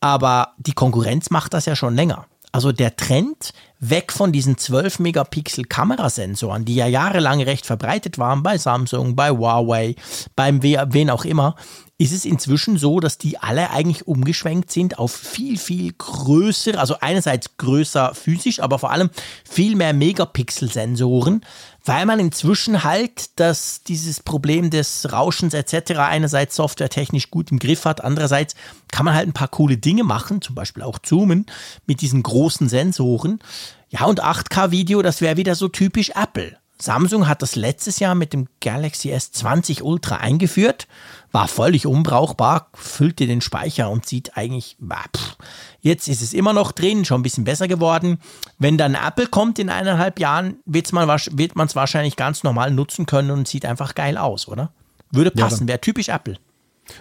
Aber 0.00 0.52
die 0.58 0.74
Konkurrenz 0.74 1.30
macht 1.30 1.54
das 1.54 1.64
ja 1.64 1.74
schon 1.74 1.96
länger. 1.96 2.26
Also 2.52 2.70
der 2.70 2.96
Trend 2.96 3.52
weg 3.80 4.12
von 4.12 4.30
diesen 4.30 4.58
12 4.58 4.98
Megapixel 5.00 5.64
Kamerasensoren, 5.64 6.64
die 6.66 6.74
ja 6.74 6.86
jahrelang 6.86 7.40
recht 7.42 7.64
verbreitet 7.66 8.18
waren 8.18 8.42
bei 8.42 8.58
Samsung, 8.58 9.16
bei 9.16 9.30
Huawei, 9.30 9.96
beim 10.36 10.62
we- 10.62 10.86
wen 10.90 11.10
auch 11.10 11.24
immer, 11.24 11.56
ist 11.98 12.12
es 12.12 12.24
inzwischen 12.24 12.78
so, 12.78 13.00
dass 13.00 13.18
die 13.18 13.38
alle 13.38 13.70
eigentlich 13.70 14.06
umgeschwenkt 14.06 14.70
sind 14.70 14.98
auf 14.98 15.12
viel, 15.12 15.58
viel 15.58 15.92
größere, 15.96 16.78
also 16.78 16.96
einerseits 17.00 17.56
größer 17.56 18.14
physisch, 18.14 18.60
aber 18.60 18.78
vor 18.78 18.92
allem 18.92 19.10
viel 19.48 19.76
mehr 19.76 19.92
Megapixel-Sensoren, 19.94 21.42
weil 21.88 22.06
man 22.06 22.20
inzwischen 22.20 22.84
halt 22.84 23.30
das, 23.40 23.82
dieses 23.82 24.20
Problem 24.20 24.70
des 24.70 25.10
Rauschens 25.10 25.54
etc. 25.54 25.92
einerseits 25.98 26.54
softwaretechnisch 26.54 27.30
gut 27.30 27.50
im 27.50 27.58
Griff 27.58 27.86
hat, 27.86 28.04
andererseits 28.04 28.54
kann 28.92 29.06
man 29.06 29.14
halt 29.14 29.26
ein 29.26 29.32
paar 29.32 29.48
coole 29.48 29.78
Dinge 29.78 30.04
machen, 30.04 30.42
zum 30.42 30.54
Beispiel 30.54 30.82
auch 30.82 30.98
zoomen 30.98 31.46
mit 31.86 32.00
diesen 32.02 32.22
großen 32.22 32.68
Sensoren. 32.68 33.40
Ja, 33.88 34.04
und 34.04 34.22
8K-Video, 34.22 35.00
das 35.00 35.20
wäre 35.20 35.38
wieder 35.38 35.54
so 35.54 35.68
typisch 35.68 36.10
Apple. 36.10 36.58
Samsung 36.80 37.26
hat 37.26 37.42
das 37.42 37.56
letztes 37.56 37.98
Jahr 37.98 38.14
mit 38.14 38.32
dem 38.32 38.46
Galaxy 38.60 39.12
S20 39.12 39.82
Ultra 39.82 40.16
eingeführt, 40.16 40.86
war 41.32 41.48
völlig 41.48 41.86
unbrauchbar, 41.86 42.68
füllte 42.74 43.26
den 43.26 43.40
Speicher 43.40 43.90
und 43.90 44.06
sieht 44.06 44.36
eigentlich, 44.36 44.76
pff, 45.16 45.36
jetzt 45.80 46.08
ist 46.08 46.22
es 46.22 46.32
immer 46.32 46.52
noch 46.52 46.72
drin, 46.72 47.04
schon 47.04 47.20
ein 47.20 47.22
bisschen 47.22 47.44
besser 47.44 47.68
geworden. 47.68 48.18
Wenn 48.58 48.78
dann 48.78 48.94
Apple 48.94 49.26
kommt 49.26 49.58
in 49.58 49.70
eineinhalb 49.70 50.18
Jahren, 50.18 50.56
wird's 50.66 50.92
man, 50.92 51.08
wird 51.08 51.56
man 51.56 51.66
es 51.66 51.76
wahrscheinlich 51.76 52.16
ganz 52.16 52.42
normal 52.42 52.70
nutzen 52.70 53.06
können 53.06 53.30
und 53.30 53.48
sieht 53.48 53.64
einfach 53.64 53.94
geil 53.94 54.16
aus, 54.16 54.48
oder? 54.48 54.72
Würde 55.10 55.32
Ja, 55.34 55.46
passen, 55.46 55.68
wäre 55.68 55.80
typisch 55.80 56.08
Apple. 56.08 56.36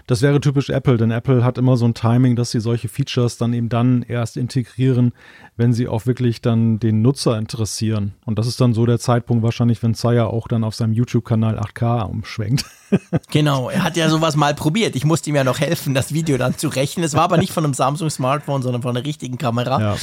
Das 0.06 0.22
wäre 0.22 0.40
typisch 0.42 0.70
Apple, 0.70 0.98
denn 0.98 1.12
Apple 1.12 1.44
hat 1.44 1.58
immer 1.58 1.78
so 1.78 1.86
ein 1.86 1.94
Timing, 1.94 2.36
dass 2.36 2.52
sie 2.52 2.60
solche 2.60 2.88
Features 2.88 3.38
dann 3.38 3.54
eben 3.54 3.70
dann 3.70 4.04
erst 4.04 4.38
integrieren, 4.38 5.14
wenn 5.56 5.74
sie 5.74 5.88
auch 5.88 6.06
wirklich 6.06 6.42
dann 6.42 6.80
den 6.80 7.02
Nutzer 7.02 7.38
interessieren. 7.38 8.14
Und 8.26 8.40
das 8.40 8.48
ist 8.48 8.62
dann 8.62 8.74
so 8.74 8.86
der 8.86 9.00
Zeitpunkt 9.00 9.44
wahrscheinlich, 9.44 9.82
wenn 9.84 9.94
Zaya 9.94 10.26
auch 10.28 10.48
dann 10.48 10.64
auf 10.64 10.76
seinem 10.76 10.94
YouTube-Kanal 10.94 11.60
8K 11.60 12.04
umschwenkt. 12.04 12.66
Genau, 13.32 13.70
er 13.70 13.84
hat 13.84 13.98
ja 13.98 14.10
sowas 14.10 14.38
mal 14.38 14.56
probiert. 14.56 14.96
Ich 14.96 15.04
musste 15.04 15.30
ihm 15.30 15.36
ja 15.36 15.44
noch 15.44 15.60
helfen, 15.60 15.94
das 15.94 16.14
Video 16.14 16.38
dann 16.38 16.58
zu 16.58 16.70
rechnen. 16.70 17.04
Es 17.04 17.16
war 17.16 17.24
aber 17.24 17.36
nicht 17.36 17.52
von 17.52 17.66
einem 17.66 17.74
Samsung-Smartphone, 17.74 18.62
sondern 18.62 18.82
von 18.82 18.96
einer 18.96 19.06
richtigen 19.06 19.38
Kamera. 19.38 19.82
Ja. 19.82 19.98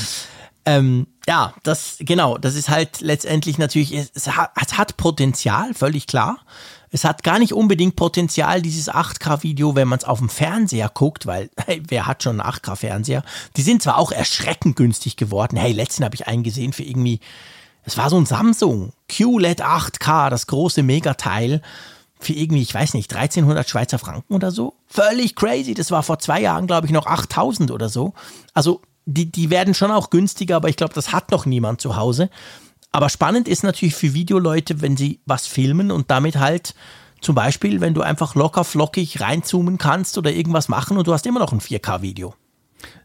Ähm, 0.67 1.07
ja, 1.27 1.55
das, 1.63 1.97
genau, 2.01 2.39
das 2.39 2.55
ist 2.55 2.69
halt 2.69 3.01
letztendlich 3.01 3.59
natürlich, 3.59 3.93
es, 3.93 4.37
hat, 4.37 4.51
es 4.63 4.79
hat 4.79 4.97
Potenzial, 4.97 5.75
völlig 5.75 6.07
klar. 6.07 6.39
Es 6.95 7.03
hat 7.03 7.25
gar 7.25 7.41
nicht 7.41 7.53
unbedingt 7.53 7.97
Potenzial, 7.97 8.63
dieses 8.63 8.89
8K-Video, 8.89 9.75
wenn 9.75 9.89
man 9.89 9.99
es 9.99 10.05
auf 10.05 10.21
dem 10.21 10.29
Fernseher 10.29 10.89
guckt, 10.89 11.27
weil, 11.27 11.51
hey, 11.67 11.83
wer 11.89 12.07
hat 12.07 12.23
schon 12.23 12.41
einen 12.41 12.49
8K-Fernseher? 12.49 13.25
Die 13.57 13.63
sind 13.63 13.83
zwar 13.83 13.99
auch 13.99 14.13
erschreckend 14.13 14.77
günstig 14.77 15.17
geworden. 15.17 15.57
Hey, 15.57 15.73
letzten 15.73 16.05
habe 16.05 16.15
ich 16.15 16.29
einen 16.29 16.45
gesehen 16.45 16.73
für 16.73 16.85
irgendwie, 16.85 17.19
es 17.83 17.99
war 17.99 18.11
so 18.11 18.17
ein 18.17 18.27
Samsung 18.27 18.93
QLED 19.09 19.61
8K, 19.61 20.31
das 20.31 20.47
große 20.47 20.85
Megateil 20.85 21.63
für 22.21 22.33
irgendwie, 22.33 22.63
ich 22.63 22.73
weiß 22.73 22.95
nicht, 22.95 23.13
1300 23.13 23.69
Schweizer 23.69 23.99
Franken 23.99 24.33
oder 24.33 24.53
so. 24.53 24.75
Völlig 24.87 25.35
crazy. 25.35 25.75
Das 25.75 25.91
war 25.91 26.05
vor 26.05 26.21
zwei 26.21 26.43
Jahren, 26.43 26.69
glaube 26.69 26.87
ich, 26.87 26.93
noch 26.93 27.07
8000 27.07 27.73
oder 27.73 27.89
so. 27.89 28.15
Also, 28.53 28.83
die, 29.05 29.33
die 29.33 29.51
werden 29.51 29.75
schon 29.75 29.91
auch 29.91 30.11
günstiger, 30.11 30.55
aber 30.55 30.69
ich 30.69 30.77
glaube, 30.77 30.95
das 30.95 31.11
hat 31.13 31.33
noch 31.33 31.45
niemand 31.45 31.81
zu 31.81 31.97
Hause. 31.97 32.31
Aber 32.95 33.09
spannend 33.09 33.49
ist 33.49 33.65
natürlich 33.65 33.97
für 33.97 34.15
Videoleute, 34.15 34.81
wenn 34.81 34.97
sie 34.97 35.19
was 35.27 35.49
filmen 35.49 35.91
und 35.91 36.13
damit 36.13 36.39
halt 36.39 36.77
zum 37.21 37.35
Beispiel, 37.35 37.81
wenn 37.81 37.93
du 37.93 38.03
einfach 38.03 38.37
locker 38.37 38.63
flockig 38.63 39.21
reinzoomen 39.21 39.79
kannst 39.79 40.17
oder 40.17 40.31
irgendwas 40.31 40.69
machen 40.69 40.97
und 40.97 41.09
du 41.09 41.13
hast 41.13 41.27
immer 41.27 41.41
noch 41.41 41.53
ein 41.53 41.59
4K-Video. 41.59 42.35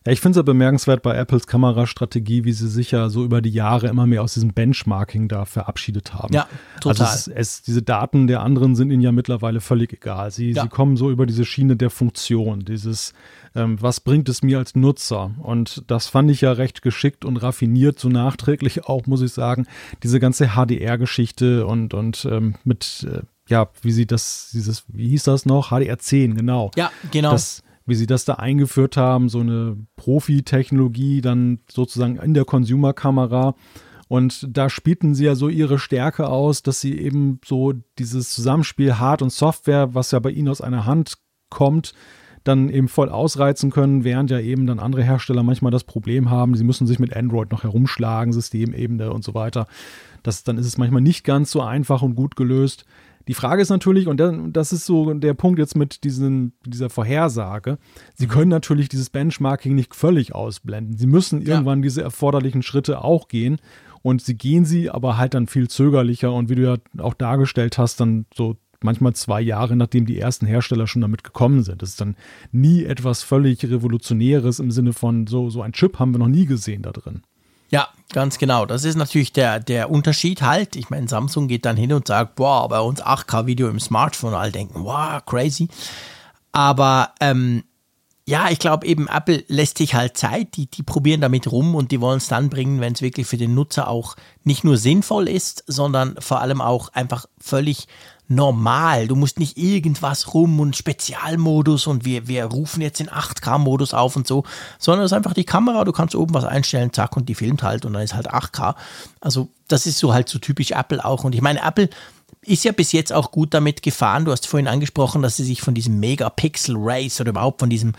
Ja, 0.05 0.11
ich 0.11 0.21
finde 0.21 0.37
es 0.37 0.37
ja 0.37 0.43
bemerkenswert 0.43 1.01
bei 1.01 1.15
Apples 1.15 1.47
Kamerastrategie, 1.47 2.43
wie 2.43 2.51
sie 2.51 2.67
sich 2.67 2.91
ja 2.91 3.09
so 3.09 3.23
über 3.23 3.41
die 3.41 3.49
Jahre 3.49 3.87
immer 3.87 4.05
mehr 4.05 4.21
aus 4.21 4.35
diesem 4.35 4.53
Benchmarking 4.53 5.27
da 5.27 5.45
verabschiedet 5.45 6.13
haben. 6.13 6.35
Ja, 6.35 6.47
total. 6.81 7.07
Also 7.07 7.31
es, 7.31 7.35
es, 7.35 7.61
diese 7.63 7.81
Daten 7.81 8.27
der 8.27 8.41
anderen 8.41 8.75
sind 8.75 8.91
ihnen 8.91 9.01
ja 9.01 9.11
mittlerweile 9.11 9.59
völlig 9.59 9.91
egal. 9.93 10.29
Sie, 10.29 10.51
Ja. 10.51 10.61
sie 10.63 10.69
kommen 10.69 10.97
so 10.97 11.09
über 11.09 11.25
diese 11.25 11.45
Schiene 11.45 11.75
der 11.75 11.89
Funktion, 11.89 12.59
dieses, 12.63 13.13
ähm, 13.55 13.81
was 13.81 13.99
bringt 13.99 14.29
es 14.29 14.41
mir 14.43 14.57
als 14.57 14.75
Nutzer? 14.75 15.31
Und 15.41 15.83
das 15.87 16.07
fand 16.07 16.29
ich 16.31 16.41
ja 16.41 16.51
recht 16.51 16.81
geschickt 16.81 17.25
und 17.25 17.37
raffiniert, 17.37 17.99
so 17.99 18.09
nachträglich 18.09 18.85
auch, 18.87 19.05
muss 19.07 19.21
ich 19.21 19.33
sagen, 19.33 19.67
diese 20.03 20.19
ganze 20.19 20.49
HDR-Geschichte 20.49 21.65
und, 21.65 21.93
und 21.93 22.27
ähm, 22.29 22.55
mit, 22.63 23.07
äh, 23.09 23.21
ja, 23.47 23.69
wie 23.81 23.91
sie 23.91 24.05
das, 24.05 24.49
dieses, 24.53 24.85
wie 24.87 25.09
hieß 25.09 25.23
das 25.23 25.45
noch? 25.45 25.69
HDR 25.69 25.97
10, 25.97 26.35
genau. 26.35 26.71
Ja, 26.75 26.91
genau. 27.11 27.31
Das, 27.31 27.63
wie 27.85 27.95
sie 27.95 28.07
das 28.07 28.25
da 28.25 28.35
eingeführt 28.35 28.97
haben, 28.97 29.29
so 29.29 29.39
eine 29.39 29.75
Profi-Technologie 29.95 31.21
dann 31.21 31.59
sozusagen 31.69 32.17
in 32.17 32.33
der 32.33 32.45
Consumer-Kamera. 32.45 33.55
Und 34.07 34.47
da 34.49 34.69
spielten 34.69 35.13
sie 35.13 35.25
ja 35.25 35.35
so 35.35 35.49
ihre 35.49 35.77
Stärke 35.77 36.29
aus, 36.29 36.63
dass 36.63 36.81
sie 36.81 36.97
eben 36.97 37.39
so 37.45 37.73
dieses 37.97 38.31
Zusammenspiel 38.31 38.97
Hard- 38.97 39.21
und 39.21 39.31
Software, 39.31 39.93
was 39.93 40.11
ja 40.11 40.19
bei 40.19 40.31
ihnen 40.31 40.49
aus 40.49 40.61
einer 40.61 40.85
Hand 40.85 41.19
kommt, 41.49 41.93
dann 42.43 42.69
eben 42.69 42.87
voll 42.87 43.09
ausreizen 43.09 43.69
können, 43.69 44.03
während 44.03 44.31
ja 44.31 44.39
eben 44.39 44.65
dann 44.67 44.79
andere 44.79 45.03
Hersteller 45.03 45.43
manchmal 45.43 45.71
das 45.71 45.83
Problem 45.83 46.29
haben, 46.29 46.55
sie 46.55 46.63
müssen 46.63 46.87
sich 46.87 46.99
mit 46.99 47.15
Android 47.15 47.51
noch 47.51 47.63
herumschlagen, 47.63 48.33
Systemebene 48.33 49.11
und 49.11 49.23
so 49.23 49.33
weiter. 49.33 49.67
Das, 50.23 50.43
dann 50.43 50.57
ist 50.57 50.65
es 50.65 50.77
manchmal 50.77 51.01
nicht 51.01 51.23
ganz 51.23 51.51
so 51.51 51.61
einfach 51.61 52.01
und 52.01 52.15
gut 52.15 52.35
gelöst. 52.35 52.85
Die 53.27 53.33
Frage 53.35 53.61
ist 53.61 53.69
natürlich, 53.69 54.07
und 54.07 54.17
das 54.17 54.73
ist 54.73 54.85
so 54.85 55.13
der 55.13 55.35
Punkt 55.35 55.59
jetzt 55.59 55.75
mit 55.75 56.03
diesen, 56.03 56.53
dieser 56.65 56.89
Vorhersage, 56.89 57.77
Sie 58.15 58.25
können 58.27 58.49
natürlich 58.49 58.89
dieses 58.89 59.11
Benchmarking 59.11 59.75
nicht 59.75 59.93
völlig 59.93 60.33
ausblenden. 60.33 60.97
Sie 60.97 61.05
müssen 61.05 61.41
irgendwann 61.43 61.79
ja. 61.79 61.83
diese 61.83 62.01
erforderlichen 62.01 62.63
Schritte 62.63 63.03
auch 63.03 63.27
gehen. 63.27 63.57
Und 64.01 64.21
sie 64.21 64.35
gehen 64.35 64.63
sie, 64.63 64.89
aber 64.89 65.17
halt 65.17 65.33
dann 65.33 65.47
viel 65.47 65.67
zögerlicher 65.67 66.31
und 66.33 66.49
wie 66.49 66.55
du 66.55 66.63
ja 66.63 66.77
auch 66.99 67.13
dargestellt 67.13 67.77
hast, 67.77 67.99
dann 67.99 68.25
so 68.33 68.55
manchmal 68.83 69.13
zwei 69.13 69.41
Jahre, 69.41 69.75
nachdem 69.75 70.05
die 70.05 70.19
ersten 70.19 70.45
Hersteller 70.45 70.87
schon 70.87 71.01
damit 71.01 71.23
gekommen 71.23 71.63
sind. 71.63 71.81
Das 71.81 71.89
ist 71.89 72.01
dann 72.01 72.15
nie 72.51 72.83
etwas 72.83 73.23
völlig 73.23 73.63
Revolutionäres 73.63 74.59
im 74.59 74.71
Sinne 74.71 74.93
von 74.93 75.27
so, 75.27 75.49
so 75.49 75.61
ein 75.61 75.73
Chip 75.73 75.99
haben 75.99 76.13
wir 76.13 76.19
noch 76.19 76.27
nie 76.27 76.45
gesehen 76.45 76.81
da 76.81 76.91
drin. 76.91 77.21
Ja, 77.69 77.89
ganz 78.13 78.37
genau. 78.39 78.65
Das 78.65 78.83
ist 78.83 78.95
natürlich 78.95 79.31
der, 79.31 79.59
der 79.59 79.91
Unterschied 79.91 80.41
halt. 80.41 80.75
Ich 80.75 80.89
meine, 80.89 81.07
Samsung 81.07 81.47
geht 81.47 81.65
dann 81.65 81.77
hin 81.77 81.93
und 81.93 82.07
sagt, 82.07 82.35
boah, 82.35 82.67
bei 82.67 82.79
uns 82.79 83.03
8K-Video 83.03 83.69
im 83.69 83.79
Smartphone. 83.79 84.33
Alle 84.33 84.51
denken, 84.51 84.83
wow, 84.83 85.23
crazy. 85.23 85.67
Aber 86.51 87.13
ähm, 87.19 87.63
ja, 88.25 88.49
ich 88.49 88.59
glaube 88.59 88.87
eben, 88.87 89.07
Apple 89.07 89.43
lässt 89.47 89.77
sich 89.77 89.93
halt 89.93 90.17
Zeit. 90.17 90.55
Die, 90.55 90.65
die 90.67 90.83
probieren 90.83 91.21
damit 91.21 91.51
rum 91.51 91.75
und 91.75 91.91
die 91.91 92.01
wollen 92.01 92.17
es 92.17 92.27
dann 92.27 92.49
bringen, 92.49 92.79
wenn 92.81 92.93
es 92.93 93.01
wirklich 93.01 93.27
für 93.27 93.37
den 93.37 93.53
Nutzer 93.53 93.87
auch 93.87 94.15
nicht 94.43 94.63
nur 94.63 94.77
sinnvoll 94.77 95.27
ist, 95.27 95.63
sondern 95.67 96.15
vor 96.19 96.41
allem 96.41 96.61
auch 96.61 96.89
einfach 96.93 97.27
völlig 97.39 97.87
normal. 98.29 99.07
Du 99.07 99.15
musst 99.15 99.39
nicht 99.39 99.57
irgendwas 99.57 100.33
rum 100.33 100.59
und 100.59 100.77
Spezialmodus 100.77 101.87
und 101.87 102.05
wir, 102.05 102.27
wir 102.27 102.45
rufen 102.45 102.81
jetzt 102.81 102.99
den 102.99 103.09
8K-Modus 103.09 103.93
auf 103.93 104.15
und 104.15 104.27
so, 104.27 104.43
sondern 104.77 105.05
es 105.05 105.11
ist 105.11 105.17
einfach 105.17 105.33
die 105.33 105.43
Kamera, 105.43 105.83
du 105.83 105.91
kannst 105.91 106.15
oben 106.15 106.33
was 106.33 106.45
einstellen, 106.45 106.93
zack, 106.93 107.17
und 107.17 107.27
die 107.27 107.35
filmt 107.35 107.63
halt 107.63 107.85
und 107.85 107.93
dann 107.93 108.03
ist 108.03 108.13
halt 108.13 108.31
8K. 108.31 108.75
Also 109.19 109.49
das 109.67 109.87
ist 109.87 109.97
so 109.97 110.13
halt 110.13 110.29
so 110.29 110.37
typisch 110.37 110.71
Apple 110.71 111.03
auch. 111.03 111.23
Und 111.23 111.33
ich 111.33 111.41
meine, 111.41 111.61
Apple 111.61 111.89
ist 112.41 112.63
ja 112.63 112.71
bis 112.71 112.91
jetzt 112.91 113.11
auch 113.11 113.31
gut 113.31 113.53
damit 113.53 113.81
gefahren. 113.81 114.25
Du 114.25 114.31
hast 114.31 114.47
vorhin 114.47 114.67
angesprochen, 114.67 115.23
dass 115.23 115.35
sie 115.35 115.43
sich 115.43 115.61
von 115.61 115.73
diesem 115.73 115.99
Megapixel 115.99 116.75
Race 116.77 117.19
oder 117.19 117.31
überhaupt 117.31 117.59
von 117.59 117.69
diesem, 117.69 117.93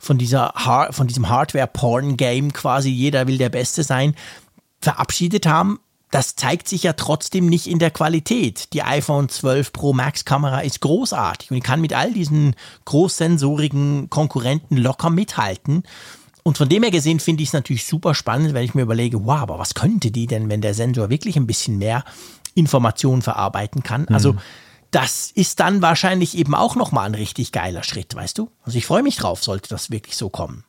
von 0.00 0.18
dieser, 0.18 0.52
von 0.90 1.06
diesem 1.06 1.28
Hardware-Porn-Game 1.28 2.52
quasi, 2.52 2.90
jeder 2.90 3.28
will 3.28 3.38
der 3.38 3.48
Beste 3.50 3.84
sein, 3.84 4.14
verabschiedet 4.80 5.46
haben 5.46 5.78
das 6.10 6.36
zeigt 6.36 6.68
sich 6.68 6.84
ja 6.84 6.92
trotzdem 6.92 7.46
nicht 7.46 7.66
in 7.66 7.78
der 7.78 7.90
Qualität. 7.90 8.72
Die 8.72 8.82
iPhone 8.82 9.28
12 9.28 9.72
Pro 9.72 9.92
Max 9.92 10.24
Kamera 10.24 10.60
ist 10.60 10.80
großartig 10.80 11.50
und 11.50 11.62
kann 11.64 11.80
mit 11.80 11.92
all 11.94 12.12
diesen 12.12 12.54
großsensorigen 12.84 14.08
Konkurrenten 14.08 14.76
locker 14.76 15.10
mithalten. 15.10 15.82
Und 16.44 16.58
von 16.58 16.68
dem 16.68 16.84
her 16.84 16.92
gesehen 16.92 17.18
finde 17.18 17.42
ich 17.42 17.48
es 17.48 17.54
natürlich 17.54 17.86
super 17.86 18.14
spannend, 18.14 18.54
wenn 18.54 18.62
ich 18.64 18.74
mir 18.74 18.82
überlege, 18.82 19.26
wow, 19.26 19.40
aber 19.40 19.58
was 19.58 19.74
könnte 19.74 20.12
die 20.12 20.28
denn, 20.28 20.48
wenn 20.48 20.60
der 20.60 20.74
Sensor 20.74 21.10
wirklich 21.10 21.36
ein 21.36 21.48
bisschen 21.48 21.78
mehr 21.78 22.04
Informationen 22.54 23.22
verarbeiten 23.22 23.82
kann? 23.82 24.02
Mhm. 24.02 24.14
Also 24.14 24.36
das 24.92 25.32
ist 25.32 25.58
dann 25.58 25.82
wahrscheinlich 25.82 26.38
eben 26.38 26.54
auch 26.54 26.76
nochmal 26.76 27.06
ein 27.06 27.16
richtig 27.16 27.50
geiler 27.50 27.82
Schritt, 27.82 28.14
weißt 28.14 28.38
du? 28.38 28.48
Also 28.62 28.78
ich 28.78 28.86
freue 28.86 29.02
mich 29.02 29.16
drauf, 29.16 29.42
sollte 29.42 29.68
das 29.68 29.90
wirklich 29.90 30.16
so 30.16 30.30
kommen. 30.30 30.64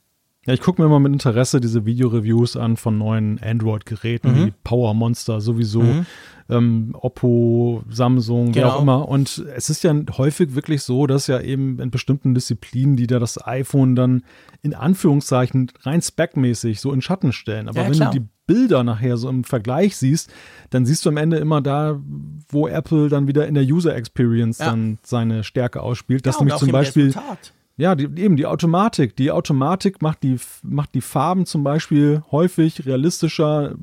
Ja, 0.47 0.53
ich 0.53 0.61
gucke 0.61 0.81
mir 0.81 0.85
immer 0.87 1.01
mit 1.01 1.11
Interesse 1.11 1.59
diese 1.59 1.85
Videoreviews 1.85 2.55
an 2.55 2.77
von 2.77 2.97
neuen 2.97 3.37
Android-Geräten, 3.43 4.31
mhm. 4.31 4.45
wie 4.45 4.53
Power 4.63 4.93
Monster 4.93 5.41
sowieso, 5.41 5.81
mhm. 5.81 6.05
ähm, 6.47 6.95
Oppo, 6.97 7.83
Samsung, 7.89 8.53
genau. 8.53 8.55
wer 8.55 8.75
auch 8.75 8.81
immer. 8.81 9.09
Und 9.09 9.45
es 9.57 9.69
ist 9.69 9.83
ja 9.83 9.93
häufig 10.17 10.55
wirklich 10.55 10.83
so, 10.83 11.05
dass 11.05 11.27
ja 11.27 11.41
eben 11.41 11.81
in 11.81 11.91
bestimmten 11.91 12.33
Disziplinen, 12.33 12.95
die 12.95 13.07
da 13.07 13.19
das 13.19 13.45
iPhone 13.45 13.97
dann 13.97 14.23
in 14.61 14.73
Anführungszeichen 14.73 15.69
rein 15.81 16.01
specmäßig 16.01 16.79
so 16.79 16.93
in 16.93 17.01
Schatten 17.01 17.33
stellen. 17.33 17.67
Aber 17.67 17.81
ja, 17.81 17.87
wenn 17.87 17.93
klar. 17.93 18.11
du 18.13 18.19
die 18.19 18.25
Bilder 18.45 18.85
nachher 18.85 19.17
so 19.17 19.27
im 19.27 19.43
Vergleich 19.43 19.97
siehst, 19.97 20.31
dann 20.69 20.85
siehst 20.85 21.05
du 21.05 21.09
am 21.09 21.17
Ende 21.17 21.39
immer 21.39 21.59
da, 21.59 21.99
wo 22.47 22.69
Apple 22.69 23.09
dann 23.09 23.27
wieder 23.27 23.45
in 23.47 23.53
der 23.53 23.65
User 23.65 23.93
Experience 23.93 24.59
ja. 24.59 24.67
dann 24.67 24.97
seine 25.03 25.43
Stärke 25.43 25.81
ausspielt. 25.81 26.25
Dass 26.25 26.35
ja, 26.35 26.45
nämlich 26.45 26.55
zum 26.55 26.71
Beispiel 26.71 27.07
Resultat. 27.07 27.51
Ja, 27.77 27.93
die, 27.93 28.05
eben 28.21 28.35
die 28.35 28.47
Automatik. 28.47 29.15
Die 29.15 29.31
Automatik 29.31 30.01
macht 30.01 30.23
die, 30.23 30.39
macht 30.63 30.95
die 30.95 31.01
Farben 31.01 31.45
zum 31.45 31.63
Beispiel 31.63 32.23
häufig 32.31 32.85
realistischer, 32.85 33.75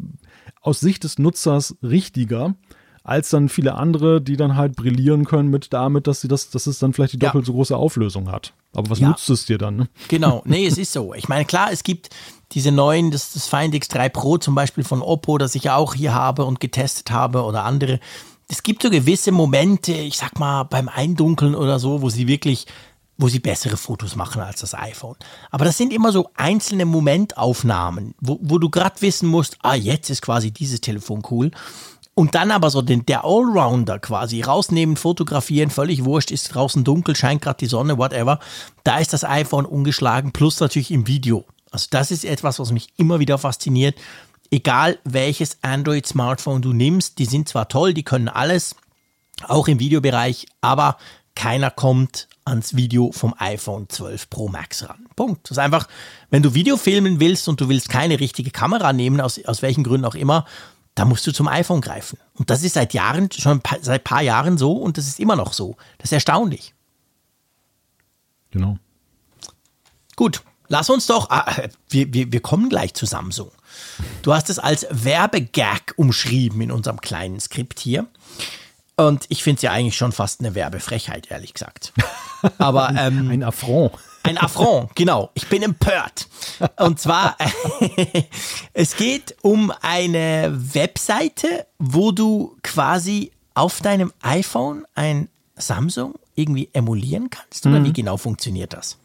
aus 0.60 0.80
Sicht 0.80 1.04
des 1.04 1.18
Nutzers 1.18 1.76
richtiger, 1.82 2.54
als 3.04 3.28
dann 3.28 3.50
viele 3.50 3.74
andere, 3.74 4.20
die 4.22 4.36
dann 4.36 4.56
halt 4.56 4.76
brillieren 4.76 5.26
können 5.26 5.50
mit 5.50 5.72
damit, 5.72 6.06
dass 6.06 6.22
sie 6.22 6.28
das, 6.28 6.50
dass 6.50 6.66
es 6.66 6.78
dann 6.78 6.94
vielleicht 6.94 7.12
die 7.12 7.18
doppelt 7.18 7.44
ja. 7.44 7.46
so 7.46 7.52
große 7.52 7.76
Auflösung 7.76 8.32
hat. 8.32 8.54
Aber 8.72 8.90
was 8.90 8.98
ja. 8.98 9.08
nutzt 9.08 9.28
es 9.28 9.44
dir 9.44 9.58
dann? 9.58 9.76
Ne? 9.76 9.88
Genau, 10.08 10.42
nee, 10.46 10.66
es 10.66 10.78
ist 10.78 10.92
so. 10.92 11.14
Ich 11.14 11.28
meine, 11.28 11.44
klar, 11.44 11.70
es 11.70 11.82
gibt 11.82 12.08
diese 12.52 12.72
neuen, 12.72 13.10
das, 13.10 13.34
das 13.34 13.46
Find 13.46 13.74
X3 13.74 14.08
Pro 14.08 14.38
zum 14.38 14.54
Beispiel 14.54 14.84
von 14.84 15.02
Oppo, 15.02 15.38
das 15.38 15.54
ich 15.54 15.64
ja 15.64 15.76
auch 15.76 15.94
hier 15.94 16.14
habe 16.14 16.44
und 16.44 16.60
getestet 16.60 17.10
habe 17.10 17.42
oder 17.42 17.64
andere. 17.64 18.00
Es 18.48 18.62
gibt 18.62 18.82
so 18.82 18.90
gewisse 18.90 19.32
Momente, 19.32 19.92
ich 19.92 20.16
sag 20.16 20.38
mal, 20.38 20.64
beim 20.64 20.88
Eindunkeln 20.88 21.54
oder 21.54 21.78
so, 21.78 22.02
wo 22.02 22.08
sie 22.08 22.26
wirklich 22.26 22.66
wo 23.16 23.28
sie 23.28 23.38
bessere 23.38 23.76
Fotos 23.76 24.16
machen 24.16 24.42
als 24.42 24.60
das 24.60 24.74
iPhone. 24.74 25.16
Aber 25.50 25.64
das 25.64 25.78
sind 25.78 25.92
immer 25.92 26.12
so 26.12 26.30
einzelne 26.34 26.84
Momentaufnahmen, 26.84 28.14
wo, 28.20 28.38
wo 28.42 28.58
du 28.58 28.70
gerade 28.70 29.00
wissen 29.02 29.28
musst, 29.28 29.56
ah, 29.62 29.74
jetzt 29.74 30.10
ist 30.10 30.22
quasi 30.22 30.50
dieses 30.50 30.80
Telefon 30.80 31.22
cool. 31.30 31.50
Und 32.14 32.36
dann 32.36 32.52
aber 32.52 32.70
so 32.70 32.80
den, 32.80 33.04
der 33.06 33.24
Allrounder 33.24 33.98
quasi 33.98 34.42
rausnehmen, 34.42 34.96
fotografieren, 34.96 35.70
völlig 35.70 36.04
wurscht, 36.04 36.30
ist 36.30 36.54
draußen 36.54 36.84
dunkel, 36.84 37.16
scheint 37.16 37.42
gerade 37.42 37.58
die 37.58 37.66
Sonne, 37.66 37.98
whatever. 37.98 38.38
Da 38.84 38.98
ist 38.98 39.12
das 39.12 39.24
iPhone 39.24 39.66
ungeschlagen, 39.66 40.32
plus 40.32 40.60
natürlich 40.60 40.92
im 40.92 41.08
Video. 41.08 41.44
Also 41.72 41.88
das 41.90 42.12
ist 42.12 42.24
etwas, 42.24 42.60
was 42.60 42.70
mich 42.70 42.88
immer 42.96 43.18
wieder 43.18 43.36
fasziniert. 43.36 43.98
Egal 44.50 44.98
welches 45.02 45.58
Android-Smartphone 45.62 46.62
du 46.62 46.72
nimmst, 46.72 47.18
die 47.18 47.24
sind 47.24 47.48
zwar 47.48 47.68
toll, 47.68 47.94
die 47.94 48.04
können 48.04 48.28
alles, 48.28 48.76
auch 49.48 49.66
im 49.66 49.80
Videobereich, 49.80 50.46
aber 50.60 50.98
keiner 51.34 51.72
kommt 51.72 52.28
ans 52.44 52.76
Video 52.76 53.10
vom 53.12 53.34
iPhone 53.38 53.88
12 53.88 54.30
Pro 54.30 54.48
Max 54.48 54.88
ran. 54.88 55.06
Punkt. 55.16 55.44
Das 55.44 55.52
ist 55.52 55.58
einfach, 55.58 55.88
wenn 56.30 56.42
du 56.42 56.54
Video 56.54 56.76
filmen 56.76 57.20
willst 57.20 57.48
und 57.48 57.60
du 57.60 57.68
willst 57.68 57.88
keine 57.88 58.20
richtige 58.20 58.50
Kamera 58.50 58.92
nehmen, 58.92 59.20
aus, 59.20 59.42
aus 59.44 59.62
welchen 59.62 59.84
Gründen 59.84 60.04
auch 60.04 60.14
immer, 60.14 60.44
da 60.94 61.04
musst 61.04 61.26
du 61.26 61.32
zum 61.32 61.48
iPhone 61.48 61.80
greifen. 61.80 62.18
Und 62.34 62.50
das 62.50 62.62
ist 62.62 62.74
seit 62.74 62.94
Jahren, 62.94 63.30
schon 63.32 63.60
seit 63.80 64.00
ein 64.00 64.04
paar 64.04 64.22
Jahren 64.22 64.58
so 64.58 64.72
und 64.72 64.98
das 64.98 65.08
ist 65.08 65.18
immer 65.18 65.36
noch 65.36 65.52
so. 65.52 65.76
Das 65.98 66.06
ist 66.06 66.12
erstaunlich. 66.12 66.74
Genau. 68.50 68.78
Gut, 70.14 70.42
lass 70.68 70.90
uns 70.90 71.06
doch, 71.06 71.30
ah, 71.30 71.50
wir, 71.88 72.12
wir, 72.12 72.30
wir 72.30 72.40
kommen 72.40 72.68
gleich 72.68 72.94
zu 72.94 73.06
Samsung. 73.06 73.50
Du 74.22 74.32
hast 74.32 74.50
es 74.50 74.60
als 74.60 74.86
Werbegag 74.90 75.94
umschrieben 75.96 76.60
in 76.60 76.70
unserem 76.70 77.00
kleinen 77.00 77.40
Skript 77.40 77.80
hier. 77.80 78.06
Und 78.96 79.26
ich 79.28 79.42
finde 79.42 79.56
es 79.56 79.62
ja 79.62 79.72
eigentlich 79.72 79.96
schon 79.96 80.12
fast 80.12 80.40
eine 80.40 80.54
Werbefrechheit, 80.54 81.30
ehrlich 81.30 81.54
gesagt. 81.54 81.92
Aber 82.58 82.90
ähm, 82.98 83.28
ein 83.30 83.42
Affront. 83.42 83.92
Ein 84.22 84.38
Affront, 84.38 84.94
genau. 84.94 85.30
Ich 85.34 85.48
bin 85.48 85.62
empört. 85.62 86.28
Und 86.78 86.98
zwar, 86.98 87.36
es 88.72 88.96
geht 88.96 89.36
um 89.42 89.72
eine 89.82 90.52
Webseite, 90.54 91.66
wo 91.78 92.10
du 92.10 92.56
quasi 92.62 93.32
auf 93.54 93.80
deinem 93.80 94.12
iPhone 94.22 94.86
ein 94.94 95.28
Samsung 95.56 96.14
irgendwie 96.34 96.70
emulieren 96.72 97.30
kannst. 97.30 97.66
Oder 97.66 97.80
mhm. 97.80 97.84
wie 97.86 97.92
genau 97.92 98.16
funktioniert 98.16 98.72
das? 98.72 98.98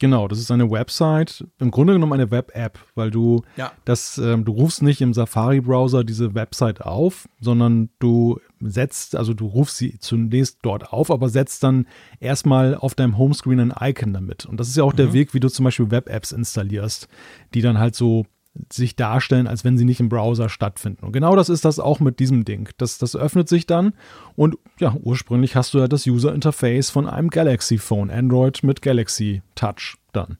Genau, 0.00 0.26
das 0.26 0.40
ist 0.40 0.50
eine 0.50 0.70
Website, 0.70 1.46
im 1.60 1.70
Grunde 1.70 1.92
genommen 1.92 2.14
eine 2.14 2.30
Web-App, 2.30 2.80
weil 2.96 3.12
du 3.12 3.42
ja. 3.56 3.72
das, 3.84 4.18
ähm, 4.18 4.44
du 4.44 4.52
rufst 4.52 4.82
nicht 4.82 5.00
im 5.00 5.14
Safari-Browser 5.14 6.02
diese 6.02 6.34
Website 6.34 6.82
auf, 6.82 7.28
sondern 7.40 7.90
du 8.00 8.40
setzt, 8.70 9.16
also 9.16 9.34
du 9.34 9.46
rufst 9.46 9.78
sie 9.78 9.98
zunächst 9.98 10.58
dort 10.62 10.92
auf, 10.92 11.10
aber 11.10 11.28
setzt 11.28 11.62
dann 11.62 11.86
erstmal 12.20 12.74
auf 12.74 12.94
deinem 12.94 13.18
Homescreen 13.18 13.60
ein 13.60 13.74
Icon 13.78 14.12
damit. 14.12 14.46
Und 14.46 14.58
das 14.58 14.68
ist 14.68 14.76
ja 14.76 14.84
auch 14.84 14.92
mhm. 14.92 14.98
der 14.98 15.12
Weg, 15.12 15.34
wie 15.34 15.40
du 15.40 15.48
zum 15.48 15.64
Beispiel 15.64 15.90
Web-Apps 15.90 16.32
installierst, 16.32 17.08
die 17.54 17.62
dann 17.62 17.78
halt 17.78 17.94
so 17.94 18.26
sich 18.72 18.94
darstellen, 18.96 19.46
als 19.46 19.64
wenn 19.64 19.76
sie 19.76 19.84
nicht 19.84 20.00
im 20.00 20.08
Browser 20.08 20.48
stattfinden. 20.48 21.04
Und 21.04 21.12
genau 21.12 21.34
das 21.34 21.48
ist 21.48 21.64
das 21.64 21.80
auch 21.80 22.00
mit 22.00 22.20
diesem 22.20 22.44
Ding. 22.44 22.68
Das, 22.76 22.98
das 22.98 23.16
öffnet 23.16 23.48
sich 23.48 23.66
dann 23.66 23.94
und 24.36 24.56
ja, 24.78 24.94
ursprünglich 25.02 25.56
hast 25.56 25.74
du 25.74 25.78
ja 25.78 25.88
das 25.88 26.06
User 26.06 26.32
Interface 26.32 26.90
von 26.90 27.08
einem 27.08 27.30
Galaxy 27.30 27.78
Phone, 27.78 28.10
Android 28.10 28.62
mit 28.62 28.80
Galaxy 28.80 29.42
Touch 29.54 29.96
dann. 30.12 30.38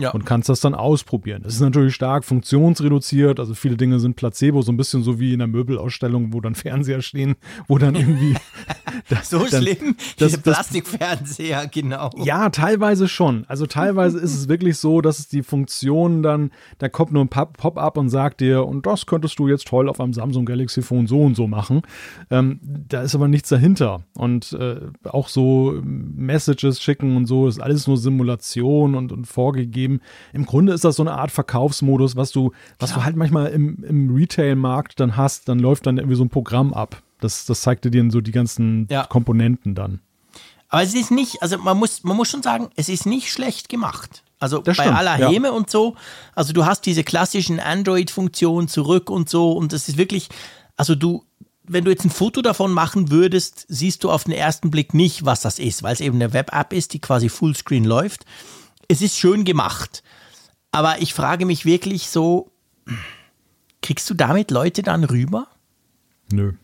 Ja. 0.00 0.10
und 0.10 0.24
kannst 0.24 0.48
das 0.48 0.60
dann 0.60 0.74
ausprobieren. 0.74 1.42
Es 1.46 1.54
ist 1.54 1.60
natürlich 1.60 1.94
stark 1.94 2.24
funktionsreduziert, 2.24 3.40
also 3.40 3.54
viele 3.54 3.76
Dinge 3.76 4.00
sind 4.00 4.16
Placebo, 4.16 4.62
so 4.62 4.72
ein 4.72 4.76
bisschen 4.76 5.02
so 5.02 5.20
wie 5.20 5.32
in 5.32 5.38
der 5.38 5.48
Möbelausstellung, 5.48 6.32
wo 6.32 6.40
dann 6.40 6.54
Fernseher 6.54 7.02
stehen, 7.02 7.36
wo 7.68 7.78
dann 7.78 7.94
irgendwie. 7.94 8.34
das, 9.08 9.30
so 9.30 9.38
dann, 9.38 9.62
schlimm? 9.62 9.96
Das, 10.18 10.28
Diese 10.30 10.42
Plastikfernseher, 10.42 11.66
genau. 11.68 12.10
Ja, 12.16 12.50
teilweise 12.50 13.08
schon. 13.08 13.44
Also 13.46 13.66
teilweise 13.66 14.18
ist 14.18 14.34
es 14.34 14.48
wirklich 14.48 14.78
so, 14.78 15.00
dass 15.00 15.18
es 15.18 15.28
die 15.28 15.42
Funktion 15.42 16.22
dann, 16.22 16.50
da 16.78 16.88
kommt 16.88 17.12
nur 17.12 17.24
ein 17.24 17.28
Pop-up 17.28 17.96
und 17.96 18.08
sagt 18.08 18.40
dir, 18.40 18.66
und 18.66 18.86
das 18.86 19.06
könntest 19.06 19.38
du 19.38 19.48
jetzt 19.48 19.66
toll 19.68 19.88
auf 19.88 20.00
einem 20.00 20.12
Samsung 20.12 20.46
Galaxy 20.46 20.82
Phone 20.82 21.06
so 21.06 21.22
und 21.22 21.34
so 21.34 21.46
machen. 21.46 21.82
Ähm, 22.30 22.60
da 22.62 23.02
ist 23.02 23.14
aber 23.14 23.28
nichts 23.28 23.48
dahinter. 23.48 24.02
Und 24.14 24.52
äh, 24.52 24.80
auch 25.04 25.28
so 25.28 25.80
Messages 25.82 26.80
schicken 26.80 27.16
und 27.16 27.26
so 27.26 27.48
ist 27.48 27.60
alles 27.60 27.86
nur 27.86 27.96
Simulation 27.96 28.94
und, 28.94 29.12
und 29.12 29.26
vorgegeben. 29.26 29.89
Im 30.32 30.46
Grunde 30.46 30.72
ist 30.72 30.84
das 30.84 30.96
so 30.96 31.02
eine 31.02 31.12
Art 31.12 31.30
Verkaufsmodus, 31.30 32.16
was 32.16 32.30
du, 32.30 32.52
was 32.78 32.94
du 32.94 33.04
halt 33.04 33.16
manchmal 33.16 33.48
im, 33.48 33.82
im 33.84 34.14
Retail-Markt 34.14 35.00
dann 35.00 35.16
hast, 35.16 35.48
dann 35.48 35.58
läuft 35.58 35.86
dann 35.86 35.98
irgendwie 35.98 36.16
so 36.16 36.24
ein 36.24 36.30
Programm 36.30 36.72
ab. 36.72 37.02
Das, 37.20 37.46
das 37.46 37.62
zeigt 37.62 37.84
dir 37.84 38.10
so 38.10 38.20
die 38.20 38.32
ganzen 38.32 38.86
ja. 38.90 39.04
Komponenten 39.04 39.74
dann. 39.74 40.00
Aber 40.68 40.82
es 40.82 40.94
ist 40.94 41.10
nicht, 41.10 41.42
also 41.42 41.58
man 41.58 41.76
muss, 41.76 42.04
man 42.04 42.16
muss 42.16 42.30
schon 42.30 42.42
sagen, 42.42 42.70
es 42.76 42.88
ist 42.88 43.04
nicht 43.04 43.30
schlecht 43.30 43.68
gemacht. 43.68 44.22
Also 44.38 44.58
das 44.58 44.78
bei 44.78 44.84
stimmt, 44.84 44.98
aller 44.98 45.16
Häme 45.16 45.48
ja. 45.48 45.52
und 45.52 45.68
so. 45.68 45.96
Also 46.34 46.52
du 46.52 46.64
hast 46.64 46.86
diese 46.86 47.04
klassischen 47.04 47.60
Android-Funktionen 47.60 48.68
zurück 48.68 49.10
und 49.10 49.28
so. 49.28 49.52
Und 49.52 49.72
das 49.72 49.88
ist 49.88 49.98
wirklich, 49.98 50.28
also 50.76 50.94
du, 50.94 51.24
wenn 51.64 51.84
du 51.84 51.90
jetzt 51.90 52.04
ein 52.04 52.10
Foto 52.10 52.40
davon 52.40 52.72
machen 52.72 53.10
würdest, 53.10 53.66
siehst 53.68 54.02
du 54.02 54.10
auf 54.10 54.24
den 54.24 54.32
ersten 54.32 54.70
Blick 54.70 54.94
nicht, 54.94 55.26
was 55.26 55.42
das 55.42 55.58
ist, 55.58 55.82
weil 55.82 55.92
es 55.92 56.00
eben 56.00 56.16
eine 56.16 56.32
Web-App 56.32 56.72
ist, 56.72 56.94
die 56.94 57.00
quasi 57.00 57.28
Fullscreen 57.28 57.84
läuft. 57.84 58.24
Es 58.90 59.02
ist 59.02 59.16
schön 59.16 59.44
gemacht. 59.44 60.02
Aber 60.72 61.00
ich 61.00 61.14
frage 61.14 61.46
mich 61.46 61.64
wirklich 61.64 62.08
so, 62.08 62.50
kriegst 63.82 64.10
du 64.10 64.14
damit 64.14 64.50
Leute 64.50 64.82
dann 64.82 65.04
rüber? 65.04 65.46
Nö. 66.32 66.54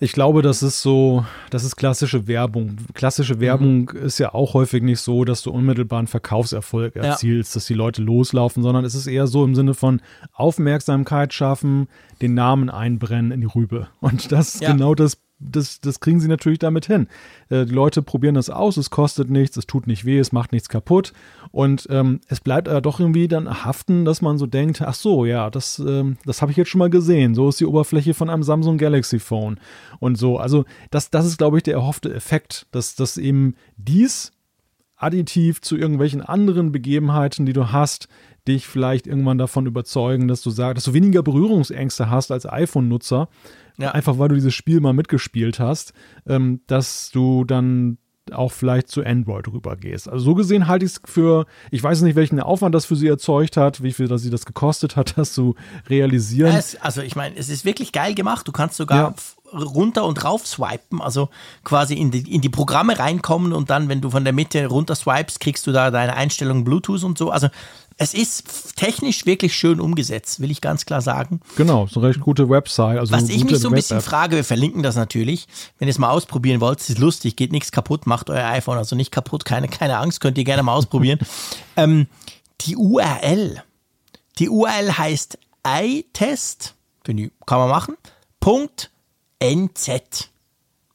Ich 0.00 0.10
glaube, 0.10 0.42
das 0.42 0.64
ist 0.64 0.82
so, 0.82 1.24
das 1.50 1.62
ist 1.62 1.76
klassische 1.76 2.26
Werbung. 2.26 2.78
Klassische 2.94 3.36
mhm. 3.36 3.40
Werbung 3.40 3.90
mhm. 3.92 4.06
ist 4.06 4.18
ja 4.18 4.34
auch 4.34 4.54
häufig 4.54 4.82
nicht 4.82 5.00
so, 5.00 5.24
dass 5.24 5.42
du 5.42 5.52
unmittelbar 5.52 6.00
einen 6.00 6.08
Verkaufserfolg 6.08 6.96
erzielst, 6.96 7.54
ja. 7.54 7.58
dass 7.58 7.66
die 7.66 7.74
Leute 7.74 8.02
loslaufen, 8.02 8.64
sondern 8.64 8.84
es 8.84 8.96
ist 8.96 9.06
eher 9.06 9.28
so 9.28 9.44
im 9.44 9.54
Sinne 9.54 9.74
von 9.74 10.00
Aufmerksamkeit 10.32 11.32
schaffen, 11.32 11.86
den 12.20 12.34
Namen 12.34 12.70
einbrennen 12.70 13.30
in 13.30 13.40
die 13.42 13.46
Rübe. 13.46 13.86
Und 14.00 14.32
das 14.32 14.56
ist 14.56 14.62
ja. 14.62 14.72
genau 14.72 14.96
das 14.96 15.16
das, 15.40 15.80
das 15.80 16.00
kriegen 16.00 16.20
sie 16.20 16.28
natürlich 16.28 16.58
damit 16.58 16.86
hin. 16.86 17.08
Äh, 17.48 17.64
die 17.64 17.72
Leute 17.72 18.02
probieren 18.02 18.34
das 18.34 18.50
aus, 18.50 18.76
es 18.76 18.90
kostet 18.90 19.30
nichts, 19.30 19.56
es 19.56 19.66
tut 19.66 19.86
nicht 19.86 20.04
weh, 20.04 20.18
es 20.18 20.32
macht 20.32 20.52
nichts 20.52 20.68
kaputt. 20.68 21.12
Und 21.50 21.86
ähm, 21.90 22.20
es 22.28 22.40
bleibt 22.40 22.68
aber 22.68 22.80
doch 22.80 23.00
irgendwie 23.00 23.26
dann 23.26 23.64
haften, 23.64 24.04
dass 24.04 24.22
man 24.22 24.38
so 24.38 24.46
denkt, 24.46 24.82
ach 24.82 24.94
so, 24.94 25.24
ja, 25.24 25.50
das, 25.50 25.78
ähm, 25.78 26.18
das 26.24 26.42
habe 26.42 26.52
ich 26.52 26.58
jetzt 26.58 26.68
schon 26.68 26.78
mal 26.78 26.90
gesehen. 26.90 27.34
So 27.34 27.48
ist 27.48 27.60
die 27.60 27.66
Oberfläche 27.66 28.14
von 28.14 28.30
einem 28.30 28.42
Samsung 28.42 28.78
Galaxy 28.78 29.18
Phone. 29.18 29.58
Und 29.98 30.16
so, 30.16 30.38
also 30.38 30.64
das, 30.90 31.10
das 31.10 31.26
ist, 31.26 31.38
glaube 31.38 31.56
ich, 31.56 31.62
der 31.62 31.74
erhoffte 31.74 32.12
Effekt, 32.14 32.66
dass, 32.70 32.94
dass 32.94 33.16
eben 33.16 33.54
dies 33.76 34.32
additiv 34.96 35.62
zu 35.62 35.78
irgendwelchen 35.78 36.20
anderen 36.20 36.72
Begebenheiten, 36.72 37.46
die 37.46 37.54
du 37.54 37.72
hast, 37.72 38.08
dich 38.46 38.66
vielleicht 38.66 39.06
irgendwann 39.06 39.38
davon 39.38 39.66
überzeugen, 39.66 40.28
dass 40.28 40.42
du 40.42 40.50
sagst, 40.50 40.78
dass 40.78 40.84
du 40.84 40.92
weniger 40.92 41.22
Berührungsängste 41.22 42.10
hast 42.10 42.30
als 42.30 42.46
iPhone-Nutzer, 42.46 43.28
ja. 43.80 43.92
einfach 43.92 44.18
weil 44.18 44.28
du 44.28 44.34
dieses 44.34 44.54
Spiel 44.54 44.80
mal 44.80 44.92
mitgespielt 44.92 45.58
hast, 45.58 45.92
ähm, 46.26 46.60
dass 46.66 47.10
du 47.10 47.44
dann 47.44 47.98
auch 48.32 48.52
vielleicht 48.52 48.88
zu 48.88 49.04
Android 49.04 49.48
rübergehst. 49.48 50.08
Also 50.08 50.24
so 50.24 50.34
gesehen 50.34 50.68
halte 50.68 50.84
ich 50.84 50.92
es 50.92 51.00
für, 51.04 51.46
ich 51.70 51.82
weiß 51.82 52.02
nicht, 52.02 52.14
welchen 52.14 52.38
Aufwand 52.40 52.74
das 52.74 52.84
für 52.84 52.94
sie 52.94 53.08
erzeugt 53.08 53.56
hat, 53.56 53.82
wie 53.82 53.92
viel 53.92 54.06
das 54.06 54.22
sie 54.22 54.30
das 54.30 54.46
gekostet 54.46 54.96
hat, 54.96 55.14
das 55.18 55.32
zu 55.32 55.54
realisieren. 55.88 56.54
Es, 56.54 56.76
also 56.80 57.02
ich 57.02 57.16
meine, 57.16 57.36
es 57.36 57.48
ist 57.48 57.64
wirklich 57.64 57.92
geil 57.92 58.14
gemacht. 58.14 58.46
Du 58.46 58.52
kannst 58.52 58.76
sogar 58.76 58.98
ja 58.98 59.14
runter 59.52 60.04
und 60.04 60.24
rauf 60.24 60.46
swipen, 60.46 61.00
also 61.00 61.28
quasi 61.64 61.94
in 61.94 62.10
die, 62.10 62.32
in 62.32 62.40
die 62.40 62.48
Programme 62.48 62.98
reinkommen 62.98 63.52
und 63.52 63.70
dann, 63.70 63.88
wenn 63.88 64.00
du 64.00 64.10
von 64.10 64.24
der 64.24 64.32
Mitte 64.32 64.66
runter 64.66 64.94
swipest, 64.94 65.40
kriegst 65.40 65.66
du 65.66 65.72
da 65.72 65.90
deine 65.90 66.14
Einstellungen 66.14 66.64
Bluetooth 66.64 67.02
und 67.04 67.18
so. 67.18 67.30
Also 67.30 67.48
es 68.02 68.14
ist 68.14 68.76
technisch 68.76 69.26
wirklich 69.26 69.54
schön 69.54 69.78
umgesetzt, 69.78 70.40
will 70.40 70.50
ich 70.50 70.62
ganz 70.62 70.86
klar 70.86 71.02
sagen. 71.02 71.40
Genau, 71.56 71.86
so 71.86 72.00
eine 72.00 72.08
recht 72.08 72.20
gute 72.20 72.48
Website. 72.48 72.98
Also 72.98 73.12
Was 73.12 73.28
ich 73.28 73.44
mich 73.44 73.58
so 73.58 73.68
ein 73.68 73.74
bisschen 73.74 74.00
frage, 74.00 74.36
wir 74.36 74.44
verlinken 74.44 74.82
das 74.82 74.96
natürlich, 74.96 75.46
wenn 75.78 75.86
ihr 75.86 75.92
es 75.92 75.98
mal 75.98 76.08
ausprobieren 76.08 76.62
wollt, 76.62 76.80
es 76.80 76.88
ist 76.88 76.98
lustig, 76.98 77.36
geht 77.36 77.52
nichts 77.52 77.72
kaputt, 77.72 78.06
macht 78.06 78.30
euer 78.30 78.46
iPhone 78.46 78.78
also 78.78 78.96
nicht 78.96 79.10
kaputt, 79.10 79.44
keine, 79.44 79.68
keine 79.68 79.98
Angst, 79.98 80.22
könnt 80.22 80.38
ihr 80.38 80.44
gerne 80.44 80.62
mal 80.62 80.72
ausprobieren. 80.72 81.18
ähm, 81.76 82.06
die 82.62 82.74
URL, 82.74 83.62
die 84.38 84.48
URL 84.48 84.96
heißt 84.96 85.38
iTest, 85.66 86.76
kann 87.04 87.58
man 87.58 87.68
machen, 87.68 87.96
Punkt 88.40 88.90
NZ, 89.40 90.30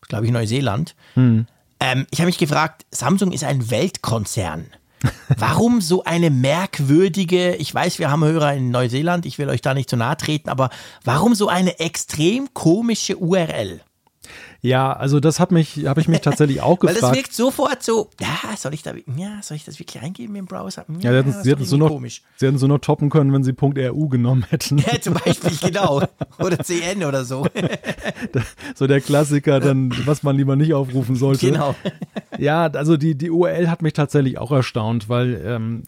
glaube 0.08 0.26
ich 0.26 0.32
Neuseeland. 0.32 0.96
Hm. 1.14 1.46
Ähm, 1.80 2.08
ich 2.10 2.20
habe 2.20 2.26
mich 2.26 2.40
gefragt, 2.40 2.88
Samsung 2.90 3.32
ist 3.32 3.44
ein 3.44 3.70
Weltkonzern. 3.70 4.72
Warum 5.38 5.82
so 5.82 6.04
eine 6.04 6.30
merkwürdige, 6.30 7.56
ich 7.56 7.74
weiß, 7.74 8.00
wir 8.00 8.10
haben 8.10 8.24
Hörer 8.24 8.54
in 8.54 8.72
Neuseeland, 8.72 9.26
ich 9.26 9.38
will 9.38 9.50
euch 9.50 9.62
da 9.62 9.74
nicht 9.74 9.90
zu 9.90 9.98
nahe 9.98 10.18
treten, 10.18 10.50
aber 10.50 10.70
warum 11.04 11.36
so 11.36 11.48
eine 11.48 11.80
extrem 11.80 12.54
komische 12.54 13.18
URL? 13.18 13.82
Ja, 14.66 14.94
also 14.94 15.20
das 15.20 15.40
hat 15.40 15.52
mich, 15.52 15.86
habe 15.86 16.02
ich 16.02 16.08
mich 16.08 16.22
tatsächlich 16.22 16.60
auch 16.60 16.80
gefragt. 16.80 17.00
Weil 17.04 17.10
das 17.10 17.18
wirkt 17.18 17.34
sofort 17.34 17.84
so, 17.84 18.10
ja, 18.20 18.58
soll 18.58 18.74
ich 18.74 18.82
da, 18.82 18.94
ja, 19.16 19.40
soll 19.44 19.58
ich 19.58 19.64
das 19.64 19.78
wirklich 19.78 20.02
eingeben 20.02 20.36
im 20.36 20.46
Browser? 20.48 20.86
Ja, 21.02 21.14
ja 21.14 21.24
sie, 21.24 21.52
hätten, 21.52 21.66
so 21.66 21.78
noch, 21.78 22.02
sie 22.02 22.48
hätten 22.48 22.58
so 22.58 22.66
noch 22.66 22.80
toppen 22.80 23.12
können, 23.12 23.32
wenn 23.32 23.44
sie 23.44 23.54
.ru 23.54 24.10
genommen 24.10 24.44
hätten. 24.50 24.80
Ja, 24.80 25.00
zum 25.00 25.14
Beispiel, 25.14 25.56
genau. 25.62 26.02
Oder 26.40 26.58
CN 26.60 27.04
oder 27.04 27.26
so. 27.26 27.46
so 28.76 28.88
der 28.88 29.02
Klassiker, 29.02 29.60
dann, 29.60 29.94
was 30.06 30.24
man 30.24 30.36
lieber 30.36 30.56
nicht 30.56 30.74
aufrufen 30.74 31.16
sollte. 31.16 31.52
Genau. 31.52 31.76
Ja, 32.40 32.66
also 32.68 32.98
die, 32.98 33.18
die 33.18 33.30
URL 33.30 33.70
hat 33.70 33.82
mich 33.82 33.94
tatsächlich 33.94 34.38
auch 34.38 34.52
erstaunt, 34.52 35.10
weil 35.10 35.42
ähm, 35.46 35.84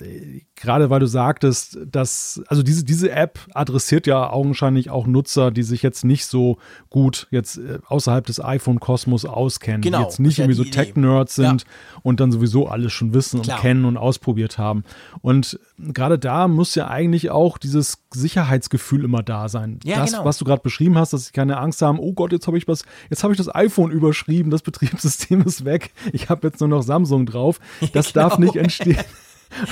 gerade 0.58 0.90
weil 0.90 1.00
du 1.00 1.08
sagtest, 1.08 1.78
dass, 1.90 2.42
also 2.48 2.64
diese, 2.64 2.84
diese 2.84 3.12
App 3.12 3.40
adressiert 3.54 4.08
ja 4.08 4.30
augenscheinlich 4.30 4.90
auch 4.90 5.06
Nutzer, 5.06 5.52
die 5.52 5.64
sich 5.64 5.84
jetzt 5.84 6.04
nicht 6.04 6.26
so 6.26 6.58
gut 6.90 7.28
jetzt 7.32 7.58
äh, 7.58 7.80
außerhalb 7.88 8.26
des 8.26 8.44
iPhone-Kosmos 8.44 9.26
auskennen, 9.26 9.82
genau, 9.82 10.00
die 10.00 10.04
jetzt 10.04 10.20
nicht 10.20 10.40
irgendwie 10.40 10.56
so 10.56 10.64
Tech-Nerds 10.64 11.36
sind 11.36 11.62
ja. 11.62 12.00
und 12.02 12.20
dann 12.20 12.32
sowieso 12.32 12.68
alles 12.68 12.92
schon 12.92 13.14
wissen 13.14 13.44
Klar. 13.44 13.58
und 13.58 13.62
kennen 13.62 13.86
und 13.86 13.98
ausprobiert 13.98 14.58
haben. 14.58 14.84
Und 15.22 15.60
gerade 15.78 16.18
da 16.18 16.48
muss 16.48 16.74
ja 16.76 16.88
eigentlich 16.88 17.30
auch 17.30 17.60
dieses 17.60 18.00
Sicherheitsgefühl 18.12 19.04
immer 19.04 19.22
da 19.22 19.50
sein. 19.50 19.80
Ja, 19.84 19.98
das, 19.98 20.12
genau. 20.12 20.26
was 20.26 20.40
du 20.40 20.46
gerade 20.46 20.64
beschrieben 20.64 20.98
hast, 20.98 21.14
dass 21.14 21.28
sie 21.28 21.32
keine 21.34 21.58
Angst 21.58 21.82
haben, 21.84 22.00
oh 22.00 22.14
Gott, 22.14 22.32
jetzt 22.32 22.48
habe 22.48 22.58
ich 22.58 22.68
was, 22.68 22.84
jetzt 23.12 23.24
habe 23.24 23.32
ich 23.34 23.38
das 23.38 23.54
iPhone 23.54 23.92
überschrieben, 23.92 24.50
das 24.50 24.64
Betriebssystem 24.64 25.42
ist 25.46 25.66
weg, 25.66 25.92
ich 26.12 26.30
habe 26.30 26.48
jetzt 26.48 26.60
nur 26.60 26.70
noch 26.70 26.82
Samsung 26.82 27.28
drauf. 27.28 27.60
Das 27.94 28.12
genau. 28.12 28.30
darf 28.30 28.40
nicht 28.40 28.56
entstehen. 28.56 28.98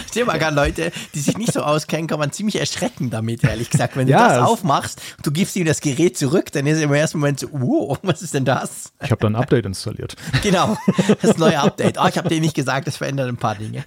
Ich 0.05 0.13
sehe 0.13 0.25
mal 0.25 0.39
gerade 0.39 0.55
Leute, 0.55 0.91
die 1.13 1.19
sich 1.19 1.37
nicht 1.37 1.53
so 1.53 1.61
auskennen, 1.61 2.07
kann 2.07 2.19
man 2.19 2.31
ziemlich 2.31 2.59
erschrecken 2.59 3.09
damit, 3.09 3.43
ehrlich 3.43 3.69
gesagt. 3.69 3.95
Wenn 3.95 4.07
du 4.07 4.13
ja, 4.13 4.27
das 4.27 4.47
aufmachst 4.47 5.01
und 5.17 5.25
du 5.25 5.31
gibst 5.31 5.55
ihm 5.55 5.65
das 5.65 5.81
Gerät 5.81 6.17
zurück, 6.17 6.51
dann 6.51 6.65
ist 6.67 6.77
er 6.77 6.83
im 6.83 6.93
ersten 6.93 7.19
Moment 7.19 7.39
so, 7.39 7.47
wow, 7.51 7.97
was 8.03 8.21
ist 8.21 8.33
denn 8.33 8.45
das? 8.45 8.93
Ich 9.03 9.11
habe 9.11 9.21
da 9.21 9.27
ein 9.27 9.35
Update 9.35 9.65
installiert. 9.65 10.15
Genau, 10.43 10.77
das 11.21 11.37
neue 11.37 11.59
Update. 11.59 11.97
Oh, 11.99 12.05
ich 12.07 12.17
habe 12.17 12.29
dir 12.29 12.39
nicht 12.39 12.55
gesagt, 12.55 12.85
das 12.87 12.97
verändert 12.97 13.29
ein 13.29 13.37
paar 13.37 13.55
Dinge. 13.55 13.83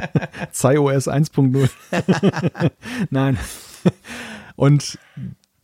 CyOS 0.52 1.08
1.0. 1.08 1.68
Nein. 3.10 3.38
Und 4.54 4.98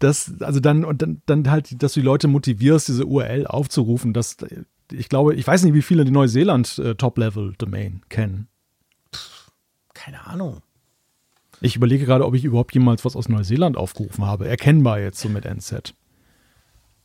das, 0.00 0.32
also 0.40 0.58
dann, 0.58 0.84
und 0.84 1.00
dann, 1.00 1.22
dann 1.26 1.48
halt, 1.50 1.80
dass 1.82 1.92
du 1.92 2.00
die 2.00 2.06
Leute 2.06 2.26
motivierst, 2.26 2.88
diese 2.88 3.06
URL 3.06 3.46
aufzurufen, 3.46 4.12
dass 4.12 4.36
ich 4.90 5.08
glaube, 5.08 5.34
ich 5.34 5.46
weiß 5.46 5.62
nicht, 5.62 5.74
wie 5.74 5.82
viele 5.82 6.04
die 6.04 6.10
Neuseeland 6.10 6.78
äh, 6.78 6.94
Top-Level-Domain 6.96 8.02
kennen 8.08 8.48
keine 10.02 10.26
Ahnung. 10.26 10.62
Ich 11.60 11.76
überlege 11.76 12.06
gerade, 12.06 12.26
ob 12.26 12.34
ich 12.34 12.42
überhaupt 12.44 12.74
jemals 12.74 13.04
was 13.04 13.14
aus 13.14 13.28
Neuseeland 13.28 13.76
aufgerufen 13.76 14.26
habe. 14.26 14.48
Erkennbar 14.48 14.98
jetzt 14.98 15.20
so 15.20 15.28
mit 15.28 15.44
NZ. 15.44 15.94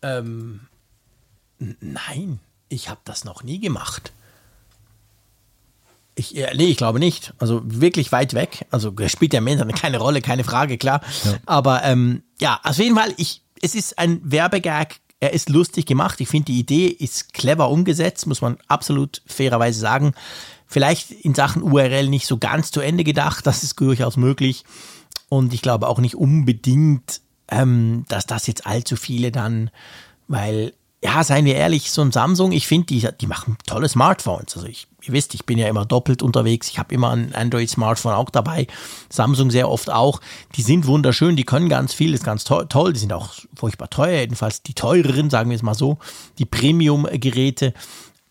Ähm, 0.01 0.61
nein, 1.79 2.39
ich 2.69 2.89
habe 2.89 2.99
das 3.05 3.23
noch 3.23 3.43
nie 3.43 3.59
gemacht. 3.59 4.13
Ich, 6.15 6.33
nee, 6.33 6.65
ich 6.65 6.77
glaube 6.77 6.97
nicht. 6.97 7.33
Also 7.37 7.61
wirklich 7.63 8.11
weit 8.11 8.33
weg. 8.33 8.65
Also 8.71 8.91
spielt 9.07 9.33
ja 9.33 9.41
Mensch 9.41 9.61
keine 9.79 9.99
Rolle, 9.99 10.21
keine 10.21 10.43
Frage, 10.43 10.79
klar. 10.79 11.01
Ja. 11.23 11.35
Aber 11.45 11.83
ähm, 11.83 12.23
ja, 12.41 12.59
auf 12.63 12.77
jeden 12.77 12.95
Fall, 12.95 13.13
ich, 13.17 13.43
es 13.61 13.75
ist 13.75 13.99
ein 13.99 14.19
Werbegag. 14.23 14.95
Er 15.19 15.33
ist 15.33 15.49
lustig 15.49 15.85
gemacht. 15.85 16.19
Ich 16.19 16.29
finde, 16.29 16.45
die 16.45 16.59
Idee 16.59 16.87
ist 16.87 17.33
clever 17.33 17.69
umgesetzt, 17.69 18.25
muss 18.25 18.41
man 18.41 18.57
absolut 18.67 19.21
fairerweise 19.27 19.79
sagen. 19.79 20.13
Vielleicht 20.67 21.11
in 21.11 21.33
Sachen 21.33 21.63
URL 21.63 22.09
nicht 22.09 22.27
so 22.27 22.37
ganz 22.37 22.71
zu 22.71 22.81
Ende 22.81 23.03
gedacht, 23.03 23.47
das 23.47 23.63
ist 23.63 23.79
durchaus 23.79 24.17
möglich. 24.17 24.63
Und 25.29 25.53
ich 25.53 25.61
glaube 25.61 25.87
auch 25.87 25.99
nicht 25.99 26.15
unbedingt, 26.15 27.21
ähm, 27.49 28.05
dass 28.09 28.25
das 28.25 28.47
jetzt 28.47 28.67
allzu 28.67 28.95
viele 28.95 29.31
dann, 29.31 29.69
weil 30.27 30.73
ja, 31.03 31.23
seien 31.23 31.45
wir 31.45 31.55
ehrlich, 31.55 31.91
so 31.91 32.01
ein 32.01 32.11
Samsung, 32.11 32.51
ich 32.51 32.65
finde, 32.65 32.87
die, 32.87 33.07
die 33.21 33.27
machen 33.27 33.57
tolle 33.67 33.87
Smartphones. 33.87 34.55
Also 34.55 34.67
ich, 34.67 34.87
ihr 35.03 35.13
wisst, 35.13 35.35
ich 35.35 35.45
bin 35.45 35.59
ja 35.59 35.67
immer 35.67 35.85
doppelt 35.85 36.23
unterwegs. 36.23 36.69
Ich 36.69 36.79
habe 36.79 36.93
immer 36.93 37.11
ein 37.11 37.35
Android-Smartphone 37.35 38.13
auch 38.13 38.31
dabei. 38.31 38.65
Samsung 39.09 39.51
sehr 39.51 39.69
oft 39.69 39.91
auch. 39.91 40.21
Die 40.55 40.63
sind 40.63 40.87
wunderschön, 40.87 41.35
die 41.35 41.43
können 41.43 41.69
ganz 41.69 41.93
viel, 41.93 42.15
ist 42.15 42.23
ganz 42.23 42.45
to 42.45 42.63
toll. 42.65 42.93
Die 42.93 42.99
sind 42.99 43.13
auch 43.13 43.33
furchtbar 43.55 43.91
teuer, 43.91 44.21
jedenfalls 44.21 44.63
die 44.63 44.73
teureren, 44.73 45.29
sagen 45.29 45.51
wir 45.51 45.55
es 45.55 45.61
mal 45.61 45.75
so, 45.75 45.99
die 46.39 46.45
Premium-Geräte. 46.45 47.73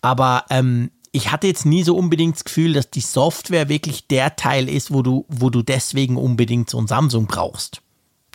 Aber 0.02 0.44
ähm, 0.50 0.90
ich 1.16 1.32
hatte 1.32 1.46
jetzt 1.46 1.64
nie 1.64 1.82
so 1.82 1.96
unbedingt 1.96 2.36
das 2.36 2.44
Gefühl, 2.44 2.74
dass 2.74 2.90
die 2.90 3.00
Software 3.00 3.70
wirklich 3.70 4.06
der 4.06 4.36
Teil 4.36 4.68
ist, 4.68 4.92
wo 4.92 5.00
du, 5.00 5.24
wo 5.28 5.48
du 5.48 5.62
deswegen 5.62 6.18
unbedingt 6.18 6.68
so 6.68 6.78
ein 6.78 6.86
Samsung 6.86 7.26
brauchst. 7.26 7.80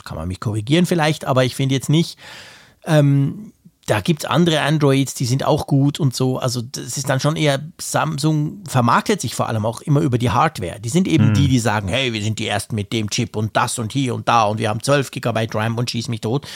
Kann 0.04 0.18
man 0.18 0.28
mich 0.28 0.40
korrigieren 0.40 0.88
vielleicht, 0.88 1.26
aber 1.26 1.46
ich 1.46 1.56
finde 1.56 1.76
jetzt 1.76 1.90
nicht, 1.90 2.18
ähm, 2.86 3.54
da 3.86 4.02
gibt 4.02 4.24
es 4.24 4.30
andere 4.30 4.62
Androids, 4.62 5.14
die 5.14 5.26
sind 5.26 5.46
auch 5.46 5.68
gut 5.68 6.00
und 6.00 6.16
so. 6.16 6.40
Also 6.40 6.64
das 6.64 6.98
ist 6.98 7.08
dann 7.08 7.20
schon 7.20 7.36
eher, 7.36 7.64
Samsung 7.80 8.64
vermarktet 8.68 9.22
sich 9.22 9.36
vor 9.36 9.48
allem 9.48 9.66
auch 9.68 9.82
immer 9.82 10.02
über 10.02 10.18
die 10.18 10.32
Hardware. 10.32 10.80
Die 10.80 10.90
sind 10.90 11.08
eben 11.08 11.30
mhm. 11.30 11.34
die, 11.36 11.48
die 11.48 11.60
sagen, 11.60 11.88
hey, 11.88 12.14
wir 12.14 12.24
sind 12.24 12.40
die 12.40 12.48
Ersten 12.48 12.74
mit 12.74 12.94
dem 12.94 13.12
Chip 13.12 13.36
und 13.36 13.56
das 13.56 13.78
und 13.78 13.94
hier 13.94 14.16
und 14.16 14.28
da 14.28 14.46
und 14.46 14.58
wir 14.58 14.70
haben 14.70 14.82
12 14.82 15.12
GB 15.12 15.50
RAM 15.54 15.78
und 15.78 15.92
schieß 15.92 16.08
mich 16.08 16.22
tot. 16.22 16.48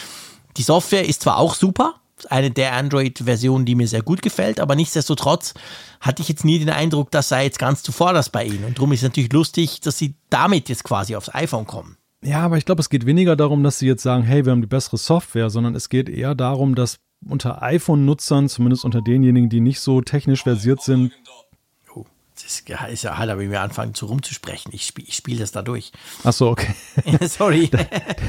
Die 0.57 0.63
Software 0.63 1.07
ist 1.07 1.21
zwar 1.21 1.37
auch 1.37 1.53
super, 1.53 1.95
eine 2.29 2.51
der 2.51 2.73
Android-Versionen, 2.73 3.65
die 3.65 3.75
mir 3.75 3.87
sehr 3.87 4.01
gut 4.01 4.21
gefällt, 4.21 4.59
aber 4.59 4.75
nichtsdestotrotz 4.75 5.53
hatte 5.99 6.21
ich 6.21 6.29
jetzt 6.29 6.45
nie 6.45 6.59
den 6.59 6.69
Eindruck, 6.69 7.11
das 7.11 7.29
sei 7.29 7.43
jetzt 7.43 7.59
ganz 7.59 7.83
zuvorderst 7.83 8.31
bei 8.31 8.45
ihnen. 8.45 8.63
Und 8.63 8.77
darum 8.77 8.91
ist 8.91 8.99
es 8.99 9.09
natürlich 9.09 9.33
lustig, 9.33 9.81
dass 9.81 9.97
sie 9.97 10.15
damit 10.29 10.69
jetzt 10.69 10.83
quasi 10.83 11.15
aufs 11.15 11.33
iPhone 11.33 11.65
kommen. 11.65 11.97
Ja, 12.23 12.39
aber 12.39 12.57
ich 12.57 12.65
glaube, 12.65 12.81
es 12.81 12.89
geht 12.89 13.05
weniger 13.05 13.35
darum, 13.35 13.63
dass 13.63 13.79
sie 13.79 13.87
jetzt 13.87 14.01
sagen, 14.01 14.23
hey, 14.23 14.45
wir 14.45 14.51
haben 14.51 14.61
die 14.61 14.67
bessere 14.67 14.97
Software, 14.97 15.49
sondern 15.49 15.75
es 15.75 15.89
geht 15.89 16.09
eher 16.09 16.35
darum, 16.35 16.73
dass 16.73 16.97
unter 17.27 17.61
iPhone-Nutzern, 17.61 18.49
zumindest 18.49 18.85
unter 18.85 19.01
denjenigen, 19.01 19.49
die 19.49 19.61
nicht 19.61 19.79
so 19.79 20.01
technisch 20.01 20.43
versiert 20.43 20.81
sind. 20.81 21.11
Oh, 21.93 22.05
das 22.35 22.63
ist 22.91 23.03
ja 23.03 23.17
halt, 23.17 23.37
wenn 23.37 23.51
wir 23.51 23.61
anfangen 23.61 23.93
zu 23.93 24.07
rumzusprechen. 24.07 24.71
Ich 24.73 24.85
spiele 24.85 25.11
spiel 25.11 25.37
das 25.37 25.51
da 25.51 25.61
durch. 25.61 25.91
Ach 26.23 26.33
so, 26.33 26.49
okay. 26.49 26.73
Sorry. 27.27 27.69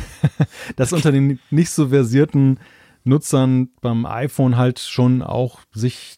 dass 0.77 0.93
unter 0.93 1.13
den 1.13 1.41
nicht 1.51 1.71
so 1.71 1.89
versierten 1.89 2.59
Nutzern 3.07 3.71
beim 3.81 4.05
iPhone 4.07 4.57
halt 4.57 4.79
schon 4.79 5.23
auch 5.23 5.61
sich 5.73 6.17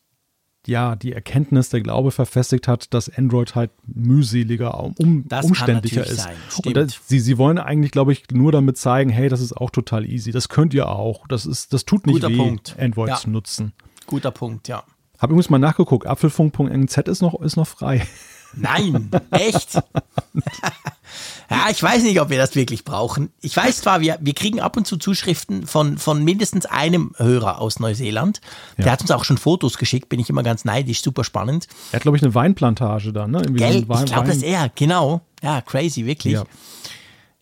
ja 0.66 0.96
die 0.96 1.12
Erkenntnis, 1.12 1.70
der 1.70 1.80
Glaube 1.80 2.10
verfestigt 2.10 2.68
hat, 2.68 2.92
dass 2.92 3.08
Android 3.08 3.54
halt 3.54 3.70
mühseliger, 3.86 4.78
um, 4.78 5.24
umständlicher 5.42 6.04
ist. 6.04 6.22
Sein. 6.24 6.36
Und 6.64 6.76
das, 6.76 7.00
sie, 7.06 7.20
sie 7.20 7.38
wollen 7.38 7.58
eigentlich, 7.58 7.90
glaube 7.90 8.12
ich, 8.12 8.24
nur 8.30 8.52
damit 8.52 8.76
zeigen, 8.76 9.08
hey, 9.10 9.28
das 9.30 9.40
ist 9.40 9.56
auch 9.56 9.70
total 9.70 10.04
easy. 10.04 10.30
Das 10.30 10.48
könnt 10.50 10.74
ihr 10.74 10.88
auch. 10.88 11.26
Das 11.28 11.46
ist, 11.46 11.72
das 11.72 11.84
tut 11.86 12.06
nicht 12.06 12.16
Guter 12.16 12.28
weh, 12.30 12.36
Punkt. 12.36 12.76
Android 12.78 13.08
Ja. 13.08 13.16
zu 13.16 13.30
nutzen. 13.30 13.72
Guter 14.06 14.30
Punkt, 14.30 14.68
ja. 14.68 14.84
Hab 15.18 15.30
übrigens 15.30 15.50
mal 15.50 15.58
nachgeguckt, 15.58 16.06
apfelfunk.nz 16.06 16.96
ist 16.98 17.22
noch, 17.22 17.40
ist 17.40 17.56
noch 17.56 17.66
frei. 17.66 18.06
Nein, 18.54 19.10
echt? 19.30 19.78
ja, 21.50 21.66
ich 21.70 21.82
weiß 21.82 22.02
nicht, 22.02 22.20
ob 22.20 22.28
wir 22.30 22.36
das 22.38 22.54
wirklich 22.54 22.84
brauchen. 22.84 23.30
Ich 23.40 23.56
weiß 23.56 23.80
zwar, 23.80 24.00
wir, 24.00 24.18
wir 24.20 24.34
kriegen 24.34 24.60
ab 24.60 24.76
und 24.76 24.86
zu 24.86 24.96
Zuschriften 24.98 25.66
von, 25.66 25.96
von 25.98 26.22
mindestens 26.22 26.66
einem 26.66 27.12
Hörer 27.16 27.60
aus 27.60 27.80
Neuseeland. 27.80 28.40
Der 28.76 28.86
Ja. 28.86 28.92
hat 28.92 29.00
uns 29.00 29.10
auch 29.10 29.24
schon 29.24 29.38
Fotos 29.38 29.78
geschickt, 29.78 30.08
bin 30.08 30.20
ich 30.20 30.28
immer 30.28 30.42
ganz 30.42 30.64
neidisch, 30.64 31.00
super 31.02 31.24
spannend. 31.24 31.66
Er 31.90 31.96
hat, 31.96 32.02
glaube 32.02 32.16
ich, 32.18 32.22
eine 32.22 32.34
Weinplantage 32.34 33.12
da, 33.12 33.26
ne? 33.26 33.38
Irgendwie 33.40 33.60
so 33.62 33.66
Gell? 33.66 33.76
ein 33.78 33.88
Wein- 33.88 34.04
Ich 34.04 34.12
glaube, 34.12 34.26
das 34.28 34.36
ist 34.38 34.42
er, 34.42 34.68
genau. 34.74 35.22
Ja, 35.42 35.60
crazy, 35.62 36.04
wirklich. 36.04 36.34
Ja. 36.34 36.44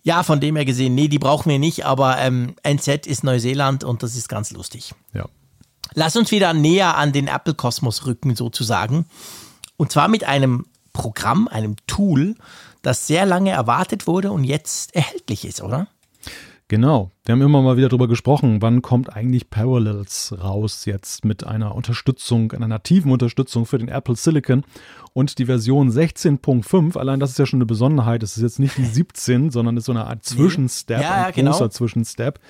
Ja. 0.04 0.22
von 0.22 0.38
dem 0.40 0.54
her 0.54 0.64
gesehen, 0.64 0.94
nee, 0.94 1.08
die 1.08 1.18
brauchen 1.18 1.50
wir 1.50 1.58
nicht, 1.58 1.84
aber 1.84 2.18
ähm, 2.18 2.54
NZ 2.62 3.06
ist 3.06 3.24
Neuseeland 3.24 3.82
und 3.82 4.02
das 4.04 4.14
ist 4.16 4.28
ganz 4.28 4.52
lustig. 4.52 4.94
Ja. 5.14 5.24
Lass 5.94 6.14
uns 6.16 6.30
wieder 6.30 6.52
näher 6.52 6.96
an 6.96 7.12
den 7.12 7.26
Apple-Kosmos 7.26 8.06
rücken, 8.06 8.36
sozusagen. 8.36 9.06
Und 9.76 9.90
zwar 9.90 10.08
mit 10.08 10.24
einem 10.24 10.66
Programm, 10.92 11.48
einem 11.48 11.76
Tool, 11.86 12.36
das 12.86 13.06
sehr 13.06 13.26
lange 13.26 13.50
erwartet 13.50 14.06
wurde 14.06 14.30
und 14.32 14.44
jetzt 14.44 14.94
erhältlich 14.94 15.44
ist, 15.44 15.62
oder? 15.62 15.88
Genau. 16.68 17.12
Wir 17.24 17.32
haben 17.32 17.42
immer 17.42 17.62
mal 17.62 17.76
wieder 17.76 17.88
darüber 17.88 18.08
gesprochen, 18.08 18.60
wann 18.60 18.82
kommt 18.82 19.14
eigentlich 19.14 19.50
Parallels 19.50 20.34
raus 20.42 20.84
jetzt 20.84 21.24
mit 21.24 21.44
einer 21.44 21.76
Unterstützung, 21.76 22.50
einer 22.52 22.66
nativen 22.66 23.12
Unterstützung 23.12 23.66
für 23.66 23.78
den 23.78 23.88
Apple 23.88 24.16
Silicon 24.16 24.64
und 25.12 25.38
die 25.38 25.46
Version 25.46 25.90
16.5. 25.90 26.98
Allein 26.98 27.20
das 27.20 27.30
ist 27.30 27.38
ja 27.38 27.46
schon 27.46 27.58
eine 27.58 27.66
Besonderheit. 27.66 28.24
Es 28.24 28.36
ist 28.36 28.42
jetzt 28.42 28.58
nicht 28.58 28.76
die 28.78 28.84
17, 28.92 29.50
sondern 29.50 29.76
ist 29.76 29.84
so 29.84 29.92
eine 29.92 30.06
Art 30.06 30.24
Zwischenstep, 30.24 31.00
Ja, 31.00 31.18
ja, 31.18 31.26
ein 31.26 31.32
genau. 31.34 31.52
großer 31.52 31.70
Zwischenstep, 31.70 32.40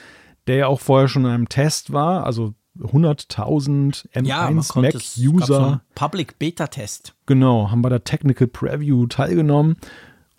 der 0.46 0.56
ja 0.56 0.66
auch 0.68 0.80
vorher 0.80 1.08
schon 1.08 1.26
in 1.26 1.30
einem 1.30 1.48
Test 1.50 1.92
war. 1.92 2.24
Also 2.24 2.54
100.000 2.80 4.10
M1 4.12 4.80
Mac 4.80 4.94
es 4.94 5.20
gab 5.38 5.46
so 5.46 5.80
Public 5.94 6.38
Beta 6.38 6.66
Test. 6.66 7.14
Genau, 7.26 7.70
haben 7.70 7.82
bei 7.82 7.88
der 7.90 8.04
Technical 8.04 8.46
Preview 8.46 9.06
teilgenommen. 9.06 9.76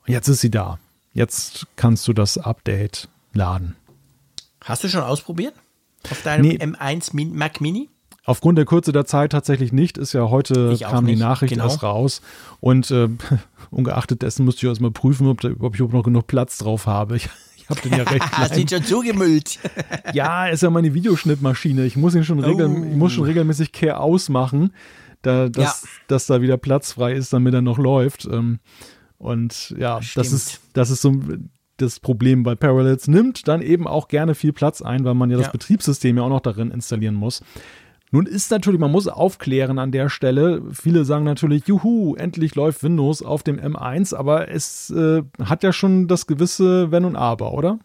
Jetzt 0.07 0.27
ist 0.27 0.41
sie 0.41 0.51
da. 0.51 0.79
Jetzt 1.13 1.67
kannst 1.75 2.07
du 2.07 2.13
das 2.13 2.37
Update 2.37 3.09
laden. 3.33 3.75
Hast 4.63 4.83
du 4.83 4.89
schon 4.89 5.01
ausprobiert? 5.01 5.53
Auf 6.09 6.21
deinem 6.21 6.41
Nee. 6.43 6.57
M1 6.57 7.09
Min 7.15 7.35
Mac 7.35 7.59
Mini? 7.61 7.89
Aufgrund 8.25 8.57
der 8.57 8.65
Kürze 8.65 8.91
der 8.91 9.05
Zeit 9.05 9.31
tatsächlich 9.31 9.71
nicht. 9.71 9.97
Ist 9.97 10.13
ja 10.13 10.29
heute 10.29 10.77
kam 10.81 11.05
die 11.05 11.15
Nachricht 11.15 11.53
genau. 11.53 11.65
erst 11.65 11.81
raus. 11.83 12.21
Und 12.59 12.91
äh, 12.91 13.07
ungeachtet 13.71 14.21
dessen 14.21 14.45
musste 14.45 14.65
ich 14.65 14.69
erst 14.69 14.81
mal 14.81 14.91
prüfen, 14.91 15.27
ob, 15.27 15.41
da, 15.41 15.49
ob 15.59 15.73
ich 15.73 15.79
überhaupt 15.79 15.93
noch 15.93 16.03
genug 16.03 16.27
Platz 16.27 16.57
drauf 16.57 16.85
habe. 16.85 17.17
Ich, 17.67 17.69
ich 17.69 17.69
habe 17.69 17.81
den 17.89 17.97
ja 17.97 18.03
recht 18.05 18.21
Hast 18.31 18.51
klein. 18.53 18.61
ihn 18.61 18.67
schon 18.69 18.83
zugemüllt. 18.85 19.59
Ja, 20.13 20.47
ist 20.47 20.63
ja 20.63 20.69
meine 20.69 20.93
Videoschnittmaschine. 20.93 21.83
Ich 21.85 21.97
muss 21.97 22.15
ihn 22.15 22.23
schon, 22.23 22.39
regel, 22.39 22.65
Oh. 22.67 22.85
ich 22.89 22.95
muss 22.95 23.11
schon 23.11 23.25
regelmäßig 23.25 23.73
Care 23.73 23.99
ausmachen, 23.99 24.71
da, 25.21 25.49
dass, 25.49 25.81
Ja. 25.83 25.89
dass 26.07 26.27
da 26.27 26.41
wieder 26.41 26.55
Platz 26.55 26.93
frei 26.93 27.11
ist, 27.11 27.33
damit 27.33 27.53
er 27.53 27.61
noch 27.61 27.77
läuft. 27.77 28.23
Ähm, 28.31 28.59
Und 29.17 29.73
ja, 29.77 29.99
das 30.15 30.31
ist, 30.31 30.61
das 30.73 30.89
ist 30.89 31.01
so 31.01 31.13
das 31.77 31.99
Problem 31.99 32.43
bei 32.43 32.55
Parallels. 32.55 33.07
Nimmt 33.07 33.47
dann 33.47 33.61
eben 33.61 33.87
auch 33.87 34.07
gerne 34.07 34.35
viel 34.35 34.53
Platz 34.53 34.81
ein, 34.81 35.05
weil 35.05 35.13
man 35.13 35.29
ja 35.29 35.37
das 35.37 35.47
Ja. 35.47 35.51
Betriebssystem 35.51 36.17
ja 36.17 36.23
auch 36.23 36.29
noch 36.29 36.41
darin 36.41 36.71
installieren 36.71 37.15
muss. 37.15 37.41
Nun 38.11 38.25
ist 38.25 38.51
natürlich, 38.51 38.79
man 38.79 38.91
muss 38.91 39.07
aufklären 39.07 39.79
an 39.79 39.91
der 39.91 40.09
Stelle. 40.09 40.63
Viele 40.71 41.03
sagen 41.03 41.25
natürlich, 41.25 41.67
juhu, 41.67 42.15
endlich 42.15 42.55
läuft 42.55 42.81
Windows 42.83 43.21
auf 43.21 43.43
dem 43.43 43.59
M1, 43.59 44.15
aber 44.15 44.49
es 44.49 44.89
äh, 44.91 45.23
hat 45.43 45.61
ja 45.63 45.73
schon 45.73 46.07
das 46.07 46.25
gewisse 46.25 46.89
Wenn 46.89 47.03
und 47.03 47.17
Aber, 47.17 47.53
oder? 47.53 47.79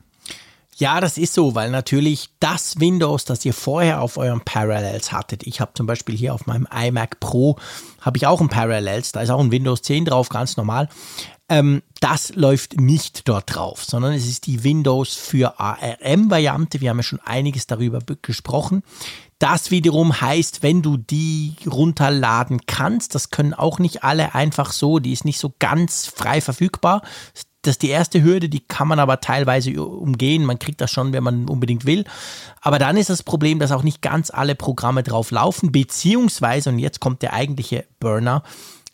Ja, 0.83 1.01
das 1.01 1.17
ist 1.17 1.35
so, 1.35 1.55
weil 1.55 1.71
natürlich 1.71 2.31
das 2.41 2.81
Windows, 2.81 3.25
das 3.25 3.45
ihr 3.45 3.55
vorher 3.55 4.01
auf 4.03 4.17
eurem 4.17 4.41
Parallels 4.41 5.13
hattet, 5.13 5.47
ich 5.47 5.61
habe 5.61 5.71
zum 5.75 5.87
Beispiel 5.87 6.17
hier 6.17 6.35
auf 6.35 6.47
meinem 6.47 6.67
iMac 6.75 7.21
Pro, 7.21 7.57
habe 8.01 8.17
ich 8.17 8.27
auch 8.27 8.41
ein 8.41 8.49
Parallels, 8.49 9.13
da 9.13 9.21
ist 9.21 9.31
auch 9.31 9.39
ein 9.39 9.53
Windows 9.53 9.83
10 9.83 10.07
drauf, 10.07 10.29
ganz 10.29 10.57
normal. 10.57 10.89
Ähm, 11.49 11.85
das 12.01 12.35
läuft 12.35 12.81
nicht 12.81 13.29
dort 13.29 13.55
drauf, 13.55 13.85
sondern 13.85 14.13
es 14.13 14.27
ist 14.27 14.49
die 14.49 14.65
Windows 14.65 15.15
für 15.15 15.61
ARM-Variante. 15.61 16.81
Wir 16.81 16.91
haben 16.91 16.99
ja 16.99 17.05
schon 17.05 17.21
einiges 17.21 17.69
darüber 17.69 18.01
be- 18.01 18.17
gesprochen. 18.21 18.83
Das 19.39 19.71
wiederum 19.71 20.21
heißt, 20.21 20.65
wenn 20.65 20.83
du 20.83 20.97
die 20.97 21.55
runterladen 21.65 22.63
kannst, 22.67 23.15
das 23.15 23.31
können 23.31 23.55
auch 23.55 23.79
nicht 23.79 24.03
alle 24.03 24.35
einfach 24.35 24.73
so, 24.73 24.99
die 24.99 25.13
ist 25.13 25.25
nicht 25.25 25.39
so 25.39 25.55
ganz 25.61 26.07
frei 26.07 26.41
verfügbar. 26.41 27.03
Das 27.63 27.75
ist 27.75 27.83
die 27.83 27.91
erste 27.91 28.23
Hürde, 28.23 28.49
die 28.49 28.61
kann 28.61 28.89
man 28.89 28.99
aber 28.99 29.21
teilweise 29.21 29.83
umgehen. 29.83 30.45
Man 30.45 30.59
kriegt 30.59 30.81
das 30.81 30.91
schon, 30.91 31.13
wenn 31.13 31.23
man 31.23 31.49
unbedingt 31.49 31.87
will. 31.87 32.05
Aber 32.61 32.81
dann 32.81 32.97
ist 32.97 33.09
das 33.09 33.23
Problem, 33.23 33.61
dass 33.61 33.71
auch 33.71 33.85
nicht 33.85 34.03
ganz 34.03 34.31
alle 34.31 34.57
Programme 34.57 35.05
drauf 35.05 35.31
laufen, 35.31 35.71
beziehungsweise, 35.71 36.71
und 36.71 36.81
jetzt 36.81 37.01
kommt 37.01 37.23
der 37.23 37.33
eigentliche 37.33 37.85
Burner, 38.01 38.43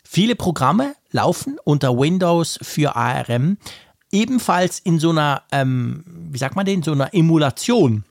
viele 0.03 0.35
Programme 0.35 0.93
laufen 1.11 1.57
unter 1.63 1.97
Windows 1.97 2.59
für 2.61 2.95
ARM 2.95 3.57
ebenfalls 4.11 4.79
in 4.79 4.99
so 4.99 5.11
einer, 5.11 5.43
ähm, 5.51 6.03
wie 6.05 6.37
sagt 6.37 6.55
man 6.55 6.65
den, 6.65 6.83
so 6.83 6.91
einer 6.91 7.13
Emulation. 7.13 8.03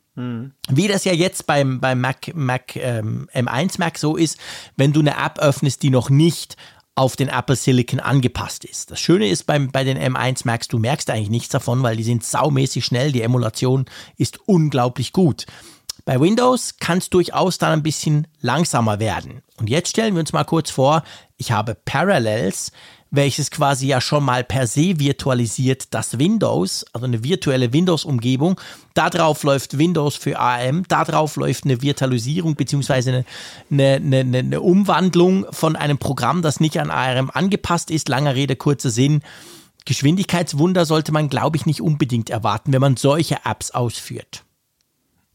Wie 0.68 0.88
das 0.88 1.04
ja 1.04 1.12
jetzt 1.12 1.46
beim, 1.46 1.80
beim 1.80 2.00
Mac, 2.00 2.34
Mac 2.34 2.74
ähm, 2.74 3.28
M1 3.32 3.78
Mac 3.78 3.98
so 3.98 4.16
ist, 4.16 4.38
wenn 4.76 4.92
du 4.92 5.00
eine 5.00 5.16
App 5.16 5.38
öffnest, 5.38 5.82
die 5.82 5.90
noch 5.90 6.10
nicht 6.10 6.56
auf 6.98 7.14
den 7.14 7.28
Apple 7.28 7.54
Silicon 7.54 8.00
angepasst 8.00 8.64
ist. 8.64 8.90
Das 8.90 8.98
Schöne 8.98 9.28
ist 9.28 9.46
beim, 9.46 9.70
bei 9.70 9.84
den 9.84 9.96
M1 9.96 10.42
Macs, 10.44 10.66
du 10.66 10.80
merkst 10.80 11.08
eigentlich 11.10 11.30
nichts 11.30 11.50
davon, 11.50 11.84
weil 11.84 11.96
die 11.96 12.02
sind 12.02 12.24
saumäßig 12.24 12.84
schnell, 12.84 13.12
die 13.12 13.22
Emulation 13.22 13.86
ist 14.16 14.40
unglaublich 14.46 15.12
gut. 15.12 15.46
Bei 16.04 16.20
Windows 16.20 16.78
kann 16.78 16.98
es 16.98 17.08
durchaus 17.08 17.58
dann 17.58 17.70
ein 17.70 17.82
bisschen 17.84 18.26
langsamer 18.40 18.98
werden. 18.98 19.42
Und 19.58 19.70
jetzt 19.70 19.90
stellen 19.90 20.14
wir 20.14 20.20
uns 20.20 20.32
mal 20.32 20.42
kurz 20.42 20.70
vor, 20.70 21.04
ich 21.36 21.52
habe 21.52 21.76
Parallels, 21.84 22.72
welches 23.10 23.50
quasi 23.50 23.88
ja 23.88 24.00
schon 24.00 24.24
mal 24.24 24.44
per 24.44 24.66
se 24.66 24.98
virtualisiert 24.98 25.94
das 25.94 26.18
Windows, 26.18 26.84
also 26.92 27.06
eine 27.06 27.24
virtuelle 27.24 27.72
Windows-Umgebung. 27.72 28.60
Darauf 28.94 29.42
läuft 29.42 29.78
Windows 29.78 30.16
für 30.16 30.38
ARM, 30.38 30.84
darauf 30.88 31.36
läuft 31.36 31.64
eine 31.64 31.80
Virtualisierung 31.80 32.54
bzw. 32.54 32.92
Eine, 32.92 33.24
eine, 33.70 34.18
eine, 34.18 34.38
eine 34.38 34.60
Umwandlung 34.60 35.46
von 35.50 35.76
einem 35.76 35.98
Programm, 35.98 36.42
das 36.42 36.60
nicht 36.60 36.78
an 36.80 36.90
ARM 36.90 37.30
angepasst 37.32 37.90
ist. 37.90 38.08
Langer 38.08 38.34
Rede, 38.34 38.56
kurzer 38.56 38.90
Sinn. 38.90 39.22
Geschwindigkeitswunder 39.84 40.84
sollte 40.84 41.12
man, 41.12 41.30
glaube 41.30 41.56
ich, 41.56 41.64
nicht 41.64 41.80
unbedingt 41.80 42.28
erwarten, 42.28 42.72
wenn 42.72 42.80
man 42.80 42.96
solche 42.96 43.38
Apps 43.44 43.70
ausführt. 43.70 44.44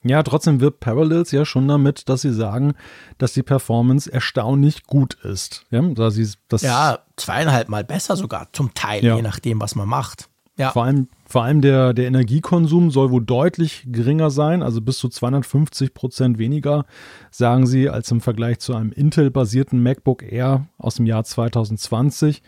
Ja, 0.04 0.22
trotzdem 0.24 0.60
wirbt 0.60 0.82
Parallels 0.82 1.32
ja 1.32 1.46
schon 1.46 1.68
damit, 1.68 2.10
dass 2.10 2.22
sie 2.22 2.34
sagen, 2.34 2.74
dass 3.18 3.34
die 3.34 3.44
Performance 3.44 4.12
erstaunlich 4.12 4.84
gut 4.84 5.14
ist. 5.14 5.66
Ja, 5.72 5.82
da 5.82 6.12
sie, 6.12 6.30
das 6.50 6.62
ja 6.62 7.00
zweieinhalb 7.16 7.70
Mal 7.70 7.84
besser 7.84 8.16
sogar, 8.16 8.48
zum 8.52 8.74
Teil, 8.74 9.04
ja. 9.04 9.16
je 9.16 9.22
nachdem, 9.22 9.62
was 9.62 9.76
man 9.76 9.88
macht. 9.88 10.30
Ja. 10.58 10.72
Vor 10.72 10.84
allem, 10.84 11.08
vor 11.26 11.44
allem 11.44 11.62
der, 11.62 11.94
der 11.94 12.06
Energiekonsum 12.06 12.92
soll 12.92 13.10
wohl 13.10 13.26
deutlich 13.26 13.88
geringer 13.88 14.30
sein, 14.30 14.62
also 14.62 14.82
bis 14.82 15.00
zu 15.00 15.10
250 15.10 15.96
Prozent 15.96 16.38
weniger, 16.38 16.86
sagen 17.32 17.66
sie, 17.66 17.90
als 17.90 18.12
im 18.12 18.22
Vergleich 18.22 18.60
zu 18.60 18.76
einem 18.76 18.92
Intel-basierten 18.92 19.82
MacBook 19.82 20.22
Air 20.22 20.68
aus 20.78 20.96
dem 20.96 21.08
Jahr 21.08 21.24
2020. 21.24 22.44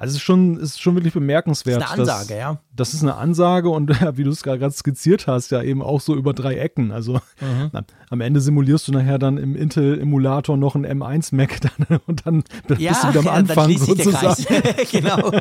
Also 0.00 0.12
es 0.12 0.18
ist 0.18 0.22
schon, 0.22 0.56
ist 0.58 0.80
schon 0.80 0.94
wirklich 0.94 1.12
bemerkenswert. 1.12 1.82
Das 1.82 1.90
ist 1.90 1.92
eine 1.94 2.02
Ansage, 2.02 2.28
dass, 2.28 2.38
ja. 2.38 2.58
Das 2.76 2.94
ist 2.94 3.02
eine 3.02 3.16
Ansage 3.16 3.68
und 3.68 3.88
wie 4.16 4.22
du 4.22 4.30
es 4.30 4.44
gerade 4.44 4.70
skizziert 4.70 5.26
hast, 5.26 5.50
ja 5.50 5.60
eben 5.60 5.82
auch 5.82 6.00
so 6.00 6.14
über 6.14 6.32
drei 6.34 6.54
Ecken. 6.54 6.92
Also 6.92 7.14
mhm. 7.40 7.70
na, 7.72 7.82
am 8.08 8.20
Ende 8.20 8.40
simulierst 8.40 8.86
du 8.86 8.92
nachher 8.92 9.18
dann 9.18 9.38
im 9.38 9.56
Intel-Emulator 9.56 10.56
noch 10.56 10.76
ein 10.76 10.86
M1 10.86 11.34
Mac 11.34 11.60
dann, 11.88 11.98
und 12.06 12.24
dann 12.26 12.44
ja, 12.78 12.90
bist 12.90 13.02
du 13.02 13.08
wieder 13.08 13.18
am 13.18 13.26
ja, 13.26 13.32
Anfang 13.32 13.68
dann 13.74 13.78
sozusagen. 13.78 14.44
genau. 14.92 15.32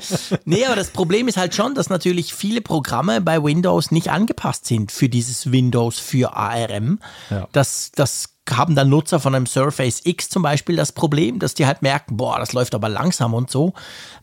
Nee, 0.46 0.66
aber 0.66 0.76
das 0.76 0.90
Problem 0.90 1.28
ist 1.28 1.38
halt 1.38 1.54
schon, 1.54 1.76
dass 1.76 1.92
natürlich 1.92 2.34
viele 2.34 2.62
Programme 2.62 3.22
bei 3.22 3.44
Windows 3.44 3.92
nicht 3.92 4.10
angepasst 4.10 4.66
sind 4.66 4.92
für 4.92 5.08
dieses 5.08 5.52
Windows 5.52 6.00
für 6.00 6.36
ARM. 6.36 6.98
Ja. 7.30 7.48
Das, 7.52 7.92
das 7.92 8.37
haben 8.52 8.76
dann 8.76 8.90
Nutzer 8.90 9.20
von 9.20 9.36
einem 9.36 9.46
Surface 9.46 10.02
X 10.04 10.30
zum 10.30 10.44
Beispiel 10.44 10.76
das 10.76 10.92
Problem, 10.92 11.40
dass 11.40 11.54
die 11.54 11.66
halt 11.66 11.82
merken, 11.82 12.18
boah, 12.18 12.40
das 12.40 12.54
läuft 12.54 12.76
aber 12.76 12.90
langsam 12.90 13.34
und 13.34 13.52
so. 13.52 13.74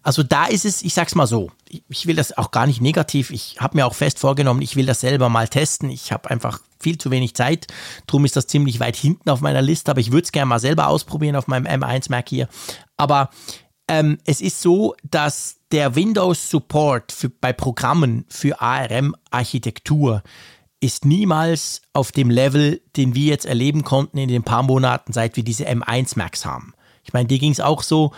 Also 0.02 0.22
da 0.22 0.46
ist 0.46 0.64
es, 0.64 0.82
ich 0.82 0.94
sag's 0.94 1.14
mal 1.14 1.26
so, 1.26 1.50
ich 1.88 2.06
will 2.06 2.16
das 2.16 2.36
auch 2.36 2.50
gar 2.50 2.66
nicht 2.66 2.80
negativ. 2.80 3.30
Ich 3.30 3.56
habe 3.58 3.76
mir 3.76 3.86
auch 3.86 3.94
fest 3.94 4.18
vorgenommen, 4.18 4.62
ich 4.62 4.76
will 4.76 4.86
das 4.86 5.00
selber 5.00 5.28
mal 5.28 5.48
testen. 5.48 5.90
Ich 5.90 6.12
habe 6.12 6.30
einfach 6.30 6.60
viel 6.78 6.98
zu 6.98 7.10
wenig 7.10 7.34
Zeit. 7.34 7.66
Drum 8.06 8.24
ist 8.24 8.36
das 8.36 8.46
ziemlich 8.46 8.80
weit 8.80 8.96
hinten 8.96 9.30
auf 9.30 9.40
meiner 9.40 9.62
Liste, 9.62 9.90
aber 9.90 10.00
ich 10.00 10.12
würde 10.12 10.24
es 10.24 10.32
gerne 10.32 10.46
mal 10.46 10.60
selber 10.60 10.88
ausprobieren 10.88 11.36
auf 11.36 11.46
meinem 11.46 11.66
M1 11.66 12.10
Mac 12.10 12.28
hier. 12.28 12.48
Aber 12.96 13.30
ähm, 13.88 14.18
es 14.24 14.40
ist 14.40 14.62
so, 14.62 14.94
dass 15.02 15.56
der 15.72 15.94
Windows 15.94 16.50
Support 16.50 17.12
für, 17.12 17.28
bei 17.28 17.52
Programmen 17.52 18.24
für 18.28 18.60
ARM-Architektur 18.60 20.22
ist 20.84 21.06
niemals 21.06 21.80
auf 21.94 22.12
dem 22.12 22.28
Level, 22.28 22.82
den 22.96 23.14
wir 23.14 23.30
jetzt 23.30 23.46
erleben 23.46 23.84
konnten 23.84 24.18
in 24.18 24.28
den 24.28 24.42
paar 24.42 24.62
Monaten, 24.62 25.14
seit 25.14 25.34
wir 25.36 25.42
diese 25.42 25.66
M1 25.66 26.18
Max 26.18 26.44
haben. 26.44 26.74
Ich 27.04 27.14
meine, 27.14 27.26
dir 27.26 27.38
ging 27.38 27.52
es 27.52 27.60
auch 27.60 27.82
so. 27.82 28.12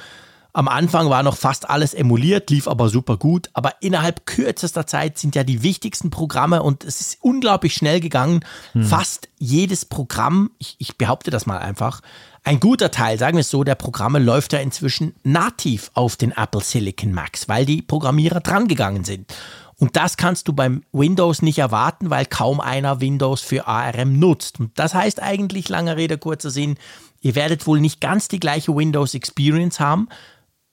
Am 0.53 0.67
Anfang 0.67 1.09
war 1.09 1.23
noch 1.23 1.37
fast 1.37 1.69
alles 1.69 1.95
emuliert, 1.95 2.51
lief 2.51 2.67
aber 2.67 2.89
super 2.89 3.19
gut. 3.19 3.51
Aber 3.53 3.75
innerhalb 3.83 4.27
kürzester 4.27 4.85
Zeit 4.87 5.17
sind 5.17 5.37
ja 5.37 5.45
die 5.45 5.63
wichtigsten 5.63 6.11
Programme 6.11 6.63
und 6.63 6.83
es 6.83 7.01
ist 7.01 7.19
unglaublich 7.21 7.75
schnell 7.75 8.01
gegangen. 8.01 8.41
Hm. 8.73 8.83
Fast 8.83 9.29
jedes 9.39 9.85
Programm, 9.85 10.51
ich, 10.59 10.75
ich 10.79 10.97
behaupte 10.99 11.31
das 11.31 11.47
mal 11.47 11.59
einfach, 11.59 12.01
ein 12.43 12.59
guter 12.59 12.91
Teil, 12.91 13.19
sagen 13.19 13.37
wir 13.37 13.43
es 13.43 13.51
so, 13.51 13.65
der 13.65 13.75
Programme 13.75 14.19
läuft 14.19 14.55
ja 14.55 14.61
inzwischen 14.61 15.15
nativ 15.25 15.91
auf 15.95 16.17
den 16.17 16.33
Apple 16.33 16.63
Silicon 16.63 17.13
Max, 17.13 17.49
weil 17.49 17.67
die 17.67 17.83
Programmierer 17.83 18.41
drangegangen 18.41 19.05
sind. 19.05 19.33
Und 19.79 19.97
das 19.97 20.17
kannst 20.17 20.49
du 20.49 20.55
beim 20.55 20.83
Windows 20.93 21.43
nicht 21.43 21.59
erwarten, 21.59 22.09
weil 22.09 22.25
kaum 22.25 22.61
einer 22.61 23.01
Windows 23.01 23.43
für 23.43 23.67
ARM 23.67 24.19
nutzt. 24.19 24.59
Und 24.59 24.79
das 24.79 24.95
heißt 24.95 25.23
eigentlich, 25.23 25.69
langer 25.69 25.97
Rede, 25.97 26.17
kurzer 26.17 26.51
Sinn, 26.51 26.77
ihr 27.21 27.35
werdet 27.35 27.67
wohl 27.67 27.81
nicht 27.81 28.01
ganz 28.01 28.29
die 28.29 28.41
gleiche 28.41 28.75
Windows 28.75 29.15
Experience 29.15 29.79
haben, 29.79 30.09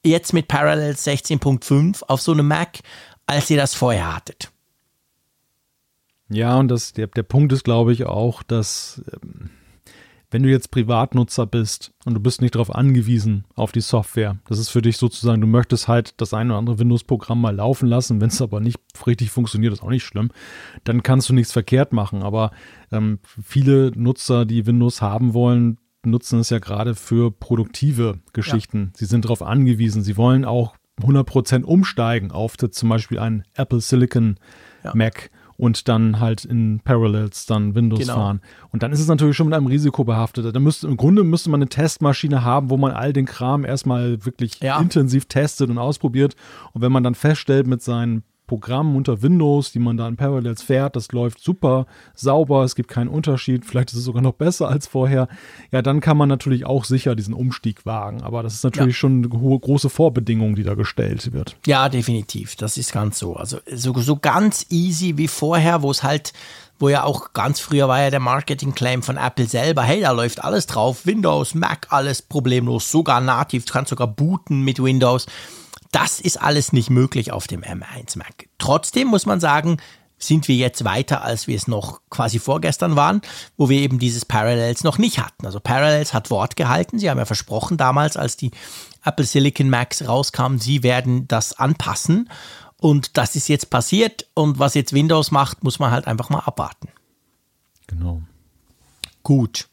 jetzt 0.05 0.33
mit 0.33 0.47
Parallels 0.47 1.05
16.5 1.05 2.03
auf 2.03 2.21
so 2.21 2.31
einem 2.31 2.47
Mac, 2.47 2.79
als 3.25 3.49
ihr 3.49 3.57
das 3.57 3.73
vorher 3.73 4.15
hattet. 4.15 4.51
Ja, 6.29 6.57
und 6.57 6.69
das, 6.69 6.93
der, 6.93 7.07
der 7.07 7.23
Punkt 7.23 7.51
ist, 7.51 7.63
glaube 7.63 7.91
ich, 7.93 8.05
auch, 8.05 8.41
dass 8.41 9.03
ähm, 9.21 9.49
wenn 10.33 10.41
du 10.41 10.49
jetzt 10.49 10.71
Privatnutzer 10.71 11.45
bist 11.45 11.91
und 12.05 12.15
du 12.15 12.19
bist 12.19 12.41
nicht 12.41 12.55
darauf 12.55 12.73
angewiesen 12.73 13.45
auf 13.53 13.71
die 13.71 13.81
Software, 13.81 14.37
das 14.47 14.57
ist 14.57 14.69
für 14.69 14.81
dich 14.81 14.97
sozusagen, 14.97 15.39
du 15.39 15.47
möchtest 15.47 15.87
halt 15.87 16.19
das 16.19 16.33
ein 16.33 16.49
oder 16.49 16.57
andere 16.57 16.79
Windows-Programm 16.79 17.39
mal 17.39 17.55
laufen 17.55 17.87
lassen, 17.87 18.19
wenn 18.19 18.29
es 18.29 18.41
aber 18.41 18.59
nicht 18.59 18.79
richtig 19.05 19.29
funktioniert, 19.29 19.73
ist 19.73 19.83
auch 19.83 19.91
nicht 19.91 20.03
schlimm, 20.03 20.31
dann 20.85 21.03
kannst 21.03 21.29
du 21.29 21.33
nichts 21.33 21.53
verkehrt 21.53 21.93
machen. 21.93 22.23
Aber 22.23 22.49
ähm, 22.91 23.19
viele 23.43 23.91
Nutzer, 23.95 24.45
die 24.45 24.65
Windows 24.65 25.03
haben 25.03 25.35
wollen, 25.35 25.77
nutzen 26.03 26.39
es 26.39 26.49
ja 26.49 26.57
gerade 26.57 26.95
für 26.95 27.29
produktive 27.31 28.17
Geschichten. 28.33 28.85
Ja. 28.87 28.91
Sie 28.97 29.05
sind 29.05 29.25
darauf 29.25 29.43
angewiesen, 29.43 30.01
sie 30.01 30.17
wollen 30.17 30.45
auch 30.45 30.75
100% 30.99 31.63
umsteigen 31.63 32.31
auf 32.31 32.57
zum 32.57 32.89
Beispiel 32.89 33.19
einen 33.19 33.43
Apple 33.53 33.81
Silicon 33.81 34.37
ja. 34.83 34.93
Mac 34.95 35.29
und 35.57 35.87
dann 35.87 36.19
halt 36.19 36.45
in 36.45 36.79
Parallels 36.83 37.45
dann 37.45 37.75
Windows 37.75 37.99
genau. 37.99 38.15
fahren. 38.15 38.41
Und 38.71 38.83
dann 38.83 38.91
ist 38.91 38.99
es 38.99 39.07
natürlich 39.07 39.35
schon 39.35 39.47
mit 39.47 39.55
einem 39.55 39.67
Risiko 39.67 40.03
behaftet. 40.03 40.55
Da 40.55 40.59
müsste, 40.59 40.87
Im 40.87 40.97
Grunde 40.97 41.23
müsste 41.23 41.49
man 41.49 41.59
eine 41.59 41.69
Testmaschine 41.69 42.43
haben, 42.43 42.69
wo 42.69 42.77
man 42.77 42.91
all 42.91 43.13
den 43.13 43.25
Kram 43.25 43.65
erstmal 43.65 44.25
wirklich 44.25 44.59
ja. 44.61 44.79
intensiv 44.79 45.25
testet 45.25 45.69
und 45.69 45.77
ausprobiert. 45.77 46.35
Und 46.73 46.81
wenn 46.81 46.91
man 46.91 47.03
dann 47.03 47.15
feststellt 47.15 47.67
mit 47.67 47.81
seinen 47.81 48.23
Programm 48.47 48.95
unter 48.95 49.21
Windows, 49.21 49.71
die 49.71 49.79
man 49.79 49.97
da 49.97 50.07
in 50.07 50.17
Parallels 50.17 50.61
fährt, 50.61 50.95
das 50.95 51.11
läuft 51.11 51.39
super 51.39 51.85
sauber, 52.13 52.63
es 52.63 52.75
gibt 52.75 52.89
keinen 52.89 53.07
Unterschied, 53.07 53.65
vielleicht 53.65 53.91
ist 53.91 53.99
es 53.99 54.03
sogar 54.03 54.21
noch 54.21 54.33
besser 54.33 54.67
als 54.67 54.87
vorher, 54.87 55.27
ja, 55.71 55.81
dann 55.81 56.01
kann 56.01 56.17
man 56.17 56.29
natürlich 56.29 56.65
auch 56.65 56.85
sicher 56.85 57.15
diesen 57.15 57.33
Umstieg 57.33 57.85
wagen. 57.85 58.21
Aber 58.21 58.43
das 58.43 58.53
ist 58.53 58.63
natürlich 58.63 58.95
ja. 58.95 58.99
schon 58.99 59.23
eine 59.23 59.41
hohe, 59.41 59.59
große 59.59 59.89
Vorbedingung, 59.89 60.55
die 60.55 60.63
da 60.63 60.73
gestellt 60.73 61.31
wird. 61.33 61.55
Ja, 61.65 61.89
definitiv, 61.89 62.55
das 62.55 62.77
ist 62.77 62.91
ganz 62.91 63.17
so. 63.17 63.35
Also 63.35 63.59
so, 63.71 63.93
so 63.99 64.17
ganz 64.17 64.65
easy 64.69 65.17
wie 65.17 65.27
vorher, 65.27 65.81
wo 65.81 65.91
es 65.91 66.03
halt 66.03 66.33
wo 66.79 66.89
ja 66.89 67.03
auch 67.03 67.31
ganz 67.31 67.61
früher 67.61 67.87
war 67.87 68.01
ja 68.01 68.09
der 68.09 68.19
Marketing-Claim 68.19 69.03
von 69.03 69.15
Apple 69.15 69.45
selber, 69.45 69.83
hey, 69.83 70.01
da 70.01 70.11
läuft 70.11 70.43
alles 70.43 70.65
drauf, 70.65 71.05
Windows, 71.05 71.55
Mac, 71.55 71.87
alles 71.91 72.21
problemlos, 72.21 72.91
sogar 72.91 73.21
nativ, 73.21 73.63
du 73.65 73.73
kannst 73.73 73.89
sogar 73.89 74.07
booten 74.07 74.61
mit 74.61 74.83
Windows. 74.83 75.27
Das 75.93 76.19
ist 76.19 76.41
alles 76.41 76.73
nicht 76.73 76.89
möglich 76.89 77.31
auf 77.31 77.45
dem 77.47 77.61
M1 77.61 78.17
Mac. 78.17 78.49
Trotzdem 78.57 79.07
muss 79.07 79.27
man 79.27 79.39
sagen, 79.39 79.77
sind 80.17 80.47
wir 80.47 80.55
jetzt 80.55 80.83
weiter, 80.83 81.23
als 81.23 81.47
wir 81.47 81.55
es 81.55 81.67
noch 81.67 82.01
quasi 82.09 82.39
vorgestern 82.39 82.95
waren, 82.95 83.21
wo 83.57 83.69
wir 83.69 83.79
eben 83.79 83.99
dieses 83.99 84.25
Parallels 84.25 84.83
noch 84.83 84.97
nicht 84.97 85.19
hatten. 85.19 85.45
Also 85.45 85.59
Parallels 85.59 86.13
hat 86.13 86.31
Wort 86.31 86.55
gehalten. 86.55 86.97
Sie 86.97 87.09
haben 87.09 87.19
ja 87.19 87.25
versprochen 87.25 87.77
damals, 87.77 88.17
als 88.17 88.37
die 88.37 88.49
Apple 89.05 89.25
Silicon 89.25 89.69
Macs 89.69 90.07
rauskamen, 90.07 90.59
sie 90.59 90.81
werden 90.81 91.27
das 91.27 91.59
anpassen. 91.59 92.27
Und 92.79 93.15
das 93.17 93.35
ist 93.35 93.47
jetzt 93.47 93.69
passiert. 93.69 94.27
Und 94.33 94.57
was 94.57 94.73
jetzt 94.73 94.93
Windows 94.93 95.29
macht, 95.29 95.63
muss 95.63 95.77
man 95.77 95.91
halt 95.91 96.07
einfach 96.07 96.29
mal 96.29 96.39
abwarten. 96.39 96.87
Genau. 97.85 98.23
Gut. 99.21 99.69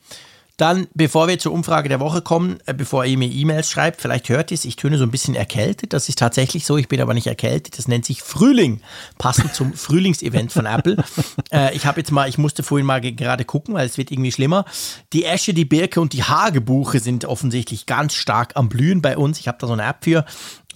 Dann, 0.60 0.88
bevor 0.92 1.26
wir 1.26 1.38
zur 1.38 1.52
Umfrage 1.52 1.88
der 1.88 2.00
Woche 2.00 2.20
kommen, 2.20 2.58
äh, 2.66 2.74
bevor 2.74 3.06
ihr 3.06 3.16
mir 3.16 3.30
E-Mails 3.30 3.70
schreibt, 3.70 4.02
vielleicht 4.02 4.28
hört 4.28 4.50
ihr 4.50 4.56
es, 4.56 4.66
ich 4.66 4.76
töne 4.76 4.98
so 4.98 5.04
ein 5.04 5.10
bisschen 5.10 5.34
erkältet. 5.34 5.94
Das 5.94 6.10
ist 6.10 6.18
tatsächlich 6.18 6.66
so, 6.66 6.76
ich 6.76 6.86
bin 6.86 7.00
aber 7.00 7.14
nicht 7.14 7.28
erkältet. 7.28 7.78
Das 7.78 7.88
nennt 7.88 8.04
sich 8.04 8.22
Frühling, 8.22 8.82
passend 9.16 9.54
zum 9.54 9.72
Frühlingsevent 9.74 10.52
von 10.52 10.66
Apple. 10.66 11.02
Äh, 11.50 11.74
ich 11.74 11.86
habe 11.86 12.00
jetzt 12.00 12.12
mal, 12.12 12.28
ich 12.28 12.36
musste 12.36 12.62
vorhin 12.62 12.86
mal 12.86 13.00
gerade 13.00 13.46
gucken, 13.46 13.72
weil 13.72 13.86
es 13.86 13.96
wird 13.96 14.10
irgendwie 14.10 14.32
schlimmer. 14.32 14.66
Die 15.14 15.24
Esche, 15.24 15.54
die 15.54 15.64
Birke 15.64 15.98
und 15.98 16.12
die 16.12 16.24
Hagebuche 16.24 17.00
sind 17.00 17.24
offensichtlich 17.24 17.86
ganz 17.86 18.14
stark 18.14 18.52
am 18.54 18.68
Blühen 18.68 19.00
bei 19.00 19.16
uns. 19.16 19.40
Ich 19.40 19.48
habe 19.48 19.56
da 19.58 19.66
so 19.66 19.72
eine 19.72 19.84
App 19.84 20.04
für. 20.04 20.26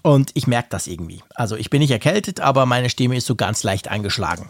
Und 0.03 0.31
ich 0.33 0.47
merke 0.47 0.69
das 0.71 0.87
irgendwie. 0.87 1.23
Also 1.35 1.57
ich 1.57 1.69
bin 1.69 1.81
nicht 1.81 1.91
erkältet, 1.91 2.41
aber 2.41 2.65
meine 2.65 2.89
Stimme 2.89 3.17
ist 3.17 3.27
so 3.27 3.35
ganz 3.35 3.63
leicht 3.63 3.89
eingeschlagen. 3.89 4.49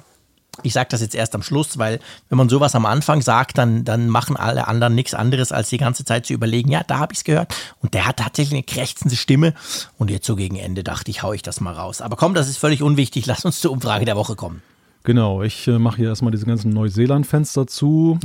Ich 0.63 0.73
sage 0.73 0.89
das 0.91 1.01
jetzt 1.01 1.15
erst 1.15 1.35
am 1.35 1.43
Schluss, 1.43 1.79
weil 1.79 2.01
wenn 2.29 2.39
man 2.39 2.49
sowas 2.49 2.75
am 2.75 2.87
Anfang 2.87 3.23
sagt, 3.23 3.59
dann, 3.59 3.85
dann 3.85 4.09
machen 4.09 4.37
alle 4.37 4.69
anderen 4.69 4.95
nichts 4.95 5.15
anderes, 5.15 5.53
als 5.53 5.69
die 5.69 5.79
ganze 5.79 6.05
Zeit 6.05 6.27
zu 6.27 6.33
überlegen, 6.33 6.71
ja, 6.71 6.83
da 6.87 6.99
habe 6.99 7.13
ich 7.13 7.19
es 7.19 7.25
gehört. 7.25 7.55
Und 7.81 7.95
der 7.95 8.07
hat 8.07 8.19
tatsächlich 8.19 8.55
eine 8.55 8.63
krächzende 8.63 9.17
Stimme. 9.17 9.55
Und 9.99 10.11
jetzt 10.11 10.27
so 10.27 10.37
gegen 10.37 10.57
Ende 10.57 10.85
dachte 10.85 11.11
ich, 11.11 11.23
hau 11.23 11.33
ich 11.33 11.43
das 11.43 11.61
mal 11.61 11.73
raus. 11.73 12.01
Aber 12.01 12.17
komm, 12.17 12.35
das 12.35 12.49
ist 12.49 12.59
völlig 12.59 12.83
unwichtig. 12.83 13.27
Lass 13.27 13.45
uns 13.45 13.61
zur 13.61 13.73
Umfrage 13.73 14.05
der 14.05 14.17
Woche 14.17 14.37
kommen. 14.37 14.63
Genau, 15.07 15.43
ich 15.43 15.69
äh, 15.69 15.79
mache 15.79 15.99
hier 15.99 16.09
erstmal 16.09 16.33
diese 16.33 16.47
ganzen 16.47 16.71
Neuseeland-Fenster 16.71 17.67
zu. 17.67 18.19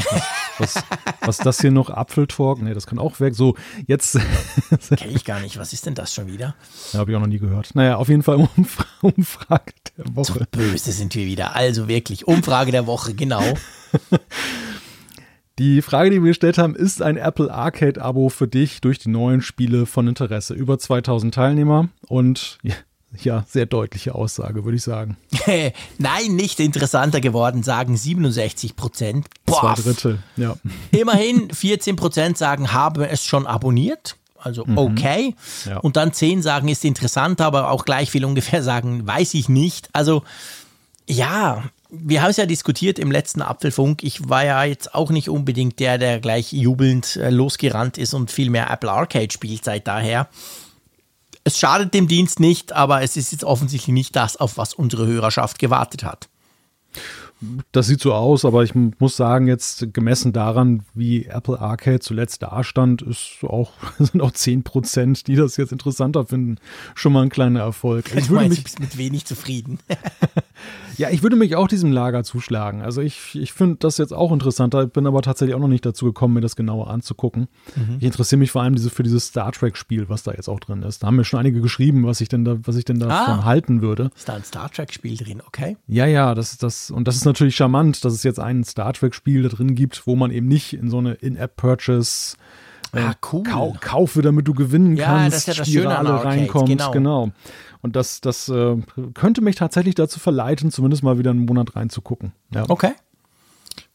Was, 0.57 0.76
was, 0.76 0.84
was 1.19 1.38
das 1.39 1.60
hier 1.60 1.72
noch? 1.72 1.89
Apfeltalk? 1.89 2.61
Nee, 2.61 2.73
das 2.73 2.88
kann 2.88 2.99
auch 2.99 3.19
weg. 3.19 3.35
So, 3.35 3.56
jetzt. 3.85 4.18
Kenne 4.95 5.11
ich 5.11 5.26
gar 5.26 5.41
nicht. 5.41 5.57
Was 5.57 5.73
ist 5.73 5.85
denn 5.85 5.93
das 5.93 6.14
schon 6.14 6.31
wieder? 6.31 6.56
Ja, 6.93 6.99
habe 6.99 7.11
ich 7.11 7.18
auch 7.18 7.22
noch 7.22 7.27
nie 7.27 7.39
gehört. 7.39 7.76
Naja, 7.76 7.97
auf 7.97 8.07
jeden 8.07 8.23
Fall 8.23 8.35
Umfra 8.56 8.85
Umfrage 9.01 9.73
der 9.97 10.15
Woche. 10.15 10.34
So 10.34 10.45
böse 10.51 10.93
sind 10.93 11.14
wir 11.15 11.26
wieder. 11.26 11.53
Also 11.53 11.89
wirklich, 11.89 12.27
Umfrage 12.27 12.72
der 12.72 12.88
Woche, 12.88 13.14
genau. 13.14 13.43
Die 15.60 15.81
Frage, 15.81 16.10
die 16.10 16.23
wir 16.23 16.30
gestellt 16.30 16.57
haben, 16.57 16.73
ist 16.73 17.01
ein 17.01 17.18
Apple 17.18 17.53
Arcade-Abo 17.53 18.30
für 18.30 18.47
dich 18.47 18.80
durch 18.80 18.97
die 18.97 19.10
neuen 19.10 19.41
Spiele 19.41 19.85
von 19.85 20.07
Interesse? 20.07 20.53
Über 20.53 20.80
2000 20.80 21.34
Teilnehmer 21.34 21.89
und 22.07 22.60
ja, 23.18 23.44
sehr 23.48 23.65
deutliche 23.65 24.14
Aussage, 24.14 24.65
würde 24.65 24.77
ich 24.77 24.84
sagen. 24.84 25.18
Nein, 25.98 26.36
nicht 26.36 26.60
interessanter 26.60 27.22
geworden, 27.22 27.64
sagen 27.64 27.98
67 27.98 28.76
Prozent. 28.76 29.27
Zwei 29.48 29.73
Drittel, 29.73 30.19
ja. 30.38 30.56
Immerhin 30.91 31.49
14 31.52 31.95
Prozent 31.95 32.38
sagen, 32.38 32.72
haben 32.72 33.02
es 33.02 33.26
schon 33.26 33.48
abonniert. 33.48 34.15
Also 34.38 34.64
mhm. 34.65 34.77
okay. 34.77 35.36
Mhm. 35.65 35.72
Ja. 35.72 35.77
Und 35.80 35.98
dann 35.98 36.14
10 36.14 36.41
sagen, 36.41 36.68
ist 36.68 36.86
interessant, 36.86 37.41
aber 37.41 37.72
auch 37.72 37.84
gleich 37.84 38.11
viel 38.11 38.26
ungefähr 38.26 38.64
sagen, 38.64 39.06
weiß 39.06 39.34
ich 39.34 39.49
nicht. 39.49 39.90
Also 39.94 40.23
ja, 41.07 41.64
wir 41.90 42.22
haben 42.22 42.30
es 42.30 42.38
ja 42.38 42.45
diskutiert 42.45 42.99
im 42.99 43.11
letzten 43.11 43.41
Apfelfunk. 43.41 44.03
Ich 44.03 44.30
war 44.30 44.45
ja 44.45 44.64
jetzt 44.64 44.94
auch 44.94 45.10
nicht 45.10 45.30
unbedingt 45.30 45.80
der, 45.80 45.98
der 45.98 46.19
gleich 46.19 46.53
jubelnd 46.53 47.15
äh, 47.15 47.31
losgerannt 47.31 47.98
ist 47.98 48.14
und 48.14 48.31
viel 48.31 48.52
mehr 48.52 48.69
Apple 48.69 48.91
Arcade 48.91 49.31
spielt 49.31 49.65
seit 49.65 49.88
daher. 49.88 50.27
Es 51.44 51.57
schadet 51.57 51.94
dem 51.94 52.07
Dienst 52.07 52.40
nicht, 52.40 52.74
aber 52.74 53.02
es 53.02 53.18
ist 53.18 53.32
jetzt 53.32 53.44
offensichtlich 53.44 53.94
nicht 53.94 54.16
das, 54.16 54.38
auf 54.38 54.57
was 54.57 54.74
unsere 54.74 55.07
Hörerschaft 55.07 55.60
gewartet 55.60 56.03
hat. 56.03 56.30
Das 57.72 57.88
sieht 57.88 58.02
so 58.02 58.14
aus, 58.14 58.44
aber 58.44 58.64
ich 58.64 58.74
muss 58.76 59.16
sagen, 59.16 59.48
jetzt 59.48 59.94
gemessen 59.94 60.34
daran, 60.34 60.84
wie 60.94 61.26
Apple 61.26 61.60
Arcade 61.60 61.99
zuletzt 61.99 62.44
dastand, 62.44 63.02
ist 63.02 63.38
auch, 63.44 63.72
sind 63.99 64.22
auch 64.22 64.32
10 64.32 64.64
Prozent, 64.64 65.28
die 65.28 65.36
das 65.36 65.56
jetzt 65.56 65.72
interessanter 65.72 66.26
finden, 66.26 66.57
schon 66.95 67.14
mal 67.14 67.24
ein 67.24 67.30
kleiner 67.30 67.61
Erfolg. 67.61 68.14
Ich 68.16 68.30
würde 68.30 68.49
mich 68.49 68.80
mit 68.80 68.98
wenig 68.98 69.26
zufrieden. 69.26 69.80
ja, 70.98 71.10
ich 71.10 71.24
würde 71.24 71.38
mich 71.38 71.56
auch 71.56 71.70
diesem 71.70 71.94
Lager 71.94 72.26
zuschlagen. 72.26 72.82
Also 72.82 73.02
ich, 73.02 73.36
ich 73.36 73.53
finde 73.53 73.78
das 73.80 73.98
jetzt 73.98 74.14
auch 74.14 74.34
interessanter, 74.34 74.86
bin 74.88 75.07
aber 75.07 75.22
tatsächlich 75.22 75.56
auch 75.56 75.61
noch 75.61 75.70
nicht 75.70 75.86
dazu 75.86 76.06
gekommen, 76.06 76.34
mir 76.34 76.41
das 76.41 76.57
genauer 76.57 76.90
anzugucken. 76.90 77.48
Mhm. 77.76 77.98
Ich 77.99 78.06
interessiere 78.06 78.40
mich 78.40 78.52
vor 78.52 78.64
allem 78.64 78.76
diese, 78.76 78.90
für 78.90 79.03
dieses 79.03 79.28
Star 79.28 79.53
Trek 79.53 79.78
Spiel, 79.78 80.10
was 80.10 80.24
da 80.24 80.34
jetzt 80.34 80.49
auch 80.49 80.60
drin 80.60 80.84
ist. 80.84 81.03
Da 81.03 81.07
haben 81.07 81.16
mir 81.16 81.24
schon 81.24 81.40
einige 81.40 81.61
geschrieben, 81.61 82.06
was 82.06 82.20
ich 82.20 82.28
denn 82.28 82.44
da, 82.44 82.57
was 82.64 82.76
ich 82.76 82.84
denn 82.84 82.99
davon 82.99 83.40
ah, 83.40 83.45
halten 83.45 83.82
würde. 83.82 84.11
Ist 84.16 84.28
da 84.28 84.34
ein 84.34 84.44
Star 84.44 84.70
Trek 84.70 84.94
Spiel 84.94 85.16
drin, 85.16 85.41
okay? 85.45 85.78
Ja, 85.88 86.06
ja, 86.06 86.36
das 86.36 86.52
ist 86.52 86.64
das, 86.64 86.91
und 86.91 87.07
das 87.07 87.16
ist 87.16 87.26
natürlich 87.30 87.56
charmant, 87.56 88.03
dass 88.03 88.14
es 88.14 88.23
jetzt 88.23 88.39
ein 88.39 88.64
Star 88.64 88.93
Trek-Spiel 88.93 89.43
da 89.43 89.49
drin 89.49 89.76
gibt, 89.76 90.06
wo 90.07 90.15
man 90.15 90.31
eben 90.31 90.47
nicht 90.47 90.73
in 90.73 90.89
so 90.89 90.97
eine 90.97 91.14
In-App-Purchase 91.14 92.38
äh, 92.93 93.01
ah, 93.01 93.15
cool. 93.31 93.43
Kau 93.43 93.76
kaufe, 93.80 94.22
damit 94.22 94.47
du 94.47 94.53
gewinnen 94.53 94.97
ja, 94.97 95.06
kannst, 95.06 95.47
das 95.47 95.57
ja 95.57 95.61
das 95.61 95.69
Schöne 95.69 96.23
reinkommst. 96.23 96.68
Genau. 96.68 96.91
genau. 96.91 97.31
Und 97.81 97.95
das, 97.95 98.19
das 98.22 98.49
äh, 98.49 98.77
könnte 99.14 99.41
mich 99.41 99.56
tatsächlich 99.56 99.95
dazu 99.95 100.19
verleiten, 100.19 100.72
zumindest 100.72 101.03
mal 101.03 101.18
wieder 101.18 101.31
einen 101.31 101.45
Monat 101.45 101.76
reinzugucken. 101.76 102.34
Ja. 102.53 102.65
Okay. 102.68 102.91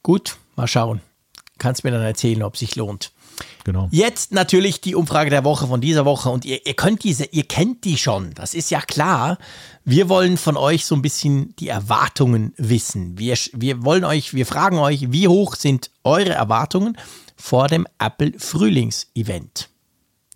Gut, 0.03 0.37
mal 0.57 0.69
schauen. 0.69 1.01
Kannst 1.59 1.85
mir 1.85 1.91
dann 1.91 2.03
erzählen, 2.03 2.43
ob 2.43 2.57
sich 2.57 2.77
lohnt. 2.77 3.13
Genau. 3.65 3.89
Jetzt 3.91 4.33
natürlich 4.33 4.81
die 4.81 4.95
Umfrage 4.95 5.31
der 5.31 5.45
Woche 5.45 5.67
von 5.67 5.81
dieser 5.81 6.05
Woche 6.05 6.29
und 6.29 6.45
ihr, 6.45 6.67
ihr 6.67 6.75
könnt 6.75 7.03
diese, 7.03 7.25
ihr 7.25 7.45
kennt 7.45 7.85
die 7.85 7.97
schon, 7.97 8.33
das 8.35 8.55
ist 8.55 8.71
ja 8.71 8.81
klar. 8.81 9.39
Wir 9.85 10.09
wollen 10.09 10.37
von 10.37 10.57
euch 10.57 10.85
so 10.85 10.95
ein 10.95 11.03
bisschen 11.03 11.55
die 11.57 11.69
Erwartungen 11.69 12.53
wissen. 12.57 13.19
Wir, 13.19 13.37
wir 13.53 13.85
wollen 13.85 14.05
euch, 14.05 14.35
wir 14.35 14.47
fragen 14.47 14.79
euch, 14.79 15.13
wie 15.13 15.29
hoch 15.29 15.57
sind 15.57 15.91
eure 16.05 16.33
Erwartungen 16.33 16.97
vor 17.37 17.69
dem 17.69 17.87
Apple 17.99 18.33
Frühlings-Event? 18.39 19.69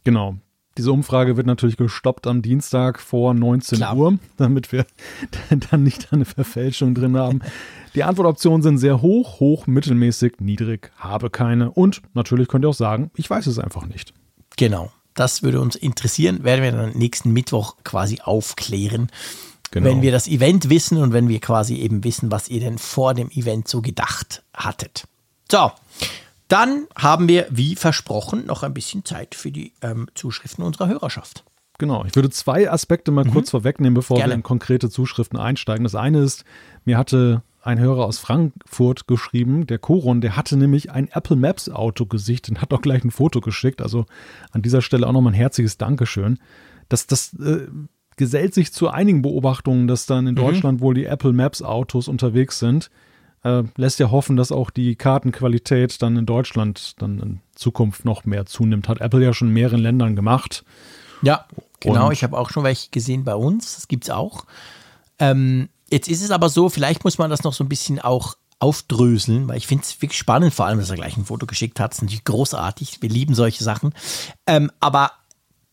Genau. 0.05 0.37
Diese 0.79 0.93
Umfrage 0.93 1.37
wird 1.37 1.47
natürlich 1.47 1.77
gestoppt 1.77 2.27
am 2.29 2.41
Dienstag 2.41 3.01
vor 3.01 3.35
19 3.35 3.79
Klar. 3.79 3.97
Uhr, 3.97 4.19
damit 4.37 4.71
wir 4.71 4.87
dann 5.71 5.83
nicht 5.83 6.13
eine 6.13 6.25
Verfälschung 6.25 6.95
drin 6.95 7.17
haben. 7.17 7.41
Die 7.95 8.05
Antwortoptionen 8.05 8.63
sind 8.63 8.79
sehr 8.79 9.03
hoch, 9.03 9.41
hoch, 9.41 9.67
mittelmäßig, 9.67 10.35
niedrig, 10.41 10.91
habe 10.99 11.31
keine. 11.31 11.71
Und 11.71 12.03
natürlich 12.15 12.49
könnt 12.49 12.65
ihr 12.65 12.69
auch 12.69 12.75
sagen, 12.75 13.11
ich 13.17 13.29
weiß 13.29 13.47
es 13.47 13.59
einfach 13.59 13.87
nicht. 13.87 14.15
Genau. 14.57 14.91
Das 15.15 15.43
würde 15.43 15.61
uns 15.61 15.75
interessieren, 15.75 16.45
werden 16.45 16.63
wir 16.63 16.71
dann 16.71 16.97
nächsten 16.97 17.33
Mittwoch 17.33 17.77
quasi 17.83 18.21
aufklären. 18.23 19.09
Genau. 19.71 19.87
Wenn 19.87 20.03
wir 20.03 20.13
das 20.13 20.29
Event 20.29 20.71
wissen 20.71 20.99
und 20.99 21.13
wenn 21.13 21.29
wir 21.29 21.41
quasi 21.41 21.77
eben 21.77 22.05
wissen, 22.05 22.31
was 22.31 22.49
ihr 22.49 22.61
denn 22.61 22.79
vor 22.79 23.15
dem 23.15 23.31
Event 23.31 23.69
so 23.69 23.83
gedacht 23.83 24.43
hattet. 24.55 25.05
So, 25.51 25.73
dann 26.47 26.87
haben 26.97 27.29
wir, 27.29 27.47
wie 27.51 27.77
versprochen, 27.77 28.47
noch 28.47 28.63
ein 28.63 28.73
bisschen 28.73 29.05
Zeit 29.05 29.35
für 29.35 29.51
die 29.51 29.73
ähm, 29.83 30.09
Zuschriften 30.15 30.65
unserer 30.65 30.89
Hörerschaft. 30.89 31.45
Genau, 31.79 32.05
ich 32.05 32.17
würde 32.17 32.31
zwei 32.31 32.71
Aspekte 32.71 33.11
mal 33.11 33.25
mhm. 33.25 33.33
kurz 33.33 33.51
vorwegnehmen, 33.51 33.95
bevor 33.95 34.17
Gerne. 34.17 34.33
wir 34.33 34.37
in 34.37 34.43
konkrete 34.43 34.91
Zuschriften 34.91 35.39
einsteigen. 35.39 35.85
Das 35.85 35.95
eine 35.95 36.21
ist, 36.21 36.45
mir 36.85 36.97
hatte 36.99 37.43
ein 37.63 37.79
Hörer 37.79 38.05
aus 38.05 38.19
Frankfurt 38.19 39.07
geschrieben, 39.07 39.67
der 39.67 39.79
Koron, 39.79 40.21
der 40.21 40.37
hatte 40.37 40.57
nämlich 40.57 40.91
ein 40.91 41.09
Apple 41.09 41.37
Maps 41.37 41.69
Auto 41.69 42.07
gesichtet 42.07 42.57
und 42.57 42.63
hat 42.63 42.73
auch 42.73 42.81
gleich 42.81 43.05
ein 43.05 43.11
Foto 43.11 43.41
geschickt. 43.41 43.83
Also 43.83 44.07
an 44.53 44.63
dieser 44.63 44.83
Stelle 44.83 45.07
auch 45.07 45.13
nochmal 45.13 45.33
ein 45.33 45.37
herzliches 45.37 45.77
Dankeschön. 45.77 46.39
Das, 46.89 47.07
das 47.07 47.35
äh, 47.35 47.67
gesellt 48.17 48.55
sich 48.55 48.73
zu 48.73 48.89
einigen 48.89 49.23
Beobachtungen, 49.23 49.89
dass 49.89 50.07
dann 50.07 50.27
in 50.27 50.35
mhm. 50.35 50.39
Deutschland 50.39 50.81
wohl 50.81 50.95
die 50.95 51.07
Apple 51.07 51.33
Maps 51.33 51.63
Autos 51.63 52.09
unterwegs 52.09 52.59
sind. 52.59 52.91
Äh, 53.45 53.65
lässt 53.77 54.01
ja 54.01 54.11
hoffen, 54.11 54.37
dass 54.37 54.53
auch 54.53 54.71
die 54.71 54.97
Kartenqualität 54.97 56.03
dann 56.03 56.17
in 56.17 56.27
Deutschland 56.27 57.01
dann 57.01 57.21
in 57.21 57.41
Zukunft 57.55 58.05
noch 58.05 58.25
mehr 58.25 58.47
zunimmt. 58.47 58.89
Hat 58.89 59.01
Apple 59.01 59.23
ja 59.23 59.33
schon 59.33 59.49
in 59.49 59.55
mehreren 59.55 59.81
Ländern 59.81 60.17
gemacht. 60.17 60.65
Ja, 61.23 61.47
genau. 61.81 62.07
Und 62.07 62.13
ich 62.13 62.23
habe 62.25 62.37
auch 62.37 62.51
schon 62.51 62.65
welche 62.65 62.91
gesehen 62.91 63.25
bei 63.25 63.35
uns. 63.35 63.77
Das 63.77 63.89
gibt 63.89 64.05
es 64.05 64.11
auch. 64.11 64.45
Ähm, 65.19 65.69
Jetzt 65.91 66.09
ist 66.09 66.23
es 66.23 66.31
aber 66.31 66.49
so, 66.49 66.69
vielleicht 66.69 67.05
muss 67.05 67.19
man 67.19 67.31
das 67.31 67.45
noch 67.45 67.53
so 67.53 67.65
ein 67.65 67.69
bisschen 67.69 67.99
auch 67.99 68.37
aufdröseln, 68.61 69.49
weil 69.49 69.57
ich 69.57 69.67
finde 69.67 69.85
es 69.85 70.03
wirklich 70.03 70.19
spannend, 70.19 70.53
vor 70.53 70.67
allem, 70.67 70.81
dass 70.81 70.91
er 70.91 70.97
gleich 70.97 71.17
ein 71.17 71.25
Foto 71.25 71.47
geschickt 71.47 71.79
hat. 71.79 71.93
Das 71.93 71.99
ist 71.99 72.03
natürlich 72.03 72.25
großartig. 72.25 73.01
Wir 73.01 73.09
lieben 73.09 73.35
solche 73.35 73.63
Sachen. 73.63 73.95
Ähm, 74.47 74.71
aber 74.81 75.13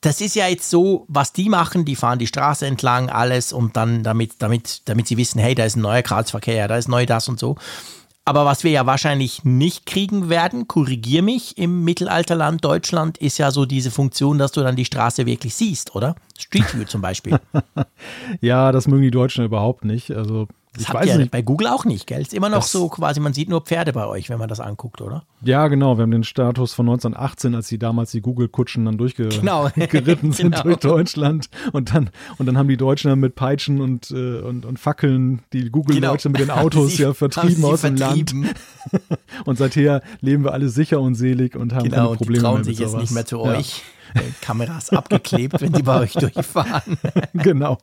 das 0.02 0.22
ist 0.22 0.36
ja 0.36 0.48
jetzt 0.48 0.70
so, 0.70 1.06
was 1.08 1.34
die 1.34 1.50
machen, 1.50 1.84
die 1.84 1.96
fahren 1.96 2.20
die 2.20 2.28
Straße 2.28 2.66
entlang, 2.68 3.10
alles 3.10 3.52
und 3.52 3.76
dann 3.76 4.04
damit, 4.04 4.34
damit, 4.40 4.84
damit 4.86 5.08
sie 5.08 5.18
wissen, 5.18 5.40
hey, 5.40 5.56
da 5.56 5.66
ist 5.66 5.78
ein 5.78 5.82
neuer 5.82 6.04
Kreuzverkehr, 6.04 6.68
da 6.68 6.78
ist 6.78 6.88
neu 6.88 7.08
das 7.08 7.28
und 7.28 7.40
so. 7.40 7.56
Aber 8.27 8.43
was 8.43 8.64
wir 8.64 8.72
ja 8.72 8.88
wahrscheinlich 8.88 9.43
nicht 9.43 9.85
kriegen 9.85 10.30
werden, 10.30 10.68
korrigier 10.68 11.22
mich, 11.22 11.60
im 11.60 11.84
Mittelalterland 11.84 12.65
Deutschland 12.65 13.19
ist 13.19 13.38
ja 13.38 13.52
so 13.52 13.65
diese 13.65 13.91
Funktion, 13.91 14.39
dass 14.39 14.52
du 14.52 14.61
dann 14.61 14.76
die 14.76 14.85
Straße 14.85 15.27
wirklich 15.27 15.53
siehst, 15.53 15.95
oder? 15.95 16.15
Street 16.35 16.76
View 16.76 16.85
zum 16.85 17.02
Beispiel. 17.02 17.39
ja, 18.41 18.72
das 18.72 18.88
mögen 18.88 19.03
die 19.03 19.11
Deutschen 19.11 19.45
überhaupt 19.45 19.85
nicht. 19.85 20.10
Also 20.10 20.47
das 20.76 20.84
ich 20.84 20.93
weiß 20.93 21.07
ja 21.07 21.18
nicht. 21.18 21.31
bei 21.31 21.41
Google 21.41 21.68
auch 21.68 21.85
nicht, 21.85 22.06
gell? 22.06 22.22
Ist 22.22 22.34
immer 22.34 22.49
noch 22.49 22.57
das, 22.57 22.72
so 22.72 22.89
quasi, 22.89 23.19
man 23.19 23.34
sieht 23.34 23.49
nur 23.49 23.61
Pferde 23.61 23.93
bei 23.93 24.06
euch, 24.06 24.30
wenn 24.30 24.38
man 24.38 24.49
das 24.49 24.60
anguckt, 24.60 25.02
oder? 25.02 25.23
Ja, 25.41 25.68
genau. 25.68 25.97
Wir 25.97 26.03
haben 26.03 26.11
den 26.11 26.23
Status 26.23 26.73
von 26.73 26.88
1918, 26.88 27.56
als 27.56 27.68
die 27.68 27.77
damals 27.77 28.11
die 28.11 28.22
Google-Kutschen 28.22 28.85
dann 28.85 28.97
durchgeritten 28.97 29.39
genau. 29.41 29.69
sind 29.76 30.35
genau. 30.38 30.64
durch 30.64 30.77
Deutschland. 30.77 31.49
Und 31.72 31.93
dann, 31.93 32.10
und 32.38 32.45
dann 32.45 32.57
haben 32.57 32.68
die 32.68 32.77
Deutschen 32.77 33.10
dann 33.10 33.19
mit 33.19 33.35
Peitschen 33.35 33.80
und, 33.80 34.11
äh, 34.11 34.39
und, 34.39 34.65
und 34.65 34.77
Fackeln 34.77 35.41
die 35.53 35.69
Google-Leute 35.69 36.30
genau. 36.30 36.39
mit 36.39 36.41
den 36.41 36.52
Autos 36.56 36.97
sie, 36.97 37.03
ja 37.03 37.14
vertrieben 37.14 37.64
aus 37.64 37.81
dem 37.81 37.95
Land. 37.95 38.34
und 39.45 39.57
seither 39.57 40.02
leben 40.19 40.43
wir 40.43 40.53
alle 40.53 40.69
sicher 40.69 40.99
und 40.99 41.15
selig 41.15 41.56
und 41.56 41.73
haben 41.73 41.89
genau, 41.89 42.07
keine 42.07 42.18
Probleme 42.18 42.38
die 42.38 42.43
trauen 42.43 42.56
mehr 42.56 42.64
sich 42.65 42.80
jetzt 42.80 42.97
nicht 42.97 43.11
mehr 43.11 43.26
zu 43.26 43.38
ja. 43.38 43.57
euch. 43.57 43.84
Äh, 44.14 44.19
Kameras 44.41 44.89
abgeklebt, 44.91 45.61
wenn 45.61 45.73
die 45.73 45.84
bei 45.84 46.02
euch 46.02 46.14
durchfahren. 46.14 46.97
genau. 47.34 47.77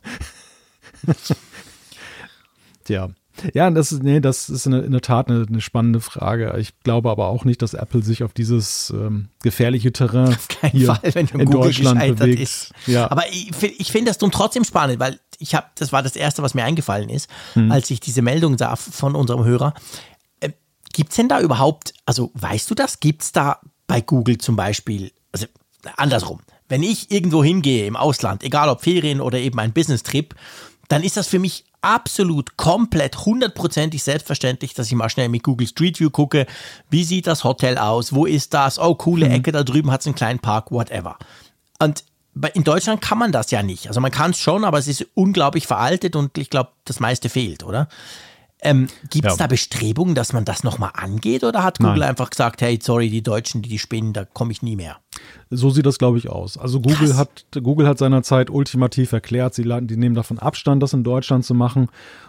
Tja. 2.85 3.11
Ja, 3.55 3.71
das 3.71 3.93
ist, 3.93 4.03
nee, 4.03 4.21
das 4.21 4.51
ist 4.51 4.67
in, 4.67 4.93
der 4.93 5.01
Tat 5.01 5.29
eine, 5.29 5.47
eine, 5.49 5.61
spannende 5.61 6.01
Frage. 6.01 6.55
Ich 6.59 6.79
glaube 6.81 7.11
aber 7.11 7.29
auch 7.29 7.45
nicht, 7.45 7.63
dass 7.63 7.73
Apple 7.73 8.03
sich 8.03 8.23
auf 8.23 8.33
dieses 8.33 8.91
ähm, 8.91 9.29
gefährliche 9.43 9.93
Terrain 9.93 10.29
auf 10.29 10.49
keinen 10.49 10.73
hier 10.73 10.95
Fall, 10.95 11.15
wenn 11.15 11.27
in 11.29 11.47
Google 11.47 11.73
Deutschland 11.73 12.19
bewegt. 12.19 12.41
Ist. 12.41 12.73
Ja. 12.87 13.11
Aber 13.11 13.27
ich, 13.31 13.51
ich 13.63 13.91
finde 13.91 14.11
das 14.11 14.19
trotzdem 14.19 14.65
spannend, 14.65 15.01
weil 15.01 15.19
ich 15.39 15.55
habe, 15.55 15.67
das 15.77 15.93
war 15.93 16.03
das 16.03 16.15
erste, 16.15 16.43
was 16.43 16.55
mir 16.55 16.65
eingefallen 16.65 17.09
ist, 17.09 17.29
hm. 17.55 17.73
als 17.73 17.91
ich 17.91 18.01
diese 18.01 18.23
Meldung 18.23 18.59
sah 18.59 18.77
von 18.77 19.15
unserem 19.15 19.45
Hörer. 19.45 19.75
Äh, 20.41 20.51
Gibt 20.93 21.11
es 21.11 21.17
denn 21.17 21.29
da 21.29 21.41
überhaupt, 21.41 21.95
also 22.05 22.31
weißt 22.35 22.71
du 22.71 22.75
das? 22.75 23.01
Gibt 23.01 23.23
es 23.23 23.33
da 23.33 23.61
bei 23.87 24.03
Google 24.03 24.39
zum 24.39 24.57
Beispiel, 24.57 25.11
also 25.33 25.47
andersrum, 25.97 26.41
wenn 26.69 26.83
ich 26.83 27.11
irgendwo 27.11 27.43
hingehe 27.43 27.87
im 27.87 27.97
Ausland, 27.97 28.43
egal 28.45 28.69
ob 28.69 28.83
Ferien 28.83 29.21
oder 29.21 29.39
eben 29.39 29.59
ein 29.59 29.73
Business-Trip, 29.73 30.35
dann 30.89 31.03
ist 31.03 31.17
das 31.17 31.29
für 31.29 31.39
mich 31.39 31.65
absolut 31.83 32.57
komplett 32.57 33.27
hundertprozentig 33.27 34.03
selbstverständlich, 34.03 34.75
dass 34.75 34.87
ich 34.87 34.95
mal 34.95 35.11
schnell 35.11 35.29
mit 35.29 35.43
Google 35.43 35.67
Street 35.67 36.01
View 36.01 36.11
gucke, 36.11 36.47
wie 36.89 37.05
sieht 37.05 37.27
das 37.27 37.45
Hotel 37.45 37.77
aus, 37.77 38.13
wo 38.15 38.25
ist 38.25 38.55
das, 38.55 38.79
oh 38.79 38.95
coole 38.95 39.27
mhm. 39.27 39.33
Ecke, 39.33 39.53
da 39.53 39.63
drüben 39.65 39.91
hat 39.91 40.01
es 40.01 40.07
einen 40.07 40.15
kleinen 40.15 40.39
Park, 40.39 40.71
whatever. 40.71 41.19
Und 41.79 42.05
in 42.55 42.65
Deutschland 42.65 43.03
kann 43.03 43.19
man 43.19 43.33
das 43.33 43.51
ja 43.51 43.63
nicht. 43.63 43.89
Also 43.89 44.01
man 44.01 44.11
kann 44.11 44.31
es 44.31 44.39
schon, 44.39 44.65
aber 44.65 44.79
es 44.79 44.89
ist 44.89 45.07
unglaublich 45.15 45.67
veraltet 45.67 46.17
und 46.17 46.39
ich 46.39 46.49
glaube, 46.49 46.71
das 46.85 46.99
meiste 46.99 47.29
fehlt, 47.29 47.63
oder? 47.63 47.89
Ähm, 48.65 48.87
Gibt 49.11 49.27
es 49.27 49.33
ja. 49.33 49.37
da 49.39 49.47
Bestrebungen, 49.49 50.15
dass 50.15 50.33
man 50.33 50.45
das 50.45 50.63
nochmal 50.63 50.93
angeht 50.95 51.43
oder 51.43 51.65
hat 51.65 51.79
Google 51.79 51.99
Nein. 51.99 52.11
einfach 52.11 52.31
gesagt, 52.31 52.63
hey, 52.63 52.79
sorry, 52.81 53.11
die 53.11 53.23
Deutschen, 53.23 53.61
die 53.61 53.69
die 53.69 53.79
spinnen, 53.79 54.13
da 54.13 54.25
komme 54.25 54.53
ich 54.53 54.63
nie 54.63 54.77
mehr? 54.77 54.99
So 55.51 55.71
sieht 55.71 55.85
das, 55.85 55.99
glaube 55.99 56.19
ich, 56.19 56.31
aus. 56.31 56.57
Also 56.57 56.81
Google 56.81 57.17
hat, 57.17 57.47
Google 57.61 57.89
hat 57.89 57.99
seinerzeit 57.99 58.51
ultimativ 58.51 59.13
erklärt, 59.13 59.55
sie 59.55 59.65
die 59.65 59.97
nehmen 59.97 60.15
davon 60.15 60.39
Abstand, 60.39 60.83
das 60.83 60.93
in 60.93 61.03
Deutschland 61.03 61.45
zu 61.45 61.55
machen. 61.55 61.89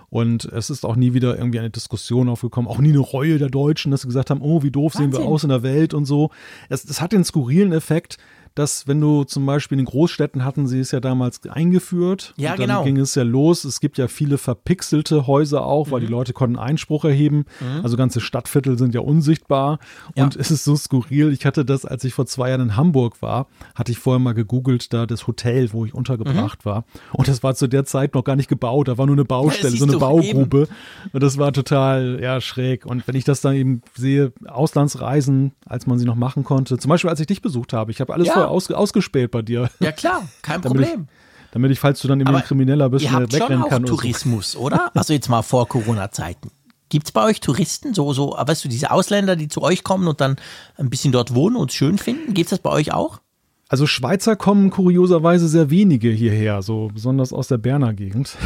Und 0.10 0.46
es 0.46 0.70
ist 0.70 0.86
auch 0.86 0.96
nie 0.96 1.14
wieder 1.14 1.38
irgendwie 1.38 1.60
eine 1.60 1.70
Diskussion 1.70 2.30
aufgekommen, 2.30 2.70
auch 2.70 2.80
nie 2.80 2.90
eine 2.90 3.00
Reue 3.00 3.38
der 3.38 3.50
Deutschen, 3.50 3.92
dass 3.92 4.02
sie 4.02 4.08
gesagt 4.08 4.30
haben, 4.30 4.42
oh, 4.42 4.62
wie 4.64 4.72
doof 4.72 4.96
Wahnsinn. 4.96 5.12
sehen 5.12 5.22
wir 5.22 5.28
aus 5.28 5.44
in 5.44 5.50
der 5.50 5.64
Welt 5.64 5.94
und 5.94 6.06
so. 6.06 6.32
Es, 6.70 6.84
es 6.84 7.00
hat 7.00 7.14
den 7.14 7.24
skurrilen 7.24 7.74
Effekt, 7.74 8.18
dass 8.56 8.88
wenn 8.88 9.02
du 9.02 9.24
zum 9.24 9.46
Beispiel 9.46 9.78
in 9.80 9.86
den 9.86 9.90
Großstädten 9.92 10.44
hatten 10.46 10.68
sie 10.68 10.80
es 10.80 10.92
ja 10.92 11.00
damals 11.00 11.42
eingeführt. 11.48 12.34
Ja, 12.38 12.52
und 12.52 12.60
dann 12.60 12.68
genau. 12.68 12.84
ging 12.84 12.98
es 12.98 13.16
ja 13.16 13.24
los. 13.24 13.64
Es 13.64 13.80
gibt 13.80 13.98
ja 13.98 14.08
viele 14.08 14.38
verpixelte 14.38 15.28
Häuser 15.28 15.66
auch, 15.66 15.92
weil 15.92 16.02
die 16.02 16.06
Mhm. 16.08 16.12
Leute 16.14 16.34
konnten 16.34 16.58
Einspruch 16.58 17.06
erheben. 17.06 17.46
Also 17.82 17.98
ganze 17.98 18.22
Stadtviertel 18.22 18.78
sind 18.78 18.94
ja 18.94 19.02
unsichtbar. 19.02 19.80
Ja. 20.16 20.24
Und 20.26 20.36
es 20.36 20.52
ist 20.52 20.64
so 20.64 20.76
skurril. 20.76 21.32
Ich 21.34 21.46
hatte 21.46 21.66
das, 21.66 21.86
als 21.86 22.04
ich 22.04 22.14
vor 22.14 22.26
zwei 22.26 22.50
Jahren 22.50 22.62
in 22.62 22.76
Hamburg 22.78 23.22
war, 23.22 23.48
hatte 23.76 23.92
ich 23.92 23.98
vorher 24.00 24.20
mal 24.20 24.34
gegoogelt, 24.34 24.94
da 24.94 25.06
das 25.06 25.26
Hotel, 25.28 25.72
wo 25.74 25.86
ich 25.86 25.94
untergebracht 25.94 26.66
war. 26.66 26.86
Und 27.14 27.28
das 27.28 27.42
war 27.44 27.56
zu 27.56 27.68
der 27.68 27.86
Zeit 27.86 28.14
noch 28.14 28.24
gar 28.24 28.36
nicht 28.36 28.50
gebaut. 28.50 28.88
Da 28.88 28.98
war 28.98 29.06
nur 29.06 29.16
eine 29.16 29.26
Baustelle, 29.26 29.70
siehst 29.72 29.84
so 29.84 29.90
eine 29.90 29.98
Baugrube. 29.98 30.68
Und 31.12 31.24
das 31.24 31.38
war 31.38 31.52
total, 31.54 32.20
ja, 32.22 32.40
schräg. 32.42 32.86
Und 32.86 33.08
wenn 33.08 33.16
ich 33.16 33.24
das 33.24 33.42
dann 33.42 33.56
eben 33.56 33.82
sehe, 33.96 34.32
Auslandsreisen, 34.48 35.54
als 35.66 35.88
man 35.88 36.00
sie 36.00 36.06
noch 36.06 36.16
machen 36.16 36.44
konnte, 36.44 36.78
zum 36.78 36.90
Beispiel 36.90 37.10
als 37.10 37.20
ich 37.20 37.28
dich 37.28 37.42
besucht 37.42 37.74
habe, 37.74 37.92
ich 37.92 38.02
habe 38.02 38.14
alles 38.14 38.28
Ja. 38.28 38.43
Vorher 38.44 38.52
aus, 38.56 38.72
ausgespäht 38.72 39.32
bei 39.32 39.42
dir, 39.42 39.70
Ja 39.80 39.92
klar, 39.92 40.28
kein 40.42 40.62
Damit 40.62 40.82
ich- 40.82 40.88
Problem. 40.90 41.08
damit 41.52 41.72
ich, 41.72 41.80
falls 41.80 42.02
du 42.02 42.08
dann 42.08 42.22
Aber 42.26 42.38
ein 42.38 42.44
Krimineller 42.44 42.90
bist, 42.90 43.04
Ihr 43.06 43.12
habt 43.12 43.32
schon 43.32 43.42
wegrennen 43.42 43.64
auch 43.64 43.70
kann. 43.70 43.84
oder 43.84 43.92
so. 43.92 43.96
Tourismus, 43.98 44.56
oder? 44.56 44.92
Also 44.96 45.14
jetzt 45.14 45.30
mal 45.30 45.42
vor 45.42 45.68
Corona-Zeiten. 45.68 46.50
Gibt 46.90 47.08
es 47.08 47.12
bei 47.12 47.24
euch 47.24 47.40
Touristen, 47.42 47.94
so, 47.94 48.14
so, 48.14 48.36
weißt 48.40 48.66
du, 48.66 48.70
diese 48.70 48.92
Ausländer, 48.92 49.36
die 49.36 49.48
zu 49.48 49.62
euch 49.64 49.84
kommen 49.84 50.08
und 50.08 50.22
dann 50.22 50.36
ein 50.78 50.90
bisschen 50.92 51.12
dort 51.12 51.34
wohnen 51.34 51.56
und 51.56 51.72
es 51.72 51.76
schön 51.76 51.98
finden? 51.98 52.34
Gibt 52.34 52.48
es 52.48 52.50
das 52.52 52.60
bei 52.60 52.70
euch 52.70 52.94
auch? 52.94 53.20
Also 53.68 53.88
Schweizer 53.88 54.36
kommen 54.36 54.70
kurioserweise 54.70 55.48
sehr 55.48 55.72
wenige 55.72 56.10
hierher, 56.10 56.62
so 56.62 56.90
besonders 56.94 57.34
aus 57.34 57.48
der 57.48 57.58
Berner 57.58 57.94
Gegend. 57.94 58.38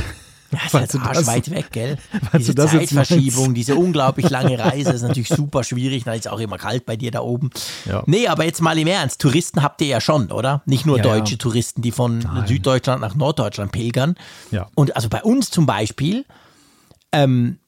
Ja, 0.51 0.59
ist 0.65 0.73
halt 0.73 0.93
das- 0.93 1.01
arschweit 1.01 1.49
weg, 1.51 1.67
gell? 1.71 1.97
Diese 2.37 2.55
das 2.55 2.71
Zeitverschiebung, 2.71 3.53
diese 3.53 3.75
unglaublich 3.75 4.29
lange 4.29 4.57
Reise 4.59 4.91
ist 4.91 5.01
natürlich 5.01 5.27
super 5.29 5.63
schwierig. 5.63 6.05
Dann 6.05 6.13
ist 6.15 6.25
es 6.25 6.31
auch 6.31 6.39
immer 6.39 6.57
kalt 6.57 6.85
bei 6.85 6.95
dir 6.95 7.11
da 7.11 7.19
oben. 7.21 7.49
Ja. 7.85 8.03
Nee, 8.05 8.27
aber 8.27 8.45
jetzt 8.45 8.61
mal 8.61 8.77
im 8.77 8.87
Ernst. 8.87 9.19
Touristen 9.21 9.61
habt 9.61 9.81
ihr 9.81 9.87
ja 9.87 9.99
schon, 10.01 10.31
oder? 10.31 10.61
Nicht 10.65 10.85
nur 10.85 10.97
Ja, 10.97 11.03
deutsche 11.03 11.33
ja. 11.33 11.37
Touristen, 11.37 11.81
die 11.81 11.91
von 11.91 12.27
Süddeutschland 12.47 13.01
nach 13.01 13.15
Norddeutschland 13.15 13.71
pilgern. 13.71 14.15
Ja. 14.51 14.67
Und 14.75 14.95
also 14.95 15.09
bei 15.09 15.21
uns 15.21 15.49
zum 15.51 15.65
Beispiel, 15.65 16.25
ähm, 17.11 17.59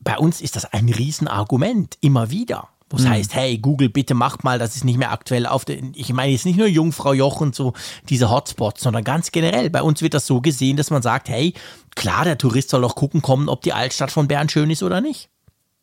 bei 0.00 0.16
uns 0.16 0.40
ist 0.40 0.54
das 0.56 0.64
ein 0.72 0.88
Riesenargument, 0.88 1.98
immer 2.00 2.30
wieder. 2.30 2.68
Wo 2.90 2.96
es 2.96 3.06
heißt, 3.06 3.34
hey, 3.34 3.58
Google, 3.58 3.90
bitte 3.90 4.14
macht 4.14 4.44
mal, 4.44 4.58
das 4.58 4.74
ist 4.74 4.84
nicht 4.84 4.96
mehr 4.96 5.12
aktuell 5.12 5.46
auf 5.46 5.66
den, 5.66 5.92
ich 5.94 6.10
meine 6.12 6.32
jetzt 6.32 6.46
nicht 6.46 6.58
nur 6.58 6.66
Jungfrau 6.66 7.12
Joch 7.12 7.40
und 7.42 7.54
so, 7.54 7.74
diese 8.08 8.30
Hotspots, 8.30 8.82
sondern 8.82 9.04
ganz 9.04 9.30
generell. 9.30 9.68
Bei 9.68 9.82
uns 9.82 10.00
wird 10.00 10.14
das 10.14 10.26
so 10.26 10.40
gesehen, 10.40 10.78
dass 10.78 10.90
man 10.90 11.02
sagt, 11.02 11.28
hey, 11.28 11.52
klar, 11.94 12.24
der 12.24 12.38
Tourist 12.38 12.70
soll 12.70 12.80
doch 12.80 12.94
gucken 12.94 13.20
kommen, 13.20 13.50
ob 13.50 13.60
die 13.60 13.74
Altstadt 13.74 14.10
von 14.10 14.26
Bern 14.26 14.48
schön 14.48 14.70
ist 14.70 14.82
oder 14.82 15.02
nicht. 15.02 15.28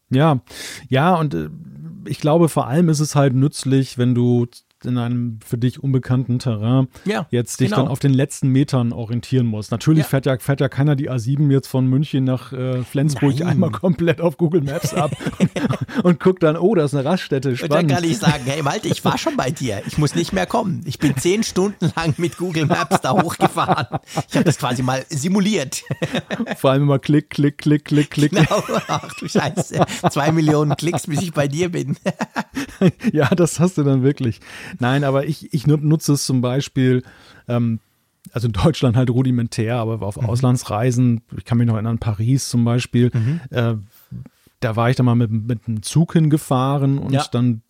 Ja, 0.10 0.40
ja, 0.90 1.16
und 1.16 1.34
äh, 1.36 1.50
ich 2.08 2.20
glaube, 2.20 2.50
vor 2.50 2.68
allem 2.68 2.90
ist 2.90 3.00
es 3.00 3.16
halt 3.16 3.36
nützlich, 3.36 3.98
wenn 3.98 4.16
du 4.16 4.48
in 4.84 4.98
einem 4.98 5.40
für 5.46 5.58
dich 5.58 5.82
unbekannten 5.82 6.38
Terrain 6.40 6.88
Ja, 7.06 7.28
jetzt 7.32 7.60
dich 7.60 7.70
genau. 7.70 7.84
dann 7.84 7.88
auf 7.92 8.00
den 8.00 8.14
letzten 8.14 8.50
Metern 8.50 8.92
orientieren 8.94 9.46
musst. 9.48 9.72
Natürlich 9.72 10.00
Ja. 10.04 10.10
fährt, 10.10 10.26
ja, 10.26 10.38
fährt 10.38 10.60
ja 10.60 10.68
keiner 10.70 10.96
die 10.96 11.10
A7 11.10 11.50
jetzt 11.52 11.68
von 11.68 11.88
München 11.88 12.24
nach 12.26 12.52
äh, 12.52 12.84
Flensburg 12.84 13.40
Nein. 13.40 13.48
einmal 13.48 13.72
komplett 13.72 14.22
auf 14.22 14.38
Google 14.38 14.62
Maps 14.62 14.94
ab 14.94 15.12
und 16.04 16.20
guckt 16.20 16.44
dann, 16.44 16.58
oh, 16.58 16.76
da 16.76 16.84
ist 16.86 16.94
eine 16.94 17.06
Raststätte, 17.06 17.50
Und 17.50 17.62
dann 17.62 17.68
spannend. 17.70 17.92
kann 17.94 18.04
ich 18.04 18.18
sagen, 18.18 18.44
hey 18.46 18.62
Malte, 18.62 18.88
ich 18.90 19.04
war 19.06 19.18
schon 19.18 19.38
bei 19.38 19.50
dir. 19.52 19.82
Ich 19.88 19.98
muss 19.98 20.14
nicht 20.16 20.34
mehr 20.34 20.46
kommen. 20.46 20.82
Ich 20.86 21.00
bin 21.00 21.16
zehn 21.18 21.44
Stunden 21.44 21.92
lang 21.96 22.14
mit 22.18 22.38
Google 22.38 22.66
Maps 22.66 23.02
da 23.02 23.12
hochgefahren. 23.12 24.00
Ich 24.30 24.36
habe 24.36 24.44
das 24.46 24.58
quasi 24.58 24.84
mal 24.84 25.06
simuliert. 25.10 25.84
Vor 26.58 26.72
allem 26.72 26.84
immer 26.84 27.00
klick, 27.00 27.30
klick, 27.30 27.58
klick, 27.60 27.86
klick, 27.86 28.12
klick. 28.12 28.32
Genau. 28.32 28.64
Ach 28.88 29.14
du 29.20 29.28
Scheiße. 29.28 29.84
Zwei 30.12 30.32
Millionen 30.32 30.76
Klicks, 30.76 31.08
bis 31.08 31.22
ich 31.22 31.32
bei 31.34 31.48
dir 31.48 31.70
bin. 31.72 31.96
Ja, 33.14 33.30
das 33.34 33.60
hast 33.60 33.78
du 33.78 33.84
dann 33.84 34.04
wirklich. 34.04 34.40
Nein, 34.80 35.04
aber 35.04 35.26
ich, 35.26 35.54
ich 35.54 35.68
nu- 35.68 35.78
nutze 35.78 36.14
es 36.14 36.26
zum 36.26 36.42
Beispiel, 36.42 37.04
ähm, 37.48 37.80
also 38.32 38.48
in 38.48 38.54
Deutschland 38.54 38.98
halt 38.98 39.10
rudimentär, 39.10 39.78
aber 39.78 40.02
auf 40.02 40.20
Mhm. 40.20 40.26
Auslandsreisen, 40.28 41.22
ich 41.38 41.46
kann 41.46 41.58
mich 41.58 41.68
noch 41.68 41.76
erinnern, 41.76 42.00
Paris 42.00 42.50
zum 42.50 42.66
Beispiel, 42.66 43.12
Mhm. 43.14 43.40
äh, 43.52 43.76
da 44.66 44.76
war 44.76 44.90
ich 44.90 44.96
dann 44.96 45.06
mal 45.06 45.16
mit, 45.16 45.32
mit 45.32 45.68
einem 45.68 45.84
Zug 45.84 46.14
hingefahren 46.14 46.98
und 46.98 47.14
Ja. 47.14 47.24
dann 47.32 47.62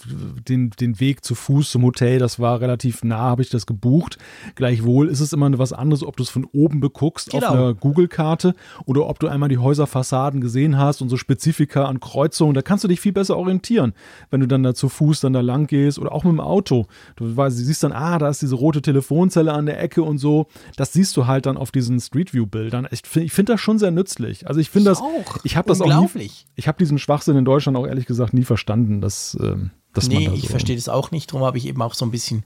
den, 0.47 0.69
den 0.69 0.99
Weg 0.99 1.25
zu 1.25 1.35
Fuß 1.35 1.71
zum 1.71 1.83
Hotel, 1.83 2.19
das 2.19 2.39
war 2.39 2.61
relativ 2.61 3.03
nah, 3.03 3.17
habe 3.17 3.41
ich 3.41 3.49
das 3.49 3.65
gebucht. 3.65 4.17
Gleichwohl 4.55 5.09
ist 5.09 5.19
es 5.19 5.33
immer 5.33 5.45
was 5.59 5.73
anderes, 5.73 6.03
ob 6.03 6.15
du 6.17 6.23
es 6.23 6.29
von 6.29 6.45
oben 6.53 6.79
beguckst 6.79 7.31
Genau. 7.31 7.47
auf 7.47 7.53
einer 7.53 7.73
Google-Karte 7.73 8.55
oder 8.85 9.07
ob 9.07 9.19
du 9.19 9.27
einmal 9.27 9.49
die 9.49 9.57
Häuserfassaden 9.57 10.39
gesehen 10.41 10.77
hast 10.77 11.01
und 11.01 11.09
so 11.09 11.17
Spezifika 11.17 11.85
an 11.85 11.99
Kreuzungen. 11.99 12.53
Da 12.53 12.61
kannst 12.61 12.83
du 12.83 12.87
dich 12.87 12.99
viel 13.01 13.11
besser 13.13 13.37
orientieren, 13.37 13.93
wenn 14.31 14.39
du 14.39 14.47
dann 14.47 14.63
da 14.63 14.73
zu 14.73 14.87
Fuß 14.89 15.19
dann 15.19 15.33
da 15.33 15.41
lang 15.41 15.67
gehst 15.67 15.99
oder 15.99 16.11
auch 16.13 16.23
mit 16.23 16.31
dem 16.31 16.39
Auto. 16.39 16.87
Du 17.17 17.35
weißt, 17.35 17.57
siehst 17.57 17.83
dann, 17.83 17.91
ah, 17.91 18.17
da 18.19 18.29
ist 18.29 18.41
diese 18.41 18.55
rote 18.55 18.81
Telefonzelle 18.81 19.51
an 19.53 19.65
der 19.65 19.81
Ecke 19.81 20.01
und 20.01 20.17
so. 20.17 20.47
Das 20.77 20.93
siehst 20.93 21.15
du 21.17 21.27
halt 21.27 21.45
dann 21.45 21.57
auf 21.57 21.71
diesen 21.71 21.99
Street 21.99 22.33
View-Bildern. 22.33 22.87
Ich 22.91 23.01
finde 23.05 23.25
ich 23.25 23.33
find 23.33 23.49
das 23.49 23.59
schon 23.59 23.79
sehr 23.79 23.91
nützlich. 23.91 24.47
Also 24.47 24.59
ich 24.61 24.69
finde 24.69 24.91
das, 24.91 25.01
auch. 25.01 25.37
ich 25.43 25.57
habe 25.57 25.67
das 25.67 25.81
auch 25.81 26.15
nie, 26.15 26.31
ich 26.55 26.67
habe 26.67 26.77
diesen 26.85 26.99
Schwachsinn 26.99 27.35
in 27.35 27.45
Deutschland 27.45 27.77
auch 27.77 27.85
ehrlich 27.87 28.05
gesagt 28.05 28.33
nie 28.33 28.43
verstanden, 28.43 29.01
dass, 29.01 29.37
ähm, 29.41 29.71
dass 29.93 30.07
man 30.07 30.17
Nee, 30.17 30.25
da 30.27 30.33
ich 30.33 30.43
so, 30.43 30.47
verstehe 30.49 30.75
das 30.75 30.89
auch 30.89 31.11
nicht. 31.11 31.31
Darum 31.31 31.45
habe 31.45 31.57
ich 31.57 31.65
eben 31.67 31.81
auch 31.81 31.93
so 31.93 32.05
ein 32.05 32.11
bisschen 32.11 32.43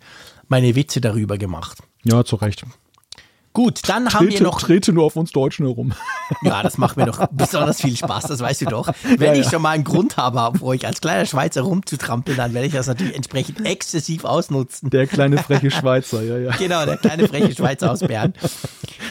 meine 0.48 0.76
Witze 0.76 1.02
darüber 1.02 1.38
gemacht. 1.38 1.80
Ja, 2.04 2.24
zu 2.24 2.36
Recht. 2.38 2.66
Gut, 3.52 3.90
dann 3.90 4.14
haben 4.14 4.26
wir 4.28 4.30
Trete, 4.30 4.44
noch. 4.44 4.62
trete 4.62 4.94
nur 4.94 5.06
auf 5.06 5.16
uns 5.16 5.32
Deutschen 5.32 5.66
herum. 5.66 5.94
Ja, 6.44 6.62
das 6.62 6.78
macht 6.78 6.96
mir 6.96 7.08
doch 7.08 7.26
besonders 7.32 7.82
viel 7.82 7.98
Spaß, 7.98 8.26
das 8.28 8.40
weißt 8.40 8.62
du 8.62 8.66
doch. 8.66 8.92
Wenn 9.18 9.34
Ja, 9.34 9.40
ich 9.40 9.46
ja. 9.46 9.50
schon 9.50 9.64
mal 9.64 9.72
einen 9.72 9.84
Grund 9.84 10.16
habe, 10.16 10.44
auf 10.44 10.62
euch 10.62 10.86
als 10.86 11.02
kleiner 11.02 11.26
Schweizer 11.26 11.62
rumzutrampeln, 11.62 12.38
dann 12.38 12.54
werde 12.54 12.68
ich 12.68 12.74
das 12.74 12.86
natürlich 12.86 13.16
entsprechend 13.16 13.66
exzessiv 13.66 14.26
ausnutzen. 14.26 14.92
Der 14.92 15.08
kleine 15.08 15.40
freche 15.40 15.72
Schweizer, 15.72 16.22
ja, 16.22 16.38
ja. 16.38 16.52
Genau, 16.56 16.86
der 16.86 16.98
kleine 16.98 17.28
freche 17.28 17.56
Schweizer 17.56 17.92
aus 17.92 18.02
Bern. 18.02 18.36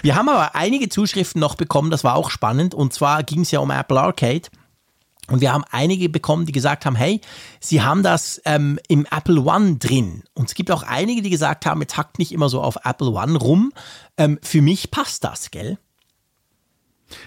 Wir 0.03 0.15
haben 0.15 0.29
aber 0.29 0.55
einige 0.55 0.89
Zuschriften 0.89 1.41
noch 1.41 1.57
bekommen, 1.57 1.91
das 1.91 2.05
war 2.05 2.15
auch 2.15 2.31
spannend. 2.31 2.73
Und 2.73 2.93
zwar 2.93 3.25
ging 3.25 3.41
es 3.41 3.51
ja 3.51 3.59
um 3.59 3.73
Apple 3.73 4.01
Arcade. 4.01 4.43
Und 5.31 5.41
wir 5.41 5.53
haben 5.53 5.65
einige 5.71 6.09
bekommen, 6.09 6.47
die 6.47 6.53
gesagt 6.53 6.87
haben, 6.87 6.97
hey, 6.97 7.21
sie 7.61 7.83
haben 7.83 8.03
das 8.03 8.41
ähm, 8.45 8.79
im 8.89 9.07
Apple 9.11 9.41
One 9.43 9.77
drin. 9.77 10.23
Und 10.35 10.49
es 10.49 10.55
gibt 10.55 10.71
auch 10.71 10.83
einige, 10.83 11.23
die 11.23 11.31
gesagt 11.31 11.67
haben, 11.67 11.81
jetzt 11.81 11.97
hackt 11.97 12.19
nicht 12.19 12.33
immer 12.33 12.49
so 12.49 12.63
auf 12.63 12.79
Apple 12.85 13.11
One 13.11 13.39
rum. 13.39 13.73
Ähm, 14.17 14.39
für 14.43 14.63
mich 14.63 14.91
passt 14.91 15.25
das, 15.25 15.51
gell? 15.51 15.79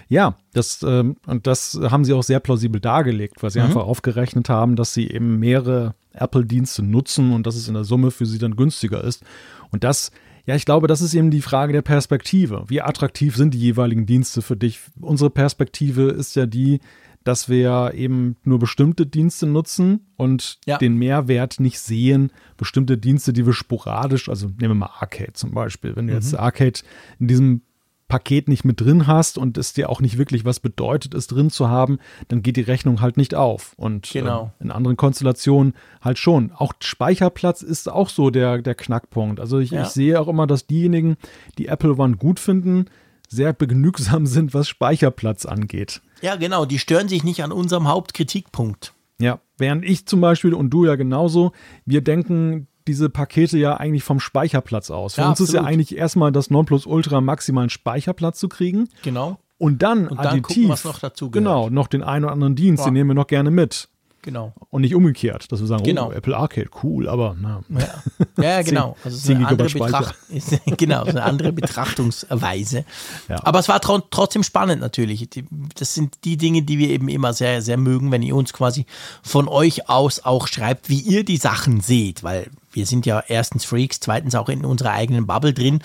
Ja, 0.08 0.36
das, 0.52 0.82
ähm, 0.82 1.16
und 1.26 1.46
das 1.46 1.78
haben 1.82 2.04
sie 2.04 2.12
auch 2.12 2.22
sehr 2.22 2.40
plausibel 2.40 2.80
dargelegt, 2.80 3.42
weil 3.42 3.50
sie 3.50 3.60
einfach 3.60 3.82
aufgerechnet 3.84 4.48
haben, 4.48 4.76
dass 4.76 4.94
sie 4.94 5.08
eben 5.08 5.38
mehrere 5.38 5.94
Apple-Dienste 6.12 6.82
nutzen 6.82 7.32
und 7.32 7.46
dass 7.46 7.56
es 7.56 7.68
in 7.68 7.74
der 7.74 7.84
Summe 7.84 8.10
für 8.10 8.26
sie 8.26 8.38
dann 8.38 8.56
günstiger 8.56 9.02
ist. 9.02 9.24
Und 9.70 9.84
das, 9.84 10.12
ja, 10.46 10.54
ich 10.54 10.64
glaube, 10.64 10.86
das 10.86 11.00
ist 11.00 11.14
eben 11.14 11.30
die 11.30 11.42
Frage 11.42 11.72
der 11.72 11.82
Perspektive. 11.82 12.64
Wie 12.68 12.82
attraktiv 12.82 13.36
sind 13.36 13.54
die 13.54 13.60
jeweiligen 13.60 14.06
Dienste 14.06 14.42
für 14.42 14.56
dich? 14.56 14.80
Unsere 15.00 15.30
Perspektive 15.30 16.10
ist 16.10 16.36
ja 16.36 16.46
die, 16.46 16.80
dass 17.24 17.48
wir 17.48 17.92
eben 17.94 18.36
nur 18.44 18.58
bestimmte 18.58 19.06
Dienste 19.06 19.46
nutzen 19.46 20.06
und 20.16 20.58
Ja. 20.66 20.78
den 20.78 20.96
Mehrwert 20.96 21.60
nicht 21.60 21.78
sehen. 21.80 22.30
Bestimmte 22.56 22.98
Dienste, 22.98 23.32
die 23.32 23.46
wir 23.46 23.52
sporadisch, 23.52 24.28
also 24.28 24.46
nehmen 24.46 24.58
wir 24.60 24.74
mal 24.74 24.90
Arcade 25.00 25.32
zum 25.34 25.52
Beispiel. 25.52 25.96
Wenn 25.96 26.06
du 26.08 26.14
jetzt 26.14 26.34
Arcade 26.38 26.80
in 27.18 27.28
diesem 27.28 27.62
Paket 28.08 28.46
nicht 28.46 28.66
mit 28.66 28.78
drin 28.78 29.06
hast 29.06 29.38
und 29.38 29.56
es 29.56 29.72
dir 29.72 29.88
auch 29.88 30.02
nicht 30.02 30.18
wirklich 30.18 30.44
was 30.44 30.60
bedeutet, 30.60 31.14
es 31.14 31.28
drin 31.28 31.48
zu 31.48 31.70
haben, 31.70 31.98
dann 32.28 32.42
geht 32.42 32.56
die 32.56 32.60
Rechnung 32.60 33.00
halt 33.00 33.16
nicht 33.16 33.34
auf. 33.34 33.72
Und 33.78 34.10
Genau. 34.12 34.52
ähm, 34.60 34.66
in 34.66 34.70
anderen 34.70 34.98
Konstellationen 34.98 35.72
halt 36.02 36.18
schon. 36.18 36.52
Auch 36.52 36.74
Speicherplatz 36.80 37.62
ist 37.62 37.90
auch 37.90 38.10
so 38.10 38.28
der, 38.28 38.60
der 38.60 38.74
Knackpunkt. 38.74 39.40
Also 39.40 39.60
ich, 39.60 39.70
Ja. 39.70 39.82
ich 39.82 39.88
sehe 39.88 40.20
auch 40.20 40.28
immer, 40.28 40.46
dass 40.46 40.66
diejenigen, 40.66 41.16
die 41.56 41.68
Apple 41.68 41.96
One 41.96 42.16
gut 42.18 42.38
finden, 42.38 42.84
sehr 43.32 43.52
begnügsam 43.52 44.26
sind, 44.26 44.54
was 44.54 44.68
Speicherplatz 44.68 45.44
angeht. 45.46 46.00
Ja, 46.20 46.36
genau, 46.36 46.64
die 46.64 46.78
stören 46.78 47.08
sich 47.08 47.24
nicht 47.24 47.42
an 47.42 47.50
unserem 47.50 47.88
Hauptkritikpunkt. 47.88 48.94
Ja, 49.18 49.40
während 49.58 49.84
ich 49.84 50.06
zum 50.06 50.20
Beispiel 50.20 50.54
und 50.54 50.70
du 50.70 50.84
ja 50.86 50.94
genauso, 50.96 51.52
wir 51.84 52.00
denken 52.02 52.68
diese 52.88 53.08
Pakete 53.08 53.58
ja 53.58 53.76
eigentlich 53.76 54.02
vom 54.04 54.18
Speicherplatz 54.20 54.90
aus. 54.90 55.14
Für 55.14 55.22
Ja, 55.22 55.28
uns 55.30 55.40
ist 55.40 55.52
ja 55.52 55.60
absolut. 55.60 55.72
eigentlich 55.72 55.96
erstmal 55.96 56.32
das 56.32 56.50
Nonplusultra 56.50 57.20
maximalen 57.20 57.70
Speicherplatz 57.70 58.38
zu 58.38 58.48
kriegen. 58.48 58.88
Genau. 59.02 59.38
Und 59.58 59.82
dann 59.82 60.08
Und 60.08 60.18
dann 60.18 60.26
additiv, 60.26 60.56
gucken, 60.56 60.68
was 60.70 60.84
noch 60.84 60.98
dazu 60.98 61.30
gehört. 61.30 61.44
genau, 61.44 61.70
noch 61.70 61.86
den 61.86 62.02
einen 62.02 62.24
oder 62.24 62.32
anderen 62.32 62.56
Dienst, 62.56 62.80
Ja. 62.80 62.86
den 62.86 62.94
nehmen 62.94 63.10
wir 63.10 63.14
noch 63.14 63.28
gerne 63.28 63.52
mit. 63.52 63.88
Genau. 64.22 64.52
Und 64.70 64.82
nicht 64.82 64.94
umgekehrt, 64.94 65.50
dass 65.50 65.60
wir 65.60 65.66
sagen, 65.66 65.82
Genau. 65.82 66.08
oh, 66.08 66.12
Apple 66.12 66.36
Arcade, 66.36 66.68
cool, 66.82 67.08
aber 67.08 67.36
na. 67.38 67.62
Ja, 67.68 68.42
ja 68.42 68.62
genau. 68.62 68.96
Also 69.04 69.16
es 69.16 69.22
ist 69.22 69.26
10 69.26 69.36
eine 69.38 69.48
andere, 69.48 69.68
Betracht 69.68 70.14
ist, 70.28 70.60
genau, 70.78 71.02
eine 71.02 71.22
andere 71.24 71.52
Betrachtungsweise. 71.52 72.84
Ja. 73.28 73.44
Aber 73.44 73.58
es 73.58 73.68
war 73.68 73.80
tro 73.80 73.98
trotzdem 74.10 74.44
spannend 74.44 74.80
natürlich. 74.80 75.28
Das 75.74 75.94
sind 75.94 76.18
die 76.24 76.36
Dinge, 76.36 76.62
die 76.62 76.78
wir 76.78 76.88
eben 76.90 77.08
immer 77.08 77.32
sehr, 77.32 77.62
sehr 77.62 77.76
mögen, 77.76 78.12
wenn 78.12 78.22
ihr 78.22 78.36
uns 78.36 78.52
quasi 78.52 78.86
von 79.22 79.48
euch 79.48 79.88
aus 79.88 80.24
auch 80.24 80.46
schreibt, 80.46 80.88
wie 80.88 81.00
ihr 81.00 81.24
die 81.24 81.36
Sachen 81.36 81.80
seht, 81.80 82.22
weil 82.22 82.48
wir 82.72 82.86
sind 82.86 83.04
ja 83.04 83.22
erstens 83.26 83.64
Freaks, 83.64 84.00
zweitens 84.00 84.34
auch 84.34 84.48
in 84.48 84.64
unserer 84.64 84.92
eigenen 84.92 85.26
Bubble 85.26 85.52
drin. 85.52 85.82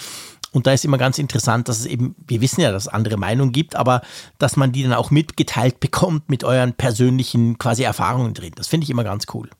Und 0.57 0.65
da 0.65 0.73
ist 0.73 0.83
immer 0.83 0.97
ganz 0.97 1.19
interessant, 1.19 1.69
dass 1.69 1.77
es 1.77 1.85
eben, 1.85 2.15
wir 2.27 2.41
wissen 2.41 2.61
ja, 2.61 2.71
dass 2.71 2.87
es 2.87 2.87
andere 2.87 3.15
Meinungen 3.15 3.51
gibt, 3.51 3.75
aber 3.75 4.01
dass 4.39 4.57
man 4.57 4.71
die 4.71 4.81
dann 4.81 4.93
auch 4.93 5.11
mitgeteilt 5.11 5.79
bekommt 5.79 6.31
mit 6.31 6.43
euren 6.43 6.73
persönlichen 6.73 7.59
quasi 7.59 7.83
Erfahrungen 7.83 8.33
drin. 8.33 8.53
Das 8.55 8.65
finde 8.65 8.85
ich 8.85 8.89
immer 8.89 9.03
ganz 9.03 9.25
cool. 9.35 9.51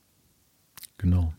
Genau. 0.97 1.33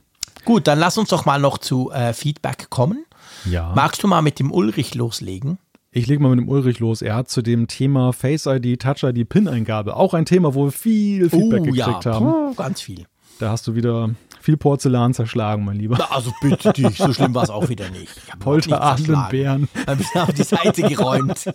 Gut, 0.44 0.68
dann 0.68 0.78
lass 0.78 0.97
uns 0.97 1.09
doch 1.09 1.26
mal 1.26 1.40
noch 1.40 1.59
zu 1.59 1.90
äh, 1.90 2.12
Feedback 2.12 2.70
kommen. 2.70 3.05
Ja. 3.47 3.72
Magst 3.74 4.01
du 4.05 4.06
mal 4.06 4.22
mit 4.22 4.39
dem 4.39 4.52
Ulrich 4.52 4.94
loslegen? 4.94 5.59
Ich 5.90 6.06
lege 6.06 6.22
mal 6.22 6.28
mit 6.28 6.39
dem 6.39 6.48
Ulrich 6.48 6.78
los. 6.78 7.02
Er 7.02 7.16
hat 7.16 7.28
zu 7.28 7.43
dem 7.43 7.66
Thema 7.66 8.12
Face 8.12 8.47
ID, 8.47 8.80
Touch 8.80 9.02
ID, 9.02 9.28
PIN-Eingabe 9.28 9.97
auch 9.97 10.14
ein 10.14 10.24
Thema, 10.24 10.55
wo 10.55 10.66
wir 10.66 10.70
viel 10.70 11.30
Feedback 11.30 11.62
oh, 11.62 11.64
gekriegt 11.64 12.05
ja. 12.05 12.14
haben. 12.14 12.26
Puh, 12.26 12.55
ganz 12.55 12.80
viel. 12.80 13.06
Da 13.40 13.51
hast 13.51 13.66
du 13.66 13.74
wieder 13.74 14.10
viel 14.49 14.57
Porzellan 14.57 15.12
zerschlagen, 15.12 15.62
mein 15.66 15.77
Lieber. 15.77 15.97
Na, 15.99 16.07
also 16.07 16.33
bitte 16.41 16.73
dich, 16.73 16.97
so 16.97 17.12
schlimm 17.12 17.35
war 17.35 17.43
es 17.43 17.51
auch 17.51 17.69
wieder 17.69 17.91
nicht. 17.91 18.09
Zerschlagen. 18.97 19.31
Bären. 19.31 19.69
Hab 19.87 20.01
ich 20.01 20.16
auf 20.16 20.33
die 20.33 20.43
Seite 20.43 20.83
geräumt. 20.83 21.45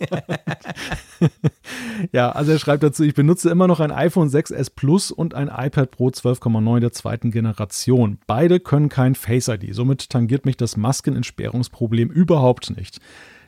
Ja, 2.12 2.32
also 2.32 2.52
er 2.52 2.58
schreibt 2.58 2.82
dazu, 2.82 3.02
ich 3.02 3.14
benutze 3.14 3.48
immer 3.48 3.66
noch 3.66 3.80
ein 3.80 3.90
iPhone 3.90 4.28
6s 4.28 4.70
Plus 4.74 5.10
und 5.10 5.32
ein 5.34 5.48
iPad 5.48 5.90
Pro 5.90 6.08
12,9 6.08 6.80
der 6.80 6.92
zweiten 6.92 7.30
Generation. 7.30 8.18
Beide 8.26 8.60
können 8.60 8.90
kein 8.90 9.14
Face 9.14 9.48
ID, 9.48 9.74
somit 9.74 10.10
tangiert 10.10 10.44
mich 10.44 10.56
das 10.56 10.76
Maskenentsperrungsproblem 10.76 12.10
überhaupt 12.10 12.76
nicht. 12.76 13.00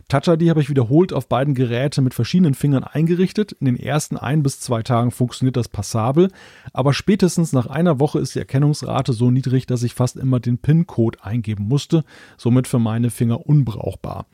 Touch 0.08 0.28
ID 0.28 0.50
habe 0.50 0.60
ich 0.60 0.70
wiederholt 0.70 1.12
auf 1.12 1.28
beiden 1.28 1.54
Geräten 1.54 2.04
mit 2.04 2.14
verschiedenen 2.14 2.54
Fingern 2.54 2.84
eingerichtet. 2.84 3.56
In 3.58 3.66
den 3.66 3.76
ersten 3.76 4.16
ein 4.16 4.44
bis 4.44 4.60
zwei 4.60 4.84
Tagen 4.84 5.10
funktioniert 5.10 5.56
das 5.56 5.68
passabel, 5.68 6.30
aber 6.72 6.94
spätestens 6.94 7.52
nach 7.52 7.66
einer 7.66 7.98
Woche 7.98 8.20
ist 8.20 8.36
die 8.36 8.38
Erkennungsrate 8.38 9.12
so 9.12 9.32
niedrig, 9.32 9.66
dass 9.66 9.82
ich 9.82 9.94
fast 9.94 10.16
immer 10.16 10.38
den 10.38 10.58
PIN-Code 10.58 11.24
eingeben 11.24 11.66
musste, 11.66 12.04
somit 12.36 12.68
für 12.68 12.78
meine 12.78 13.10
Finger 13.10 13.46
unbrauchbar. 13.46 14.26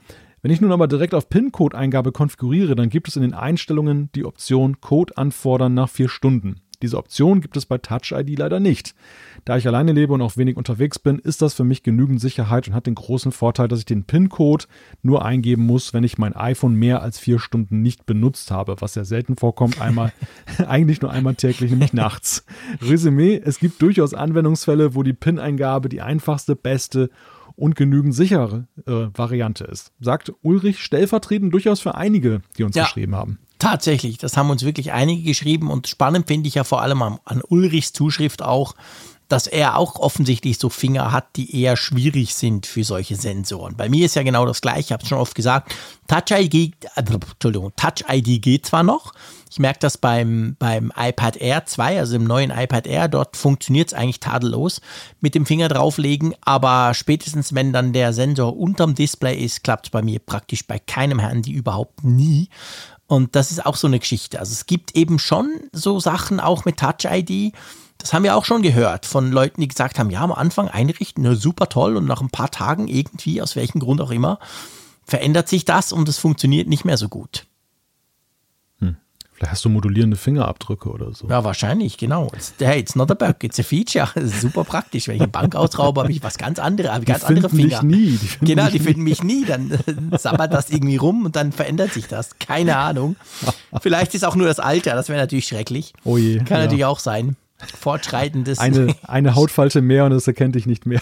Wenn 0.42 0.50
ich 0.50 0.60
nun 0.60 0.72
aber 0.72 0.88
direkt 0.88 1.14
auf 1.14 1.30
PIN-Code-Eingabe 1.30 2.12
konfiguriere, 2.12 2.76
dann 2.76 2.90
gibt 2.90 3.08
es 3.08 3.16
in 3.16 3.22
den 3.22 3.32
Einstellungen 3.32 4.10
die 4.14 4.26
Option 4.26 4.78
Code 4.82 5.16
anfordern 5.16 5.72
nach 5.72 5.88
vier 5.88 6.10
Stunden. 6.10 6.60
Diese 6.82 6.98
Option 6.98 7.40
gibt 7.40 7.56
es 7.56 7.64
bei 7.64 7.78
Touch 7.78 8.12
ID 8.12 8.38
leider 8.38 8.60
nicht. 8.60 8.94
Da 9.44 9.56
ich 9.56 9.66
alleine 9.66 9.92
lebe 9.92 10.12
und 10.12 10.22
auch 10.22 10.36
wenig 10.36 10.56
unterwegs 10.56 10.98
bin, 11.00 11.18
ist 11.18 11.42
das 11.42 11.54
für 11.54 11.64
mich 11.64 11.82
genügend 11.82 12.20
Sicherheit 12.20 12.68
und 12.68 12.74
hat 12.74 12.86
den 12.86 12.94
großen 12.94 13.32
Vorteil, 13.32 13.66
dass 13.66 13.80
ich 13.80 13.84
den 13.84 14.04
PIN-Code 14.04 14.66
nur 15.02 15.24
eingeben 15.24 15.64
muss, 15.66 15.92
wenn 15.92 16.04
ich 16.04 16.16
mein 16.16 16.36
iPhone 16.36 16.74
mehr 16.74 17.02
als 17.02 17.18
vier 17.18 17.40
Stunden 17.40 17.82
nicht 17.82 18.06
benutzt 18.06 18.50
habe, 18.52 18.76
was 18.80 18.92
sehr 18.92 19.04
selten 19.04 19.36
vorkommt, 19.36 19.80
einmal, 19.80 20.12
eigentlich 20.68 21.00
nur 21.02 21.10
einmal 21.10 21.34
täglich, 21.34 21.70
nämlich 21.72 21.92
nachts. 21.92 22.44
Resümee, 22.80 23.40
es 23.44 23.58
gibt 23.58 23.82
durchaus 23.82 24.14
Anwendungsfälle, 24.14 24.94
wo 24.94 25.02
die 25.02 25.12
PIN-Eingabe 25.12 25.88
die 25.88 26.02
einfachste, 26.02 26.54
beste 26.54 27.10
und 27.56 27.74
genügend 27.76 28.14
sichere 28.14 28.66
äh, 28.86 29.08
Variante 29.14 29.64
ist. 29.64 29.92
Sagt 30.00 30.32
Ulrich 30.42 30.78
stellvertretend 30.80 31.52
durchaus 31.52 31.80
für 31.80 31.96
einige, 31.96 32.42
die 32.56 32.64
uns 32.64 32.76
Ja. 32.76 32.84
geschrieben 32.84 33.14
haben. 33.16 33.38
Tatsächlich, 33.58 34.18
das 34.18 34.36
haben 34.36 34.50
uns 34.50 34.64
wirklich 34.64 34.92
einige 34.92 35.22
geschrieben 35.22 35.70
und 35.70 35.86
spannend 35.86 36.26
finde 36.26 36.48
ich 36.48 36.54
ja 36.54 36.64
vor 36.64 36.82
allem 36.82 37.00
an, 37.02 37.18
an 37.24 37.42
Ulrichs 37.48 37.92
Zuschrift 37.92 38.42
auch, 38.42 38.74
dass 39.32 39.46
er 39.46 39.78
auch 39.78 39.96
offensichtlich 39.96 40.58
so 40.58 40.68
Finger 40.68 41.10
hat, 41.10 41.36
die 41.36 41.58
eher 41.58 41.78
schwierig 41.78 42.34
sind 42.34 42.66
für 42.66 42.84
solche 42.84 43.16
Sensoren. 43.16 43.76
Bei 43.78 43.88
mir 43.88 44.04
ist 44.04 44.14
ja 44.14 44.22
genau 44.22 44.44
das 44.44 44.60
gleiche, 44.60 44.80
ich 44.80 44.92
habe 44.92 45.02
es 45.02 45.08
schon 45.08 45.16
oft 45.16 45.34
gesagt, 45.34 45.74
Touch 46.06 46.38
ID, 46.38 46.74
Entschuldigung, 46.94 47.72
Touch 47.74 48.04
ID 48.10 48.42
geht 48.42 48.66
zwar 48.66 48.82
noch, 48.82 49.14
ich 49.50 49.58
merke 49.58 49.78
das 49.80 49.96
beim, 49.96 50.56
beim 50.58 50.92
iPad 50.94 51.38
Air 51.38 51.64
2, 51.64 51.98
also 51.98 52.16
im 52.16 52.24
neuen 52.24 52.50
iPad 52.50 52.86
Air, 52.86 53.08
dort 53.08 53.38
funktioniert 53.38 53.88
es 53.88 53.94
eigentlich 53.94 54.20
tadellos 54.20 54.82
mit 55.22 55.34
dem 55.34 55.46
Finger 55.46 55.68
drauflegen, 55.68 56.34
aber 56.42 56.92
spätestens 56.92 57.54
wenn 57.54 57.72
dann 57.72 57.94
der 57.94 58.12
Sensor 58.12 58.54
unterm 58.54 58.94
Display 58.94 59.42
ist, 59.42 59.64
klappt 59.64 59.86
es 59.86 59.90
bei 59.90 60.02
mir 60.02 60.18
praktisch 60.18 60.66
bei 60.66 60.78
keinem 60.78 61.20
Handy 61.20 61.52
überhaupt 61.52 62.04
nie. 62.04 62.50
Und 63.06 63.36
das 63.36 63.50
ist 63.50 63.66
auch 63.66 63.76
so 63.76 63.86
eine 63.86 63.98
Geschichte. 63.98 64.38
Also 64.38 64.52
es 64.52 64.64
gibt 64.64 64.96
eben 64.96 65.18
schon 65.18 65.50
so 65.72 66.00
Sachen 66.00 66.40
auch 66.40 66.64
mit 66.64 66.78
Touch 66.78 67.04
ID. 67.04 67.54
Das 68.02 68.12
haben 68.12 68.24
wir 68.24 68.36
auch 68.36 68.44
schon 68.44 68.62
gehört 68.62 69.06
von 69.06 69.30
Leuten, 69.30 69.60
die 69.60 69.68
gesagt 69.68 69.98
haben, 69.98 70.10
ja, 70.10 70.20
am 70.20 70.32
Anfang 70.32 70.68
einrichten, 70.68 71.34
super 71.36 71.68
toll 71.68 71.96
und 71.96 72.04
nach 72.04 72.20
ein 72.20 72.30
paar 72.30 72.50
Tagen 72.50 72.88
irgendwie, 72.88 73.40
aus 73.40 73.54
welchem 73.54 73.78
Grund 73.78 74.00
auch 74.00 74.10
immer, 74.10 74.38
verändert 75.04 75.48
sich 75.48 75.64
das 75.64 75.92
und 75.92 76.08
es 76.08 76.18
funktioniert 76.18 76.68
nicht 76.68 76.84
mehr 76.84 76.96
so 76.96 77.08
gut. 77.08 77.46
Vielleicht 79.42 79.54
hast 79.54 79.64
du 79.64 79.70
modulierende 79.70 80.16
Fingerabdrücke 80.16 80.88
oder 80.88 81.12
so. 81.12 81.28
Ja, 81.28 81.42
wahrscheinlich, 81.42 81.98
genau. 81.98 82.30
It's, 82.32 82.54
hey, 82.60 82.78
it's 82.78 82.94
not 82.94 83.10
a 83.10 83.14
bug, 83.14 83.42
it's 83.42 83.58
a 83.58 83.64
feature. 83.64 84.08
Super 84.24 84.62
praktisch. 84.62 85.08
Wenn 85.08 85.16
ich 85.16 85.22
eine 85.22 85.32
Bank 85.32 85.56
ausraube, 85.56 86.00
habe 86.02 86.12
ich 86.12 86.22
was 86.22 86.38
ganz 86.38 86.60
anderes, 86.60 86.92
habe 86.92 87.04
ganz 87.04 87.24
andere 87.24 87.48
Finger. 87.48 87.80
dich 87.80 87.82
nie. 87.82 88.10
Die 88.18 88.28
finden 88.28 88.46
genau, 88.46 88.68
die 88.68 88.78
finden 88.78 89.02
mich 89.02 89.24
nie. 89.24 89.44
Dann 89.44 89.72
äh, 89.72 89.78
sabbert 90.18 90.52
das 90.52 90.70
irgendwie 90.70 90.94
rum 90.94 91.24
und 91.24 91.34
dann 91.34 91.50
verändert 91.50 91.92
sich 91.92 92.06
das. 92.06 92.38
Keine 92.38 92.76
Ahnung. 92.76 93.16
Vielleicht 93.80 94.14
ist 94.14 94.24
auch 94.24 94.36
nur 94.36 94.46
das 94.46 94.60
Alter, 94.60 94.94
das 94.94 95.08
wäre 95.08 95.18
natürlich 95.18 95.48
schrecklich. 95.48 95.92
Oh 96.04 96.18
je. 96.18 96.38
Kann 96.38 96.58
ja. 96.58 96.64
natürlich 96.64 96.84
auch 96.84 97.00
sein. 97.00 97.34
Fortschreitendes. 97.78 98.58
Eine, 98.58 98.94
eine 99.06 99.34
Hautfalte 99.34 99.82
mehr 99.82 100.04
und 100.04 100.12
es 100.12 100.26
erkennt 100.26 100.54
dich 100.54 100.66
nicht 100.66 100.86
mehr. 100.86 101.00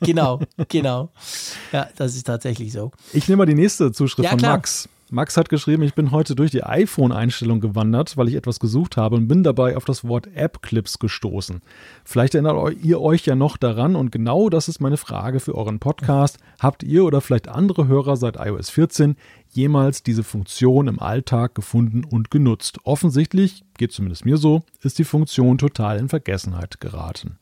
genau, 0.00 0.40
genau. 0.68 1.10
Ja, 1.72 1.88
das 1.96 2.16
ist 2.16 2.26
tatsächlich 2.26 2.72
so. 2.72 2.90
Ich 3.12 3.28
nehme 3.28 3.38
mal 3.38 3.46
die 3.46 3.54
nächste 3.54 3.92
Zuschrift 3.92 4.24
Ja, 4.24 4.30
von 4.30 4.38
klar. 4.38 4.52
Max. 4.54 4.88
Max 5.12 5.36
hat 5.36 5.48
geschrieben, 5.48 5.82
ich 5.82 5.94
bin 5.94 6.12
heute 6.12 6.36
durch 6.36 6.52
die 6.52 6.62
iPhone-Einstellung 6.62 7.60
gewandert, 7.60 8.16
weil 8.16 8.28
ich 8.28 8.36
etwas 8.36 8.60
gesucht 8.60 8.96
habe 8.96 9.16
und 9.16 9.26
bin 9.26 9.42
dabei 9.42 9.76
auf 9.76 9.84
das 9.84 10.04
Wort 10.04 10.28
App-Clips 10.34 11.00
gestoßen. 11.00 11.62
Vielleicht 12.04 12.36
erinnert 12.36 12.76
ihr 12.80 13.00
euch 13.00 13.26
ja 13.26 13.34
noch 13.34 13.56
daran 13.56 13.96
und 13.96 14.12
genau 14.12 14.48
das 14.48 14.68
ist 14.68 14.80
meine 14.80 14.96
Frage 14.96 15.40
für 15.40 15.56
euren 15.56 15.80
Podcast. 15.80 16.38
Habt 16.60 16.84
ihr 16.84 17.04
oder 17.04 17.20
vielleicht 17.20 17.48
andere 17.48 17.88
Hörer 17.88 18.16
seit 18.16 18.36
iOS 18.36 18.70
14 18.70 19.16
jemals 19.48 20.04
diese 20.04 20.22
Funktion 20.22 20.86
im 20.86 21.00
Alltag 21.00 21.56
gefunden 21.56 22.04
und 22.04 22.30
genutzt? 22.30 22.78
Offensichtlich, 22.84 23.64
geht 23.78 23.90
zumindest 23.90 24.24
mir 24.24 24.36
so, 24.36 24.62
ist 24.80 25.00
die 25.00 25.04
Funktion 25.04 25.58
total 25.58 25.98
in 25.98 26.08
Vergessenheit 26.08 26.80
geraten. 26.80 27.40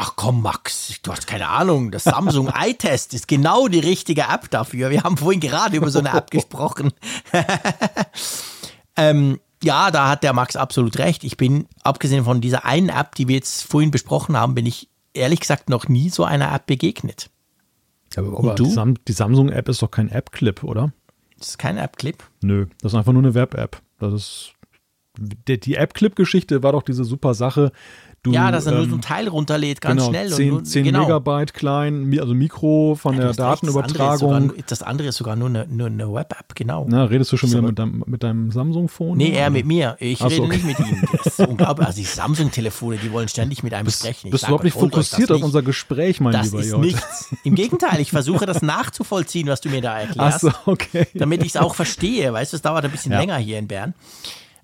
Ach 0.00 0.12
komm, 0.14 0.42
Max, 0.42 1.00
du 1.02 1.10
hast 1.10 1.26
keine 1.26 1.48
Ahnung. 1.48 1.90
Das 1.90 2.04
Samsung 2.04 2.52
iTest 2.60 3.14
ist 3.14 3.26
genau 3.26 3.66
die 3.66 3.80
richtige 3.80 4.22
App 4.32 4.48
dafür. 4.48 4.90
Wir 4.90 5.02
haben 5.02 5.16
vorhin 5.16 5.40
gerade 5.40 5.76
über 5.76 5.90
so 5.90 5.98
eine 5.98 6.10
App 6.10 6.30
gesprochen. 6.30 6.92
ähm, 8.96 9.40
ja, 9.60 9.90
da 9.90 10.08
hat 10.08 10.22
der 10.22 10.34
Max 10.34 10.54
absolut 10.54 10.98
recht. 10.98 11.24
Ich 11.24 11.36
bin, 11.36 11.66
abgesehen 11.82 12.22
von 12.22 12.40
dieser 12.40 12.64
einen 12.64 12.90
App, 12.90 13.16
die 13.16 13.26
wir 13.26 13.34
jetzt 13.34 13.64
vorhin 13.64 13.90
besprochen 13.90 14.36
haben, 14.36 14.54
bin 14.54 14.66
ich 14.66 14.88
ehrlich 15.14 15.40
gesagt 15.40 15.68
noch 15.68 15.88
nie 15.88 16.10
so 16.10 16.22
einer 16.22 16.54
App 16.54 16.66
begegnet. 16.66 17.28
Aber, 18.16 18.38
aber 18.38 18.54
du? 18.54 18.66
die, 18.66 18.70
Sam 18.70 18.94
die 19.08 19.12
Samsung-App 19.12 19.68
ist 19.68 19.82
doch 19.82 19.90
kein 19.90 20.10
App-Clip, 20.10 20.62
oder? 20.62 20.92
Das 21.38 21.48
ist 21.48 21.58
kein 21.58 21.76
App-Clip. 21.76 22.22
Nö, 22.40 22.66
das 22.82 22.92
ist 22.92 22.96
einfach 22.96 23.12
nur 23.12 23.22
eine 23.22 23.34
Web-App. 23.34 23.82
Das 23.98 24.12
ist. 24.12 24.52
Die 25.20 25.74
App-Clip-Geschichte 25.74 26.62
war 26.62 26.70
doch 26.70 26.84
diese 26.84 27.02
super 27.02 27.34
Sache. 27.34 27.72
Du, 28.24 28.32
Ja, 28.32 28.50
dass 28.50 28.66
er 28.66 28.72
nur 28.72 28.82
so 28.82 28.88
ein 28.88 28.94
ähm, 28.94 29.00
Teil 29.00 29.28
runterlädt, 29.28 29.80
ganz 29.80 30.00
genau, 30.00 30.08
schnell. 30.10 30.28
10, 30.32 30.48
und 30.50 30.54
nur, 30.56 30.64
10 30.64 30.84
genau. 30.84 31.02
Megabyte 31.02 31.54
klein, 31.54 32.18
also 32.20 32.34
Mikro 32.34 32.96
von 32.96 33.12
Du 33.14 33.20
der 33.20 33.28
recht, 33.28 33.38
das 33.38 33.44
andere 33.46 33.68
ist 33.70 33.74
Datenübertragung. 33.76 34.48
sogar- 34.48 34.64
Das 34.66 34.82
andere 34.82 35.08
ist 35.08 35.16
sogar 35.16 35.36
nur 35.36 35.48
eine, 35.48 35.66
nur 35.68 35.86
eine 35.86 36.12
Web-App, 36.12 36.54
genau. 36.56 36.84
Na, 36.88 37.04
redest 37.04 37.30
du 37.30 37.36
schon 37.36 37.48
Ist 37.48 37.54
wieder 37.54 37.62
mit 37.66 37.78
deinem, 37.78 38.02
mit 38.06 38.24
deinem 38.24 38.50
Samsung-Phone? 38.50 39.16
Nee, 39.18 39.30
er 39.32 39.50
mit 39.50 39.66
mir. 39.66 39.96
Ich 40.00 40.20
Ach 40.20 40.30
so, 40.30 40.42
rede 40.42 40.42
okay. 40.42 40.56
nicht 40.56 40.66
mit 40.66 40.78
ihm. 40.80 41.04
Das 41.24 41.38
ist 41.38 41.46
unglaublich. 41.48 41.86
Also 41.86 42.00
die 42.00 42.06
Samsung-Telefone, 42.06 42.96
die 42.96 43.12
wollen 43.12 43.28
ständig 43.28 43.62
mit 43.62 43.72
einem 43.72 43.84
Bist, 43.84 44.00
sprechen. 44.00 44.26
Ich 44.26 44.32
bist 44.32 44.42
du 44.42 44.48
überhaupt 44.48 44.64
nicht 44.64 44.74
das 44.76 44.82
fokussiert 44.82 45.30
auf 45.30 45.42
unser 45.44 45.62
Gespräch, 45.62 46.20
mein 46.20 46.32
Das 46.32 46.46
lieber 46.46 46.60
ist 46.60 46.68
Jörg? 46.70 46.80
nichts. 46.80 47.34
Im 47.44 47.54
Gegenteil, 47.54 48.00
ich 48.00 48.10
versuche 48.10 48.46
das 48.46 48.62
nachzuvollziehen, 48.62 49.46
was 49.46 49.60
du 49.60 49.68
mir 49.68 49.80
da 49.80 50.00
erklärst, 50.00 50.40
so, 50.40 50.50
okay. 50.66 51.06
damit 51.14 51.42
ich 51.44 51.50
es 51.50 51.56
auch 51.56 51.74
verstehe. 51.76 52.32
Weißt 52.32 52.52
du, 52.52 52.56
es 52.56 52.62
dauert 52.62 52.84
ein 52.84 52.90
bisschen 52.90 53.12
Ja. 53.12 53.20
länger 53.20 53.36
hier 53.36 53.58
in 53.60 53.68
Bern. 53.68 53.94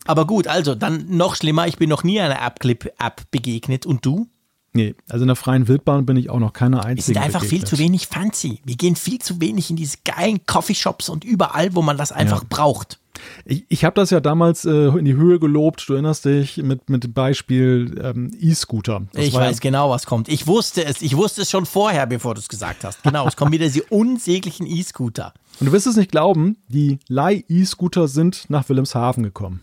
Aber 0.06 0.26
gut, 0.26 0.46
also 0.48 0.74
dann 0.74 1.06
noch 1.16 1.34
schlimmer, 1.36 1.66
ich 1.66 1.76
bin 1.76 1.88
noch 1.88 2.04
nie 2.04 2.20
einer 2.20 2.40
App-Clip-App 2.44 3.30
begegnet. 3.30 3.86
Und 3.86 4.04
du? 4.04 4.28
Nee, 4.76 4.94
also 5.08 5.22
in 5.22 5.28
der 5.28 5.36
freien 5.36 5.68
Wildbahn 5.68 6.04
bin 6.04 6.16
ich 6.16 6.30
auch 6.30 6.40
noch 6.40 6.52
keine 6.52 6.76
Wir 6.78 6.84
einzige. 6.84 7.14
sind 7.14 7.18
einfach 7.18 7.40
viel 7.42 7.60
begegnet. 7.60 7.68
zu 7.68 7.78
wenig 7.78 8.06
fancy. 8.08 8.60
Wir 8.64 8.76
gehen 8.76 8.96
viel 8.96 9.20
zu 9.20 9.40
wenig 9.40 9.70
in 9.70 9.76
diese 9.76 9.98
geilen 10.04 10.44
Coffeeshops 10.46 11.08
und 11.08 11.24
überall, 11.24 11.74
wo 11.76 11.82
man 11.82 11.96
das 11.96 12.10
einfach 12.12 12.42
Ja. 12.42 12.46
braucht. 12.48 12.98
Ich, 13.44 13.64
ich 13.68 13.84
habe 13.84 13.94
das 13.94 14.10
ja 14.10 14.18
damals 14.18 14.64
äh, 14.64 14.70
in 14.88 15.04
die 15.04 15.14
Höhe 15.14 15.38
gelobt, 15.38 15.84
du 15.88 15.92
erinnerst 15.94 16.24
dich, 16.24 16.56
mit, 16.58 16.90
mit 16.90 17.04
dem 17.04 17.12
Beispiel 17.12 17.98
ähm, 18.02 18.32
E-Scooter. 18.38 19.02
Ich 19.14 19.32
war 19.32 19.42
ja- 19.44 19.48
weiß 19.50 19.60
genau, 19.60 19.90
was 19.90 20.04
kommt. 20.06 20.28
Ich 20.28 20.48
wusste 20.48 20.84
es. 20.84 21.00
Ich 21.00 21.16
wusste 21.16 21.42
es 21.42 21.50
schon 21.50 21.64
vorher, 21.66 22.06
bevor 22.06 22.34
du 22.34 22.40
es 22.40 22.48
gesagt 22.48 22.82
hast. 22.82 23.00
Genau, 23.04 23.26
es 23.28 23.36
kommen 23.36 23.52
wieder 23.52 23.66
diese 23.66 23.84
unsäglichen 23.84 24.66
E-Scooter. 24.66 25.32
Und 25.60 25.66
du 25.68 25.72
wirst 25.72 25.86
es 25.86 25.94
nicht 25.96 26.10
glauben, 26.10 26.56
die 26.68 26.98
Leih-E-Scooter 27.06 28.08
sind 28.08 28.50
nach 28.50 28.68
Wilhelmshaven 28.68 29.22
gekommen. 29.22 29.60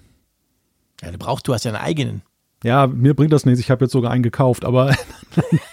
Ja, 1.01 1.11
du 1.11 1.17
brauchst, 1.17 1.47
du 1.47 1.53
hast 1.53 1.65
ja 1.65 1.71
einen 1.71 1.83
eigenen. 1.83 2.21
Ja, 2.63 2.85
mir 2.85 3.15
bringt 3.15 3.33
das 3.33 3.45
nichts, 3.45 3.59
ich 3.59 3.71
habe 3.71 3.85
jetzt 3.85 3.91
sogar 3.91 4.11
einen 4.11 4.21
gekauft, 4.21 4.65
aber 4.65 4.95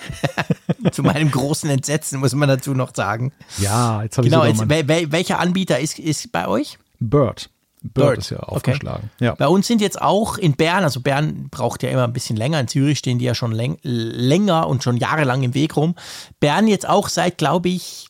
Zu 0.92 1.02
meinem 1.02 1.30
großen 1.30 1.68
Entsetzen 1.68 2.20
muss 2.20 2.34
man 2.34 2.48
dazu 2.48 2.72
noch 2.74 2.94
sagen. 2.94 3.32
ja, 3.58 4.02
jetzt 4.02 4.16
habe 4.16 4.26
ich 4.26 4.32
Genau, 4.32 4.44
sogar 4.44 4.48
jetzt, 4.48 4.68
wel, 4.68 4.88
wel, 4.88 5.12
welcher 5.12 5.38
Anbieter 5.38 5.78
ist, 5.78 5.98
ist 5.98 6.32
bei 6.32 6.48
euch? 6.48 6.78
Bird. 6.98 7.50
Bird. 7.82 7.94
Bird, 7.94 8.18
ist 8.18 8.30
ja 8.30 8.38
okay. 8.42 8.54
aufgeschlagen. 8.54 9.10
Ja. 9.20 9.34
Bei 9.34 9.48
uns 9.48 9.66
sind 9.66 9.80
jetzt 9.80 10.00
auch 10.00 10.38
in 10.38 10.54
Bern, 10.54 10.82
also 10.82 11.00
Bern 11.00 11.48
braucht 11.50 11.82
ja 11.82 11.90
immer 11.90 12.04
ein 12.04 12.12
bisschen 12.12 12.36
länger, 12.36 12.58
in 12.60 12.68
Zürich 12.68 12.98
stehen 12.98 13.18
die 13.18 13.24
ja 13.24 13.34
schon 13.34 13.52
läng 13.52 13.78
länger 13.82 14.66
und 14.66 14.82
schon 14.82 14.96
jahrelang 14.96 15.42
im 15.42 15.54
Weg 15.54 15.76
rum. 15.76 15.94
Bern 16.40 16.66
jetzt 16.66 16.88
auch 16.88 17.08
seit, 17.08 17.38
glaube 17.38 17.68
ich, 17.68 18.08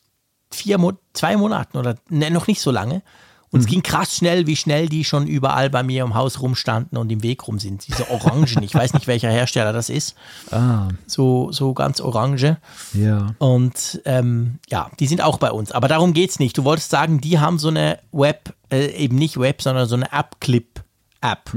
vier 0.50 0.78
Mo 0.78 0.92
zwei 1.12 1.36
Monaten 1.36 1.76
oder 1.76 1.96
ne, 2.08 2.30
noch 2.30 2.46
nicht 2.46 2.60
so 2.60 2.70
lange. 2.70 3.02
Und 3.50 3.60
es 3.60 3.66
ging 3.66 3.82
krass 3.82 4.14
schnell, 4.16 4.46
wie 4.46 4.56
schnell 4.56 4.88
die 4.88 5.04
schon 5.04 5.26
überall 5.26 5.70
bei 5.70 5.82
mir 5.82 6.04
im 6.04 6.14
Haus 6.14 6.40
rumstanden 6.42 6.98
und 6.98 7.10
im 7.10 7.22
Weg 7.22 7.46
rum 7.48 7.58
sind. 7.58 7.86
Diese 7.88 8.10
Orangen, 8.10 8.62
ich 8.62 8.74
weiß 8.74 8.92
nicht, 8.94 9.06
welcher 9.06 9.30
Hersteller 9.30 9.72
das 9.72 9.88
ist. 9.88 10.14
Ah, 10.50 10.88
So, 11.06 11.50
so 11.52 11.72
ganz 11.74 12.00
orange. 12.00 12.56
ja. 12.92 13.34
Und 13.38 14.02
ähm, 14.04 14.58
ja, 14.70 14.90
die 15.00 15.06
sind 15.06 15.22
auch 15.22 15.38
bei 15.38 15.50
uns. 15.50 15.72
Aber 15.72 15.88
darum 15.88 16.12
geht's 16.12 16.38
nicht. 16.38 16.58
Du 16.58 16.64
wolltest 16.64 16.90
sagen, 16.90 17.20
die 17.20 17.38
haben 17.38 17.58
so 17.58 17.68
eine 17.68 17.98
Web, 18.12 18.54
äh, 18.70 18.86
eben 18.92 19.16
nicht 19.16 19.38
Web, 19.38 19.62
sondern 19.62 19.88
so 19.88 19.94
eine 19.96 20.12
App-Clip-App. 20.12 21.50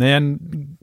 Naja, 0.00 0.34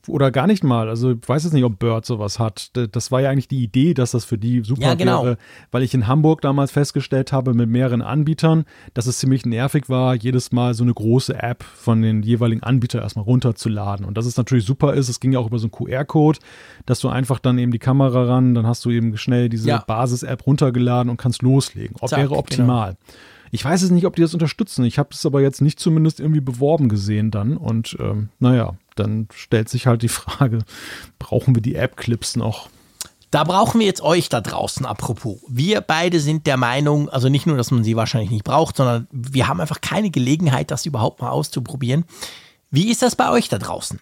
oder 0.08 0.30
gar 0.30 0.46
nicht 0.46 0.64
mal. 0.64 0.90
Also 0.90 1.14
ich 1.14 1.28
weiß 1.28 1.44
jetzt 1.44 1.54
nicht, 1.54 1.64
ob 1.64 1.80
Bird 1.80 2.06
sowas 2.06 2.38
hat. 2.38 2.70
Das 2.92 3.12
war 3.12 3.20
ja 3.20 3.32
eigentlich 3.32 3.48
die 3.48 3.64
Idee, 3.64 3.96
dass 3.96 4.12
das 4.12 4.26
für 4.26 4.38
die 4.38 4.62
super 4.64 4.84
Ja, 4.84 4.94
genau. 4.94 5.26
wäre, 5.26 5.38
weil 5.72 5.82
ich 5.82 5.96
in 5.96 6.06
Hamburg 6.06 6.42
damals 6.42 6.70
festgestellt 6.70 7.32
habe 7.32 7.56
mit 7.56 7.68
mehreren 7.68 8.04
Anbietern, 8.04 8.66
dass 8.94 9.08
es 9.08 9.18
ziemlich 9.18 9.44
nervig 9.44 9.90
war, 9.90 10.14
jedes 10.14 10.52
Mal 10.52 10.76
so 10.76 10.84
eine 10.84 10.94
große 10.94 11.34
App 11.42 11.64
von 11.64 12.04
den 12.04 12.22
jeweiligen 12.22 12.62
Anbietern 12.62 13.02
erstmal 13.02 13.26
runterzuladen. 13.26 14.06
Und 14.06 14.20
dass 14.20 14.28
es 14.28 14.38
natürlich 14.38 14.66
super 14.66 14.94
ist, 14.94 15.10
es 15.10 15.20
ging 15.20 15.32
ja 15.32 15.40
auch 15.40 15.48
über 15.48 15.58
so 15.58 15.66
einen 15.66 15.72
QR-Code, 15.72 16.38
dass 16.86 17.00
du 17.00 17.10
einfach 17.10 17.40
dann 17.40 17.58
eben 17.58 17.72
die 17.72 17.80
Kamera 17.80 18.24
ran, 18.26 18.54
dann 18.54 18.68
hast 18.68 18.86
du 18.86 18.92
eben 18.92 19.18
schnell 19.18 19.50
diese 19.50 19.68
Ja. 19.68 19.84
Basis-App 19.88 20.46
runtergeladen 20.46 21.10
und 21.10 21.18
kannst 21.18 21.42
loslegen. 21.42 21.96
Ob 22.02 22.10
Zack, 22.10 22.20
wäre 22.20 22.36
optimal. 22.36 22.98
Ich 23.52 23.64
weiß 23.64 23.82
es 23.82 23.92
nicht, 23.92 24.06
ob 24.06 24.16
die 24.16 24.22
das 24.22 24.34
unterstützen. 24.34 24.86
Ich 24.86 25.00
habe 25.00 25.10
es 25.12 25.26
aber 25.26 25.42
jetzt 25.42 25.62
nicht 25.62 25.80
zumindest 25.80 26.20
irgendwie 26.20 26.42
beworben 26.42 26.90
gesehen 26.90 27.32
dann. 27.32 27.58
Und 27.58 27.98
ähm, 28.00 28.30
naja, 28.40 28.76
dann 28.96 29.28
stellt 29.34 29.70
sich 29.70 29.88
halt 29.88 30.02
die 30.02 30.08
Frage, 30.10 30.60
brauchen 31.20 31.56
wir 31.56 31.62
die 31.62 31.76
App-Clips 31.76 32.36
noch? 32.36 32.70
Da 33.30 33.44
brauchen 33.44 33.80
wir 33.80 33.88
jetzt 33.88 34.02
euch 34.02 34.30
da 34.30 34.40
draußen, 34.40 34.86
apropos. 34.86 35.40
Wir 35.50 35.82
beide 35.82 36.22
sind 36.22 36.48
der 36.48 36.56
Meinung, 36.56 37.10
also 37.10 37.28
nicht 37.28 37.46
nur, 37.46 37.58
dass 37.58 37.72
man 37.72 37.84
sie 37.84 37.98
wahrscheinlich 37.98 38.32
nicht 38.32 38.46
braucht, 38.46 38.78
sondern 38.78 39.08
wir 39.12 39.50
haben 39.50 39.60
einfach 39.60 39.82
keine 39.82 40.10
Gelegenheit, 40.10 40.72
das 40.72 40.86
überhaupt 40.86 41.22
mal 41.22 41.30
auszuprobieren. 41.30 42.06
Wie 42.72 42.90
ist 42.90 43.02
das 43.02 43.18
bei 43.18 43.30
euch 43.30 43.50
da 43.50 43.58
draußen? 43.58 44.00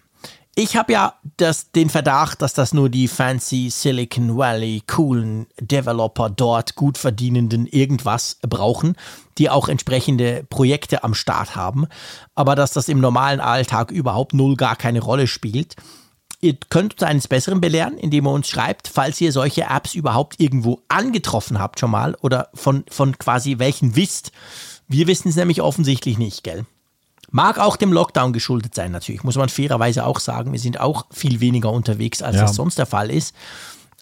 Ich 0.58 0.74
habe 0.74 0.94
ja 0.94 1.12
das, 1.36 1.70
den 1.72 1.90
Verdacht, 1.90 2.40
dass 2.40 2.54
das 2.54 2.72
nur 2.72 2.88
die 2.88 3.08
fancy 3.08 3.68
Silicon 3.68 4.38
Valley 4.38 4.82
coolen 4.86 5.46
Developer 5.60 6.30
dort 6.30 6.76
gut 6.76 6.96
verdienenden 6.96 7.66
irgendwas 7.66 8.38
brauchen, 8.40 8.96
die 9.36 9.50
auch 9.50 9.68
entsprechende 9.68 10.46
Projekte 10.48 11.04
am 11.04 11.12
Start 11.12 11.56
haben, 11.56 11.86
aber 12.34 12.54
dass 12.54 12.72
das 12.72 12.88
im 12.88 13.00
normalen 13.00 13.40
Alltag 13.40 13.90
überhaupt 13.90 14.32
null 14.32 14.56
gar 14.56 14.76
keine 14.76 15.00
Rolle 15.02 15.26
spielt. 15.26 15.76
Ihr 16.40 16.56
könnt 16.70 16.94
uns 16.94 17.02
eines 17.02 17.28
Besseren 17.28 17.60
belehren, 17.60 17.98
indem 17.98 18.26
ihr 18.26 18.32
uns 18.32 18.48
schreibt, 18.48 18.88
falls 18.88 19.20
ihr 19.20 19.32
solche 19.32 19.64
Apps 19.64 19.94
überhaupt 19.94 20.40
irgendwo 20.40 20.80
angetroffen 20.88 21.58
habt 21.58 21.80
schon 21.80 21.90
mal 21.90 22.16
oder 22.22 22.48
von, 22.54 22.86
von 22.88 23.18
quasi 23.18 23.58
welchen 23.58 23.94
wisst. 23.94 24.32
Wir 24.88 25.06
wissen 25.06 25.28
es 25.28 25.36
nämlich 25.36 25.60
offensichtlich 25.60 26.16
nicht, 26.16 26.44
gell? 26.44 26.64
Mag 27.30 27.58
auch 27.58 27.76
dem 27.76 27.92
Lockdown 27.92 28.32
geschuldet 28.32 28.74
sein, 28.74 28.92
natürlich. 28.92 29.24
Muss 29.24 29.36
man 29.36 29.48
fairerweise 29.48 30.04
auch 30.06 30.20
sagen. 30.20 30.52
Wir 30.52 30.60
sind 30.60 30.80
auch 30.80 31.06
viel 31.10 31.40
weniger 31.40 31.70
unterwegs, 31.72 32.22
als 32.22 32.36
Ja. 32.36 32.42
das 32.42 32.54
sonst 32.54 32.78
der 32.78 32.86
Fall 32.86 33.10
ist. 33.10 33.34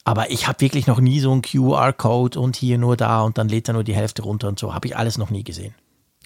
Aber 0.04 0.30
ich 0.30 0.46
habe 0.46 0.60
wirklich 0.60 0.86
noch 0.86 1.00
nie 1.00 1.20
so 1.20 1.32
einen 1.32 1.40
QR-Code 1.42 2.38
und 2.38 2.56
hier 2.56 2.76
nur 2.76 2.96
da 2.96 3.22
und 3.22 3.38
dann 3.38 3.48
lädt 3.48 3.68
er 3.68 3.74
nur 3.74 3.84
die 3.84 3.94
Hälfte 3.94 4.22
runter 4.22 4.48
und 4.48 4.58
so. 4.58 4.74
Habe 4.74 4.86
ich 4.88 4.96
alles 4.96 5.16
noch 5.16 5.30
nie 5.30 5.44
gesehen. 5.44 5.74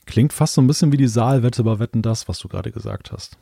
Klingt 0.06 0.32
fast 0.32 0.54
so 0.54 0.60
ein 0.60 0.66
bisschen 0.66 0.90
wie 0.90 0.96
die 0.96 1.06
Saalwette 1.06 1.62
bei 1.62 1.78
Wetten 1.78 2.02
das, 2.02 2.28
was 2.28 2.38
du 2.40 2.48
gerade 2.48 2.72
gesagt 2.72 3.12
hast. 3.12 3.36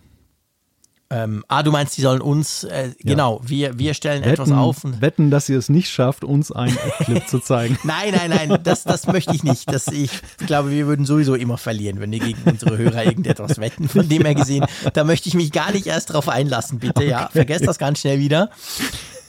Ähm, 1.09 1.45
ah, 1.47 1.62
du 1.62 1.70
meinst, 1.70 1.97
die 1.97 2.03
sollen 2.03 2.20
uns, 2.20 2.65
äh, 2.65 2.91
genau, 2.99 3.41
wir, 3.45 3.78
wir 3.78 3.95
stellen 3.95 4.24
etwas 4.24 4.49
Wetten, 4.49 4.59
auf. 4.59 4.83
Und 4.83 5.01
wetten, 5.01 5.31
dass 5.31 5.49
ihr 5.49 5.57
es 5.57 5.69
nicht 5.69 5.89
schafft, 5.89 6.24
uns 6.24 6.51
einen 6.51 6.77
App-Clip 6.77 7.28
zu 7.28 7.39
zeigen. 7.39 7.78
Nein, 7.85 8.12
nein, 8.12 8.31
nein, 8.31 8.59
das, 8.65 8.83
das 8.83 9.07
möchte 9.07 9.35
ich 9.35 9.45
nicht. 9.45 9.73
Das, 9.73 9.87
ich 9.87 10.11
glaube, 10.47 10.70
wir 10.70 10.87
würden 10.89 11.07
sowieso 11.07 11.37
immer 11.37 11.59
verlieren, 11.59 12.01
wenn 12.01 12.11
wir 12.11 12.19
gegen 12.19 12.43
unsere 12.45 12.77
Hörer 12.77 13.05
irgendetwas 13.05 13.59
wetten. 13.59 13.89
Von 13.89 14.09
dem 14.09 14.24
her 14.24 14.35
gesehen, 14.35 14.66
da 14.95 15.05
möchte 15.05 15.28
ich 15.28 15.35
mich 15.35 15.53
gar 15.53 15.70
nicht 15.70 15.87
erst 15.87 16.12
drauf 16.12 16.28
einlassen, 16.28 16.81
bitte. 16.81 17.05
Ja, 17.05 17.28
vergesst 17.33 17.66
das 17.66 17.78
ganz 17.78 18.01
schnell 18.01 18.19
wieder. 18.19 18.51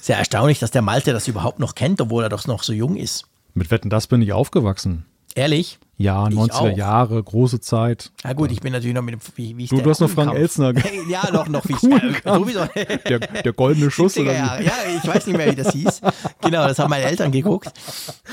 Sehr 0.01 0.17
erstaunlich, 0.17 0.57
dass 0.57 0.71
der 0.71 0.81
Malte 0.81 1.13
das 1.13 1.27
überhaupt 1.27 1.59
noch 1.59 1.75
kennt, 1.75 2.01
obwohl 2.01 2.23
er 2.23 2.29
doch 2.29 2.45
noch 2.47 2.63
so 2.63 2.73
jung 2.73 2.95
ist. 2.95 3.25
Mit 3.53 3.69
Wetten, 3.69 3.89
das 3.89 4.07
bin 4.07 4.21
ich 4.21 4.33
aufgewachsen. 4.33 5.05
Ehrlich? 5.35 5.77
Ja, 5.99 6.27
Ich 6.27 6.35
90er 6.35 6.51
auch. 6.53 6.77
Jahre, 6.77 7.23
große 7.23 7.59
Zeit. 7.59 8.11
Na 8.23 8.33
gut, 8.33 8.51
ich 8.51 8.61
bin 8.61 8.71
natürlich 8.71 8.93
noch 8.95 9.01
mit 9.01 9.15
dem, 9.15 9.21
wie, 9.35 9.57
wie 9.57 9.63
ich 9.63 9.69
Du- 9.71 9.81
du 9.81 9.89
hast 9.89 9.99
noch 9.99 10.09
Frank 10.09 10.31
Elstner. 10.35 10.73
Ja, 11.09 11.31
noch, 11.31 11.47
noch 11.47 11.65
wie 11.67 11.73
ich, 11.73 11.79
sowieso. 11.79 12.67
Der, 13.09 13.19
der 13.19 13.53
goldene 13.53 13.89
Schuss 13.89 14.15
70er 14.15 14.21
oder 14.21 14.59
wie? 14.59 14.65
Ja, 14.65 14.73
ich 14.95 15.07
weiß 15.07 15.25
nicht 15.25 15.37
mehr, 15.37 15.49
wie 15.51 15.55
das 15.55 15.71
hieß. 15.73 16.01
Genau, 16.41 16.67
das 16.67 16.77
haben 16.77 16.89
meine 16.91 17.05
Eltern 17.05 17.31
geguckt. 17.31 17.71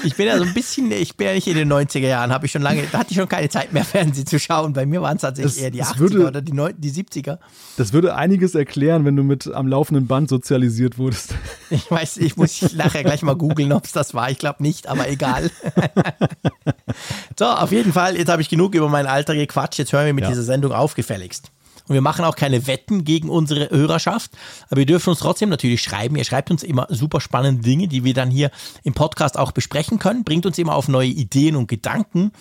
Ich 0.02 0.14
bin 0.16 0.26
ja 0.26 0.36
so 0.36 0.44
ein 0.44 0.52
bisschen, 0.52 0.90
ich 0.92 1.16
bin 1.16 1.28
ja 1.28 1.32
nicht 1.34 1.46
in 1.46 1.56
den 1.56 1.72
90er 1.72 2.00
Jahren, 2.00 2.32
habe 2.32 2.44
ich 2.46 2.52
schon 2.52 2.60
lange, 2.60 2.82
da 2.92 2.98
hatte 2.98 3.12
ich 3.12 3.16
schon 3.16 3.28
keine 3.28 3.48
Zeit 3.48 3.72
mehr, 3.72 3.84
Fernsehen 3.84 4.26
zu 4.26 4.38
schauen. 4.38 4.74
Bei 4.74 4.84
mir 4.84 5.00
waren 5.00 5.16
es 5.16 5.22
tatsächlich 5.22 5.62
eher 5.62 5.70
die 5.70 5.80
es 5.80 5.88
80er 5.94 5.98
würde- 6.00 6.26
oder 6.26 6.42
die, 6.42 6.52
Neu- 6.52 6.74
die 6.76 6.90
70er. 6.92 7.38
Das 7.78 7.92
würde 7.94 8.14
einiges 8.14 8.54
erklären, 8.54 9.04
wenn 9.06 9.16
du 9.16 9.22
mit 9.22 9.46
am 9.52 9.68
laufenden 9.68 10.06
Band 10.06 10.28
sozialisiert 10.28 10.98
wurdest. 10.98 11.34
Ich 11.70 11.90
weiß, 11.90 12.18
ich 12.18 12.36
muss 12.36 12.74
nachher 12.74 13.04
gleich 13.04 13.22
mal 13.22 13.34
googeln, 13.36 13.72
ob 13.72 13.84
es 13.86 13.92
das 13.92 14.12
war. 14.12 14.30
Ich 14.30 14.38
glaube 14.38 14.62
nicht, 14.62 14.86
aber 14.86 15.08
egal. 15.08 15.50
so, 17.38 17.46
auf 17.62 17.72
jeden 17.72 17.92
Fall, 17.92 18.16
jetzt 18.16 18.28
habe 18.30 18.42
ich 18.42 18.48
genug 18.48 18.74
über 18.74 18.88
mein 18.88 19.06
Alter 19.06 19.34
gequatscht. 19.34 19.78
Jetzt 19.78 19.92
hören 19.92 20.06
wir 20.06 20.14
mit 20.14 20.24
Ja. 20.24 20.30
dieser 20.30 20.42
Sendung 20.42 20.72
auf, 20.72 20.94
gefälligst. 20.94 21.50
Und 21.86 21.92
wir 21.94 22.00
machen 22.00 22.24
auch 22.24 22.34
keine 22.36 22.66
Wetten 22.66 23.04
gegen 23.04 23.28
unsere 23.28 23.68
Hörerschaft, 23.68 24.30
aber 24.70 24.80
ihr 24.80 24.86
dürft 24.86 25.06
uns 25.06 25.18
trotzdem 25.18 25.50
natürlich 25.50 25.82
schreiben. 25.82 26.16
Ihr 26.16 26.24
schreibt 26.24 26.50
uns 26.50 26.62
immer 26.62 26.86
super 26.88 27.20
spannende 27.20 27.62
Dinge, 27.62 27.88
die 27.88 28.04
wir 28.04 28.14
dann 28.14 28.30
hier 28.30 28.50
im 28.84 28.94
Podcast 28.94 29.38
auch 29.38 29.52
besprechen 29.52 29.98
können. 29.98 30.24
Bringt 30.24 30.46
uns 30.46 30.56
immer 30.56 30.74
auf 30.76 30.88
neue 30.88 31.08
Ideen 31.08 31.56
und 31.56 31.66
Gedanken. 31.66 32.32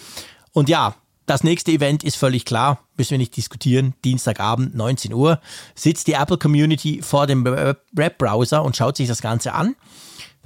Und 0.54 0.70
ja, 0.70 0.96
das 1.26 1.44
nächste 1.44 1.72
Event 1.72 2.04
ist 2.06 2.16
völlig 2.16 2.46
klar, 2.46 2.80
müssen 2.96 3.12
wir 3.12 3.18
nicht 3.18 3.36
diskutieren. 3.36 3.94
Dienstagabend, 4.06 4.76
19 4.76 5.14
Uhr, 5.14 5.40
sitzt 5.76 6.08
die 6.08 6.14
Apple 6.14 6.38
Community 6.38 7.02
vor 7.02 7.28
dem 7.28 7.44
Web- 7.44 7.82
Webbrowser 7.92 8.64
und 8.64 8.78
schaut 8.78 8.96
sich 8.96 9.08
das 9.10 9.22
Ganze 9.22 9.54
an. 9.54 9.76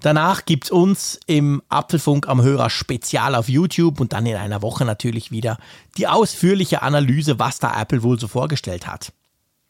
Danach 0.02 0.46
gibt's 0.46 0.70
uns 0.70 1.20
im 1.26 1.62
Apfelfunk 1.70 2.28
am 2.28 2.42
Hörer 2.42 2.70
Spezial 2.70 3.34
auf 3.34 3.50
YouTube 3.50 4.00
und 4.00 4.14
dann 4.14 4.26
in 4.26 4.36
einer 4.36 4.62
Woche 4.62 4.86
natürlich 4.86 5.32
wieder 5.32 5.58
die 5.98 6.08
ausführliche 6.08 6.84
Analyse, 6.84 7.40
was 7.40 7.60
da 7.60 7.80
Apple 7.82 8.04
wohl 8.04 8.20
so 8.20 8.28
vorgestellt 8.28 8.88
hat. 8.88 9.12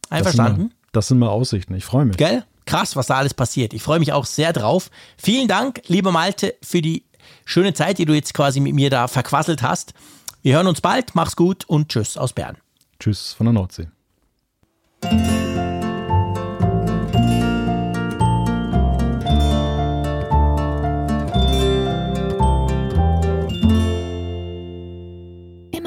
Einverstanden? 0.09 0.73
das 0.91 1.07
sind 1.07 1.19
mal 1.19 1.29
Aussichten. 1.29 1.75
Ich 1.75 1.85
freue 1.85 2.05
mich. 2.05 2.17
Gell? 2.17 2.43
Krass, 2.65 2.95
was 2.97 3.07
da 3.07 3.15
alles 3.15 3.33
passiert. 3.33 3.73
Ich 3.73 3.81
freue 3.81 3.99
mich 3.99 4.11
auch 4.11 4.25
sehr 4.25 4.51
drauf. 4.51 4.89
Vielen 5.17 5.47
Dank, 5.47 5.81
lieber 5.87 6.11
Malte, 6.11 6.55
für 6.61 6.81
die 6.81 7.05
schöne 7.45 7.73
Zeit, 7.73 7.97
die 7.97 8.05
du 8.05 8.13
jetzt 8.13 8.33
quasi 8.33 8.59
mit 8.59 8.75
mir 8.75 8.89
da 8.89 9.07
verquasselt 9.07 9.61
hast. 9.61 9.93
Wir 10.41 10.55
hören 10.55 10.67
uns 10.67 10.81
bald. 10.81 11.15
Mach's 11.15 11.35
gut 11.35 11.63
und 11.65 11.89
tschüss 11.89 12.17
aus 12.17 12.33
Bern. 12.33 12.57
Tschüss 12.99 13.33
von 13.33 13.45
der 13.45 13.53
Nordsee. 13.53 13.87